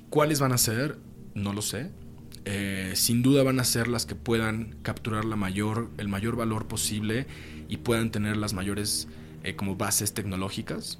¿Cuáles 0.10 0.40
van 0.40 0.52
a 0.52 0.58
ser? 0.58 0.98
No 1.34 1.54
lo 1.54 1.62
sé. 1.62 1.92
Eh, 2.46 2.94
sin 2.96 3.22
duda 3.22 3.44
van 3.44 3.60
a 3.60 3.64
ser 3.64 3.88
las 3.88 4.06
que 4.06 4.16
puedan 4.16 4.76
capturar 4.82 5.26
la 5.26 5.36
mayor, 5.36 5.90
el 5.98 6.08
mayor 6.08 6.36
valor 6.36 6.68
posible 6.68 7.26
y 7.70 7.78
puedan 7.78 8.12
tener 8.12 8.38
las 8.38 8.54
mayores 8.54 9.08
eh, 9.44 9.56
como 9.56 9.76
bases 9.76 10.14
tecnológicas. 10.14 11.00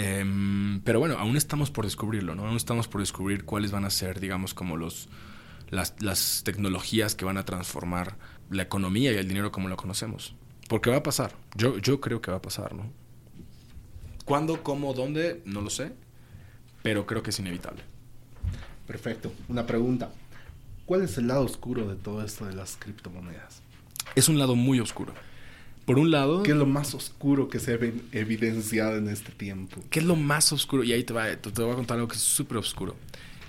Em, 0.00 0.80
pero 0.82 1.00
bueno, 1.00 1.18
aún 1.18 1.36
estamos 1.36 1.72
por 1.72 1.84
descubrirlo, 1.84 2.36
¿no? 2.36 2.46
Aún 2.46 2.56
estamos 2.56 2.86
por 2.86 3.00
descubrir 3.00 3.44
cuáles 3.44 3.72
van 3.72 3.84
a 3.84 3.90
ser, 3.90 4.20
digamos, 4.20 4.54
como 4.54 4.76
los, 4.76 5.08
las, 5.70 6.00
las 6.00 6.42
tecnologías 6.44 7.16
que 7.16 7.24
van 7.24 7.36
a 7.36 7.44
transformar 7.44 8.16
la 8.48 8.62
economía 8.62 9.10
y 9.10 9.16
el 9.16 9.26
dinero 9.26 9.50
como 9.50 9.68
lo 9.68 9.76
conocemos. 9.76 10.36
Porque 10.68 10.90
va 10.90 10.98
a 10.98 11.02
pasar. 11.02 11.32
Yo, 11.56 11.78
yo 11.78 12.00
creo 12.00 12.20
que 12.20 12.30
va 12.30 12.36
a 12.36 12.42
pasar, 12.42 12.76
¿no? 12.76 12.92
¿Cuándo, 14.24 14.62
cómo, 14.62 14.94
dónde? 14.94 15.42
No 15.44 15.62
lo 15.62 15.70
sé. 15.70 15.92
Pero 16.84 17.04
creo 17.04 17.24
que 17.24 17.30
es 17.30 17.38
inevitable. 17.40 17.82
Perfecto. 18.86 19.32
Una 19.48 19.66
pregunta. 19.66 20.12
¿Cuál 20.86 21.02
es 21.02 21.18
el 21.18 21.26
lado 21.26 21.42
oscuro 21.42 21.88
de 21.88 21.96
todo 21.96 22.24
esto 22.24 22.46
de 22.46 22.54
las 22.54 22.76
criptomonedas? 22.76 23.62
Es 24.14 24.28
un 24.28 24.38
lado 24.38 24.54
muy 24.54 24.78
oscuro. 24.78 25.12
Por 25.88 25.98
un 25.98 26.12
lado... 26.12 26.44
¿Qué 26.44 26.52
es 26.52 26.56
lo 26.56 26.66
más 26.66 26.94
oscuro 26.94 27.48
que 27.48 27.58
se 27.58 27.72
ha 27.72 27.78
evidenciado 28.12 28.96
en 28.96 29.08
este 29.08 29.32
tiempo? 29.32 29.82
¿Qué 29.90 29.98
es 29.98 30.06
lo 30.06 30.14
más 30.14 30.52
oscuro? 30.52 30.84
Y 30.84 30.92
ahí 30.92 31.02
te, 31.02 31.12
va, 31.12 31.34
te 31.34 31.62
voy 31.62 31.72
a 31.72 31.74
contar 31.74 31.96
algo 31.96 32.06
que 32.06 32.16
es 32.16 32.22
súper 32.22 32.58
oscuro. 32.58 32.94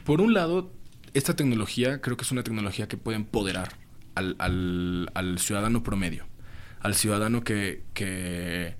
Por 0.06 0.22
un 0.22 0.34
lado, 0.34 0.72
esta 1.14 1.36
tecnología 1.36 2.02
creo 2.02 2.18
que 2.18 2.24
es 2.24 2.32
una 2.32 2.44
tecnología 2.44 2.88
que 2.88 2.98
puede 2.98 3.18
empoderar 3.18 3.74
al, 4.16 4.36
al, 4.40 5.12
al 5.14 5.38
ciudadano 5.38 5.84
promedio 5.84 6.26
al 6.80 6.96
ciudadano 6.96 7.44
que, 7.44 7.84
que, 7.94 8.76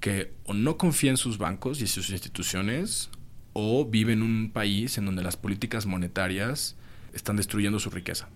que 0.00 0.32
o 0.44 0.54
no 0.54 0.76
confía 0.76 1.10
en 1.10 1.16
sus 1.16 1.38
bancos 1.38 1.80
y 1.80 1.86
sus 1.86 2.10
instituciones 2.10 3.10
o 3.52 3.84
vive 3.84 4.12
en 4.12 4.22
un 4.22 4.50
país 4.52 4.96
en 4.98 5.06
donde 5.06 5.22
las 5.22 5.36
políticas 5.36 5.86
monetarias 5.86 6.76
están 7.12 7.36
destruyendo 7.36 7.78
su 7.78 7.90
riqueza. 7.90 8.28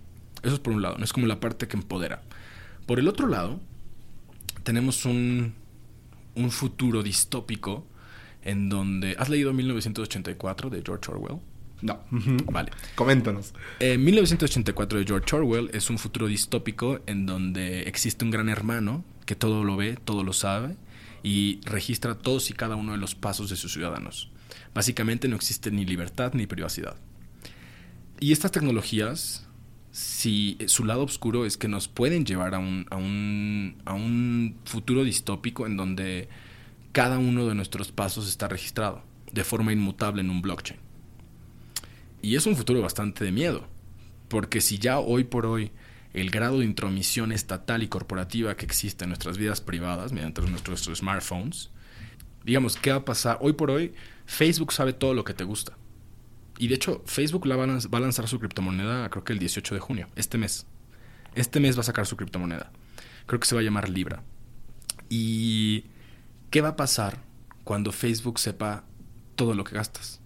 Eso 0.43 0.55
es 0.55 0.59
por 0.59 0.73
un 0.73 0.81
lado, 0.81 0.97
no 0.97 1.03
es 1.03 1.13
como 1.13 1.25
la 1.25 1.39
parte 1.39 1.67
que 1.67 1.77
empodera. 1.77 2.21
Por 2.85 2.99
el 2.99 3.07
otro 3.07 3.27
lado, 3.27 3.59
tenemos 4.67 5.05
un, 5.05 5.53
un 6.35 6.51
futuro 6.51 7.01
distópico 7.01 7.87
en 8.43 8.67
donde... 8.67 9.15
¿Has 9.17 9.29
leído 9.29 9.53
1984 9.53 10.69
de 10.69 10.83
George 10.85 11.09
Orwell? 11.09 11.39
No. 11.81 12.01
Vale. 12.51 12.71
Coméntanos. 12.95 13.53
1984 13.79 14.99
de 14.99 15.05
George 15.05 15.35
Orwell 15.37 15.69
es 15.71 15.89
un 15.89 15.97
futuro 15.97 16.27
distópico 16.27 16.99
en 17.05 17.25
donde 17.25 17.83
existe 17.83 18.25
un 18.25 18.31
gran 18.31 18.49
hermano 18.49 19.05
que 19.25 19.37
todo 19.37 19.63
lo 19.63 19.77
ve, 19.77 19.97
todo 20.03 20.25
lo 20.25 20.33
sabe 20.33 20.75
y 21.23 21.61
registra 21.63 22.15
todos 22.15 22.49
y 22.49 22.53
cada 22.53 22.75
uno 22.75 22.91
de 22.91 22.97
los 22.97 23.15
pasos 23.15 23.49
de 23.49 23.55
sus 23.55 23.71
ciudadanos. 23.71 24.31
Básicamente 24.73 25.29
no 25.29 25.37
existe 25.37 25.71
ni 25.71 25.85
libertad 25.85 26.33
ni 26.33 26.45
privacidad. 26.45 26.97
Y 28.19 28.33
estas 28.33 28.51
tecnologías, 28.51 29.46
si 29.97 30.59
su 30.67 30.85
lado 30.85 31.05
oscuro 31.05 31.43
es 31.47 31.57
que 31.57 31.67
nos 31.67 31.87
pueden 31.87 32.23
llevar 32.23 32.53
a 32.53 32.59
un, 32.59 32.85
a 32.91 32.97
un, 32.97 33.81
a 33.83 33.95
un 33.95 34.55
futuro 34.63 35.03
distópico 35.03 35.65
en 35.65 35.75
donde 35.75 36.29
cada 36.91 37.17
uno 37.17 37.47
de 37.47 37.55
nuestros 37.55 37.91
pasos 37.91 38.29
está 38.29 38.47
registrado 38.47 39.01
de 39.31 39.43
forma 39.43 39.73
inmutable 39.73 40.21
en 40.21 40.29
un 40.29 40.43
blockchain. 40.43 40.79
Y 42.21 42.35
es 42.35 42.45
un 42.45 42.55
futuro 42.55 42.79
bastante 42.79 43.25
de 43.25 43.31
miedo, 43.31 43.65
porque 44.27 44.61
si 44.61 44.77
ya 44.77 44.99
hoy 44.99 45.23
por 45.23 45.47
hoy 45.47 45.71
el 46.13 46.29
grado 46.29 46.59
de 46.59 46.65
intromisión 46.65 47.31
estatal 47.31 47.81
y 47.81 47.87
corporativa 47.87 48.55
que 48.55 48.65
existe 48.67 49.05
en 49.05 49.09
nuestras 49.09 49.39
vidas 49.39 49.61
privadas 49.61 50.11
mediante 50.11 50.43
nuestros 50.43 50.83
smartphones, 50.93 51.71
digamos, 52.45 52.77
¿qué 52.77 52.91
va 52.91 52.97
a 52.97 53.05
pasar? 53.05 53.39
Hoy 53.41 53.53
por 53.53 53.71
hoy, 53.71 53.95
Facebook 54.27 54.73
sabe 54.73 54.93
todo 54.93 55.15
lo 55.15 55.23
que 55.23 55.33
te 55.33 55.43
gusta. 55.43 55.75
Y 56.57 56.67
de 56.67 56.75
hecho, 56.75 57.03
Facebook 57.05 57.45
la 57.45 57.55
va, 57.55 57.65
a 57.65 57.99
lanzar 57.99 58.27
su 58.27 58.39
criptomoneda, 58.39 59.09
creo 59.09 59.23
que 59.23 59.33
el 59.33 59.39
18 59.39 59.75
de 59.75 59.81
junio, 59.81 60.09
este 60.15 60.37
mes. 60.37 60.65
Este 61.35 61.59
mes 61.59 61.77
va 61.77 61.81
a 61.81 61.83
sacar 61.83 62.07
su 62.07 62.17
criptomoneda. 62.17 62.71
Creo 63.27 63.39
que 63.39 63.47
se 63.47 63.55
va 63.55 63.61
a 63.61 63.63
llamar 63.63 63.89
Libra. 63.89 64.23
¿Y 65.09 65.85
qué 66.49 66.61
va 66.61 66.69
a 66.69 66.75
pasar 66.75 67.21
cuando 67.63 67.91
Facebook 67.91 68.39
sepa 68.39 68.85
todo 69.35 69.53
lo 69.53 69.63
que 69.63 69.75
gastas? 69.75 70.19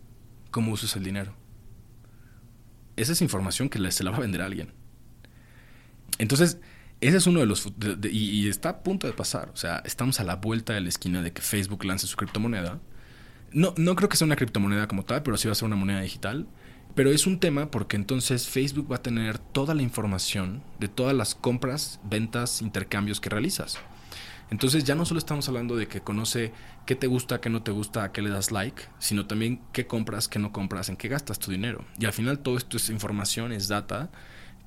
¿Cómo 0.52 0.72
usas 0.72 0.96
el 0.96 1.04
dinero? 1.04 1.36
esa 3.02 3.14
es 3.14 3.22
información 3.22 3.70
que 3.70 3.92
se 3.92 4.04
la 4.04 4.12
va 4.12 4.18
a 4.18 4.22
vender 4.22 4.42
a 4.42 4.46
alguien. 4.46 4.74
Entonces, 6.18 6.60
ese 7.00 7.18
es 7.18 7.28
uno 7.28 7.40
de 7.40 7.46
los... 7.46 7.68
y, 8.04 8.48
está 8.48 8.70
a 8.70 8.84
punto 8.84 9.08
de 9.08 9.14
pasar. 9.14 9.50
O 9.54 9.58
sea, 9.58 9.82
estamos 9.86 10.20
a 10.20 10.24
la 10.24 10.36
vuelta 10.36 10.74
de 10.74 10.82
la 10.82 10.90
esquina 10.90 11.22
de 11.22 11.34
que 11.34 11.42
Facebook 11.42 11.84
lance 11.84 12.06
su 12.06 12.16
criptomoneda. 12.16 12.80
No, 13.54 13.74
no 13.78 13.96
creo 13.96 14.10
que 14.10 14.18
sea 14.18 14.26
una 14.26 14.36
criptomoneda 14.36 14.88
como 14.88 15.04
tal, 15.04 15.24
pero 15.24 15.38
sí 15.38 15.48
va 15.48 15.54
a 15.54 15.56
ser 15.56 15.66
una 15.66 15.76
moneda 15.76 16.02
digital. 16.02 16.48
Pero 16.96 17.12
es 17.12 17.26
un 17.26 17.40
tema 17.40 17.72
porque 17.72 17.96
entonces 17.96 18.50
Facebook 18.50 18.92
va 18.92 18.98
a 18.98 19.02
tener 19.02 19.38
toda 19.38 19.74
la 19.74 19.82
información 19.82 20.62
de 20.80 20.90
todas 20.90 21.16
las 21.16 21.36
compras, 21.36 22.00
ventas, 22.04 22.62
intercambios 22.62 23.22
que 23.22 23.30
realizas. 23.30 23.80
Entonces 24.50 24.84
ya 24.84 24.96
no 24.96 25.06
solo 25.06 25.18
estamos 25.18 25.48
hablando 25.48 25.78
de 25.78 25.88
que 25.88 26.02
conoce 26.02 26.52
qué 26.86 26.96
te 26.96 27.08
gusta, 27.08 27.40
qué 27.40 27.50
no 27.50 27.64
te 27.64 27.72
gusta, 27.72 28.04
a 28.04 28.12
qué 28.12 28.22
le 28.22 28.30
das 28.30 28.52
like, 28.52 28.84
sino 29.00 29.26
también 29.26 29.62
qué 29.72 29.88
compras, 29.88 30.28
qué 30.28 30.40
no 30.40 30.52
compras, 30.52 30.90
en 30.90 30.98
qué 30.98 31.08
gastas 31.08 31.40
tu 31.40 31.52
dinero. 31.52 31.86
Y 31.98 32.06
al 32.06 32.12
final 32.12 32.40
todo 32.40 32.58
esto 32.58 32.76
es 32.76 32.90
información, 32.90 33.54
es 33.54 33.70
data 33.70 34.12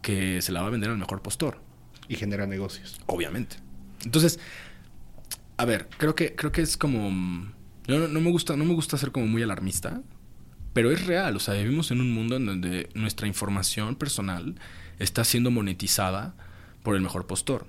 que 0.01 0.41
se 0.41 0.53
la 0.53 0.63
va 0.63 0.69
a 0.69 0.71
vender 0.71 0.89
al 0.89 0.97
mejor 0.97 1.21
postor. 1.21 1.61
Y 2.09 2.17
genera 2.17 2.47
negocios. 2.47 2.99
Obviamente. 3.07 3.57
Entonces, 4.05 4.41
a 5.59 5.67
ver, 5.67 5.89
creo 5.99 6.15
que, 6.15 6.35
creo 6.35 6.51
que 6.51 6.63
es 6.63 6.79
como... 6.79 7.53
No, 7.87 8.09
no, 8.09 8.21
me 8.21 8.31
gusta, 8.31 8.57
no 8.57 8.65
me 8.65 8.75
gusta 8.75 8.97
ser 8.97 9.13
como 9.13 9.27
muy 9.27 9.43
alarmista, 9.43 10.03
Pero 10.73 10.91
es 10.91 11.07
real, 11.07 11.37
o 11.37 11.41
sea, 11.41 11.55
vivimos 11.55 11.91
en 11.91 12.01
un 12.01 12.13
mundo 12.13 12.37
en 12.37 12.47
donde 12.47 12.89
nuestra 12.95 13.27
información 13.27 13.95
personal 13.95 14.57
está 14.99 15.25
siendo 15.25 15.51
monetizada 15.51 16.35
por 16.83 16.97
el 16.97 17.03
mejor 17.03 17.27
postor. 17.27 17.67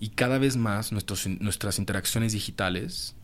Y 0.00 0.10
cada 0.10 0.38
vez 0.38 0.56
más 0.56 0.92
nuestros, 0.92 1.26
nuestras 1.26 1.78
interacciones 1.78 2.32
digitales 2.32 3.16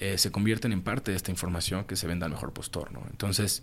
eh, 0.00 0.18
se 0.18 0.30
convierten 0.30 0.72
en 0.72 0.82
parte 0.82 1.10
de 1.10 1.16
esta 1.16 1.30
información 1.30 1.84
que 1.84 1.96
se 1.96 2.06
vende 2.06 2.24
al 2.24 2.30
mejor 2.30 2.52
postor, 2.52 2.92
¿no? 2.92 3.04
Entonces, 3.10 3.62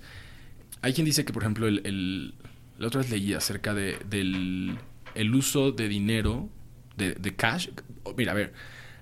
hay 0.81 0.93
quien 0.93 1.05
dice 1.05 1.25
que, 1.25 1.33
por 1.33 1.43
ejemplo, 1.43 1.67
el, 1.67 2.35
la 2.77 2.87
otra 2.87 3.01
vez 3.01 3.09
leí 3.09 3.33
acerca 3.33 3.73
de, 3.73 3.97
del 4.09 4.77
el 5.15 5.35
uso 5.35 5.71
de 5.71 5.87
dinero, 5.87 6.49
de, 6.97 7.13
de 7.15 7.35
cash. 7.35 7.69
Mira, 8.15 8.31
a 8.31 8.35
ver, 8.35 8.53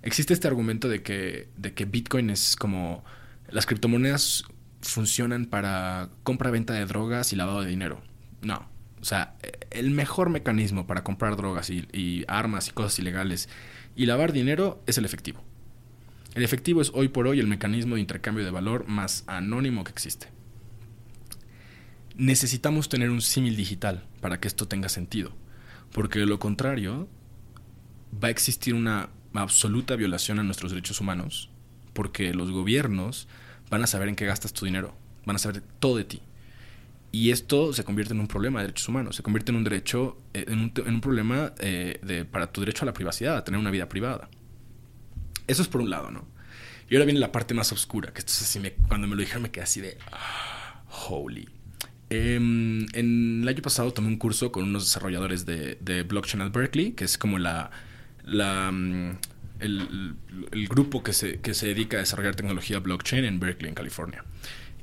existe 0.07 0.33
este 0.33 0.47
argumento 0.47 0.87
de 0.87 1.03
que, 1.03 1.49
de 1.57 1.73
que 1.73 1.83
Bitcoin 1.83 2.29
es 2.29 2.55
como 2.55 3.03
las 3.49 3.65
criptomonedas 3.65 4.45
funcionan 4.81 5.45
para 5.45 6.09
compra-venta 6.23 6.73
de 6.73 6.85
drogas 6.85 7.33
y 7.33 7.35
lavado 7.35 7.61
de 7.61 7.69
dinero. 7.69 8.01
No. 8.41 8.69
O 9.01 9.05
sea, 9.05 9.35
el 9.69 9.91
mejor 9.91 10.29
mecanismo 10.29 10.87
para 10.87 11.03
comprar 11.03 11.35
drogas 11.35 11.69
y, 11.69 12.23
armas 12.27 12.69
y 12.69 12.71
cosas 12.71 12.97
ilegales 12.99 13.49
y 13.95 14.05
lavar 14.05 14.31
dinero 14.31 14.81
es 14.87 14.97
el 14.97 15.03
efectivo. 15.03 15.43
El 16.35 16.43
efectivo 16.43 16.81
es 16.81 16.91
hoy 16.93 17.09
por 17.09 17.27
hoy 17.27 17.39
el 17.39 17.47
mecanismo 17.47 17.95
de 17.95 18.01
intercambio 18.01 18.45
de 18.45 18.51
valor 18.51 18.87
más 18.87 19.25
anónimo 19.27 19.83
que 19.83 19.91
existe. 19.91 20.27
Necesitamos 22.15 22.87
tener 22.87 23.09
un 23.09 23.21
símil 23.21 23.57
digital 23.57 24.05
para 24.21 24.39
que 24.39 24.47
esto 24.47 24.67
tenga 24.67 24.87
sentido, 24.87 25.33
porque 25.91 26.19
de 26.19 26.25
lo 26.25 26.39
contrario 26.39 27.09
va 28.23 28.29
a 28.29 28.31
existir 28.31 28.73
una 28.73 29.09
absoluta 29.33 29.95
violación 29.95 30.39
a 30.39 30.43
nuestros 30.43 30.71
derechos 30.71 31.01
humanos, 31.01 31.49
porque 31.93 32.33
los 32.33 32.51
gobiernos 32.51 33.27
van 33.69 33.83
a 33.83 33.87
saber 33.87 34.09
en 34.09 34.15
qué 34.15 34.25
gastas 34.25 34.53
tu 34.53 34.65
dinero, 34.65 34.95
van 35.25 35.35
a 35.35 35.39
saber 35.39 35.61
todo 35.79 35.97
de 35.97 36.03
ti. 36.03 36.21
Y 37.11 37.31
esto 37.31 37.73
se 37.73 37.83
convierte 37.83 38.13
en 38.13 38.19
un 38.19 38.27
problema 38.27 38.59
de 38.59 38.67
derechos 38.67 38.89
humanos, 38.89 39.15
se 39.15 39.23
convierte 39.23 39.51
en 39.51 39.57
un 39.57 39.63
derecho, 39.63 40.17
eh, 40.33 40.45
en 40.47 40.59
un, 40.59 41.01
problema 41.01 41.53
eh, 41.59 42.25
para 42.29 42.51
tu 42.51 42.61
derecho 42.61 42.83
a 42.83 42.85
la 42.85 42.93
privacidad, 42.93 43.37
a 43.37 43.43
tener 43.43 43.59
una 43.59 43.71
vida 43.71 43.87
privada. 43.87 44.29
Eso 45.47 45.61
es 45.61 45.67
por 45.67 45.81
un 45.81 45.89
lado, 45.89 46.11
¿no? 46.11 46.27
Y 46.89 46.95
ahora 46.95 47.05
viene 47.05 47.19
la 47.19 47.31
parte 47.31 47.53
más 47.53 47.71
oscura, 47.71 48.13
que 48.13 48.19
esto 48.19 48.31
es 48.31 48.41
así, 48.43 48.59
me, 48.59 48.73
cuando 48.73 49.07
me 49.07 49.15
lo 49.15 49.21
dijeron 49.21 49.43
me 49.43 49.51
quedé 49.51 49.63
así 49.63 49.81
de, 49.81 49.97
holy. 51.09 51.49
Em, 52.09 52.85
en 52.93 53.41
el 53.41 53.47
año 53.47 53.61
pasado 53.61 53.91
tomé 53.91 54.07
un 54.07 54.17
curso 54.17 54.51
con 54.51 54.63
unos 54.63 54.85
desarrolladores 54.85 55.45
de, 55.45 55.77
de 55.81 56.03
blockchain 56.03 56.41
at 56.41 56.51
Berkeley, 56.51 56.93
que 56.93 57.03
es 57.03 57.17
como 57.17 57.37
la, 57.37 57.71
la, 58.27 58.71
mm, 58.71 59.17
el, 59.59 60.67
grupo 60.69 61.01
que 61.01 61.13
se, 61.13 61.39
que 61.39 61.53
se 61.53 61.67
dedica 61.67 61.97
a 61.97 62.01
desarrollar 62.01 62.35
tecnología 62.35 62.79
blockchain 62.79 63.25
en 63.25 63.39
Berkeley, 63.39 63.69
en 63.69 63.75
California. 63.75 64.23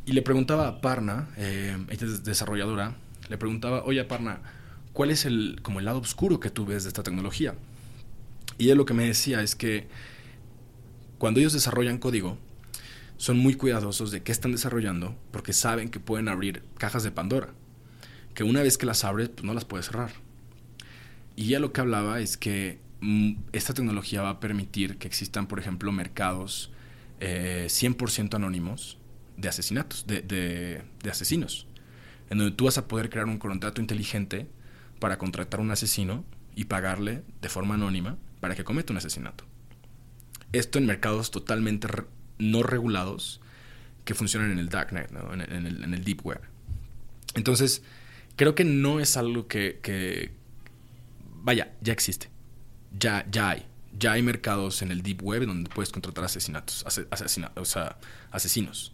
Y 0.06 0.12
le 0.12 0.22
preguntaba 0.22 0.66
a 0.68 0.80
Parna, 0.80 1.28
eh, 1.36 1.76
es 1.88 2.24
desarrolladora, 2.24 2.96
le 3.28 3.38
preguntaba, 3.38 3.84
oye 3.84 4.02
Parna, 4.04 4.40
¿cuál 4.92 5.10
es 5.10 5.24
el, 5.24 5.60
como 5.62 5.78
el 5.78 5.84
lado 5.84 5.98
oscuro 5.98 6.40
que 6.40 6.50
tú 6.50 6.66
ves 6.66 6.84
de 6.84 6.88
esta 6.88 7.02
tecnología? 7.02 7.54
Y 8.58 8.66
ella 8.66 8.74
lo 8.74 8.84
que 8.84 8.94
me 8.94 9.06
decía 9.06 9.42
es 9.42 9.54
que 9.54 9.86
cuando 11.18 11.40
ellos 11.40 11.52
desarrollan 11.52 11.98
código, 11.98 12.38
son 13.16 13.38
muy 13.38 13.54
cuidadosos 13.54 14.10
de 14.10 14.22
qué 14.22 14.32
están 14.32 14.52
desarrollando 14.52 15.16
porque 15.30 15.52
saben 15.52 15.88
que 15.88 16.00
pueden 16.00 16.28
abrir 16.28 16.62
cajas 16.78 17.02
de 17.02 17.10
Pandora, 17.10 17.48
que 18.34 18.44
una 18.44 18.62
vez 18.62 18.76
que 18.76 18.86
las 18.86 19.04
abres, 19.04 19.28
pues 19.28 19.44
no 19.44 19.54
las 19.54 19.64
puedes 19.64 19.86
cerrar. 19.86 20.10
Y 21.36 21.46
ella 21.46 21.60
lo 21.60 21.72
que 21.72 21.80
hablaba 21.80 22.20
es 22.20 22.36
que 22.36 22.78
esta 23.52 23.74
tecnología 23.74 24.22
va 24.22 24.30
a 24.30 24.40
permitir 24.40 24.98
que 24.98 25.06
existan, 25.06 25.46
por 25.46 25.58
ejemplo, 25.58 25.92
mercados 25.92 26.70
100% 27.20 28.32
eh, 28.32 28.36
anónimos 28.36 28.98
de 29.36 29.48
asesinatos, 29.48 30.06
de, 30.06 30.82
asesinos, 31.10 31.66
en 32.30 32.38
donde 32.38 32.54
tú 32.54 32.64
vas 32.64 32.78
a 32.78 32.88
poder 32.88 33.10
crear 33.10 33.26
un 33.26 33.38
contrato 33.38 33.80
inteligente 33.80 34.48
para 35.00 35.18
contratar 35.18 35.60
a 35.60 35.62
un 35.62 35.70
asesino 35.70 36.24
y 36.54 36.64
pagarle 36.64 37.22
de 37.40 37.48
forma 37.48 37.74
anónima 37.74 38.16
para 38.40 38.54
que 38.54 38.64
cometa 38.64 38.92
un 38.92 38.98
asesinato. 38.98 39.44
Esto 40.52 40.78
en 40.78 40.86
mercados 40.86 41.30
totalmente 41.30 41.88
no 42.38 42.62
regulados 42.62 43.40
que 44.04 44.14
funcionan 44.14 44.52
en 44.52 44.58
el 44.58 44.68
darknet, 44.68 45.10
en, 45.10 45.94
el, 45.94 46.04
deep 46.04 46.24
web. 46.24 46.40
Entonces, 47.34 47.82
creo 48.36 48.54
que 48.54 48.64
no 48.64 49.00
es 49.00 49.16
algo 49.16 49.48
que, 49.48 50.32
vaya, 51.42 51.72
ya 51.80 51.92
existe 51.92 52.33
ya, 52.98 53.26
ya 53.30 53.50
hay. 53.50 53.66
Ya 53.96 54.12
hay 54.12 54.22
mercados 54.22 54.82
en 54.82 54.90
el 54.90 55.02
deep 55.02 55.22
web 55.22 55.46
donde 55.46 55.70
puedes 55.70 55.90
contratar 55.90 56.24
asesinatos, 56.24 56.84
o 57.56 57.64
sea, 57.64 57.96
asesinos. 58.32 58.92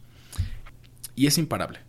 Y 1.16 1.26
es 1.26 1.38
imparable. 1.38 1.80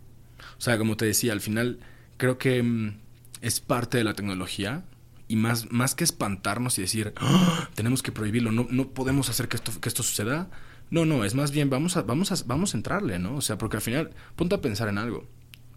O 0.57 0.61
sea, 0.61 0.77
como 0.77 0.95
te 0.95 1.05
decía, 1.05 1.33
al 1.33 1.41
final 1.41 1.79
creo 2.17 2.37
que 2.37 2.63
mm, 2.63 2.99
es 3.41 3.59
parte 3.59 3.97
de 3.97 4.03
la 4.03 4.13
tecnología 4.13 4.85
y 5.27 5.35
más, 5.35 5.71
más 5.71 5.95
que 5.95 6.03
espantarnos 6.03 6.77
y 6.77 6.81
decir, 6.81 7.13
¡Ah! 7.17 7.69
tenemos 7.75 8.03
que 8.03 8.11
prohibirlo, 8.11 8.51
no, 8.51 8.67
no 8.69 8.89
podemos 8.89 9.29
hacer 9.29 9.47
que 9.47 9.57
esto, 9.57 9.71
que 9.81 9.89
esto 9.89 10.03
suceda. 10.03 10.49
No, 10.89 11.05
no, 11.05 11.23
es 11.25 11.35
más 11.35 11.51
bien 11.51 11.69
vamos 11.69 11.97
a, 11.97 12.01
vamos, 12.03 12.31
a, 12.31 12.35
vamos 12.45 12.73
a 12.73 12.77
entrarle, 12.77 13.17
¿no? 13.17 13.35
O 13.35 13.41
sea, 13.41 13.57
porque 13.57 13.77
al 13.77 13.81
final, 13.81 14.11
ponte 14.35 14.55
a 14.55 14.61
pensar 14.61 14.87
en 14.87 14.97
algo. 14.97 15.27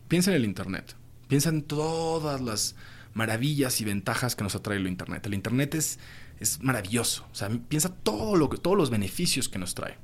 Piensa 0.09 0.31
en 0.31 0.37
el 0.37 0.45
Internet. 0.45 0.97
Piensa 1.29 1.49
en 1.49 1.63
todas 1.63 2.41
las 2.41 2.77
maravillas 3.15 3.81
y 3.81 3.85
ventajas 3.85 4.37
que 4.37 4.45
nos 4.45 4.55
atrae 4.55 4.77
el 4.77 4.87
Internet. 4.87 5.25
El 5.27 5.35
Internet 5.35 5.75
es 5.77 5.99
es 6.41 6.63
maravilloso. 6.63 7.27
O 7.33 7.35
sea, 7.35 7.49
piensa 7.69 7.95
todo 7.95 8.37
lo 8.37 8.49
que, 8.49 8.59
todos 8.59 8.77
los 8.77 8.91
beneficios 8.91 9.49
que 9.49 9.59
nos 9.59 9.75
trae. 9.75 9.97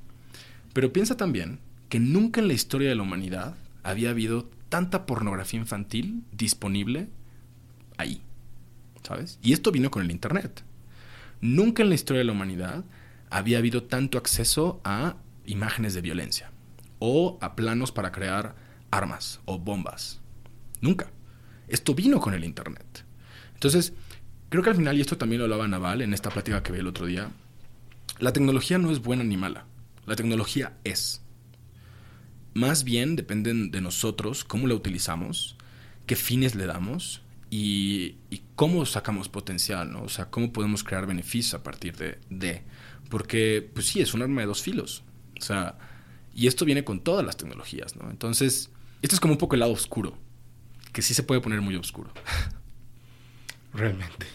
Pero 0.72 0.92
piensa 0.92 1.16
también 1.16 1.60
que 1.88 2.00
nunca 2.00 2.40
en 2.40 2.48
la 2.48 2.54
historia 2.54 2.88
de 2.88 2.94
la 2.94 3.02
humanidad 3.02 3.56
había 3.82 4.10
habido 4.10 4.48
tanta 4.68 5.06
pornografía 5.06 5.60
infantil 5.60 6.22
disponible 6.32 7.08
ahí. 7.98 8.22
¿Sabes? 9.02 9.38
Y 9.42 9.52
esto 9.52 9.72
vino 9.72 9.90
con 9.90 10.02
el 10.02 10.10
Internet. 10.10 10.62
Nunca 11.40 11.82
en 11.82 11.88
la 11.88 11.94
historia 11.94 12.18
de 12.18 12.26
la 12.26 12.32
humanidad 12.32 12.84
había 13.30 13.58
habido 13.58 13.84
tanto 13.84 14.18
acceso 14.18 14.80
a 14.84 15.16
imágenes 15.46 15.94
de 15.94 16.02
violencia 16.02 16.50
o 16.98 17.38
a 17.40 17.56
planos 17.56 17.92
para 17.92 18.12
crear 18.12 18.54
armas 18.90 19.40
o 19.46 19.58
bombas. 19.58 20.20
Nunca. 20.80 21.10
Esto 21.68 21.94
vino 21.94 22.20
con 22.20 22.34
el 22.34 22.44
Internet. 22.44 23.04
Entonces, 23.54 23.92
Creo 24.51 24.64
que 24.64 24.70
al 24.70 24.76
final, 24.76 24.98
y 24.98 25.01
esto 25.01 25.16
también 25.16 25.38
lo 25.38 25.44
hablaba 25.44 25.68
Naval 25.68 26.03
en 26.03 26.12
esta 26.12 26.28
plática 26.28 26.62
que 26.62 26.72
vi 26.72 26.80
el 26.80 26.88
otro 26.88 27.07
día, 27.07 27.30
la 28.18 28.32
tecnología 28.32 28.78
no 28.78 28.90
es 28.90 29.01
buena 29.01 29.22
ni 29.22 29.36
mala. 29.36 29.64
La 30.07 30.16
tecnología 30.16 30.76
es. 30.82 31.22
Más 32.53 32.82
bien 32.82 33.14
dependen 33.14 33.70
de 33.70 33.80
nosotros 33.80 34.44
cómo 34.44 34.66
la 34.66 34.74
utilizamos, 34.74 35.57
qué 36.07 36.16
fines 36.16 36.57
le 36.57 36.66
damos 36.66 37.22
y, 37.48 38.16
cómo 38.57 38.84
sacamos 38.86 39.28
potencial, 39.28 39.92
¿no? 39.92 40.03
O 40.03 40.08
sea, 40.08 40.30
cómo 40.30 40.53
podemos 40.53 40.83
crear 40.83 41.07
beneficio 41.07 41.57
a 41.57 41.62
partir 41.62 41.96
de, 41.96 42.18
de. 42.29 42.64
Porque, 43.08 43.70
pues 43.72 43.87
sí, 43.87 44.00
es 44.00 44.14
un 44.14 44.22
arma 44.22 44.41
de 44.41 44.49
dos 44.49 44.62
filos. 44.62 45.04
O 45.38 45.42
sea, 45.42 45.79
y 46.34 46.49
esto 46.49 46.64
viene 46.64 46.83
con 46.83 47.00
todas 47.00 47.24
las 47.24 47.37
tecnologías, 47.37 47.95
¿no? 47.95 48.11
Entonces, 48.11 48.70
esto 49.00 49.14
es 49.14 49.20
como 49.20 49.34
un 49.34 49.38
poco 49.38 49.54
el 49.54 49.61
lado 49.61 49.72
oscuro, 49.72 50.18
que 50.92 51.03
sí 51.03 51.14
se 51.14 51.22
puede 51.22 51.41
poner 51.41 51.61
muy 51.61 51.76
oscuro. 51.76 52.12
Realmente. 53.72 54.26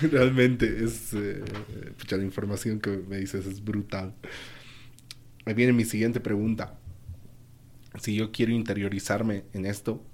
Realmente 0.02 0.84
es... 0.84 1.12
Eh, 1.14 1.42
la 2.10 2.22
información 2.22 2.80
que 2.80 2.90
me 2.90 3.18
dices 3.18 3.46
es 3.46 3.64
brutal. 3.64 4.14
Ahí 5.44 5.54
viene 5.54 5.72
mi 5.72 5.84
siguiente 5.84 6.20
pregunta. 6.20 6.78
Si 8.00 8.14
yo 8.14 8.32
quiero 8.32 8.52
interiorizarme 8.52 9.44
en 9.52 9.66
esto, 9.66 10.04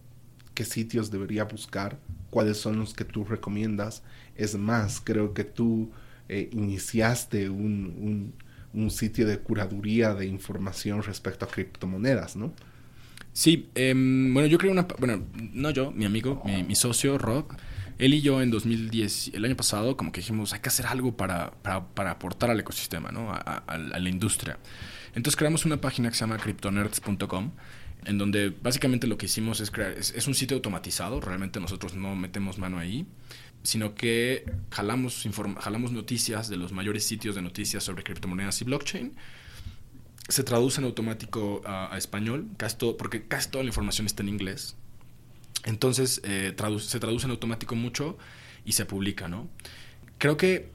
¿qué 0.55 0.65
sitios 0.65 1.11
debería 1.11 1.45
buscar? 1.45 1.99
¿Cuáles 2.31 2.59
son 2.59 2.79
los 2.79 2.95
que 2.95 3.05
tú 3.05 3.25
recomiendas? 3.25 4.03
Es 4.37 4.57
más, 4.57 5.01
creo 5.01 5.35
que 5.35 5.45
tú 5.45 5.91
eh, 6.29 6.49
iniciaste 6.53 7.49
un, 7.49 8.35
un, 8.73 8.91
sitio 8.91 9.27
de 9.27 9.39
curaduría 9.39 10.15
de 10.15 10.27
información 10.27 11.03
respecto 11.03 11.45
a 11.45 11.49
criptomonedas, 11.49 12.37
¿no? 12.37 12.53
Sí, 13.33 13.69
em, 13.75 14.33
bueno, 14.35 14.49
yo 14.49 14.59
creo 14.59 14.73
una... 14.73 14.87
Bueno, 14.99 15.25
no 15.53 15.71
yo, 15.71 15.93
mi 15.93 16.05
amigo, 16.05 16.43
mi, 16.45 16.75
socio, 16.75 17.17
Rob, 17.17 17.47
él 17.99 18.15
y 18.15 18.23
yo 18.23 18.43
en 18.43 18.51
2010, 18.51 19.33
el 19.35 19.45
año 19.45 19.57
pasado, 19.57 19.97
como 19.97 20.11
que 20.11 20.21
dijimos, 20.21 20.53
hay 20.53 20.61
que 20.61 20.69
hacer 20.69 20.87
algo 20.87 21.17
para, 21.17 21.53
para, 21.63 22.11
aportar 22.11 22.51
al 22.51 22.59
ecosistema, 22.59 23.11
¿no? 23.11 23.31
A, 23.33 23.79
la 23.79 24.09
industria. 24.09 24.59
Entonces 25.15 25.37
creamos 25.37 25.65
una 25.65 25.81
página 25.81 26.09
que 26.09 26.15
se 26.15 26.21
llama 26.21 26.39
cryptonerds.com, 26.39 27.53
en 28.07 28.19
donde 28.19 28.51
básicamente 28.51 29.07
lo 29.07 29.19
que 29.19 29.27
hicimos 29.27 29.61
es 29.61 29.71
crear, 29.71 29.93
es, 29.93 30.27
un 30.27 30.35
sitio 30.35 30.57
automatizado, 30.57 31.21
realmente 31.21 31.61
nosotros 31.61 31.95
no 31.95 32.17
metemos 32.17 32.59
mano 32.59 32.79
ahí, 32.79 33.07
sino 33.63 33.95
que 33.95 34.45
jalamos, 34.71 35.29
jalamos 35.59 35.93
noticias 35.93 36.49
de 36.49 36.57
los 36.57 36.73
mayores 36.73 37.05
sitios 37.05 37.35
de 37.35 37.43
noticias 37.43 37.85
sobre 37.85 38.03
criptomonedas 38.03 38.61
y 38.63 38.65
blockchain 38.65 39.13
se 40.31 40.45
traduce 40.45 40.81
en 40.81 40.87
automático 40.87 41.61
a, 41.67 41.97
español, 41.99 42.49
casi 42.57 42.77
porque 42.99 43.27
casi 43.27 43.51
toda 43.51 43.65
la 43.65 43.69
información 43.69 44.07
está 44.07 44.23
en 44.23 44.29
inglés. 44.29 44.77
Entonces 45.65 46.21
eh, 46.25 46.55
se 46.79 47.01
traduce 47.01 47.27
en 47.27 47.31
automático 47.31 47.75
mucho 47.75 48.17
y 48.65 48.73
se 48.73 48.87
publica, 48.87 49.29
¿no? 49.29 49.49
Creo 50.19 50.37
que 50.37 50.71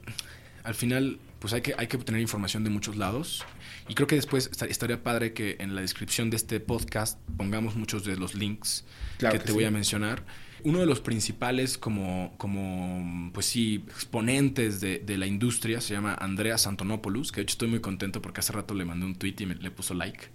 al 0.62 0.74
final, 0.74 1.18
pues 1.38 1.52
hay 1.52 1.62
que, 1.62 1.74
hay 1.78 1.86
que 1.86 1.96
obtener 1.96 2.20
información 2.20 2.64
de 2.64 2.70
muchos 2.70 2.96
lados. 2.96 3.44
Y 3.88 3.94
creo 3.94 4.06
que 4.06 4.16
después 4.16 4.50
estaría 4.68 5.02
padre 5.02 5.32
que 5.32 5.56
en 5.60 5.74
la 5.74 5.80
descripción 5.80 6.28
de 6.28 6.36
este 6.36 6.60
podcast 6.60 7.18
pongamos 7.36 7.76
muchos 7.76 8.04
de 8.04 8.16
los 8.16 8.34
links 8.34 8.84
que, 9.18 9.38
te 9.38 9.52
voy 9.52 9.64
a 9.64 9.70
mencionar. 9.70 10.24
Uno 10.64 10.80
de 10.80 10.86
los 10.86 11.00
principales 11.00 11.78
como, 11.78 12.34
como 12.38 13.30
pues 13.32 13.46
sí, 13.46 13.84
exponentes 13.88 14.80
de, 14.80 15.18
la 15.18 15.26
industria 15.26 15.80
se 15.80 15.94
llama 15.94 16.14
Andreas 16.14 16.66
Antonopoulos, 16.66 17.32
que 17.32 17.36
de 17.36 17.42
hecho 17.42 17.52
estoy 17.52 17.68
muy 17.68 17.80
contento 17.80 18.20
porque 18.20 18.40
hace 18.40 18.52
rato 18.52 18.74
le 18.74 18.84
mandé 18.84 19.06
un 19.06 19.14
tweet 19.14 19.34
y 19.38 19.46
le 19.46 19.70
puso 19.70 19.94
like. 19.94 20.28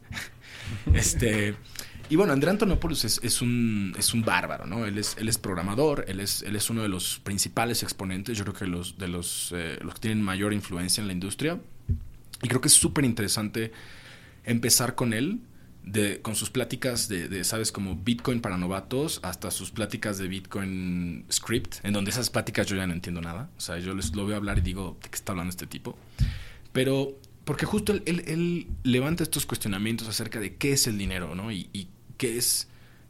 este... 0.93 1.56
Y 2.10 2.18
bueno, 2.18 2.34
Andrea 2.34 2.52
Antonopoulos 2.52 3.06
es, 3.06 3.22
es, 3.23 3.41
un, 3.41 3.95
es 3.98 4.14
un 4.14 4.22
bárbaro, 4.23 4.65
¿no? 4.65 4.85
Él 4.85 4.98
es, 4.98 5.15
él 5.18 5.30
es 5.30 5.38
programador, 5.38 6.03
él 6.10 6.19
es, 6.19 6.41
él 6.41 6.57
es 6.57 6.69
uno 6.69 6.81
de 6.81 6.89
los 6.89 7.19
principales 7.19 7.84
exponentes, 7.84 8.38
yo 8.38 8.43
creo 8.43 8.53
que 8.53 8.68
los, 8.68 8.98
de 8.98 9.07
los, 9.07 9.53
eh, 9.56 9.80
los 9.81 9.93
que 9.93 10.02
tienen 10.02 10.22
mayor 10.22 10.52
influencia 10.52 10.99
en 10.99 11.07
la 11.07 11.14
industria. 11.14 11.61
Y 12.43 12.49
creo 12.49 12.60
que 12.60 12.68
es 12.68 12.73
súper 12.73 13.06
interesante 13.06 13.72
empezar 14.43 14.95
con 14.95 15.14
él, 15.14 15.39
con 16.21 16.35
sus 16.35 16.49
pláticas 16.49 17.07
de, 17.07 17.43
¿sabes? 17.43 17.71
Como 17.71 17.95
Bitcoin 17.95 18.41
para 18.41 18.57
novatos, 18.57 19.19
hasta 19.23 19.51
sus 19.51 19.71
pláticas 19.71 20.17
de 20.17 20.27
Bitcoin 20.27 21.25
Script, 21.31 21.83
en 21.83 21.93
donde 21.93 22.11
esas 22.11 22.29
pláticas 22.29 22.67
yo 22.67 22.75
ya 22.75 22.87
no 22.87 22.93
entiendo 22.93 23.21
nada. 23.21 23.49
O 23.57 23.61
sea, 23.61 23.79
yo 23.79 23.93
les 23.93 24.15
lo 24.15 24.25
veo 24.25 24.37
hablar 24.37 24.59
y 24.59 24.61
digo, 24.61 24.97
¿de 25.01 25.09
qué 25.09 25.15
está 25.15 25.31
hablando 25.31 25.49
este 25.49 25.67
tipo? 25.67 25.97
Pero 26.71 27.17
porque 27.45 27.65
justo 27.65 27.93
él, 28.05 28.67
levanta 28.83 29.23
estos 29.23 29.45
cuestionamientos 29.45 30.07
acerca 30.07 30.39
de 30.39 30.55
qué 30.55 30.73
es 30.73 30.87
el 30.87 30.97
dinero, 30.97 31.35
¿no? 31.35 31.51
Y, 31.51 31.89
que 32.17 32.37
es 32.37 32.67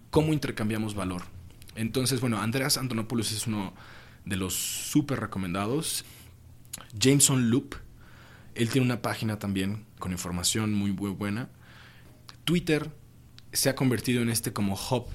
cómo 0.09 0.31
intercambiamos 0.31 0.95
valor. 0.95 1.23
Entonces, 1.75 2.21
bueno, 2.21 2.39
Andreas 2.39 2.77
Antonopoulos 2.77 3.33
es 3.33 3.45
uno 3.45 3.73
de 4.23 4.37
los 4.37 4.53
súper 4.53 5.19
recomendados. 5.19 6.05
Jameson 6.97 7.49
Loop, 7.49 7.75
él 8.55 8.69
tiene 8.69 8.85
una 8.85 9.01
página 9.01 9.37
también 9.37 9.85
con 9.99 10.13
información 10.13 10.73
muy 10.73 10.91
buena. 10.91 11.49
Twitter 12.43 12.91
se 13.51 13.69
ha 13.69 13.75
convertido 13.75 14.21
en 14.21 14.29
este 14.29 14.53
como 14.53 14.75
hub 14.75 15.07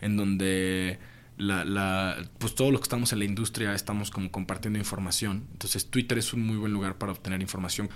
en 0.00 0.16
donde 0.16 0.98
la, 1.36 2.16
pues 2.38 2.54
todos 2.54 2.70
los 2.70 2.80
que 2.80 2.84
estamos 2.84 3.12
en 3.12 3.18
la 3.20 3.24
industria 3.24 3.74
estamos 3.74 4.10
como 4.10 4.30
compartiendo 4.30 4.78
información. 4.78 5.46
Entonces 5.52 5.86
Twitter 5.90 6.18
es 6.18 6.32
un 6.32 6.42
muy 6.42 6.56
buen 6.56 6.72
lugar 6.72 6.98
para 6.98 7.12
obtener 7.12 7.40
información. 7.40 7.88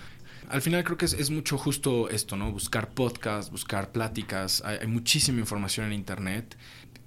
Al 0.48 0.62
final 0.62 0.84
creo 0.84 0.96
que 0.96 1.06
es, 1.06 1.30
mucho 1.30 1.56
justo 1.56 2.08
esto, 2.10 2.36
¿no? 2.36 2.52
Buscar 2.52 2.90
podcasts, 2.90 3.50
buscar 3.50 3.92
pláticas, 3.92 4.62
hay, 4.64 4.86
muchísima 4.86 5.40
información 5.40 5.86
en 5.86 5.92
Internet. 5.94 6.56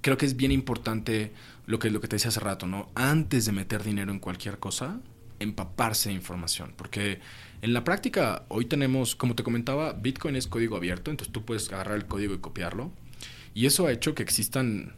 Creo 0.02 0.18
que 0.18 0.26
es 0.26 0.36
bien 0.36 0.52
importante 0.52 1.34
lo 1.66 1.80
que, 1.80 1.90
lo 1.92 2.02
que 2.02 2.08
te 2.08 2.16
decía 2.16 2.30
hace 2.30 2.40
rato, 2.40 2.66
¿no? 2.66 2.90
Antes 2.96 3.46
de 3.46 3.52
meter 3.52 3.84
dinero 3.84 4.12
en 4.12 4.20
cualquier 4.20 4.58
cosa, 4.60 5.00
empaparse 5.40 6.10
de 6.10 6.16
información, 6.16 6.74
porque 6.76 7.20
en 7.62 7.74
la 7.74 7.84
práctica 7.84 8.46
hoy 8.50 8.66
tenemos, 8.66 9.16
como 9.16 9.36
te 9.36 9.44
comentaba, 9.44 9.94
Bitcoin 9.94 10.36
es 10.36 10.48
código 10.48 10.78
abierto, 10.78 11.12
entonces 11.12 11.34
tú 11.34 11.44
puedes 11.44 11.72
agarrar 11.72 11.98
el 11.98 12.06
código 12.06 12.34
y 12.34 12.40
copiarlo, 12.40 12.92
y 13.54 13.66
eso 13.66 13.88
ha 13.88 13.92
hecho 13.92 14.14
que 14.14 14.24
existan, 14.24 14.94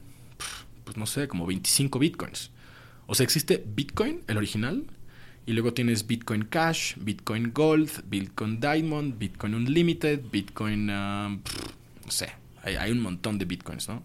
pues 0.84 0.98
no 0.98 1.06
sé, 1.06 1.28
como 1.28 1.46
25 1.46 2.00
Bitcoins. 2.00 2.52
O 3.08 3.16
sea, 3.16 3.24
existe 3.24 3.64
Bitcoin, 3.76 4.22
el 4.28 4.38
original, 4.38 4.86
y 5.46 5.54
luego 5.54 5.74
tienes 5.74 6.06
Bitcoin 6.06 6.44
Cash, 6.44 6.96
Bitcoin 6.98 7.52
Gold, 7.54 8.04
Bitcoin 8.08 8.60
Diamond, 8.60 9.18
Bitcoin 9.18 9.56
Unlimited, 9.56 10.22
Bitcoin... 10.32 10.90
Um, 10.90 11.42
no 12.06 12.12
sé, 12.12 12.30
hay, 12.64 12.92
un 12.92 13.00
montón 13.00 13.38
de 13.38 13.46
Bitcoins, 13.46 13.88
¿no? 13.88 14.04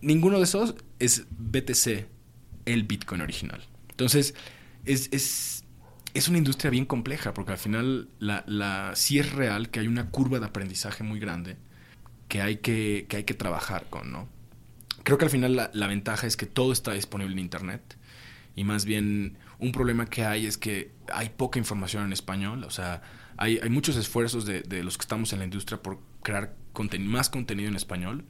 Ninguno 0.00 0.38
de 0.38 0.44
esos 0.44 0.74
es 0.98 1.26
BTC, 1.30 2.06
el 2.66 2.84
Bitcoin 2.84 3.20
original. 3.20 3.62
Entonces, 3.90 4.34
es, 4.84 5.08
es, 5.12 5.64
es 6.16 6.28
una 6.28 6.38
industria 6.38 6.70
bien 6.70 6.86
compleja, 6.86 7.34
porque 7.34 7.52
al 7.52 7.58
final 7.58 8.08
la, 8.18 8.44
la, 8.46 8.92
sí 8.94 9.18
es 9.18 9.32
real 9.32 9.70
que 9.70 9.80
hay 9.80 9.86
una 9.86 10.10
curva 10.10 10.38
de 10.38 10.46
aprendizaje 10.46 11.04
muy 11.04 11.18
grande 11.18 11.56
que 12.28 12.42
hay 12.42 12.56
que, 12.56 13.06
que, 13.08 13.18
hay 13.18 13.24
que 13.24 13.34
trabajar 13.34 13.86
con, 13.88 14.10
¿no? 14.10 14.28
Creo 15.04 15.18
que 15.18 15.24
al 15.24 15.30
final 15.30 15.54
la, 15.54 15.70
la 15.72 15.86
ventaja 15.86 16.26
es 16.26 16.36
que 16.36 16.46
todo 16.46 16.72
está 16.72 16.92
disponible 16.92 17.32
en 17.34 17.38
Internet 17.38 17.96
y 18.56 18.64
más 18.64 18.84
bien 18.84 19.38
un 19.58 19.70
problema 19.70 20.06
que 20.06 20.24
hay 20.24 20.46
es 20.46 20.58
que 20.58 20.90
hay 21.12 21.28
poca 21.30 21.58
información 21.58 22.04
en 22.04 22.12
español, 22.12 22.64
o 22.64 22.70
sea, 22.70 23.02
hay, 23.36 23.58
hay 23.62 23.68
muchos 23.68 23.96
esfuerzos 23.96 24.44
de, 24.46 24.62
de, 24.62 24.82
los 24.82 24.96
que 24.96 25.02
estamos 25.02 25.32
en 25.32 25.38
la 25.40 25.44
industria 25.44 25.80
por 25.80 26.00
crear 26.22 26.56
más 27.00 27.30
contenido 27.30 27.68
en 27.68 27.76
español. 27.76 28.24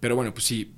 Pero 0.00 0.16
bueno, 0.16 0.34
pues 0.34 0.44
sí, 0.44 0.74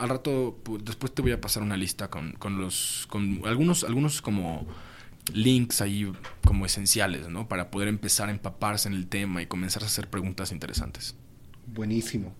al 0.00 0.08
rato, 0.08 0.62
después 0.84 1.12
te 1.12 1.22
voy 1.22 1.32
a 1.32 1.40
pasar 1.40 1.62
una 1.62 1.76
lista 1.76 2.08
con, 2.08 2.32
con 2.32 2.60
los, 2.60 3.06
con 3.08 3.40
algunos, 3.44 3.82
algunos 3.82 4.22
como 4.22 4.66
links 5.34 5.80
ahí 5.80 6.10
como 6.44 6.66
esenciales, 6.66 7.28
¿no? 7.28 7.48
Para 7.48 7.70
poder 7.70 7.88
empezar 7.88 8.28
a 8.28 8.32
empaparse 8.32 8.88
en 8.88 8.94
el 8.94 9.06
tema 9.06 9.42
y 9.42 9.46
comenzar 9.46 9.82
a 9.82 9.86
hacer 9.86 10.08
preguntas 10.08 10.52
interesantes. 10.52 11.14
Buenísimo. 11.66 12.34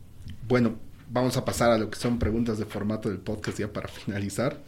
Bueno, 0.46 0.76
vamos 1.10 1.36
a 1.36 1.44
pasar 1.44 1.70
a 1.70 1.78
lo 1.78 1.90
que 1.90 1.98
son 1.98 2.18
preguntas 2.18 2.58
de 2.58 2.64
formato 2.64 3.08
del 3.08 3.18
podcast 3.18 3.58
ya 3.58 3.72
para 3.72 3.88
finalizar. 3.88 4.62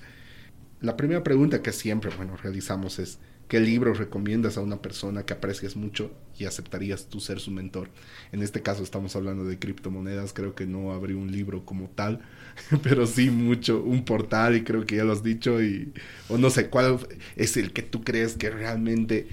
La 0.80 0.96
primera 0.96 1.22
pregunta 1.22 1.62
que 1.62 1.72
siempre, 1.72 2.10
bueno, 2.16 2.36
realizamos 2.36 2.98
es, 2.98 3.18
¿qué 3.48 3.60
libro 3.60 3.92
recomiendas 3.92 4.56
a 4.56 4.62
una 4.62 4.80
persona 4.80 5.24
que 5.24 5.34
aprecias 5.34 5.76
mucho 5.76 6.12
y 6.38 6.46
aceptarías 6.46 7.06
tú 7.06 7.20
ser 7.20 7.40
su 7.40 7.50
mentor? 7.50 7.90
En 8.32 8.42
este 8.42 8.62
caso 8.62 8.82
estamos 8.82 9.14
hablando 9.16 9.44
de 9.44 9.58
criptomonedas, 9.58 10.32
creo 10.32 10.54
que 10.54 10.66
no 10.66 10.92
habría 10.92 11.16
un 11.16 11.32
libro 11.32 11.66
como 11.66 11.88
tal, 11.88 12.20
pero 12.82 13.06
sí 13.06 13.30
mucho, 13.30 13.82
un 13.82 14.04
portal 14.04 14.56
y 14.56 14.64
creo 14.64 14.84
que 14.86 14.96
ya 14.96 15.04
lo 15.04 15.12
has 15.12 15.22
dicho 15.22 15.62
y, 15.62 15.92
o 16.28 16.38
no 16.38 16.50
sé, 16.50 16.68
¿cuál 16.68 16.98
es 17.36 17.56
el 17.56 17.72
que 17.72 17.82
tú 17.82 18.02
crees 18.02 18.36
que 18.36 18.50
realmente 18.50 19.28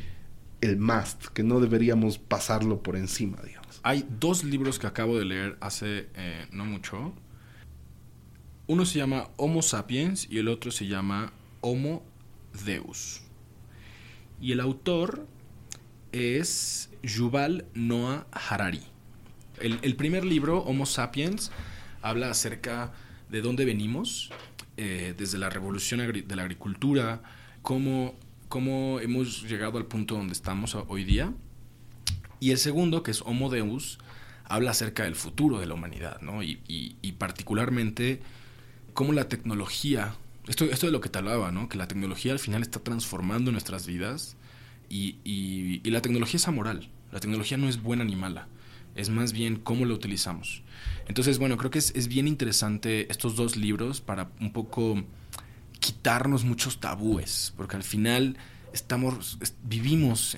el 0.61 0.77
must, 0.77 1.25
que 1.27 1.43
no 1.43 1.59
deberíamos 1.59 2.17
pasarlo 2.17 2.81
por 2.81 2.95
encima, 2.95 3.37
digamos? 3.45 3.79
Hay 3.83 4.05
dos 4.19 4.43
libros 4.43 4.79
que 4.79 4.87
acabo 4.87 5.17
de 5.17 5.25
leer 5.25 5.57
hace 5.61 6.07
eh, 6.15 6.47
no 6.51 6.65
mucho. 6.65 7.13
Uno 8.65 8.85
se 8.85 8.99
llama 8.99 9.29
Homo 9.37 9.61
Sapiens 9.61 10.27
y 10.29 10.39
el 10.39 10.49
otro 10.49 10.71
se 10.71 10.87
llama 10.87 11.31
Homo 11.61 12.03
Deus. 12.65 13.21
Y 14.41 14.51
el 14.51 14.59
autor 14.59 15.25
es 16.11 16.89
Yuval 17.03 17.65
Noah 17.73 18.27
Harari. 18.31 18.83
El, 19.59 19.95
primer 19.95 20.23
libro, 20.23 20.59
Homo 20.59 20.85
Sapiens, 20.85 21.51
habla 22.01 22.29
acerca 22.29 22.93
de 23.29 23.41
dónde 23.41 23.65
venimos, 23.65 24.31
eh, 24.77 25.13
desde 25.17 25.37
la 25.37 25.49
revolución 25.49 25.99
de 25.99 26.35
la 26.35 26.41
agricultura, 26.43 27.21
cómo, 27.61 28.15
cómo 28.47 28.99
hemos 28.99 29.43
llegado 29.43 29.77
al 29.77 29.85
punto 29.85 30.15
donde 30.15 30.33
estamos 30.33 30.75
hoy 30.75 31.03
día. 31.03 31.33
Y 32.39 32.51
el 32.51 32.57
segundo, 32.57 33.03
que 33.03 33.11
es 33.11 33.21
Homo 33.21 33.49
Deus, 33.49 33.99
habla 34.45 34.71
acerca 34.71 35.03
del 35.03 35.15
futuro 35.15 35.59
de 35.59 35.65
la 35.65 35.73
humanidad, 35.73 36.21
¿no? 36.21 36.43
y, 36.43 36.59
y 36.67 37.11
particularmente 37.13 38.21
cómo 38.93 39.13
la 39.13 39.27
tecnología 39.27 40.15
esto, 40.47 40.65
esto 40.65 40.85
de 40.85 40.91
lo 40.91 41.01
que 41.01 41.09
te 41.09 41.17
hablaba, 41.17 41.51
¿no? 41.51 41.67
Que 41.67 41.77
la 41.77 41.87
tecnología 41.87 42.31
al 42.31 42.39
final 42.39 42.61
está 42.61 42.79
transformando 42.79 43.51
nuestras 43.51 43.85
vidas 43.85 44.37
y, 44.89 45.17
y, 45.23 45.81
la 45.89 46.01
tecnología 46.01 46.37
es 46.37 46.47
amoral. 46.47 46.89
La 47.11 47.19
tecnología 47.19 47.57
no 47.57 47.67
es 47.67 47.81
buena 47.81 48.05
ni 48.05 48.15
mala. 48.15 48.47
Es 48.97 49.09
más 49.09 49.31
bien 49.31 49.57
cómo 49.57 49.85
la 49.85 49.93
utilizamos. 49.93 50.63
Entonces, 51.07 51.37
bueno, 51.37 51.57
creo 51.57 51.71
que 51.71 51.79
es, 51.79 51.93
es 51.95 52.07
bien 52.07 52.27
interesante 52.27 53.09
estos 53.11 53.35
dos 53.35 53.55
libros 53.55 54.01
para 54.01 54.31
un 54.41 54.51
poco 54.51 55.03
quitarnos 55.79 56.43
muchos 56.43 56.79
tabúes, 56.79 57.53
porque 57.55 57.75
al 57.75 57.83
final 57.83 58.37
estamos, 58.73 59.37
vivimos 59.63 60.35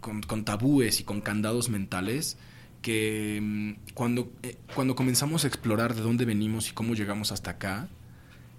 con, 0.00 0.22
con, 0.22 0.44
tabúes 0.44 1.00
y 1.00 1.04
con 1.04 1.20
candados 1.20 1.68
mentales 1.68 2.38
que 2.82 3.40
mm, 3.42 3.92
cuando, 3.94 4.32
eh, 4.42 4.56
cuando 4.74 4.94
comenzamos 4.94 5.44
a 5.44 5.48
explorar 5.48 5.94
de 5.94 6.02
dónde 6.02 6.24
venimos 6.24 6.70
y 6.70 6.72
cómo 6.72 6.94
llegamos 6.94 7.32
hasta 7.32 7.52
acá, 7.52 7.88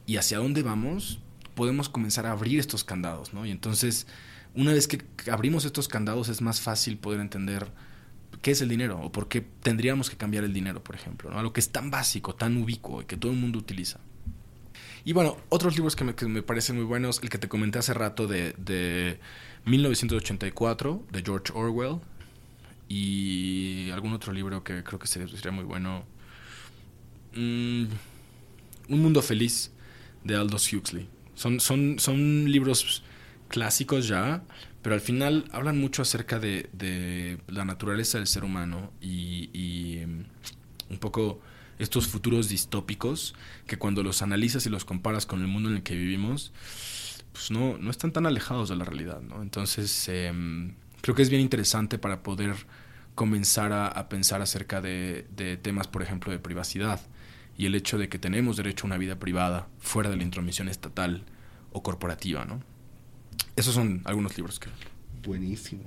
y 0.07 0.15
hacia 0.15 0.39
dónde 0.39 0.63
vamos, 0.63 1.19
podemos 1.53 1.89
comenzar 1.89 2.25
a 2.25 2.31
abrir 2.31 2.59
estos 2.59 2.83
candados, 2.83 3.33
¿no? 3.33 3.45
Y 3.45 3.51
entonces, 3.51 4.07
una 4.55 4.73
vez 4.73 4.87
que 4.87 5.03
abrimos 5.29 5.65
estos 5.65 5.87
candados, 5.87 6.29
es 6.29 6.41
más 6.41 6.61
fácil 6.61 6.97
poder 6.97 7.19
entender 7.19 7.71
qué 8.47 8.51
es 8.51 8.61
el 8.61 8.69
dinero 8.69 8.97
o 9.01 9.11
por 9.11 9.27
qué 9.27 9.41
tendríamos 9.41 10.09
que 10.09 10.15
cambiar 10.15 10.45
el 10.45 10.53
dinero, 10.53 10.81
por 10.81 10.95
ejemplo, 10.95 11.29
¿no? 11.29 11.37
Algo 11.37 11.51
que 11.51 11.59
es 11.59 11.69
tan 11.69 11.91
básico, 11.91 12.33
tan 12.33 12.55
ubicuo 12.55 13.01
y 13.01 13.05
que 13.05 13.17
todo 13.17 13.33
el 13.33 13.37
mundo 13.37 13.59
utiliza. 13.59 13.99
Y 15.03 15.11
bueno, 15.11 15.35
otros 15.49 15.75
libros 15.75 15.97
que 15.97 16.05
me, 16.05 16.41
parecen 16.43 16.77
muy 16.77 16.85
buenos, 16.85 17.19
el 17.21 17.29
que 17.29 17.39
te 17.39 17.49
comenté 17.49 17.79
hace 17.79 17.93
rato 17.93 18.25
de, 18.25 18.53
de 18.53 19.19
1984, 19.65 21.03
de 21.11 21.23
George 21.23 21.51
Orwell, 21.53 21.99
y 22.87 23.89
algún 23.91 24.13
otro 24.13 24.31
libro 24.31 24.63
que 24.63 24.81
creo 24.81 24.97
que 24.97 25.07
sería, 25.07 25.51
muy 25.51 25.65
bueno. 25.65 26.05
Mm, 27.35 27.87
un 28.87 29.01
mundo 29.01 29.21
feliz 29.21 29.73
de 30.23 30.37
Aldous 30.37 30.71
Huxley. 30.71 31.09
Son, 31.35 31.59
son, 31.59 31.99
son 31.99 32.49
libros 32.49 33.03
clásicos 33.49 34.07
ya, 34.07 34.41
pero 34.87 34.95
al 34.95 35.01
final 35.01 35.43
hablan 35.51 35.77
mucho 35.77 36.01
acerca 36.01 36.39
de, 36.39 36.69
de 36.71 37.39
la 37.47 37.65
naturaleza 37.65 38.19
del 38.19 38.27
ser 38.27 38.45
humano 38.45 38.93
y, 39.01 39.97
em, 39.97 40.23
un 40.89 40.97
poco 40.97 41.41
estos 41.77 42.07
futuros 42.07 42.47
distópicos 42.47 43.35
que 43.65 43.77
cuando 43.77 44.01
los 44.01 44.21
analizas 44.21 44.65
y 44.65 44.69
los 44.69 44.85
comparas 44.85 45.25
con 45.25 45.41
el 45.41 45.47
mundo 45.47 45.67
en 45.67 45.75
el 45.75 45.83
que 45.83 45.93
vivimos, 45.93 46.53
pues 47.33 47.51
no, 47.51 47.77
no 47.77 47.91
están 47.91 48.13
tan 48.13 48.27
alejados 48.27 48.69
de 48.69 48.77
la 48.77 48.85
realidad, 48.85 49.19
¿no? 49.19 49.41
Entonces, 49.41 50.07
em, 50.07 50.75
creo 51.01 51.15
que 51.15 51.23
es 51.23 51.29
bien 51.29 51.41
interesante 51.41 51.97
para 51.97 52.23
poder 52.23 52.55
comenzar 53.13 53.73
a, 53.73 54.07
pensar 54.07 54.41
acerca 54.41 54.79
de, 54.79 55.59
temas, 55.61 55.89
por 55.89 56.01
ejemplo, 56.01 56.31
de 56.31 56.39
privacidad 56.39 57.01
y 57.57 57.65
el 57.65 57.75
hecho 57.75 57.97
de 57.97 58.07
que 58.07 58.19
tenemos 58.19 58.55
derecho 58.55 58.85
a 58.85 58.87
una 58.87 58.97
vida 58.97 59.19
privada 59.19 59.67
fuera 59.79 60.09
de 60.09 60.15
la 60.15 60.23
intromisión 60.23 60.69
estatal 60.69 61.25
o 61.73 61.83
corporativa, 61.83 62.45
¿no? 62.45 62.76
Esos 63.57 63.73
son 63.73 64.01
algunos 64.05 64.37
libros 64.37 64.59
que... 64.59 64.69
Buenísimo. 65.27 65.83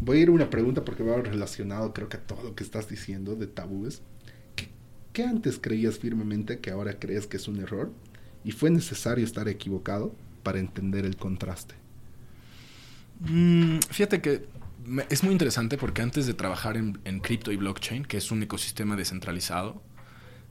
Voy 0.00 0.18
a 0.18 0.20
ir 0.22 0.28
a 0.28 0.32
una 0.32 0.50
pregunta 0.50 0.84
porque 0.84 1.02
va 1.02 1.16
relacionado 1.22 1.94
creo 1.94 2.08
que 2.08 2.16
a 2.16 2.20
todo 2.20 2.42
lo 2.42 2.54
que 2.54 2.64
estás 2.64 2.88
diciendo 2.88 3.36
de 3.36 3.46
tabúes. 3.46 4.02
¿Qué, 5.12 5.22
antes 5.22 5.60
creías 5.60 5.98
firmemente 6.00 6.58
que 6.58 6.72
ahora 6.72 6.98
crees 6.98 7.28
que 7.28 7.36
es 7.36 7.46
un 7.46 7.60
error? 7.60 7.92
¿Y 8.44 8.50
fue 8.50 8.68
necesario 8.68 9.24
estar 9.24 9.48
equivocado 9.48 10.14
para 10.42 10.58
entender 10.58 11.04
el 11.04 11.16
contraste? 11.16 11.76
Mm, 13.20 13.78
fíjate 13.88 14.20
que 14.20 14.46
es 15.08 15.22
muy 15.22 15.32
interesante 15.32 15.78
porque 15.78 16.02
antes 16.02 16.26
de 16.26 16.34
trabajar 16.34 16.76
en, 16.76 17.20
cripto 17.20 17.52
y 17.52 17.56
blockchain, 17.56 18.04
que 18.04 18.16
es 18.16 18.32
un 18.32 18.42
ecosistema 18.42 18.96
descentralizado, 18.96 19.80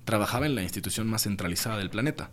trabajaba 0.05 0.45
en 0.45 0.55
la 0.55 0.63
institución 0.63 1.07
más 1.07 1.23
centralizada 1.23 1.77
del 1.77 1.89
planeta, 1.89 2.31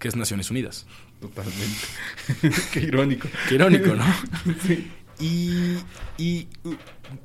que 0.00 0.08
es 0.08 0.16
Naciones 0.16 0.50
Unidas. 0.50 0.86
Totalmente. 1.22 2.60
Qué 2.72 2.80
irónico. 2.80 3.28
Qué 3.48 3.54
irónico, 3.54 3.94
¿no? 3.94 4.04
sí. 4.66 4.90
Y, 5.18 5.78
y, 6.18 6.48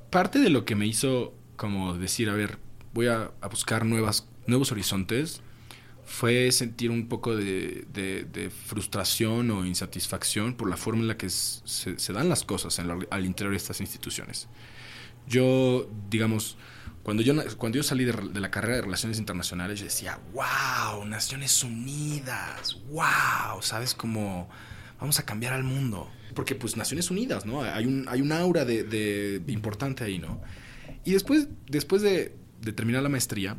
parte 0.10 0.40
de 0.40 0.50
lo 0.50 0.64
que 0.64 0.76
me 0.76 0.86
hizo 0.86 1.34
como 1.58 1.96
decir, 1.96 2.30
a 2.30 2.34
ver, 2.34 2.60
voy 2.94 3.08
a, 3.08 3.32
buscar 3.50 3.86
nuevas, 3.86 4.30
nuevos 4.46 4.72
horizontes, 4.72 5.42
fue 6.06 6.52
sentir 6.54 6.90
un 6.90 7.10
poco 7.10 7.36
de, 7.36 7.86
de, 7.92 8.50
frustración 8.50 9.52
o 9.52 9.66
insatisfacción 9.66 10.56
por 10.56 10.70
la 10.70 10.78
forma 10.78 11.02
en 11.02 11.08
la 11.10 11.18
que 11.18 11.30
se, 11.30 12.14
dan 12.14 12.30
las 12.30 12.46
cosas 12.46 12.80
al 12.80 13.26
interior 13.26 13.52
de 13.52 13.58
estas 13.58 13.82
instituciones. 13.82 14.48
Yo, 15.28 15.90
digamos, 16.10 16.58
cuando 17.08 17.24
yo, 17.24 17.34
cuando 17.56 17.78
yo 17.78 17.84
salí 17.84 18.04
de, 18.04 18.42
la 18.42 18.52
carrera 18.52 18.76
de 18.76 18.82
Relaciones 18.82 19.18
Internacionales, 19.18 19.80
yo 19.80 19.86
decía, 19.86 20.20
wow, 20.34 21.06
Naciones 21.06 21.64
Unidas, 21.64 22.82
wow, 22.92 23.62
¿sabes? 23.62 23.94
cómo 23.94 24.50
vamos 25.00 25.18
a 25.18 25.24
cambiar 25.24 25.54
al 25.54 25.64
mundo. 25.64 26.12
Porque 26.36 26.54
pues 26.54 26.76
Naciones 26.76 27.10
Unidas, 27.10 27.46
¿no? 27.46 27.64
Hay 27.64 27.86
un, 27.86 28.10
hay 28.10 28.20
un 28.20 28.34
aura 28.34 28.66
de, 28.66 29.42
importante 29.48 30.04
ahí, 30.04 30.20
¿no? 30.20 30.42
Y 31.06 31.14
después, 31.14 31.48
después 31.68 32.02
de, 32.02 32.36
terminar 32.76 33.04
la 33.04 33.08
maestría, 33.08 33.56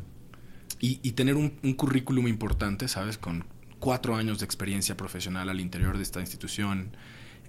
y, 0.79 0.97
tener 1.13 1.33
un, 1.33 1.49
currículum 1.73 2.27
importante, 2.27 2.87
¿sabes? 2.87 3.17
Con 3.17 3.45
cuatro 3.79 4.15
años 4.15 4.37
de 4.37 4.45
experiencia 4.45 4.95
profesional 4.95 5.49
al 5.49 5.59
interior 5.59 5.97
de 5.97 6.03
esta 6.03 6.19
institución, 6.19 6.95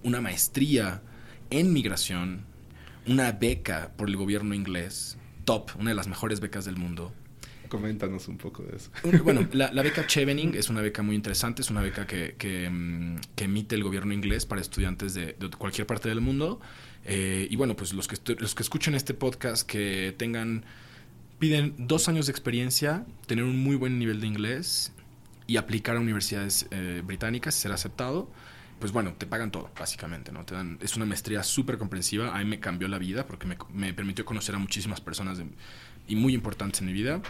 una 0.03 0.23
maestría 0.23 1.03
en 1.51 1.75
migración, 1.75 2.47
una 3.07 3.33
beca 3.33 3.93
por 3.99 4.09
el 4.09 4.17
gobierno 4.17 4.55
inglés, 4.55 5.19
top, 5.45 5.71
una 5.79 5.91
de 5.91 5.97
las 5.97 6.09
mejores 6.09 6.41
becas 6.41 6.65
del 6.65 6.77
mundo. 6.77 7.13
Coméntanos 7.69 8.27
un 8.27 8.37
poco 8.37 8.65
de 8.65 8.77
eso. 8.77 8.91
Bueno, 9.23 9.47
la, 9.53 9.83
beca 9.83 10.07
Chevening 10.07 10.55
es 10.55 10.69
una 10.71 10.81
beca 10.81 11.03
muy 11.03 11.15
interesante, 11.15 11.63
es 11.63 11.71
una 11.71 11.81
beca 11.81 12.07
que, 12.07 12.69
mm, 12.71 13.17
emite 13.37 13.77
el 13.77 13.85
gobierno 13.85 14.13
inglés 14.13 14.45
para 14.45 14.61
estudiantes 14.61 15.15
de, 15.15 15.37
cualquier 15.57 15.87
parte 15.87 16.09
del 16.09 16.21
mundo. 16.21 16.61
Eh, 17.05 17.47
y 17.49 17.57
bueno, 17.57 17.77
pues 17.77 17.93
los 17.93 18.09
que, 18.09 18.17
los 18.35 18.55
que 18.55 18.63
escuchen 18.63 18.95
este 18.95 19.15
podcast 19.15 19.67
que 19.67 20.15
tengan 20.19 20.65
piden 21.39 21.75
dos 21.79 22.09
años 22.09 22.27
de 22.27 22.33
experiencia, 22.33 23.07
tener 23.27 23.45
un 23.45 23.59
muy 23.59 23.77
buen 23.77 23.99
nivel 23.99 24.21
de 24.21 24.27
inglés 24.27 24.93
y 25.47 25.57
aplicar 25.57 25.97
a 25.97 26.01
universidades 26.01 26.67
eh, 26.71 27.03
británicas 27.05 27.57
y 27.57 27.63
ser 27.63 27.73
aceptado, 27.73 28.31
pues 28.81 28.93
bueno, 28.93 29.15
te 29.17 29.27
pagan 29.27 29.51
todo, 29.51 29.71
básicamente, 29.79 30.33
¿no? 30.33 30.45
Te 30.45 30.55
dan, 30.55 30.79
es 30.81 30.97
una 30.97 31.05
maestría 31.05 31.43
súper 31.43 31.79
comprensiva, 31.79 32.35
a 32.35 32.39
mí 32.39 32.45
me 32.47 32.59
cambió 32.59 32.89
la 32.89 32.99
vida 32.99 33.27
porque 33.27 33.47
me, 33.47 33.95
permitió 33.95 34.25
conocer 34.25 34.55
a 34.55 34.59
muchísimas 34.59 35.01
personas 35.01 35.41
y 36.09 36.17
muy 36.17 36.35
importantes 36.35 36.81
en 36.81 36.87
mi 36.89 36.93
vida. 36.93 37.21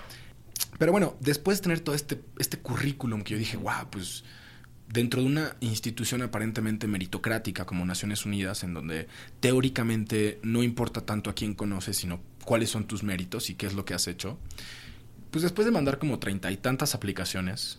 Pero 0.79 0.93
bueno, 0.93 1.17
después 1.21 1.59
de 1.59 1.63
tener 1.65 1.81
todo 1.81 1.95
este, 1.95 2.23
este 2.39 2.59
currículum 2.59 3.23
que 3.23 3.33
yo 3.33 3.39
dije, 3.39 3.57
wow, 3.57 3.91
pues 3.91 4.25
dentro 4.89 5.21
de 5.21 5.27
una 5.27 5.57
institución 5.61 6.23
aparentemente 6.23 6.87
meritocrática 6.87 7.65
como 7.65 7.85
Naciones 7.85 8.25
Unidas, 8.27 8.65
en 8.65 8.75
donde 8.75 9.09
teóricamente 9.41 10.41
no 10.43 10.63
importa 10.63 11.03
tanto 11.03 11.31
a 11.31 11.35
quién 11.35 11.55
conoces, 11.55 11.97
sino 11.97 12.21
cuáles 12.45 12.71
son 12.71 12.87
tus 12.87 13.03
méritos 13.03 13.51
y 13.51 13.55
qué 13.55 13.67
es 13.67 13.75
lo 13.75 13.85
que 13.85 13.95
has 13.95 14.09
hecho, 14.09 14.39
pues 15.31 15.43
después 15.43 15.65
de 15.65 15.73
mandar 15.73 15.99
como 15.99 16.19
treinta 16.19 16.51
y 16.51 16.57
tantas 16.57 16.95
aplicaciones 16.95 17.79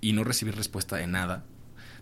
y 0.00 0.12
no 0.12 0.24
recibir 0.24 0.54
respuesta 0.54 0.96
de 0.96 1.06
nada, 1.06 1.44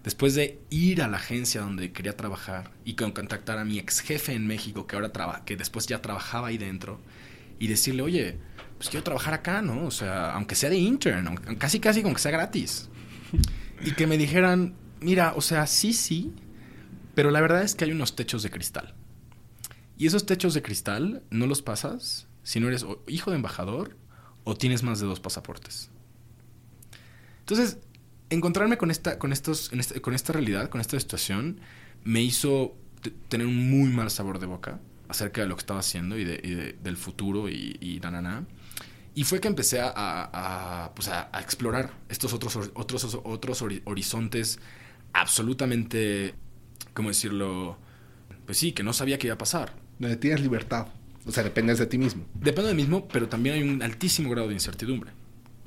después 0.04 0.34
de 0.34 0.60
ir 0.70 1.02
a 1.02 1.08
la 1.08 1.16
agencia 1.16 1.60
donde 1.60 1.92
quería 1.92 2.16
trabajar 2.16 2.70
y 2.84 2.94
contactar 2.94 3.58
a 3.58 3.64
mi 3.64 3.78
ex 3.78 4.00
jefe 4.00 4.32
en 4.34 4.46
México, 4.46 4.86
que 4.86 4.96
ahora 4.96 5.12
traba, 5.12 5.44
que 5.44 5.56
después 5.56 5.86
ya 5.86 6.00
trabajaba 6.00 6.48
ahí 6.48 6.58
dentro, 6.58 7.00
y 7.58 7.66
decirle, 7.66 8.02
oye, 8.02 8.38
pues 8.76 8.88
quiero 8.88 9.04
trabajar 9.04 9.34
acá, 9.34 9.62
¿no? 9.62 9.86
O 9.86 9.90
sea, 9.90 10.32
aunque 10.32 10.54
sea 10.54 10.70
de 10.70 10.76
intern, 10.76 11.36
casi 11.58 11.80
casi 11.80 12.02
con 12.02 12.14
que 12.14 12.20
sea 12.20 12.32
gratis. 12.32 12.88
Y 13.80 13.92
que 13.92 14.08
me 14.08 14.18
dijeran, 14.18 14.74
mira, 15.00 15.34
o 15.36 15.40
sea, 15.40 15.68
sí, 15.68 15.92
sí, 15.92 16.32
pero 17.14 17.30
la 17.30 17.40
verdad 17.40 17.62
es 17.62 17.76
que 17.76 17.84
hay 17.84 17.92
unos 17.92 18.16
techos 18.16 18.42
de 18.42 18.50
cristal. 18.50 18.96
Y 19.96 20.08
esos 20.08 20.26
techos 20.26 20.52
de 20.52 20.62
cristal 20.62 21.22
no 21.30 21.46
los 21.46 21.62
pasas 21.62 22.26
si 22.42 22.58
no 22.58 22.66
eres 22.66 22.84
hijo 23.06 23.30
de 23.30 23.36
embajador 23.36 23.96
o 24.42 24.56
tienes 24.56 24.82
más 24.82 24.98
de 24.98 25.06
dos 25.06 25.20
pasaportes. 25.20 25.90
Entonces, 27.40 27.78
encontrarme 28.30 28.76
con 28.78 28.90
esta, 28.90 29.18
con 29.18 29.32
estos, 29.32 29.72
este, 29.72 30.00
con 30.00 30.14
esta 30.14 30.32
realidad, 30.32 30.68
con 30.68 30.80
esta 30.80 30.98
situación, 30.98 31.60
me 32.04 32.22
hizo 32.22 32.74
tener 33.28 33.46
un 33.46 33.70
muy 33.70 33.90
mal 33.90 34.10
sabor 34.10 34.38
de 34.38 34.46
boca 34.46 34.80
acerca 35.08 35.40
de 35.40 35.48
lo 35.48 35.56
que 35.56 35.60
estaba 35.60 35.80
haciendo 35.80 36.18
y, 36.18 36.24
de, 36.24 36.76
del 36.82 36.96
futuro 36.96 37.48
y, 37.48 37.78
y 37.80 38.00
na, 38.00 38.20
na, 38.20 38.46
y 39.18 39.24
fue 39.24 39.40
que 39.40 39.48
empecé 39.48 39.80
a, 39.82 40.92
pues 40.94 41.08
a, 41.08 41.28
explorar 41.40 41.90
estos 42.08 42.32
otros, 42.32 42.70
otros, 42.74 43.18
otros 43.24 43.62
horizontes 43.84 44.60
absolutamente, 45.12 46.34
¿cómo 46.94 47.08
decirlo? 47.08 47.78
Pues 48.46 48.58
sí, 48.58 48.70
que 48.70 48.84
no 48.84 48.92
sabía 48.92 49.18
qué 49.18 49.26
iba 49.26 49.34
a 49.34 49.38
pasar. 49.38 49.74
Donde 49.98 50.16
tienes 50.18 50.40
libertad. 50.40 50.86
O 51.26 51.32
sea, 51.32 51.42
dependes 51.42 51.80
de 51.80 51.86
ti 51.86 51.98
mismo. 51.98 52.26
Dependo 52.34 52.68
de 52.68 52.74
mí 52.74 52.82
mismo, 52.82 53.08
pero 53.08 53.28
también 53.28 53.56
hay 53.56 53.62
un 53.64 53.82
altísimo 53.82 54.30
grado 54.30 54.46
de 54.46 54.54
incertidumbre. 54.54 55.10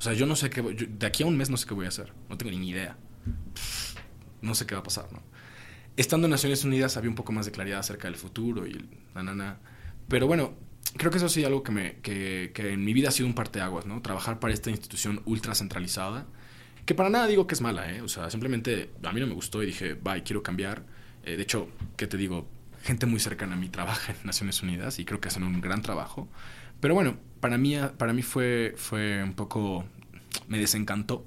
O 0.02 0.04
sea, 0.04 0.14
yo 0.14 0.26
no 0.26 0.36
sé 0.36 0.50
qué... 0.50 0.64
de 0.64 1.06
aquí 1.06 1.22
a 1.22 1.28
un 1.28 1.38
mes 1.38 1.52
no 1.52 1.58
sé 1.58 1.68
qué 1.68 1.76
voy 1.76 1.86
a 1.86 1.90
hacer. 1.90 2.12
No 2.28 2.36
tengo 2.36 2.52
ni 2.58 2.68
idea. 2.68 2.98
No 4.42 4.56
sé 4.56 4.66
qué 4.66 4.74
va 4.74 4.82
a 4.82 4.84
pasar, 4.84 5.14
¿no? 5.14 5.22
Estando 5.96 6.26
en 6.26 6.32
Naciones 6.32 6.64
Unidas 6.64 6.98
había 6.98 7.12
un 7.12 7.16
poco 7.16 7.32
más 7.34 7.46
de 7.46 7.52
claridad 7.52 7.82
acerca 7.82 8.08
del 8.08 8.16
futuro 8.16 8.66
y 8.66 8.84
la 9.14 9.22
nana. 9.22 9.60
Pero 10.08 10.26
bueno, 10.26 10.56
creo 10.98 11.12
que 11.12 11.18
eso 11.18 11.30
sí 11.30 11.44
algo 11.44 11.62
que, 11.62 11.72
me, 11.72 11.98
que, 11.98 12.50
que 12.52 12.74
en 12.74 12.84
mi 12.84 12.94
vida 12.94 13.10
ha 13.10 13.12
sido 13.12 13.28
un 13.28 13.36
parteaguas, 13.36 13.86
¿no? 13.86 14.02
Trabajar 14.02 14.40
para 14.40 14.56
esta 14.56 14.72
institución 14.72 15.22
ultra 15.26 15.54
centralizada, 15.54 16.26
que 16.88 16.96
para 16.96 17.12
nada 17.12 17.28
digo 17.28 17.46
que 17.46 17.54
es 17.54 17.62
mala, 17.62 17.94
¿eh? 17.94 18.02
O 18.02 18.08
sea, 18.08 18.32
simplemente 18.32 18.90
a 19.04 19.12
mí 19.12 19.20
no 19.20 19.28
me 19.28 19.36
gustó 19.36 19.62
y 19.62 19.68
dije, 19.68 19.94
bye, 19.94 20.24
quiero 20.24 20.42
cambiar. 20.42 20.84
Eh, 21.26 21.38
de 21.38 21.44
hecho, 21.44 21.70
¿qué 21.96 22.08
te 22.08 22.18
digo? 22.18 22.50
Gente 22.82 23.06
muy 23.06 23.20
cercana 23.20 23.54
a 23.54 23.58
mí 23.60 23.70
trabaja 23.70 24.14
en 24.14 24.18
Naciones 24.26 24.64
Unidas 24.64 24.98
y 24.98 25.06
creo 25.06 25.22
que 25.22 25.28
hacen 25.28 25.44
un 25.44 25.62
gran 25.62 25.84
trabajo. 25.84 26.28
Pero 26.82 26.94
bueno, 26.94 27.18
para 27.40 27.58
mí, 27.58 27.78
para 27.98 28.12
mí 28.12 28.22
fue, 28.22 28.74
fue 28.76 29.24
un 29.24 29.34
poco... 29.34 29.86
me 30.50 30.60
desencantó 30.60 31.26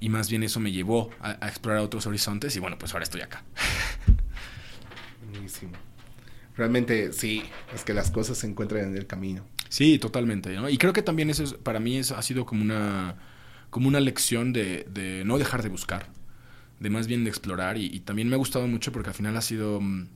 y 0.00 0.08
más 0.08 0.30
bien 0.30 0.42
eso 0.42 0.58
me 0.60 0.72
llevó 0.72 1.10
a, 1.20 1.36
a 1.44 1.48
explorar 1.48 1.82
otros 1.82 2.06
horizontes 2.06 2.56
y 2.56 2.60
bueno, 2.60 2.78
pues 2.78 2.92
ahora 2.94 3.04
estoy 3.04 3.20
acá. 3.20 3.44
Buenísimo 5.30 5.72
realmente 6.56 7.12
sí, 7.12 7.42
es 7.74 7.84
que 7.84 7.94
las 7.94 8.10
cosas 8.10 8.38
se 8.38 8.46
encuentran 8.46 8.84
en 8.84 8.96
el 8.96 9.06
camino. 9.06 9.44
Sí, 9.68 9.98
totalmente. 9.98 10.54
¿no? 10.54 10.68
Y 10.68 10.78
creo 10.78 10.92
que 10.92 11.02
también 11.02 11.30
eso 11.30 11.58
para 11.58 11.80
mí 11.80 11.96
eso 11.96 12.16
ha 12.16 12.22
sido 12.22 12.46
como 12.46 12.62
una, 12.62 13.16
como 13.70 13.88
una 13.88 14.00
lección 14.00 14.52
de, 14.52 14.86
de 14.90 15.24
no 15.24 15.38
dejar 15.38 15.62
de 15.62 15.68
buscar, 15.68 16.06
de 16.80 16.90
más 16.90 17.06
bien 17.06 17.24
de 17.24 17.30
explorar. 17.30 17.76
Y, 17.76 18.00
también 18.00 18.28
me 18.28 18.34
ha 18.34 18.38
gustado 18.38 18.66
mucho 18.66 18.92
porque 18.92 19.10
al 19.10 19.14
final 19.14 19.36
ha 19.36 19.42
sido, 19.42 19.80
mm, 19.80 20.08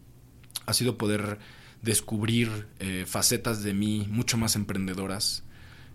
ha 0.66 0.72
sido 0.72 0.96
poder 0.96 1.38
descubrir 1.82 2.66
eh, 2.78 3.04
facetas 3.06 3.62
de 3.62 3.74
mí 3.74 4.06
mucho 4.10 4.36
más 4.36 4.56
emprendedoras, 4.56 5.44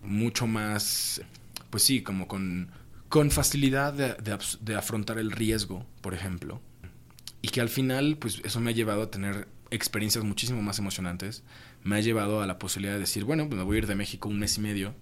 mucho 0.02 0.46
más, 0.46 1.22
pues 1.70 1.82
sí, 1.82 2.02
como 2.02 2.28
con, 2.28 2.70
con 3.08 3.30
facilidad 3.30 3.92
de, 3.92 4.16
de 4.60 4.74
afrontar 4.74 5.18
el 5.18 5.30
riesgo, 5.30 5.86
por 6.00 6.14
ejemplo. 6.14 6.60
Y 7.42 7.48
que 7.48 7.60
al 7.60 7.68
final, 7.68 8.16
pues 8.18 8.40
eso 8.44 8.60
me 8.60 8.70
ha 8.70 8.74
llevado 8.74 9.02
a 9.02 9.10
tener 9.10 9.48
experiencias 9.70 10.24
muchísimo 10.24 10.62
más 10.62 10.78
emocionantes, 10.78 11.42
me 11.82 11.96
ha 11.96 12.00
llevado 12.00 12.40
a 12.40 12.46
la 12.46 12.58
posibilidad 12.58 12.94
de 12.94 13.00
decir, 13.00 13.24
bueno, 13.24 13.46
pues 13.46 13.58
me 13.58 13.64
voy 13.64 13.76
a 13.76 13.78
ir 13.78 13.86
de 13.86 13.94
México 13.94 14.28
un 14.28 14.38
mes 14.38 14.56
y 14.56 14.60
medio 14.60 14.94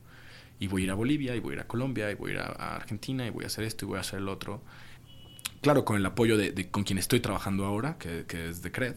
y 0.58 0.66
voy 0.66 0.82
a 0.82 0.84
ir 0.84 0.90
a 0.90 0.94
Bolivia 0.94 1.34
y 1.36 1.40
voy 1.40 1.52
a 1.52 1.54
ir 1.54 1.60
a 1.60 1.66
Colombia 1.66 2.10
y 2.10 2.14
voy 2.14 2.32
a 2.32 2.34
ir 2.34 2.40
a, 2.40 2.76
Argentina 2.76 3.26
y 3.26 3.30
voy 3.30 3.44
a 3.44 3.46
hacer 3.48 3.64
esto 3.64 3.84
y 3.84 3.88
voy 3.88 3.98
a 3.98 4.00
hacer 4.00 4.18
el 4.18 4.28
otro. 4.28 4.62
Claro, 5.60 5.84
con 5.84 5.96
el 5.96 6.06
apoyo 6.06 6.36
de, 6.36 6.70
con 6.70 6.84
quien 6.84 6.98
estoy 6.98 7.20
trabajando 7.20 7.64
ahora, 7.64 7.96
que, 7.98 8.24
es 8.48 8.62
de 8.62 8.72
CRED. 8.72 8.96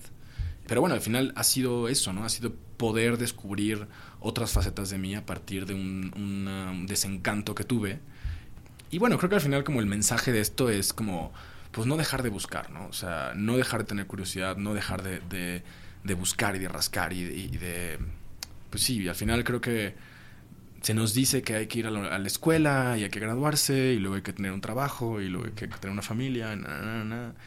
Pero 0.67 0.81
bueno, 0.81 0.95
al 0.95 1.01
final 1.01 1.33
ha 1.35 1.43
sido 1.43 1.87
eso, 1.87 2.13
¿no? 2.13 2.25
Ha 2.25 2.29
sido 2.29 2.53
poder 2.77 3.17
descubrir 3.17 3.87
otras 4.19 4.51
facetas 4.51 4.89
de 4.89 4.97
mí 4.97 5.15
a 5.15 5.25
partir 5.25 5.65
de 5.65 5.73
un, 5.73 6.11
un 6.15 6.87
desencanto 6.87 7.55
que 7.55 7.63
tuve. 7.63 7.99
Y 8.91 8.97
bueno, 8.97 9.17
creo 9.17 9.29
que 9.29 9.35
al 9.35 9.41
final 9.41 9.63
como 9.63 9.79
el 9.79 9.85
mensaje 9.85 10.31
de 10.31 10.41
esto 10.41 10.69
es 10.69 10.93
como 10.93 11.33
pues 11.75 11.87
no 11.87 11.97
dejar 11.97 12.23
de 12.23 12.29
buscar, 12.29 12.71
¿no? 12.71 12.87
O 12.87 12.93
sea, 12.93 13.33
no 13.35 13.57
dejar 13.57 13.81
de 13.81 13.85
tener 13.85 14.07
curiosidad, 14.07 14.55
no 14.55 14.73
dejar 14.73 15.03
de, 15.03 15.61
de, 16.03 16.13
buscar 16.13 16.55
y 16.55 16.59
de 16.59 16.69
rascar 16.69 17.11
y 17.11 17.47
de, 17.49 17.99
Pues 18.69 18.81
sí, 18.81 19.05
al 19.09 19.15
final 19.15 19.43
creo 19.43 19.59
que 19.59 19.93
se 20.85 20.93
nos 20.93 21.13
dice 21.13 21.41
que 21.41 21.55
hay 21.55 21.67
que 21.67 21.79
ir 21.79 21.87
a 21.87 21.91
la, 21.91 22.27
escuela 22.27 22.95
y 22.97 23.03
hay 23.03 23.09
que 23.09 23.19
graduarse 23.19 23.93
y 23.93 23.99
luego 23.99 24.15
hay 24.15 24.21
que 24.21 24.31
tener 24.31 24.53
un 24.53 24.61
trabajo 24.61 25.19
y 25.19 25.27
luego 25.27 25.47
hay 25.47 25.51
que 25.51 25.67
tener 25.67 25.91
una 25.91 26.01
familia. 26.01 26.57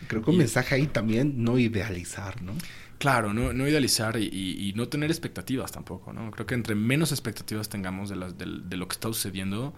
Creo 0.08 0.22
que 0.22 0.30
un 0.30 0.38
mensaje 0.38 0.74
ahí 0.74 0.88
también 0.88 1.42
no 1.42 1.56
idealizar, 1.58 2.42
¿no? 2.42 2.52
Claro, 2.98 3.32
no, 3.32 3.52
no 3.52 3.68
idealizar 3.68 4.16
y, 4.20 4.72
no 4.76 4.88
tener 4.88 5.10
expectativas 5.10 5.70
tampoco, 5.70 6.12
¿no? 6.12 6.30
Creo 6.32 6.46
que 6.46 6.54
entre 6.54 6.74
menos 6.74 7.12
expectativas 7.12 7.68
tengamos 7.68 8.08
de, 8.08 8.16
las, 8.16 8.36
de, 8.36 8.76
lo 8.76 8.88
que 8.88 8.94
está 8.94 9.08
sucediendo, 9.08 9.72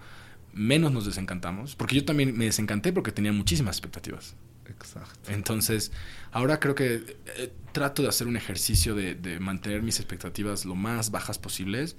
menos 0.53 0.91
nos 0.91 1.05
desencantamos. 1.05 1.75
Porque 1.75 1.95
yo 1.95 2.05
también 2.05 2.35
me 2.35 2.45
desencanté 2.45 2.91
porque 2.91 3.11
tenía 3.11 3.31
muchísimas 3.31 3.77
expectativas. 3.77 4.35
Exacto. 4.67 5.31
Entonces, 5.31 5.91
ahora 6.31 6.59
creo 6.59 6.73
que 6.73 7.17
eh, 7.37 7.53
trato 7.71 8.01
de 8.01 8.09
hacer 8.09 8.25
un 8.27 8.37
ejercicio 8.37 8.95
de, 8.95 9.13
de, 9.13 9.39
mantener 9.39 9.83
mis 9.83 9.99
expectativas 9.99 10.65
lo 10.65 10.75
más 10.75 11.11
bajas 11.11 11.37
posibles. 11.37 11.97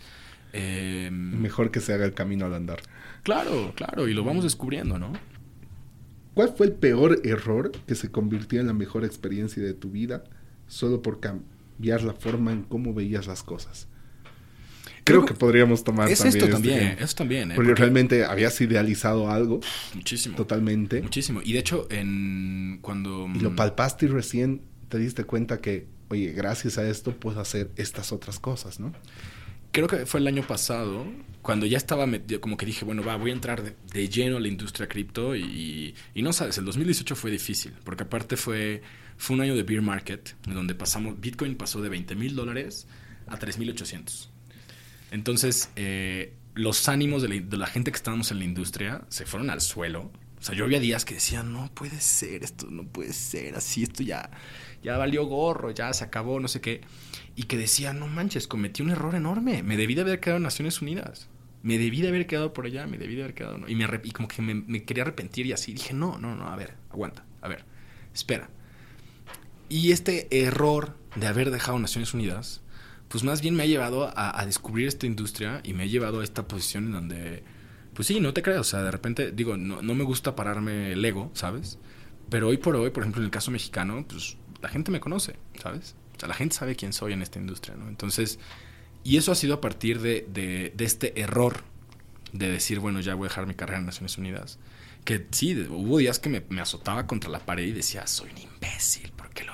Em, 0.53 1.41
Mejor 1.41 1.71
que 1.71 1.81
se 1.81 1.93
haga 1.93 2.05
el 2.05 2.15
camino 2.15 2.47
al 2.47 2.55
andar. 2.55 2.81
Claro, 3.23 3.73
claro, 3.77 4.09
y 4.09 4.15
lo 4.15 4.25
vamos 4.25 4.43
descubriendo, 4.43 4.99
¿no? 4.99 5.13
¿Cuál 6.35 6.53
fue 6.57 6.67
el 6.67 6.73
peor 6.73 7.21
error 7.25 7.71
que 7.87 7.95
se 7.95 8.11
convirtió 8.11 8.61
en 8.61 8.67
la 8.67 8.73
mejor 8.73 9.05
experiencia 9.05 9.63
de 9.63 9.75
tu 9.75 9.91
vida? 9.91 10.25
Solo 10.73 11.03
por 11.03 11.21
cambiar 11.21 12.03
la 12.03 12.15
forma 12.15 12.51
en 12.51 12.63
cómo 12.63 12.95
veías 12.95 13.27
las 13.27 13.43
cosas. 13.43 13.89
Creo, 15.05 15.27
que 15.27 15.35
podríamos 15.35 15.85
tomar 15.85 16.09
es 16.09 16.21
también 16.21 16.43
esto 16.43 16.51
también, 16.51 16.97
eso 16.99 17.15
también. 17.15 17.51
¿eh? 17.51 17.55
porque, 17.57 17.75
realmente 17.75 18.25
habías 18.25 18.59
idealizado 18.61 19.31
algo. 19.31 19.61
Muchísimo. 19.95 20.37
Totalmente. 20.37 21.03
Muchísimo. 21.03 21.41
Y 21.45 21.53
de 21.53 21.59
hecho, 21.59 21.89
en 21.91 22.79
cuando... 22.81 23.29
Y 23.35 23.41
lo 23.41 23.51
mm, 23.51 23.57
palpaste 23.57 24.07
y 24.07 24.09
recién 24.09 24.63
te 24.89 24.99
diste 24.99 25.25
cuenta 25.25 25.61
que, 25.61 25.89
oye, 26.09 26.33
gracias 26.33 26.79
a 26.79 26.89
esto 26.89 27.15
puedo 27.17 27.41
hacer 27.41 27.71
estas 27.77 28.13
otras 28.13 28.39
cosas, 28.39 28.81
¿no? 28.81 28.93
Creo 29.73 29.89
que 29.89 30.07
fue 30.07 30.21
el 30.21 30.27
año 30.27 30.47
pasado, 30.47 31.05
cuando 31.43 31.67
ya 31.67 31.79
estaba, 31.79 32.07
como 32.41 32.57
que 32.57 32.65
dije, 32.65 32.85
bueno, 32.85 33.03
va, 33.03 33.17
voy 33.17 33.31
a 33.31 33.35
entrar 33.35 33.63
de, 33.63 34.09
lleno 34.09 34.37
a 34.37 34.41
la 34.41 34.49
industria 34.49 34.87
cripto 34.87 35.35
y, 35.35 35.95
y 36.15 36.23
no 36.23 36.33
sabes, 36.33 36.59
el 36.59 36.65
2018 36.65 37.17
fue 37.17 37.31
difícil, 37.31 37.73
porque 37.85 38.05
aparte 38.05 38.37
fue 38.37 38.83
fue 39.23 39.37
un 39.37 39.43
año 39.43 39.55
de 39.55 39.63
beer 39.63 39.83
market, 39.83 40.35
donde 40.49 40.75
pasamos, 40.75 41.21
Bitcoin 41.21 41.55
pasó 41.55 41.81
de 41.81 41.89
20 41.89 42.17
mil 42.17 42.35
dólares 42.35 42.89
a 43.29 43.39
3.800. 43.39 44.29
Entonces, 45.13 45.71
eh, 45.77 46.35
los 46.55 46.89
ánimos 46.89 47.23
de 47.23 47.57
la, 47.57 47.67
gente 47.69 47.93
que 47.93 47.97
estábamos 47.97 48.33
en 48.33 48.41
la 48.41 48.45
industria 48.45 49.05
se 49.11 49.25
fueron 49.25 49.51
al 49.51 49.61
suelo. 49.61 50.11
O 50.41 50.43
sea, 50.43 50.57
yo 50.57 50.65
había 50.65 50.81
días 50.81 51.05
que 51.05 51.15
decía, 51.15 51.45
no 51.45 51.71
puede 51.73 52.01
ser, 52.01 52.43
esto 52.43 52.67
no 52.69 52.83
puede 52.83 53.13
ser, 53.13 53.55
así, 53.55 53.85
esto 53.85 54.03
ya, 54.03 54.29
ya 54.83 54.97
valió 54.97 55.25
gorro, 55.27 55.71
ya 55.71 55.93
se 55.93 56.03
acabó, 56.03 56.41
no 56.41 56.49
sé 56.49 56.61
qué. 56.61 56.81
Y 57.37 57.45
que 57.45 57.57
decía, 57.57 57.93
no 57.93 58.09
manches, 58.09 58.49
cometí 58.49 58.83
un 58.83 58.91
error 58.91 59.15
enorme, 59.15 59.63
me 59.63 59.77
debí 59.77 59.95
de 59.95 60.01
haber 60.01 60.19
quedado 60.19 60.39
en 60.39 60.43
Naciones 60.43 60.83
Unidas. 60.83 61.29
Me 61.63 61.79
debí 61.79 62.03
de 62.03 62.09
haber 62.09 62.27
quedado 62.27 62.53
por 62.53 62.67
allá, 62.67 62.89
me 62.89 62.99
debí 62.99 63.15
de 63.15 63.23
haber 63.23 63.35
quedado... 63.35 63.69
Y, 63.69 63.77
me, 63.77 63.87
como 64.13 64.27
que 64.27 64.43
me 64.43 64.83
quería 64.83 65.05
arrepentir 65.05 65.47
y 65.47 65.53
así. 65.53 65.75
Dije, 65.75 65.95
no, 65.95 66.19
no, 66.19 66.35
no, 66.35 66.49
a 66.49 66.57
ver, 66.57 66.75
aguanta, 66.91 67.25
a 67.41 67.47
ver, 67.47 67.65
espera 68.13 68.51
y 69.73 69.93
este 69.93 70.29
error 70.31 70.99
de 71.17 71.27
haber 71.27 71.51
dejado 71.51 71.79
Naciones 71.79 72.13
Unidas, 72.13 72.61
pues 73.09 73.25
más 73.25 73.41
bien 73.41 73.55
me 73.55 73.63
ha 73.63 73.67
llevado 73.67 74.13
a, 74.15 74.45
descubrir 74.45 74.87
esta 74.87 75.07
industria 75.07 75.63
y 75.65 75.73
me 75.73 75.85
ha 75.85 75.87
llevado 75.87 76.21
a 76.21 76.25
esta 76.25 76.47
posición 76.47 76.87
en 76.87 76.93
donde, 76.93 77.43
pues 77.95 78.07
sí, 78.07 78.21
no 78.21 78.35
te 78.35 78.43
creo, 78.43 78.61
o 78.61 78.65
sea, 78.65 78.83
de 78.83 78.91
repente, 78.91 79.33
digo, 79.33 79.57
no, 79.57 79.81
no 79.81 79.95
me 79.95 80.05
gusta 80.05 80.37
pararme 80.37 80.93
el 80.93 81.03
ego, 81.03 81.31
¿sabes? 81.33 81.79
Pero 82.29 82.49
hoy 82.49 82.59
por 82.59 82.77
hoy, 82.77 82.91
por 82.91 83.03
ejemplo, 83.03 83.23
en 83.23 83.25
el 83.25 83.31
caso 83.31 83.51
mexicano, 83.51 84.05
pues 84.07 84.37
la 84.61 84.69
gente 84.69 84.91
me 84.91 85.01
conoce, 85.01 85.37
¿sabes? 85.63 85.95
O 86.17 86.21
sea, 86.21 86.29
la 86.29 86.35
gente 86.35 86.55
sabe 86.55 86.77
quién 86.77 86.93
soy 86.93 87.15
en 87.15 87.23
esta 87.23 87.39
industria, 87.39 87.75
¿no? 87.75 87.89
Entonces, 87.89 88.39
y 89.05 89.17
eso 89.17 89.33
ha 89.33 89.35
sido 89.35 89.55
a 89.55 89.63
partir 89.63 90.03
de, 90.03 90.29
de, 90.31 90.75
de 90.77 90.85
este 90.85 91.19
error 91.19 91.65
de 92.35 92.51
decir, 92.51 92.79
bueno, 92.79 93.01
ya 93.01 93.15
voy 93.15 93.25
a 93.25 93.29
dejar 93.31 93.47
mi 93.47 93.55
carrera 93.55 93.79
en 93.79 93.87
Naciones 93.87 94.19
Unidas. 94.19 94.59
Que 95.05 95.27
sí, 95.31 95.67
hubo 95.69 95.99
días 95.99 96.19
que 96.19 96.29
me, 96.29 96.61
azotaba 96.61 97.07
contra 97.07 97.31
la 97.31 97.41
pared 97.41 97.65
y 97.65 97.73
decía, 97.73 98.07
soy 98.07 98.31
un 98.31 98.39
imbécil, 98.39 99.11
¿por 99.13 99.31
qué 99.31 99.45
lo 99.45 99.53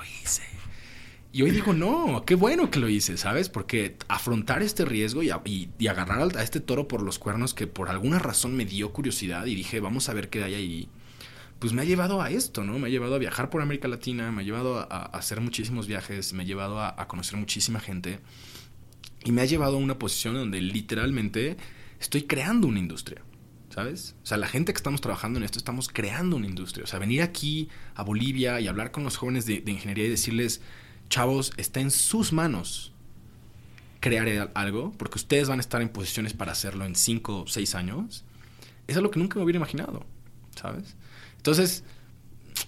y 1.31 1.43
hoy 1.43 1.51
digo, 1.51 1.73
no, 1.73 2.23
qué 2.25 2.33
bueno 2.33 2.71
que 2.71 2.79
lo 2.79 2.89
hice, 2.89 3.15
¿sabes? 3.15 3.49
Porque 3.49 3.97
afrontar 4.07 4.63
este 4.63 4.83
riesgo 4.83 5.21
y, 5.21 5.29
y, 5.77 5.87
agarrar 5.87 6.35
a 6.35 6.41
este 6.41 6.59
toro 6.59 6.87
por 6.87 7.03
los 7.03 7.19
cuernos 7.19 7.53
que 7.53 7.67
por 7.67 7.89
alguna 7.89 8.17
razón 8.17 8.55
me 8.55 8.65
dio 8.65 8.91
curiosidad 8.93 9.45
y 9.45 9.53
dije, 9.53 9.79
vamos 9.79 10.09
a 10.09 10.13
ver 10.15 10.29
qué 10.29 10.43
hay 10.43 10.55
ahí, 10.55 10.89
pues 11.59 11.71
me 11.71 11.83
ha 11.83 11.85
llevado 11.85 12.23
a 12.23 12.31
esto, 12.31 12.63
¿no? 12.63 12.79
Me 12.79 12.87
ha 12.87 12.89
llevado 12.89 13.13
a 13.13 13.19
viajar 13.19 13.51
por 13.51 13.61
América 13.61 13.87
Latina, 13.87 14.31
me 14.31 14.41
ha 14.41 14.45
llevado 14.45 14.79
a, 14.79 15.05
hacer 15.05 15.39
muchísimos 15.39 15.85
viajes, 15.85 16.33
me 16.33 16.41
ha 16.41 16.45
llevado 16.47 16.81
a, 16.81 17.07
conocer 17.07 17.37
muchísima 17.37 17.79
gente 17.79 18.21
y 19.23 19.31
me 19.31 19.43
ha 19.43 19.45
llevado 19.45 19.75
a 19.75 19.79
una 19.79 19.99
posición 19.99 20.33
donde 20.33 20.61
literalmente 20.61 21.57
estoy 21.99 22.23
creando 22.23 22.67
una 22.67 22.79
industria. 22.79 23.21
¿Sabes? 23.79 24.15
O 24.23 24.25
sea, 24.25 24.37
la 24.37 24.47
gente 24.47 24.73
que 24.73 24.77
estamos 24.77 24.99
trabajando 24.99 25.39
en 25.39 25.45
esto, 25.45 25.57
estamos 25.57 25.87
creando 25.87 26.35
una 26.35 26.47
industria. 26.47 26.83
O 26.83 26.87
sea, 26.87 26.99
venir 26.99 27.21
aquí 27.21 27.69
a 27.95 28.03
Bolivia 28.03 28.59
y 28.59 28.67
hablar 28.67 28.91
con 28.91 29.05
los 29.05 29.15
jóvenes 29.15 29.45
de 29.45 29.63
ingeniería 29.65 30.05
y 30.05 30.09
decirles, 30.09 30.59
chavos, 31.07 31.53
está 31.55 31.79
en 31.79 31.89
sus 31.89 32.33
manos 32.33 32.91
crear 34.01 34.51
algo, 34.53 34.91
porque 34.97 35.17
ustedes 35.17 35.47
van 35.47 35.59
a 35.59 35.61
estar 35.61 35.81
en 35.81 35.87
posiciones 35.89 36.33
para 36.33 36.51
hacerlo 36.51 36.85
en 36.85 36.95
5 36.95 37.41
o 37.41 37.47
6 37.47 37.75
años, 37.75 38.25
es 38.87 38.97
algo 38.97 39.11
que 39.11 39.19
nunca 39.19 39.37
me 39.37 39.45
hubiera 39.45 39.57
imaginado, 39.57 40.05
¿sabes? 40.55 40.95
Entonces, 41.37 41.85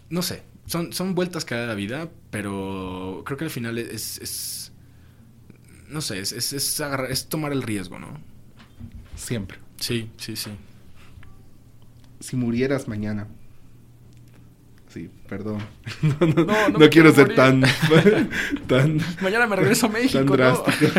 no 0.10 0.22
sé, 0.22 0.44
son, 0.66 0.94
son 0.94 1.14
vueltas 1.14 1.44
que 1.44 1.56
da 1.56 1.66
la 1.66 1.76
vida, 1.76 2.10
pero 2.30 3.24
creo 3.26 3.38
que 3.38 3.46
al 3.46 3.50
final 3.50 3.78
es, 3.78 4.72
no 5.90 6.00
sé, 6.00 6.20
es, 6.20 6.32
es, 6.32 6.54
es 6.54 7.28
tomar 7.28 7.52
el 7.52 7.64
riesgo, 7.64 8.00
¿no? 8.00 8.18
Siempre. 9.16 9.60
Sí, 9.78 10.10
sí, 10.18 10.38
sí. 10.38 10.52
Si 12.22 12.38
murieras 12.38 12.88
mañana, 12.88 13.27
Sí, 14.93 15.10
perdón. 15.30 15.60
No, 16.77 16.89
quiero, 16.89 17.14
ser 17.14 17.34
tan, 17.34 17.61
tan. 18.68 18.99
Mañana 19.22 19.48
me 19.48 19.56
regreso 19.56 19.85
a 19.85 19.89
México. 19.89 20.18
Tan 20.18 20.27
drástico. 20.27 20.91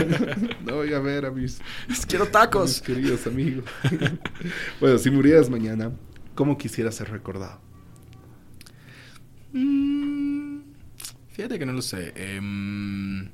No, 0.65 0.77
voy 0.77 0.95
a 0.95 0.99
ver 0.99 1.27
a 1.27 1.31
mis. 1.31 1.61
Quiero 2.09 2.27
tacos. 2.27 2.71
mis 2.71 2.81
queridos 2.81 3.27
amigos. 3.27 3.65
bueno, 4.81 4.97
si 4.97 5.11
murieras 5.11 5.51
mañana, 5.51 5.93
¿cómo 6.35 6.57
quisieras 6.57 6.95
ser 6.95 7.11
recordado? 7.11 7.61
Mm, 9.53 10.61
fíjate 11.33 11.59
que 11.59 11.67
no 11.67 11.73
lo 11.75 11.83
sé. 11.83 12.15
Em, 12.17 13.29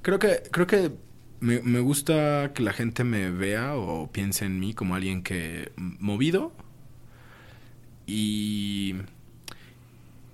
creo 0.00 0.18
que, 0.18 0.44
creo 0.50 0.66
que 0.66 0.92
me, 1.40 1.60
me 1.60 1.80
gusta 1.80 2.52
que 2.54 2.62
la 2.62 2.72
gente 2.72 3.04
me 3.04 3.30
vea 3.30 3.74
o 3.74 4.10
piense 4.10 4.44
en 4.44 4.58
mí 4.58 4.74
como 4.74 4.94
alguien 4.94 5.22
que 5.22 5.72
movido 5.76 6.52
y, 8.06 8.94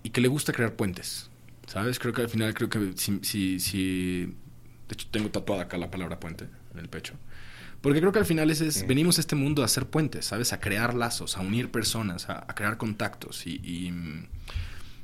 y 0.02 0.10
que 0.10 0.20
le 0.20 0.28
gusta 0.28 0.52
crear 0.52 0.74
puentes. 0.74 1.30
¿Sabes? 1.66 2.00
Creo 2.00 2.12
que 2.12 2.22
al 2.22 2.28
final, 2.28 2.52
creo 2.52 2.68
que 2.68 2.92
si, 2.96 3.20
si, 3.22 3.60
si, 3.60 4.26
De 4.88 4.94
hecho, 4.94 5.06
tengo 5.10 5.30
tatuada 5.30 5.62
acá 5.62 5.78
la 5.78 5.90
palabra 5.90 6.18
puente 6.18 6.48
en 6.72 6.80
el 6.80 6.88
pecho. 6.88 7.14
Porque 7.80 8.00
creo 8.00 8.10
que 8.10 8.18
al 8.18 8.26
final 8.26 8.50
es, 8.50 8.86
venimos 8.88 9.18
a 9.18 9.20
este 9.20 9.36
mundo 9.36 9.62
a 9.62 9.66
hacer 9.66 9.86
puentes, 9.86 10.26
¿sabes? 10.26 10.52
A 10.52 10.60
crear 10.60 10.94
lazos, 10.94 11.36
a 11.36 11.40
unir 11.40 11.70
personas, 11.70 12.28
a, 12.28 12.44
crear 12.48 12.76
contactos. 12.76 13.46
Y, 13.46 13.60
y, 13.62 13.92
mm, 13.92 14.26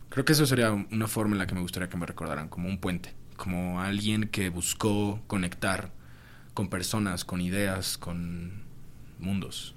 creo 0.09 0.24
que 0.24 0.32
eso 0.32 0.44
sería 0.44 0.73
una 0.73 1.06
forma 1.06 1.35
en 1.35 1.39
la 1.39 1.47
que 1.47 1.55
me 1.55 1.60
gustaría 1.60 1.89
que 1.89 1.97
me 1.97 2.05
recordaran, 2.05 2.48
como 2.48 2.68
un 2.68 2.78
puente, 2.78 3.14
como 3.37 3.81
alguien 3.81 4.29
que 4.29 4.49
buscó 4.49 5.21
conectar 5.27 5.93
con 6.55 6.69
personas, 6.69 7.25
con 7.25 7.41
ideas, 7.41 7.99
con 7.99 8.65
mundos. 9.19 9.75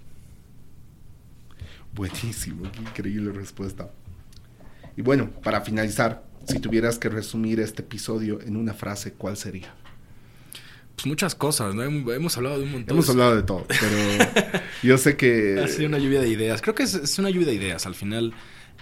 Buenísimo, 1.94 2.72
qué 2.72 2.80
increíble 2.80 3.32
respuesta. 3.32 3.90
Y 4.96 5.02
bueno, 5.02 5.30
para 5.44 5.62
finalizar, 5.62 6.24
si 6.48 6.60
tuvieras 6.60 6.98
que 7.00 7.10
resumir 7.10 7.60
este 7.60 7.82
episodio 7.82 8.42
en 8.42 8.56
una 8.56 8.74
frase, 8.74 9.14
¿cuál 9.14 9.38
sería? 9.38 9.74
Pues 10.96 11.08
muchas 11.08 11.34
cosas, 11.34 11.74
¿no? 11.76 11.84
Hemos 11.84 12.36
hablado 12.36 12.58
de 12.58 12.66
un 12.66 12.72
montón. 12.74 12.98
Hemos 12.98 13.10
hablado 13.10 13.36
de 13.36 13.44
todo, 13.44 13.66
pero 13.68 14.62
yo 14.84 14.98
sé 14.98 15.16
que... 15.16 15.58
Ha 15.64 15.68
sido 15.70 15.88
una 15.88 15.98
lluvia 15.98 16.20
de 16.20 16.28
ideas. 16.28 16.62
Creo 16.62 16.76
que 16.76 16.84
es, 16.84 17.18
una 17.18 17.30
lluvia 17.30 17.48
de 17.48 17.54
ideas. 17.54 17.86
Al 17.86 17.96
final, 17.96 18.34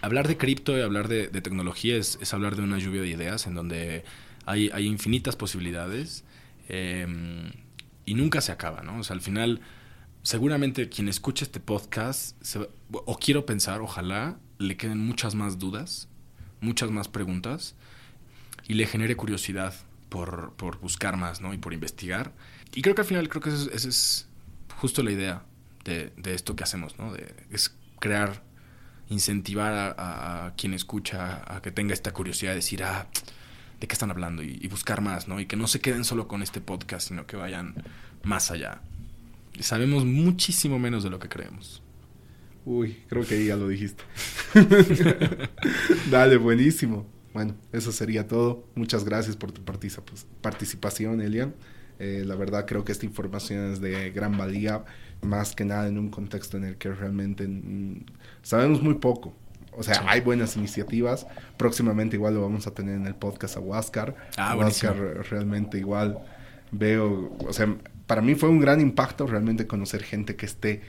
hablar 0.02 0.28
de 0.28 0.36
cripto 0.36 0.76
y 0.76 0.82
hablar 0.82 1.10
de, 1.10 1.28
tecnología 1.28 1.96
es, 1.96 2.34
hablar 2.34 2.56
de 2.56 2.64
una 2.64 2.80
lluvia 2.80 3.02
de 3.02 3.10
ideas 3.10 3.46
en 3.46 3.54
donde 3.54 4.04
hay, 4.48 4.72
hay 4.74 4.88
infinitas 4.88 5.36
posibilidades 5.36 6.24
em, 6.70 7.52
y 8.06 8.16
nunca 8.16 8.42
se 8.42 8.52
acaba, 8.52 8.82
¿no? 8.82 9.00
O 9.00 9.04
sea, 9.04 9.14
al 9.14 9.22
final 9.22 9.62
seguramente 10.24 10.90
quien 10.90 11.08
escuche 11.08 11.46
este 11.46 11.60
podcast, 11.60 12.36
o 12.92 13.18
quiero 13.18 13.46
pensar, 13.46 13.80
ojalá 13.82 14.40
le 14.58 14.76
queden 14.76 15.00
muchas 15.00 15.36
más 15.36 15.58
dudas, 15.60 16.10
muchas 16.60 16.92
más 16.92 17.08
preguntas, 17.08 17.76
y 18.68 18.74
le 18.74 18.88
genere 18.88 19.16
curiosidad 19.16 19.74
por, 20.10 20.80
buscar 20.82 21.16
más, 21.16 21.40
¿no? 21.40 21.54
Y 21.54 21.58
por 21.58 21.74
investigar. 21.74 22.34
Y 22.76 22.82
creo 22.82 22.94
que 22.94 23.02
al 23.02 23.08
final, 23.08 23.30
creo 23.30 23.42
que 23.42 23.50
esa 23.52 23.88
es, 23.88 24.28
justo 24.76 25.04
la 25.04 25.12
idea 25.12 25.46
de, 25.86 26.12
esto 26.26 26.56
que 26.56 26.64
hacemos, 26.64 26.98
¿no? 26.98 27.14
De, 27.14 27.34
es 27.50 27.74
crear 28.00 28.44
incentivar 29.10 29.96
a, 29.98 30.54
quien 30.58 30.74
escucha 30.74 31.42
a 31.48 31.62
que 31.62 31.72
tenga 31.72 31.94
esta 31.94 32.12
curiosidad 32.12 32.52
de 32.52 32.56
decir, 32.58 32.84
ah, 32.84 33.08
¿de 33.80 33.88
qué 33.88 33.94
están 33.94 34.12
hablando? 34.12 34.44
Y, 34.44 34.68
buscar 34.68 35.02
más, 35.02 35.28
¿no? 35.28 35.40
Y 35.40 35.46
que 35.46 35.56
no 35.56 35.68
se 35.68 35.82
queden 35.82 36.04
solo 36.04 36.28
con 36.28 36.42
este 36.42 36.62
podcast, 36.62 37.08
sino 37.10 37.26
que 37.26 37.36
vayan 37.36 37.76
más 38.24 38.52
allá. 38.52 38.82
Y 39.54 39.64
sabemos 39.64 40.06
muchísimo 40.06 40.80
menos 40.80 41.04
de 41.04 41.10
lo 41.10 41.20
que 41.20 41.30
creemos. 41.30 41.82
Uy, 42.66 42.98
creo 43.08 43.26
que 43.26 43.46
ya 43.46 43.56
lo 43.56 43.68
dijiste. 43.68 44.04
Dale, 46.12 46.38
buenísimo. 46.38 47.06
Bueno, 47.34 47.56
eso 47.72 47.92
sería 47.92 48.28
todo. 48.28 48.68
Muchas 48.76 49.06
gracias 49.06 49.36
por 49.36 49.52
tu 49.52 49.62
participación, 50.42 51.22
Elian. 51.22 51.54
Eh, 52.00 52.24
la 52.26 52.36
verdad 52.36 52.66
creo 52.68 52.84
que 52.84 52.92
esta 52.92 53.06
información 53.06 53.72
es 53.72 53.82
de 53.82 54.12
gran 54.12 54.38
valía, 54.38 54.86
más 55.22 55.56
que 55.56 55.66
nada 55.66 55.88
en 55.88 55.98
un 55.98 56.10
contexto 56.10 56.58
en 56.58 56.66
el 56.66 56.78
que 56.78 56.92
realmente 56.92 57.48
mm, 57.48 58.06
sabemos 58.44 58.82
muy 58.82 58.96
poco. 58.96 59.34
O 59.78 59.84
sea, 59.84 60.04
hay 60.08 60.22
buenas 60.22 60.58
iniciativas. 60.58 61.28
Próximamente 61.56 62.16
igual 62.16 62.34
lo 62.34 62.42
vamos 62.42 62.66
a 62.68 62.72
tener 62.72 62.96
en 62.96 63.06
el 63.06 63.16
podcast 63.16 63.58
a 63.58 63.60
Huáscar. 63.60 64.16
Ah, 64.36 64.56
Huáscar 64.58 64.98
realmente 65.30 65.78
igual 65.78 66.20
veo, 66.72 67.38
o 67.40 67.54
sea, 67.54 67.78
para 68.08 68.22
mí 68.22 68.36
fue 68.36 68.50
un 68.50 68.60
gran 68.60 68.82
impacto 68.82 69.28
realmente 69.28 69.68
conocer 69.68 70.04
gente 70.04 70.36
que 70.36 70.46
esté 70.46 70.82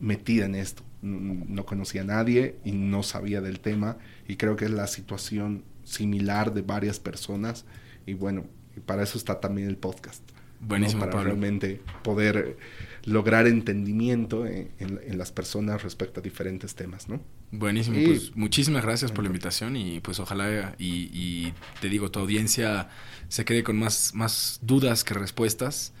metida 0.00 0.46
en 0.46 0.54
esto. 0.54 0.82
No 1.02 1.66
conocía 1.66 2.02
a 2.02 2.04
nadie 2.04 2.56
y 2.64 2.72
no 2.72 3.02
sabía 3.02 3.40
del 3.40 3.60
tema 3.60 3.98
y 4.28 4.36
creo 4.36 4.56
que 4.56 4.66
es 4.66 4.70
la 4.70 4.86
situación 4.86 5.64
similar 5.84 6.54
de 6.54 6.62
varias 6.62 7.00
personas 7.00 7.64
y 8.06 8.14
bueno, 8.14 8.44
para 8.86 9.02
eso 9.02 9.18
está 9.18 9.40
también 9.40 9.68
el 9.68 9.76
podcast. 9.76 10.22
Buenísimo, 10.60 11.00
Para 11.00 11.24
realmente 11.24 11.80
poder 12.04 12.56
lograr 13.04 13.48
entendimiento 13.48 14.46
en, 14.46 15.18
las 15.18 15.32
personas 15.32 15.82
respecto 15.82 16.20
a 16.20 16.22
diferentes 16.22 16.76
temas, 16.76 17.08
¿no? 17.08 17.20
Buenísimo, 17.54 17.98
pues 18.02 18.34
muchísimas 18.34 18.82
gracias 18.82 19.12
por 19.12 19.24
la 19.24 19.28
invitación 19.28 19.76
y 19.76 20.00
pues 20.00 20.18
ojalá 20.18 20.74
y, 20.78 21.52
te 21.82 21.90
digo, 21.90 22.10
tu 22.10 22.18
audiencia 22.18 22.88
se 23.28 23.44
quede 23.44 23.62
con 23.62 23.78
más, 23.78 24.14
más 24.14 24.58
dudas 24.62 25.04
que 25.04 25.12
respuestas 25.12 25.92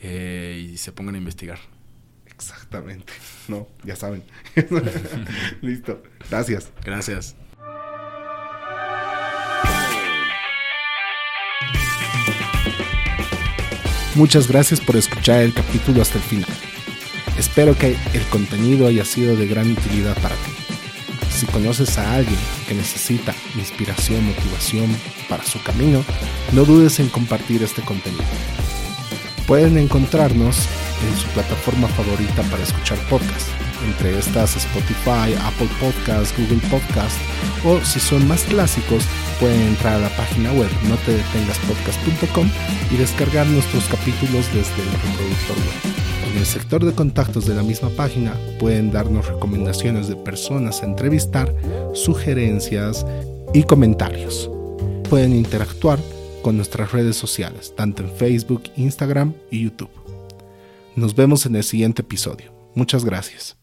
eh, 0.00 0.70
y 0.72 0.76
se 0.78 0.90
pongan 0.90 1.14
a 1.14 1.18
investigar. 1.18 1.60
Exactamente. 2.26 3.12
No, 3.48 3.68
ya 3.84 3.94
saben. 3.94 4.24
Listo. 5.62 6.02
Gracias. 6.28 6.72
Gracias. 6.84 7.36
Muchas 14.16 14.48
gracias 14.48 14.80
por 14.80 14.96
escuchar 14.96 15.42
el 15.42 15.54
capítulo 15.54 16.02
hasta 16.02 16.18
el 16.18 16.24
final. 16.24 16.50
Espero 17.38 17.78
que 17.78 17.96
el 18.14 18.22
contenido 18.30 18.88
haya 18.88 19.04
sido 19.04 19.36
de 19.36 19.46
gran 19.46 19.70
utilidad 19.70 20.20
para 20.20 20.34
ti. 20.34 20.65
Si 21.36 21.44
conoces 21.44 21.98
a 21.98 22.14
alguien 22.14 22.38
que 22.66 22.72
necesita 22.72 23.34
inspiración, 23.56 24.24
motivación 24.24 24.86
para 25.28 25.44
su 25.44 25.62
camino, 25.62 26.02
no 26.52 26.64
dudes 26.64 26.98
en 26.98 27.10
compartir 27.10 27.62
este 27.62 27.82
contenido. 27.82 28.24
Pueden 29.46 29.76
encontrarnos 29.76 30.66
en 31.06 31.14
su 31.18 31.28
plataforma 31.34 31.88
favorita 31.88 32.42
para 32.44 32.62
escuchar 32.62 32.96
podcasts, 33.10 33.50
entre 33.86 34.18
estas 34.18 34.56
Spotify, 34.56 35.34
Apple 35.44 35.68
Podcasts, 35.78 36.34
Google 36.38 36.66
Podcasts 36.70 37.20
o 37.66 37.84
si 37.84 38.00
son 38.00 38.26
más 38.26 38.42
clásicos 38.44 39.04
pueden 39.38 39.60
entrar 39.60 39.96
a 39.96 40.08
la 40.08 40.16
página 40.16 40.50
web 40.52 40.70
notedetengaspodcast.com 40.88 42.48
y 42.90 42.96
descargar 42.96 43.46
nuestros 43.48 43.84
capítulos 43.88 44.46
desde 44.54 44.82
el 44.82 44.90
reproductor 44.90 45.56
web. 45.58 46.15
En 46.36 46.40
el 46.40 46.46
sector 46.46 46.84
de 46.84 46.92
contactos 46.92 47.46
de 47.46 47.54
la 47.54 47.62
misma 47.62 47.88
página 47.88 48.34
pueden 48.60 48.92
darnos 48.92 49.26
recomendaciones 49.26 50.06
de 50.06 50.16
personas 50.16 50.82
a 50.82 50.84
entrevistar, 50.84 51.50
sugerencias 51.94 53.06
y 53.54 53.62
comentarios. 53.62 54.50
Pueden 55.08 55.34
interactuar 55.34 55.98
con 56.42 56.58
nuestras 56.58 56.92
redes 56.92 57.16
sociales, 57.16 57.72
tanto 57.74 58.02
en 58.02 58.10
Facebook, 58.10 58.64
Instagram 58.76 59.32
y 59.50 59.62
YouTube. 59.62 59.88
Nos 60.94 61.14
vemos 61.14 61.46
en 61.46 61.56
el 61.56 61.64
siguiente 61.64 62.02
episodio. 62.02 62.52
Muchas 62.74 63.02
gracias. 63.02 63.56